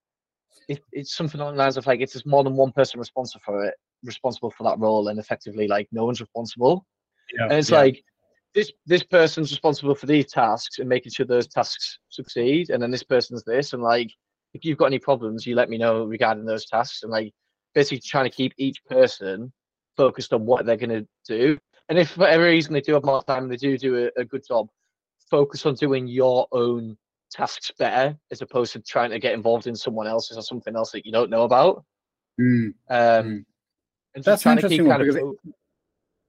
it, 0.69 0.81
it's 0.93 1.15
something 1.17 1.41
along 1.41 1.55
the 1.55 1.59
lines 1.59 1.77
of 1.77 1.87
like 1.87 2.01
it's 2.01 2.13
just 2.13 2.27
more 2.27 2.45
than 2.45 2.57
one 2.57 2.73
person 2.73 3.01
responsible 3.01 3.43
for 3.45 3.65
it, 3.65 3.75
responsible 4.05 4.51
for 4.51 4.65
that 4.65 4.79
role, 4.79 5.09
and 5.09 5.19
effectively 5.19 5.67
like 5.67 5.89
no 5.91 6.05
one's 6.05 6.21
responsible. 6.21 6.87
Yeah. 7.37 7.45
And 7.45 7.55
it's 7.55 7.71
yeah. 7.71 7.79
like 7.79 8.03
this 8.55 8.73
this 8.87 9.03
person's 9.03 9.51
responsible 9.51 9.95
for 9.95 10.07
these 10.07 10.31
tasks 10.33 10.79
and 10.79 10.89
making 10.89 11.13
sure 11.13 11.27
those 11.27 11.47
tasks 11.47 11.99
succeed, 12.09 12.71
and 12.71 12.83
then 12.83 12.91
this 12.91 13.03
person's 13.03 13.45
this, 13.45 13.73
and 13.73 13.83
like 13.83 14.11
if 14.55 14.65
you've 14.65 14.79
got 14.79 14.87
any 14.87 14.99
problems, 14.99 15.47
you 15.47 15.55
let 15.55 15.69
me 15.69 15.79
know 15.79 16.05
regarding 16.05 16.45
those 16.45 16.67
tasks, 16.67 17.03
and 17.03 17.13
like 17.13 17.33
basically 17.75 18.01
trying 18.01 18.25
to 18.25 18.35
keep 18.35 18.53
each 18.57 18.83
person 18.87 19.53
focused 19.97 20.33
on 20.33 20.47
what 20.47 20.65
they're 20.65 20.77
going 20.77 20.89
to 20.91 21.07
do. 21.27 21.59
And 21.89 21.99
if 21.99 22.11
for 22.11 22.21
whatever 22.21 22.45
reason 22.45 22.73
they 22.73 22.81
do 22.81 22.95
have 22.95 23.05
more 23.05 23.23
time, 23.25 23.49
they 23.49 23.57
do 23.57 23.77
do 23.77 24.11
a, 24.17 24.21
a 24.21 24.25
good 24.25 24.47
job, 24.47 24.69
focus 25.31 25.67
on 25.67 25.75
doing 25.75 26.07
your 26.07 26.47
own 26.53 26.97
tasks 27.31 27.71
better 27.79 28.17
as 28.31 28.41
opposed 28.41 28.73
to 28.73 28.81
trying 28.81 29.11
to 29.11 29.19
get 29.19 29.35
involved 29.35 29.67
in 29.67 29.77
someone 29.77 30.07
else's 30.07 30.39
or 30.39 30.43
something 30.43 30.75
else 30.75 30.91
that 30.93 31.05
you 31.05 31.13
don't 31.13 31.31
know 31.31 31.43
about. 31.43 31.85
Mm. 32.41 32.73
Um, 32.89 33.27
Mm. 33.29 33.45
and 34.15 34.25
That's 34.25 34.47
an 34.47 34.57
trying 34.57 34.57
to 34.63 34.69
keep 34.69 34.81
interesting 34.81 34.89
kind 34.89 35.03
of 35.03 35.17
it- 35.17 35.55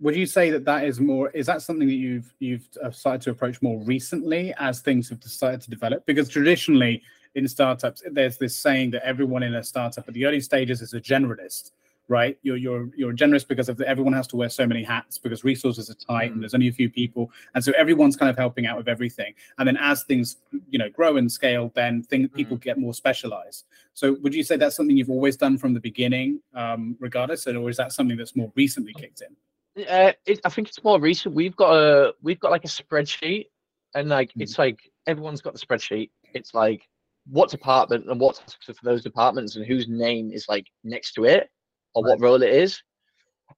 Would 0.02 0.16
you 0.16 0.26
say 0.26 0.50
that 0.52 0.64
that 0.64 0.86
is 0.86 1.00
more? 1.00 1.30
Is 1.32 1.46
that 1.48 1.62
something 1.62 1.88
that 1.88 1.94
you've 1.94 2.34
you've 2.40 2.68
uh, 2.82 2.90
started 2.90 3.22
to 3.24 3.32
approach 3.32 3.62
more 3.62 3.80
recently 3.84 4.54
as 4.58 4.80
things 4.80 5.10
have 5.10 5.22
started 5.24 5.62
to 5.62 5.70
develop? 5.70 6.06
Because 6.06 6.30
traditionally 6.30 7.02
in 7.36 7.48
startups, 7.48 8.02
there's 8.10 8.38
this 8.38 8.56
saying 8.56 8.92
that 8.92 9.06
everyone 9.06 9.44
in 9.44 9.56
a 9.56 9.64
startup 9.64 10.08
at 10.08 10.14
the 10.14 10.26
early 10.26 10.40
stages 10.40 10.82
is 10.82 10.94
a 10.94 11.02
generalist, 11.02 11.72
right? 12.08 12.38
You're 12.44 12.56
you're 12.56 12.90
you're 12.96 13.12
a 13.12 13.14
generalist 13.14 13.50
because 13.50 13.68
of 13.68 13.76
the, 13.76 13.86
everyone 13.90 14.14
has 14.14 14.26
to 14.28 14.38
wear 14.38 14.48
so 14.48 14.66
many 14.66 14.84
hats 14.84 15.18
because 15.18 15.44
resources 15.44 15.90
are 15.90 15.96
tight 15.96 16.30
Mm. 16.30 16.34
and 16.36 16.42
there's 16.44 16.54
only 16.54 16.70
a 16.70 16.72
few 16.72 16.90
people, 16.90 17.30
and 17.54 17.62
so 17.62 17.74
everyone's 17.78 18.16
kind 18.16 18.30
of 18.30 18.38
helping 18.38 18.68
out 18.68 18.78
with 18.78 18.88
everything. 18.88 19.34
And 19.58 19.68
then 19.68 19.76
as 19.76 20.04
things 20.04 20.38
you 20.70 20.80
know 20.80 20.90
grow 20.90 21.18
and 21.18 21.30
scale, 21.30 21.74
then 21.76 22.04
thing, 22.04 22.30
people 22.30 22.56
get 22.56 22.78
more 22.78 22.94
specialized. 22.94 23.66
So 23.96 24.14
would 24.22 24.34
you 24.34 24.44
say 24.44 24.56
that's 24.56 24.78
something 24.78 24.96
you've 24.96 25.10
always 25.10 25.36
done 25.36 25.58
from 25.58 25.74
the 25.74 25.82
beginning, 25.82 26.40
um, 26.54 26.96
regardless, 27.02 27.46
or 27.48 27.70
is 27.70 27.76
that 27.76 27.92
something 27.92 28.16
that's 28.16 28.38
more 28.38 28.50
recently 28.56 28.94
kicked 28.94 29.20
in? 29.20 29.36
Uh, 29.78 30.12
it, 30.26 30.40
I 30.44 30.50
think 30.50 30.68
it's 30.68 30.84
more 30.84 31.00
recent. 31.00 31.36
We've 31.36 31.56
got 31.56 31.74
a 31.74 32.14
we've 32.22 32.40
got 32.40 32.52
like 32.52 32.66
a 32.66 32.68
spreadsheet, 32.68 33.48
and 33.96 34.10
like 34.10 34.30
Mhm. 34.30 34.42
it's 34.42 34.58
like 34.58 34.80
everyone's 35.08 35.42
got 35.42 35.54
the 35.54 35.60
spreadsheet. 35.60 36.12
It's 36.34 36.54
like 36.54 36.88
what 37.28 37.50
department 37.50 38.10
and 38.10 38.20
what 38.20 38.36
tasks 38.38 38.70
are 38.70 38.74
for 38.74 38.86
those 38.86 39.04
departments 39.04 39.56
and 39.56 39.66
whose 39.66 39.88
name 39.88 40.32
is 40.32 40.48
like 40.50 40.66
next 40.84 41.14
to 41.14 41.26
it 41.26 41.50
or 41.94 42.04
what 42.04 42.20
role 42.22 42.42
it 42.42 42.50
is. 42.50 42.82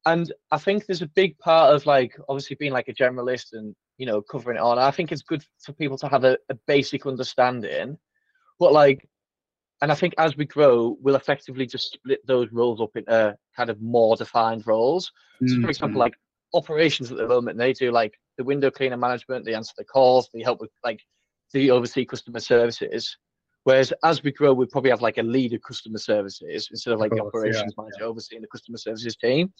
And 0.05 0.31
I 0.51 0.57
think 0.57 0.85
there's 0.85 1.01
a 1.01 1.07
big 1.07 1.37
part 1.39 1.73
of 1.73 1.85
like 1.85 2.17
obviously 2.27 2.55
being 2.57 2.73
like 2.73 2.87
a 2.89 2.93
generalist 2.93 3.53
and 3.53 3.75
you 3.97 4.05
know 4.05 4.21
covering 4.21 4.57
it 4.57 4.61
all. 4.61 4.77
I 4.77 4.91
think 4.91 5.11
it's 5.11 5.21
good 5.21 5.43
for 5.59 5.73
people 5.73 5.97
to 5.99 6.07
have 6.07 6.23
a, 6.23 6.37
a 6.49 6.55
basic 6.67 7.05
understanding, 7.05 7.97
but 8.59 8.73
like, 8.73 9.07
and 9.81 9.91
I 9.91 9.95
think 9.95 10.13
as 10.17 10.37
we 10.37 10.45
grow, 10.45 10.95
we'll 11.01 11.15
effectively 11.15 11.65
just 11.65 11.93
split 11.93 12.25
those 12.25 12.51
roles 12.51 12.79
up 12.81 12.95
into 12.95 13.35
kind 13.57 13.69
of 13.69 13.81
more 13.81 14.15
defined 14.15 14.67
roles. 14.67 15.11
So 15.45 15.55
for 15.61 15.67
Mm, 15.67 15.69
example, 15.69 15.97
mm. 15.97 16.01
like 16.01 16.13
operations 16.53 17.11
at 17.11 17.17
the 17.17 17.27
moment, 17.27 17.57
they 17.57 17.73
do 17.73 17.91
like 17.91 18.13
the 18.37 18.43
window 18.43 18.69
cleaner 18.69 18.97
management, 18.97 19.45
they 19.45 19.55
answer 19.55 19.73
the 19.77 19.83
calls, 19.85 20.29
they 20.33 20.41
help 20.41 20.61
with 20.61 20.71
like 20.83 20.99
the 21.53 21.71
oversee 21.71 22.05
customer 22.05 22.39
services. 22.39 23.17
Whereas 23.63 23.93
as 24.03 24.23
we 24.23 24.31
grow, 24.31 24.53
we 24.53 24.65
probably 24.65 24.89
have 24.91 25.01
like 25.01 25.17
a 25.17 25.23
lead 25.23 25.53
of 25.53 25.61
customer 25.61 25.99
services 25.99 26.67
instead 26.71 26.93
of 26.93 26.99
like 26.99 27.11
the 27.11 27.19
course, 27.19 27.33
yeah, 27.45 27.61
operations 27.61 27.73
manager 27.77 28.03
overseeing 28.03 28.41
the 28.41 28.47
customer 28.47 28.77
services 28.77 29.15
team. 29.15 29.51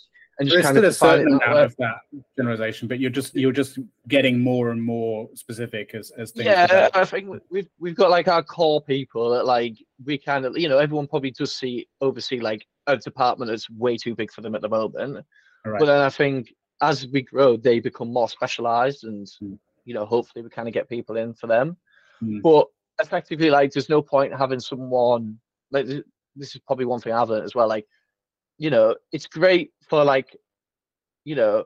And 0.42 0.50
There's 0.50 0.64
just 0.64 0.74
kind 0.74 0.78
still 0.78 0.86
a 0.86 0.88
of 0.88 0.94
define 0.94 1.20
certain 1.20 1.34
amount 1.36 1.60
of 1.66 1.76
that 1.78 1.98
generalization, 2.36 2.88
but 2.88 3.00
you're 3.00 3.12
just 3.12 3.36
you're 3.36 3.52
just 3.52 3.78
getting 4.08 4.40
more 4.40 4.72
and 4.72 4.82
more 4.82 5.30
specific 5.36 5.94
as 5.94 6.10
as 6.18 6.32
things. 6.32 6.48
Yeah, 6.48 6.66
develop. 6.66 6.96
I 6.98 7.06
think 7.06 7.30
we- 7.30 7.40
we've 7.52 7.70
we've 7.80 7.96
got 7.96 8.10
like 8.10 8.28
our 8.28 8.42
core 8.42 8.82
people 8.82 9.30
that 9.30 9.46
like 9.46 9.76
we 10.04 10.18
kind 10.18 10.46
of 10.46 10.58
you 10.58 10.68
know 10.68 10.80
everyone 10.80 11.06
probably 11.06 11.30
does 11.30 11.54
see 11.56 11.88
oversee 12.02 12.40
like 12.40 12.66
a 12.88 12.98
department 12.98 13.52
that's 13.52 13.70
way 13.70 13.98
too 13.98 14.16
big 14.16 14.32
for 14.32 14.42
them 14.42 14.56
at 14.56 14.62
the 14.62 14.70
moment. 14.70 15.24
Right. 15.64 15.78
But 15.80 15.86
then 15.86 16.02
I 16.02 16.10
think 16.10 16.56
as 16.82 17.06
we 17.08 17.22
grow, 17.22 17.56
they 17.56 17.80
become 17.80 18.12
more 18.12 18.28
specialized, 18.28 19.04
and 19.04 19.28
Mm. 19.44 19.60
you 19.86 19.94
know 19.94 20.06
hopefully 20.06 20.42
we 20.42 20.50
kind 20.50 20.68
of 20.68 20.74
get 20.74 20.90
people 20.90 21.18
in 21.18 21.36
for 21.36 21.46
them. 21.46 21.78
Mm. 22.24 22.42
But 22.42 22.66
effectively, 23.00 23.52
like 23.52 23.74
there's 23.74 23.90
no 23.90 24.02
point 24.02 24.34
having 24.36 24.60
someone 24.60 25.40
like 25.70 25.86
this 25.86 26.56
is 26.56 26.62
probably 26.66 26.86
one 26.86 27.00
thing 27.00 27.14
I've 27.14 27.30
learned 27.30 27.46
as 27.46 27.54
well. 27.54 27.68
Like 27.68 27.86
you 28.58 28.70
know, 28.70 28.96
it's 29.12 29.28
great 29.28 29.72
for 29.90 30.04
like 30.04 30.36
you 31.24 31.36
know 31.36 31.66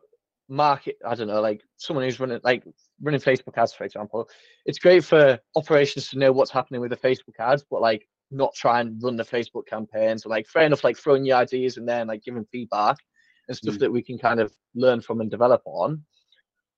market. 0.50 0.98
I 1.06 1.16
don't 1.16 1.28
know, 1.28 1.42
like 1.42 1.62
someone 1.78 2.06
who's 2.06 2.20
running 2.20 2.40
like 2.44 2.64
running 3.02 3.20
Facebook 3.22 3.58
ads, 3.58 3.74
for 3.74 3.84
example. 3.84 4.30
It's 4.66 4.80
great 4.80 5.04
for 5.04 5.40
operations 5.56 6.10
to 6.10 6.20
know 6.20 6.32
what's 6.32 6.52
happening 6.52 6.82
with 6.82 6.92
the 6.92 6.98
Facebook 6.98 7.40
ads, 7.40 7.64
but 7.70 7.82
like 7.82 8.08
not 8.32 8.54
try 8.56 8.82
and 8.82 9.02
run 9.04 9.16
the 9.16 9.24
Facebook 9.24 9.68
campaigns. 9.68 10.26
Like 10.26 10.48
fair 10.48 10.64
enough, 10.64 10.84
like 10.84 10.98
throwing 10.98 11.26
your 11.26 11.38
ideas 11.38 11.78
in 11.78 11.86
there 11.86 12.00
and 12.02 12.08
like 12.08 12.24
giving 12.24 12.46
feedback 12.52 12.98
and 13.48 13.56
stuff 13.58 13.76
Mm. 13.76 13.80
that 13.80 13.92
we 13.92 14.02
can 14.02 14.18
kind 14.18 14.40
of 14.40 14.54
learn 14.74 15.02
from 15.02 15.22
and 15.22 15.30
develop 15.30 15.62
on. 15.66 16.04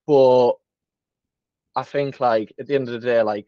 But 0.06 0.54
I 1.76 1.84
think 1.84 2.20
like 2.20 2.54
at 2.60 2.68
the 2.68 2.76
end 2.76 2.90
of 2.90 3.00
the 3.00 3.08
day, 3.08 3.22
like 3.22 3.48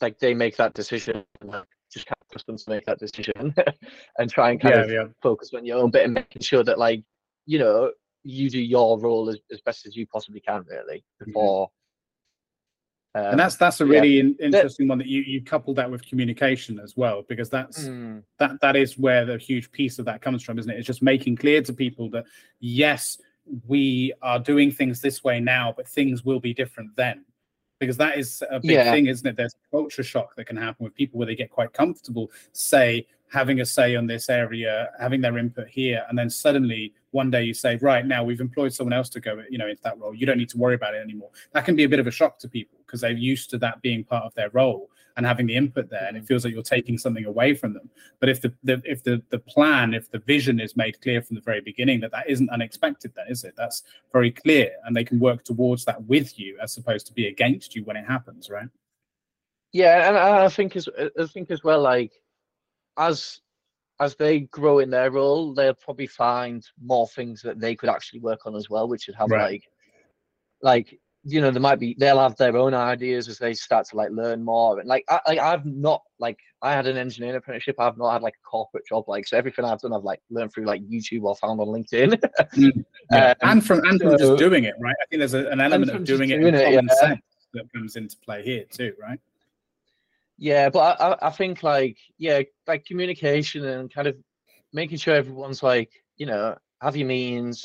like 0.00 0.18
they 0.18 0.34
make 0.34 0.56
that 0.56 0.74
decision. 0.74 1.24
Like, 1.42 1.64
just 1.92 2.06
kind 2.06 2.16
them 2.46 2.56
to 2.56 2.70
make 2.70 2.84
that 2.86 2.98
decision 2.98 3.54
and 4.18 4.30
try 4.30 4.50
and 4.50 4.60
kind 4.60 4.74
yeah, 4.74 4.82
of 4.82 4.90
yeah. 4.90 5.04
focus 5.22 5.50
on 5.54 5.64
your 5.64 5.78
own 5.78 5.90
bit 5.90 6.04
and 6.04 6.14
making 6.14 6.42
sure 6.42 6.64
that 6.64 6.78
like 6.78 7.02
you 7.46 7.58
know 7.58 7.90
you 8.24 8.48
do 8.48 8.60
your 8.60 8.98
role 8.98 9.28
as, 9.28 9.38
as 9.50 9.60
best 9.60 9.86
as 9.86 9.96
you 9.96 10.06
possibly 10.06 10.40
can 10.40 10.64
really 10.68 11.04
before 11.24 11.68
um, 13.14 13.24
and 13.26 13.40
that's 13.40 13.56
that's 13.56 13.80
a 13.80 13.84
yeah. 13.84 13.90
really 13.90 14.20
in- 14.20 14.36
interesting 14.40 14.88
one 14.88 14.98
that 14.98 15.06
you 15.06 15.20
you 15.22 15.42
coupled 15.42 15.76
that 15.76 15.90
with 15.90 16.06
communication 16.06 16.80
as 16.80 16.96
well 16.96 17.22
because 17.28 17.50
that's 17.50 17.84
mm, 17.84 18.22
that 18.38 18.60
that 18.60 18.76
is 18.76 18.98
where 18.98 19.24
the 19.26 19.36
huge 19.36 19.70
piece 19.70 19.98
of 19.98 20.04
that 20.06 20.22
comes 20.22 20.42
from 20.42 20.58
isn't 20.58 20.70
it 20.70 20.78
it's 20.78 20.86
just 20.86 21.02
making 21.02 21.36
clear 21.36 21.60
to 21.60 21.72
people 21.72 22.08
that 22.08 22.24
yes 22.60 23.18
we 23.66 24.12
are 24.22 24.38
doing 24.38 24.70
things 24.70 25.00
this 25.00 25.22
way 25.22 25.40
now 25.40 25.74
but 25.76 25.86
things 25.86 26.24
will 26.24 26.40
be 26.40 26.54
different 26.54 26.90
then 26.96 27.24
because 27.82 27.96
that 27.96 28.16
is 28.16 28.42
a 28.50 28.60
big 28.60 28.70
Yeah. 28.70 28.92
thing 28.92 29.06
isn't 29.06 29.26
it? 29.26 29.36
There's 29.36 29.54
a 29.54 29.70
culture 29.70 30.04
shock 30.04 30.36
that 30.36 30.44
can 30.46 30.56
happen 30.56 30.84
with 30.84 30.94
people 30.94 31.18
where 31.18 31.26
they 31.26 31.34
get 31.34 31.50
quite 31.50 31.72
comfortable 31.72 32.30
say 32.52 33.06
having 33.28 33.60
a 33.60 33.64
say 33.66 33.96
on 33.96 34.06
this 34.06 34.30
area 34.30 34.90
having 35.00 35.20
their 35.20 35.36
input 35.38 35.66
here 35.66 36.04
and 36.08 36.16
then 36.18 36.30
suddenly 36.30 36.92
one 37.10 37.30
day 37.30 37.42
you 37.42 37.54
say 37.54 37.76
right 37.76 38.06
now 38.06 38.22
we've 38.22 38.40
employed 38.40 38.72
someone 38.72 38.92
else 38.92 39.08
to 39.08 39.20
go 39.20 39.42
you 39.50 39.58
know 39.58 39.66
into 39.66 39.82
that 39.82 39.98
role. 39.98 40.14
You 40.14 40.26
don't 40.26 40.38
need 40.38 40.50
to 40.50 40.58
worry 40.58 40.76
about 40.76 40.94
it 40.94 41.02
anymore. 41.02 41.30
That 41.52 41.64
can 41.64 41.74
be 41.74 41.84
a 41.84 41.88
bit 41.88 41.98
of 41.98 42.06
a 42.06 42.10
shock 42.12 42.38
to 42.40 42.48
people 42.48 42.78
because 42.86 43.00
they're 43.00 43.10
used 43.10 43.50
to 43.50 43.58
that 43.58 43.82
being 43.82 44.04
part 44.04 44.24
of 44.24 44.32
their 44.34 44.50
role 44.50 44.90
and 45.16 45.26
having 45.26 45.46
the 45.46 45.56
input 45.56 45.90
there 45.90 46.06
and 46.06 46.16
it 46.16 46.20
mm-hmm. 46.20 46.26
feels 46.26 46.44
like 46.44 46.54
you're 46.54 46.62
taking 46.62 46.98
something 46.98 47.24
away 47.26 47.54
from 47.54 47.74
them. 47.74 47.90
But 48.20 48.28
if 48.28 48.40
the, 48.40 48.52
the 48.62 48.82
if 48.84 49.02
the 49.02 49.22
the 49.30 49.38
plan 49.38 49.94
if 49.94 50.10
the 50.10 50.18
vision 50.18 50.60
is 50.60 50.76
made 50.76 51.00
clear 51.00 51.22
from 51.22 51.36
the 51.36 51.42
very 51.42 51.60
beginning 51.60 52.00
that 52.00 52.10
that 52.12 52.28
isn't 52.28 52.50
unexpected 52.50 53.12
then 53.14 53.26
is 53.28 53.44
it? 53.44 53.54
That's 53.56 53.82
very 54.12 54.30
clear 54.30 54.70
and 54.84 54.96
they 54.96 55.04
can 55.04 55.18
work 55.20 55.44
towards 55.44 55.84
that 55.84 56.02
with 56.04 56.38
you 56.38 56.58
as 56.62 56.76
opposed 56.76 57.06
to 57.08 57.12
be 57.12 57.26
against 57.26 57.74
you 57.74 57.84
when 57.84 57.96
it 57.96 58.06
happens 58.06 58.50
right? 58.50 58.68
Yeah 59.72 60.08
and 60.08 60.16
I 60.16 60.44
I 60.44 60.48
think 60.48 60.76
as 60.76 60.88
I 60.98 61.26
think 61.26 61.50
as 61.50 61.62
well 61.62 61.80
like 61.80 62.12
as 62.98 63.40
as 64.00 64.16
they 64.16 64.40
grow 64.40 64.80
in 64.80 64.90
their 64.90 65.10
role 65.10 65.54
they'll 65.54 65.74
probably 65.74 66.06
find 66.06 66.66
more 66.82 67.06
things 67.08 67.42
that 67.42 67.60
they 67.60 67.74
could 67.74 67.88
actually 67.88 68.20
work 68.20 68.46
on 68.46 68.56
as 68.56 68.68
well 68.68 68.88
which 68.88 69.06
would 69.06 69.16
have 69.16 69.30
Right. 69.30 69.52
like 69.52 69.64
like 70.62 71.00
you 71.24 71.40
know 71.40 71.50
there 71.50 71.60
might 71.60 71.78
be 71.78 71.94
they'll 71.98 72.18
have 72.18 72.36
their 72.36 72.56
own 72.56 72.74
ideas 72.74 73.28
as 73.28 73.38
they 73.38 73.54
start 73.54 73.86
to 73.88 73.96
like 73.96 74.10
learn 74.10 74.42
more. 74.44 74.80
And 74.80 74.88
like 74.88 75.04
I, 75.08 75.20
like 75.26 75.38
I've 75.38 75.64
not 75.64 76.02
like 76.18 76.38
I 76.62 76.72
had 76.72 76.86
an 76.86 76.96
engineering 76.96 77.36
apprenticeship. 77.36 77.76
I've 77.78 77.96
not 77.96 78.12
had 78.12 78.22
like 78.22 78.34
a 78.34 78.48
corporate 78.48 78.86
job. 78.86 79.04
Like 79.06 79.26
so 79.26 79.36
everything 79.36 79.64
I've 79.64 79.80
done 79.80 79.92
I've 79.92 80.02
like 80.02 80.20
learned 80.30 80.52
through 80.52 80.64
like 80.64 80.82
YouTube 80.82 81.22
or 81.22 81.36
found 81.36 81.60
on 81.60 81.68
LinkedIn. 81.68 82.20
Yeah. 83.10 83.34
Um, 83.42 83.50
and 83.50 83.66
from 83.66 83.84
and 83.84 84.00
from 84.00 84.12
so- 84.12 84.16
just 84.18 84.38
doing 84.38 84.64
it 84.64 84.74
right? 84.80 84.94
I 85.02 85.04
think 85.06 85.18
there's 85.20 85.34
a, 85.34 85.46
an 85.48 85.60
element 85.60 85.90
of 85.90 86.04
just 86.04 86.18
doing 86.18 86.30
it 86.30 86.38
doing 86.40 86.54
in 86.54 86.60
it, 86.60 86.64
common 86.64 86.88
yeah. 86.88 87.08
sense 87.08 87.20
that 87.52 87.72
comes 87.72 87.96
into 87.96 88.16
play 88.18 88.42
here 88.42 88.64
too 88.70 88.94
right? 89.00 89.20
Yeah, 90.38 90.70
but 90.70 91.00
I, 91.00 91.08
I, 91.08 91.26
I 91.26 91.30
think 91.30 91.62
like 91.62 91.98
yeah, 92.18 92.40
like 92.66 92.84
communication 92.86 93.64
and 93.66 93.92
kind 93.92 94.08
of 94.08 94.16
making 94.72 94.98
sure 94.98 95.14
everyone's 95.14 95.62
like 95.62 95.90
you 96.16 96.26
know 96.26 96.56
have 96.80 96.96
your 96.96 97.06
means, 97.06 97.64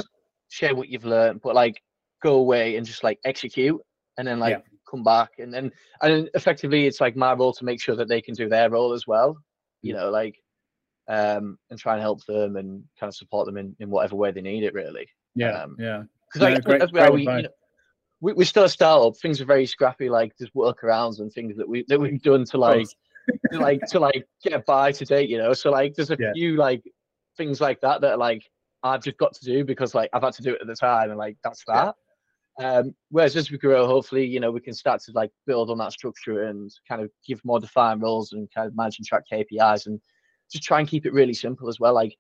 share 0.49 0.75
what 0.75 0.89
you've 0.89 1.05
learned, 1.05 1.41
but 1.41 1.55
like 1.55 1.81
go 2.22 2.35
away 2.35 2.76
and 2.77 2.85
just 2.85 3.03
like 3.03 3.19
execute, 3.26 3.80
and 4.18 4.27
then 4.27 4.39
like 4.39 4.57
Yeah. 4.57 4.61
come 4.89 5.03
back, 5.03 5.31
and 5.39 5.53
then 5.53 5.72
and 6.02 6.30
effectively 6.34 6.85
it's 6.88 7.02
like 7.02 7.15
my 7.15 7.34
role 7.34 7.53
to 7.53 7.65
make 7.65 7.81
sure 7.81 7.95
that 7.95 8.07
they 8.07 8.22
can 8.22 8.34
do 8.34 8.48
their 8.49 8.69
role 8.69 8.94
as 8.94 9.06
well, 9.07 9.38
you 9.81 9.94
know, 9.94 10.10
like 10.10 10.35
um 11.10 11.57
and 11.69 11.80
try 11.80 11.94
and 11.94 12.02
help 12.02 12.26
them 12.26 12.57
and 12.57 12.84
kind 12.99 13.07
of 13.07 13.15
support 13.15 13.45
them 13.45 13.56
in, 13.56 13.73
in 13.80 13.89
whatever 13.89 14.15
way 14.18 14.30
they 14.31 14.41
need 14.41 14.64
it 14.64 14.73
really. 14.73 15.07
yeah 15.35 15.64
Um, 15.64 15.76
yeah 15.80 16.03
Because 16.27 16.41
like 16.41 16.64
great- 16.64 16.81
as 16.81 16.91
well, 16.91 17.14
we, 17.14 17.22
you 17.22 17.44
know, 17.44 17.49
we 18.19 18.34
we're 18.34 18.44
still 18.45 18.65
a 18.65 18.69
startup. 18.69 19.15
Things 19.18 19.39
are 19.39 19.45
very 19.45 19.65
scrappy. 19.65 20.10
Like 20.10 20.34
there's 20.38 20.52
workarounds 20.52 21.19
and 21.19 21.31
things 21.31 21.56
that 21.57 21.68
we 21.69 21.85
that 21.88 21.99
we've 21.99 22.22
done 22.22 22.44
to 22.45 22.57
like 22.57 22.88
to, 23.52 23.60
like 23.60 23.85
to 23.91 23.99
like 23.99 24.26
get 24.44 24.65
by 24.65 24.91
to 24.91 25.06
date. 25.06 25.30
You 25.30 25.38
know, 25.38 25.53
so 25.53 25.69
like 25.72 25.94
there's 25.95 26.11
a 26.11 26.18
Yeah. 26.19 26.34
few 26.34 26.57
like 26.57 26.84
things 27.38 27.61
like 27.61 27.80
that 27.81 28.02
that 28.02 28.18
like 28.19 28.44
I've 28.84 29.03
just 29.03 29.18
got 29.18 29.34
to 29.35 29.45
do 29.45 29.64
because 29.64 29.94
like 29.95 30.10
I've 30.14 30.23
had 30.23 30.34
to 30.34 30.41
do 30.41 30.53
it 30.56 30.61
at 30.61 30.68
the 30.68 30.76
time, 30.76 31.10
and 31.11 31.18
like 31.19 31.38
that's 31.44 31.64
that. 31.68 31.95
Um, 32.59 32.95
whereas 33.09 33.35
as 33.35 33.51
we 33.51 33.57
grow, 33.57 33.85
hopefully, 33.85 34.25
you 34.25 34.39
know, 34.39 34.51
we 34.51 34.61
can 34.61 34.73
start 34.73 35.01
to 35.03 35.11
like 35.11 35.31
build 35.45 35.69
on 35.69 35.77
that 35.77 35.91
structure 35.93 36.43
and 36.45 36.71
kind 36.88 37.01
of 37.01 37.11
give 37.25 37.39
more 37.45 37.59
defined 37.59 38.01
roles 38.01 38.34
and 38.34 38.49
kind 38.53 38.67
of 38.67 38.75
manage 38.75 38.97
and 38.97 39.05
track 39.07 39.23
KPIs 39.31 39.85
and 39.85 39.99
just 40.51 40.63
try 40.63 40.79
and 40.79 40.88
keep 40.88 41.05
it 41.05 41.13
really 41.13 41.34
simple 41.34 41.69
as 41.69 41.79
well. 41.79 41.93
Like, 41.93 42.15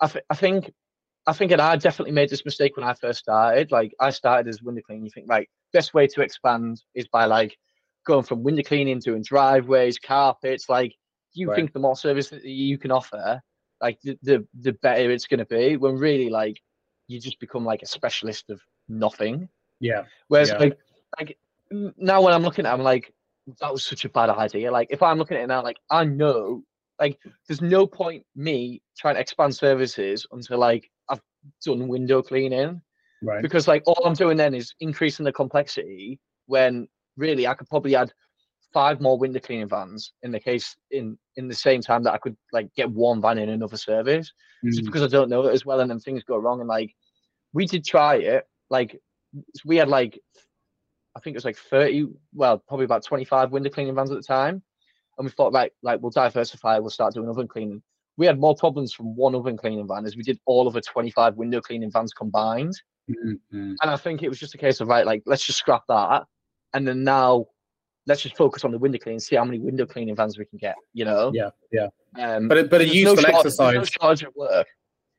I, 0.00 0.08
th- 0.08 0.24
I 0.30 0.34
think, 0.36 0.72
I 1.26 1.32
think, 1.32 1.52
and 1.52 1.60
I 1.60 1.76
definitely 1.76 2.12
made 2.12 2.30
this 2.30 2.44
mistake 2.44 2.76
when 2.76 2.86
I 2.86 2.94
first 2.94 3.20
started. 3.20 3.72
Like, 3.72 3.92
I 4.00 4.10
started 4.10 4.48
as 4.48 4.62
window 4.62 4.82
cleaning. 4.86 5.04
You 5.04 5.10
think, 5.12 5.28
right, 5.28 5.48
best 5.72 5.94
way 5.94 6.06
to 6.08 6.22
expand 6.22 6.80
is 6.94 7.08
by 7.08 7.24
like 7.26 7.56
going 8.06 8.24
from 8.24 8.44
window 8.44 8.62
cleaning, 8.62 9.00
doing 9.00 9.22
driveways, 9.22 9.98
carpets. 9.98 10.68
Like, 10.68 10.94
you 11.34 11.50
Right. 11.50 11.56
think 11.56 11.72
the 11.72 11.80
more 11.80 11.96
service 11.96 12.30
that 12.30 12.44
you 12.44 12.78
can 12.78 12.90
offer, 12.92 13.40
like 13.80 13.98
the 14.02 14.18
the, 14.22 14.46
the 14.60 14.72
better 14.74 15.10
it's 15.10 15.26
going 15.26 15.40
to 15.40 15.46
be. 15.46 15.76
When 15.76 15.96
really, 15.96 16.30
like, 16.30 16.60
you 17.08 17.20
just 17.20 17.40
become 17.40 17.64
like 17.64 17.82
a 17.82 17.86
specialist 17.86 18.50
of 18.50 18.60
nothing. 18.88 19.48
Yeah 19.80 20.04
Whereas 20.28 20.50
Yeah. 20.50 20.58
like 20.58 20.78
like 21.18 21.38
now 21.98 22.22
when 22.22 22.32
I'm 22.32 22.42
looking 22.42 22.66
at 22.66 22.70
it, 22.70 22.74
I'm 22.74 22.82
like, 22.82 23.12
that 23.60 23.72
was 23.72 23.84
such 23.84 24.04
a 24.04 24.08
bad 24.08 24.30
idea. 24.30 24.70
Like 24.70 24.88
if 24.90 25.02
I'm 25.02 25.18
looking 25.18 25.36
at 25.36 25.44
it 25.44 25.46
now, 25.48 25.62
like 25.62 25.78
I 25.90 26.04
know 26.04 26.62
like 27.00 27.18
there's 27.46 27.60
no 27.60 27.86
point 27.86 28.24
me 28.34 28.82
trying 28.96 29.14
to 29.16 29.20
expand 29.20 29.54
services 29.54 30.26
until 30.32 30.58
like 30.58 30.90
I've 31.08 31.20
done 31.64 31.88
window 31.88 32.22
cleaning. 32.22 32.80
right 33.22 33.42
Because 33.42 33.68
like 33.68 33.82
all 33.86 34.02
I'm 34.04 34.14
doing 34.14 34.36
then 34.36 34.54
is 34.54 34.74
increasing 34.80 35.24
the 35.24 35.32
complexity 35.32 36.18
when 36.46 36.88
really 37.16 37.46
I 37.46 37.54
could 37.54 37.68
probably 37.68 37.96
add 37.96 38.12
five 38.72 39.00
more 39.00 39.18
window 39.18 39.40
cleaning 39.40 39.68
vans 39.68 40.12
in 40.22 40.30
the 40.32 40.40
case 40.40 40.76
in 40.90 41.16
in 41.36 41.48
the 41.48 41.54
same 41.54 41.80
time 41.80 42.02
that 42.02 42.12
I 42.12 42.18
could 42.18 42.36
like 42.52 42.72
get 42.74 42.90
one 42.90 43.20
van 43.22 43.38
in 43.38 43.48
another 43.48 43.76
service 43.76 44.32
just 44.64 44.82
Mm, 44.82 44.86
because 44.86 45.02
I 45.02 45.06
don't 45.08 45.28
know 45.28 45.46
it 45.46 45.52
as 45.52 45.64
well, 45.66 45.80
and 45.80 45.90
then 45.90 46.00
things 46.00 46.24
go 46.24 46.36
wrong. 46.38 46.60
And 46.60 46.68
like, 46.68 46.94
we 47.52 47.66
did 47.66 47.84
try 47.84 48.16
it. 48.16 48.44
Like, 48.70 49.00
we 49.64 49.76
had 49.76 49.88
like, 49.88 50.20
I 51.16 51.20
think 51.20 51.34
it 51.34 51.38
was 51.38 51.44
like 51.44 51.56
thirty, 51.56 52.06
well, 52.34 52.62
probably 52.68 52.84
about 52.84 53.04
twenty-five 53.04 53.50
window 53.50 53.70
cleaning 53.70 53.94
vans 53.94 54.10
at 54.10 54.16
the 54.16 54.22
time, 54.22 54.62
and 55.18 55.24
we 55.24 55.30
thought, 55.30 55.52
right, 55.52 55.72
like 55.82 56.00
we'll 56.00 56.10
diversify, 56.10 56.78
we'll 56.78 56.90
start 56.90 57.14
doing 57.14 57.28
oven 57.28 57.48
cleaning. 57.48 57.82
We 58.16 58.26
had 58.26 58.38
more 58.38 58.54
problems 58.54 58.92
from 58.92 59.14
one 59.16 59.34
oven 59.34 59.56
cleaning 59.56 59.86
van 59.88 60.06
as 60.06 60.16
we 60.16 60.22
did 60.22 60.38
all 60.46 60.66
of 60.66 60.74
the 60.74 60.80
twenty-five 60.80 61.36
window 61.36 61.60
cleaning 61.60 61.90
vans 61.90 62.12
combined. 62.12 62.74
mm, 63.10 63.38
mm. 63.52 63.74
And 63.80 63.90
I 63.90 63.96
think 63.96 64.22
it 64.22 64.28
was 64.28 64.38
just 64.38 64.54
a 64.54 64.58
case 64.58 64.80
of 64.80 64.88
right, 64.88 65.06
like 65.06 65.22
let's 65.26 65.44
just 65.44 65.58
scrap 65.58 65.82
that, 65.88 66.24
and 66.74 66.86
then 66.86 67.04
now. 67.04 67.46
Let's 68.08 68.22
just 68.22 68.36
focus 68.36 68.64
on 68.64 68.70
the 68.70 68.78
window 68.78 68.98
cleaning, 68.98 69.18
see 69.18 69.34
how 69.34 69.44
many 69.44 69.58
window 69.58 69.84
cleaning 69.84 70.14
vans 70.14 70.38
we 70.38 70.44
can 70.44 70.58
get. 70.58 70.76
You 70.92 71.04
know, 71.04 71.32
yeah 71.34 71.50
yeah 71.72 71.88
Um, 72.16 72.46
but 72.46 72.56
a, 72.56 72.62
but 72.62 72.80
a 72.80 72.86
useful 72.86 73.16
no 73.16 73.36
exercise 73.36 73.74
There's 73.74 73.90
no 74.00 74.06
shortage 74.06 74.22
of 74.22 74.36
work. 74.36 74.68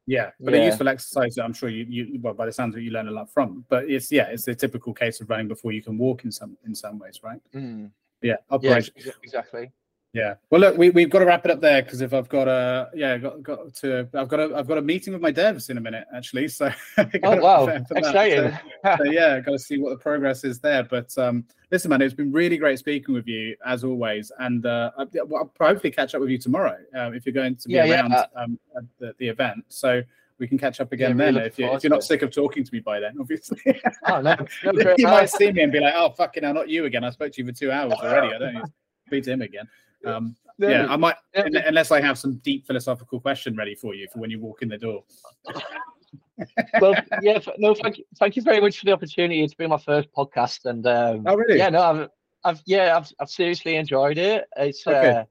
Yeah, 0.07 0.31
but 0.39 0.53
a 0.53 0.65
useful 0.65 0.88
exercise 0.88 1.35
that 1.35 1.43
I'm 1.43 1.51
sure 1.53 1.67
you, 1.67 1.85
you 1.88 2.19
well 2.21 2.34
by 2.34 2.45
the 2.45 2.51
sounds 2.53 2.73
of 2.73 2.79
it 2.79 2.84
you 2.85 2.91
learn 2.91 3.09
a 3.09 3.11
lot 3.11 3.29
from. 3.31 3.65
But 3.67 3.89
it's 3.89 4.09
yeah, 4.09 4.27
it's 4.27 4.47
a 4.47 4.55
typical 4.55 4.93
case 4.93 5.19
of 5.19 5.29
running 5.29 5.49
before 5.49 5.73
you 5.73 5.84
can 5.84 5.97
walk 5.97 6.23
in 6.23 6.31
some 6.31 6.57
in 6.65 6.73
some 6.73 6.97
ways, 6.97 7.19
right? 7.21 7.41
Mm. 7.53 7.91
Yeah, 8.21 8.31
Yeah, 8.31 8.35
operation. 8.49 8.93
ex- 8.97 9.09
exactly. 9.21 9.69
Yeah. 10.18 10.34
Well, 10.49 10.60
look, 10.61 10.77
we 10.77 10.89
we've 10.89 11.11
got 11.11 11.19
to 11.19 11.26
wrap 11.26 11.45
it 11.45 11.52
up 11.52 11.61
there 11.61 11.84
because 11.84 12.02
if 12.02 12.11
I've 12.11 12.27
got 12.27 12.48
a 12.48 12.89
yeah, 12.95 13.19
got 13.19 13.44
got 13.44 13.73
to 13.76 14.10
I've 14.15 14.27
got 14.27 14.39
a 14.39 14.56
I've 14.56 14.68
got 14.68 14.80
a 14.80 14.81
meeting 14.81 15.14
with 15.14 15.22
my 15.22 15.31
devs 15.31 15.69
in 15.69 15.77
a 15.77 15.81
minute 15.81 16.07
actually. 16.15 16.48
So 16.48 16.72
oh 16.98 17.35
wow, 17.35 17.68
exciting. 17.68 18.52
So, 18.84 18.95
so, 18.98 19.03
yeah, 19.03 19.39
got 19.41 19.52
to 19.52 19.60
see 19.60 19.77
what 19.77 19.91
the 19.91 19.98
progress 19.98 20.44
is 20.44 20.60
there. 20.60 20.84
But 20.84 21.15
um, 21.19 21.45
listen, 21.72 21.89
man, 21.89 22.02
it's 22.02 22.15
been 22.15 22.31
really 22.31 22.57
great 22.57 22.80
speaking 22.80 23.14
with 23.14 23.27
you 23.27 23.56
as 23.64 23.84
always, 23.84 24.31
and 24.39 24.65
uh, 24.65 24.89
I'll 24.98 25.52
hopefully 25.60 25.91
catch 25.91 26.15
up 26.15 26.22
with 26.22 26.31
you 26.31 26.39
tomorrow 26.39 26.77
uh, 26.98 27.11
if 27.11 27.27
you're 27.27 27.34
going 27.34 27.56
to 27.56 27.68
be 27.68 27.76
yeah, 27.76 27.88
around 27.88 28.11
yeah. 28.11 28.26
Um, 28.35 28.60
at 28.76 28.84
the, 28.98 29.14
the 29.19 29.27
event. 29.27 29.65
So 29.68 30.02
we 30.39 30.48
can 30.48 30.57
catch 30.57 30.80
up 30.80 30.91
again 30.91 31.11
yeah, 31.11 31.26
then 31.26 31.35
really 31.35 31.48
if, 31.48 31.60
you, 31.60 31.72
if 31.73 31.84
you're 31.84 31.91
not 31.91 32.03
sick 32.03 32.22
of 32.23 32.31
talking 32.31 32.64
to 32.64 32.73
me 32.73 32.80
by 32.80 32.99
then, 32.99 33.15
obviously. 33.19 33.60
oh 34.07 34.22
no, 34.22 34.35
no 34.64 34.95
you 34.98 35.06
might 35.06 35.30
see 35.30 35.52
me 35.52 35.61
and 35.61 35.72
be 35.72 35.80
like, 35.80 35.94
"Oh 35.95 36.10
fucking 36.10 36.44
hell, 36.44 36.56
not 36.56 36.69
you 36.69 36.85
again! 36.85 37.03
I 37.03 37.11
spoke 37.11 37.34
to 37.34 37.41
you 37.41 37.48
for 37.48 37.56
two 37.56 37.72
hours 37.72 37.94
already. 37.94 38.34
I 38.34 38.39
don't 38.39 38.53
need 38.56 38.61
to 38.61 38.72
speak 39.06 39.23
to 39.26 39.31
him 39.34 39.44
again." 39.44 39.68
Um, 40.05 40.35
yeah, 40.57 40.87
I 40.89 40.95
might 40.95 41.15
unless 41.35 41.91
I 41.91 42.01
have 42.01 42.17
some 42.17 42.35
deep 42.37 42.65
philosophical 42.65 43.19
question 43.19 43.55
ready 43.55 43.75
for 43.75 43.93
you 43.93 44.07
for 44.11 44.19
when 44.19 44.29
you 44.29 44.39
walk 44.39 44.61
in 44.61 44.69
the 44.69 44.77
door. 44.77 45.03
well, 46.81 46.95
yeah, 47.21 47.39
no, 47.57 47.73
thank 47.75 47.99
you, 47.99 48.05
thank 48.17 48.35
you 48.35 48.41
very 48.41 48.59
much 48.59 48.79
for 48.79 48.85
the 48.85 48.91
opportunity. 48.91 49.43
It's 49.43 49.53
been 49.53 49.69
my 49.69 49.77
first 49.77 50.09
podcast, 50.15 50.65
and 50.65 50.85
um, 50.87 51.23
oh 51.25 51.35
really? 51.35 51.57
Yeah, 51.57 51.69
no, 51.69 51.81
I've, 51.81 52.09
I've, 52.43 52.61
yeah, 52.65 52.97
I've, 52.97 53.11
I've 53.19 53.29
seriously 53.29 53.75
enjoyed 53.75 54.17
it. 54.17 54.45
It's, 54.55 54.85
okay. 54.87 55.09
uh, 55.09 55.23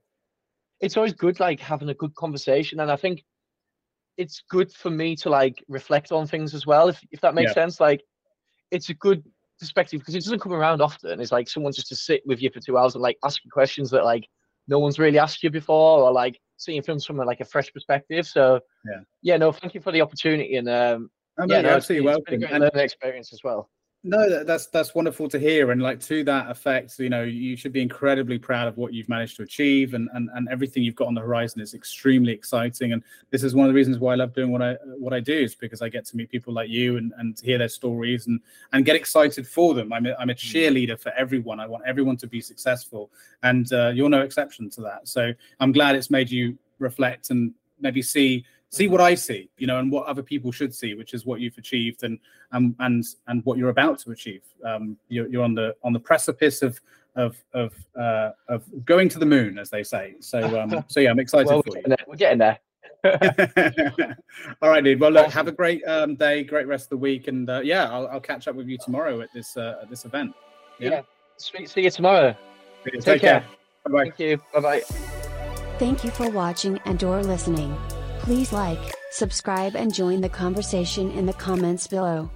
it's 0.81 0.97
always 0.97 1.13
good, 1.13 1.41
like 1.41 1.61
having 1.61 1.89
a 1.89 1.95
good 1.95 2.15
conversation, 2.15 2.81
and 2.81 2.91
I 2.91 2.97
think 2.97 3.25
it's 4.17 4.43
good 4.49 4.73
for 4.73 4.91
me 4.91 5.17
to 5.17 5.31
like 5.31 5.63
reflect 5.69 6.13
on 6.13 6.27
things 6.27 6.55
as 6.55 6.67
well, 6.67 6.89
if 6.89 7.01
if 7.11 7.21
that 7.21 7.35
makes 7.35 7.51
yeah. 7.51 7.55
sense. 7.55 7.81
Like, 7.81 8.03
it's 8.71 8.91
a 8.91 8.95
good 8.95 9.25
perspective 9.59 10.01
because 10.01 10.15
it 10.15 10.25
doesn't 10.25 10.41
come 10.41 10.53
around 10.53 10.81
often. 10.81 11.21
It's 11.21 11.33
like 11.33 11.49
someone 11.49 11.73
just 11.73 11.89
to 11.89 11.97
sit 11.97 12.23
with 12.27 12.43
you 12.43 12.51
for 12.51 12.61
two 12.61 12.79
hours 12.79 12.95
and 12.95 13.03
like 13.03 13.19
ask 13.25 13.45
you 13.45 13.51
questions 13.51 13.91
that 13.91 14.05
like 14.05 14.29
no 14.69 14.79
one's 14.79 14.99
really 14.99 15.19
asked 15.19 15.43
you 15.43 15.51
before 15.51 16.01
or 16.01 16.13
like 16.13 16.41
seeing 16.57 16.83
films 16.83 17.05
from 17.05 17.17
like 17.19 17.41
a 17.41 17.45
fresh 17.45 17.73
perspective. 17.73 18.27
So 18.27 18.61
yeah, 18.85 19.01
yeah, 19.23 19.37
no, 19.37 19.53
thank 19.53 19.75
you 19.75 19.81
for 19.81 19.93
the 19.93 20.01
opportunity 20.01 20.57
and 20.57 20.69
um, 20.69 21.11
oh, 21.39 21.47
yeah, 21.49 21.61
no, 21.61 21.71
absolutely 21.71 22.07
welcome. 22.07 22.35
It's 22.35 22.45
been 22.45 22.45
a 22.45 22.59
great 22.59 22.75
learning 22.75 22.85
experience 22.85 23.33
as 23.33 23.41
well. 23.45 23.71
No, 24.09 24.45
that's 24.45 24.67
that's 24.69 24.95
wonderful 24.95 25.29
to 25.29 25.37
hear, 25.37 25.73
and 25.73 25.83
like 25.83 25.99
to 26.03 26.23
that 26.25 26.49
effect, 26.49 26.97
you 27.01 27.11
know, 27.11 27.25
you 27.25 27.57
should 27.57 27.73
be 27.73 27.83
incredibly 27.83 28.39
proud 28.39 28.69
of 28.69 28.77
what 28.77 28.95
you've 28.95 29.09
managed 29.09 29.37
to 29.39 29.43
achieve, 29.43 29.95
and 29.95 30.09
and, 30.15 30.31
and 30.35 30.49
everything 30.49 30.85
you've 30.85 30.95
got 30.95 31.09
on 31.09 31.15
the 31.15 31.21
horizon 31.21 31.61
is 31.61 31.75
extremely 31.75 32.33
exciting. 32.33 32.93
And 32.93 33.03
this 33.31 33.43
is 33.43 33.53
one 33.53 33.67
of 33.67 33.71
the 33.71 33.75
reasons 33.75 33.99
why 33.99 34.13
I 34.13 34.15
love 34.15 34.33
doing 34.33 34.53
what 34.53 34.63
I 34.63 34.75
what 34.97 35.13
I 35.13 35.19
do 35.19 35.35
is 35.35 35.57
because 35.57 35.83
I 35.83 35.89
get 35.89 36.05
to 36.07 36.17
meet 36.17 36.31
people 36.31 36.55
like 36.55 36.69
you 36.69 36.99
and 36.99 37.13
and 37.19 37.37
hear 37.41 37.59
their 37.59 37.69
stories 37.69 38.29
and 38.29 38.39
and 38.73 38.85
get 38.85 38.95
excited 38.95 39.45
for 39.45 39.75
them. 39.75 39.93
I'm 39.93 40.07
a, 40.07 40.15
I'm 40.21 40.31
a 40.31 40.35
mm. 40.35 40.39
cheerleader 40.39 41.01
for 41.01 41.11
everyone. 41.19 41.59
I 41.59 41.67
want 41.67 41.83
everyone 41.85 42.17
to 42.19 42.29
be 42.29 42.41
successful, 42.41 43.11
and 43.43 43.73
uh, 43.73 43.89
you're 43.89 44.09
no 44.09 44.21
exception 44.21 44.71
to 44.71 44.83
that. 44.83 45.09
So 45.09 45.33
I'm 45.59 45.73
glad 45.73 45.97
it's 45.97 46.13
made 46.13 46.31
you 46.31 46.57
reflect 46.79 47.31
and 47.31 47.53
maybe 47.81 48.03
see 48.03 48.45
see 48.71 48.89
what 48.89 49.01
I 49.01 49.15
see, 49.15 49.49
you 49.59 49.67
know, 49.67 49.79
and 49.79 49.91
what 49.91 50.07
other 50.07 50.23
people 50.23 50.53
should 50.53 50.75
see, 50.75 50.95
which 50.95 51.15
is 51.15 51.25
what 51.25 51.41
you've 51.41 51.59
achieved 51.59 52.03
and 52.03 52.19
and 52.53 52.75
and 52.81 53.05
and 53.29 53.45
what 53.45 53.59
you're 53.59 53.71
about 53.71 53.99
to 54.01 54.11
achieve. 54.11 54.43
Um, 54.65 54.97
you're, 55.09 55.29
you're 55.29 55.45
on 55.45 55.55
the 55.55 55.75
on 55.83 55.93
the 55.93 56.01
precipice 56.01 56.63
of 56.63 56.81
of 57.15 57.37
of 57.55 57.75
uh, 57.99 58.31
of 58.49 58.65
going 58.85 59.09
to 59.11 59.19
the 59.19 59.27
moon, 59.27 59.59
as 59.59 59.71
they 59.71 59.83
say. 59.83 60.15
So 60.21 60.61
um, 60.61 60.85
so 60.89 61.01
yeah, 61.01 61.11
I'm 61.11 61.19
excited 61.19 61.49
well, 61.49 61.63
for 61.63 61.77
you. 61.77 61.83
There. 61.87 61.97
We're 62.07 62.17
getting 62.17 62.39
there. 62.39 62.59
All 64.63 64.71
right, 64.71 64.83
dude. 64.83 65.01
Well, 65.01 65.13
look, 65.13 65.31
have 65.31 65.49
a 65.49 65.53
great 65.53 65.87
um, 65.87 66.17
day, 66.17 66.43
great 66.43 66.67
rest 66.67 66.87
of 66.87 66.91
the 66.91 66.97
week, 66.97 67.29
and 67.29 67.49
uh, 67.49 67.61
yeah, 67.63 67.89
I'll, 67.91 68.09
I'll 68.09 68.21
catch 68.21 68.49
up 68.49 68.57
with 68.57 68.67
you 68.67 68.79
tomorrow 68.79 69.21
at 69.21 69.33
this 69.33 69.57
uh, 69.57 69.79
at 69.83 69.91
this 69.91 70.05
event. 70.05 70.35
Yeah. 70.79 70.91
yeah. 70.91 71.01
Sweet. 71.37 71.69
See 71.69 71.83
you 71.83 71.91
tomorrow. 71.91 72.37
Take, 72.85 73.01
Take 73.01 73.21
care. 73.21 73.41
care. 73.41 73.45
Bye-bye. 73.85 74.05
Thank 74.05 74.19
you. 74.19 74.41
Bye 74.55 74.61
bye. 74.61 74.81
Thank 75.79 76.05
you 76.05 76.11
for 76.11 76.31
watching 76.31 76.79
and 76.85 77.03
or 77.05 77.23
listening. 77.23 77.77
Please 78.27 78.53
like, 78.53 78.93
subscribe 79.13 79.77
and 79.77 79.95
join 79.95 80.21
the 80.21 80.29
conversation 80.29 81.13
in 81.13 81.27
the 81.27 81.33
comments 81.33 81.87
below. 81.87 82.29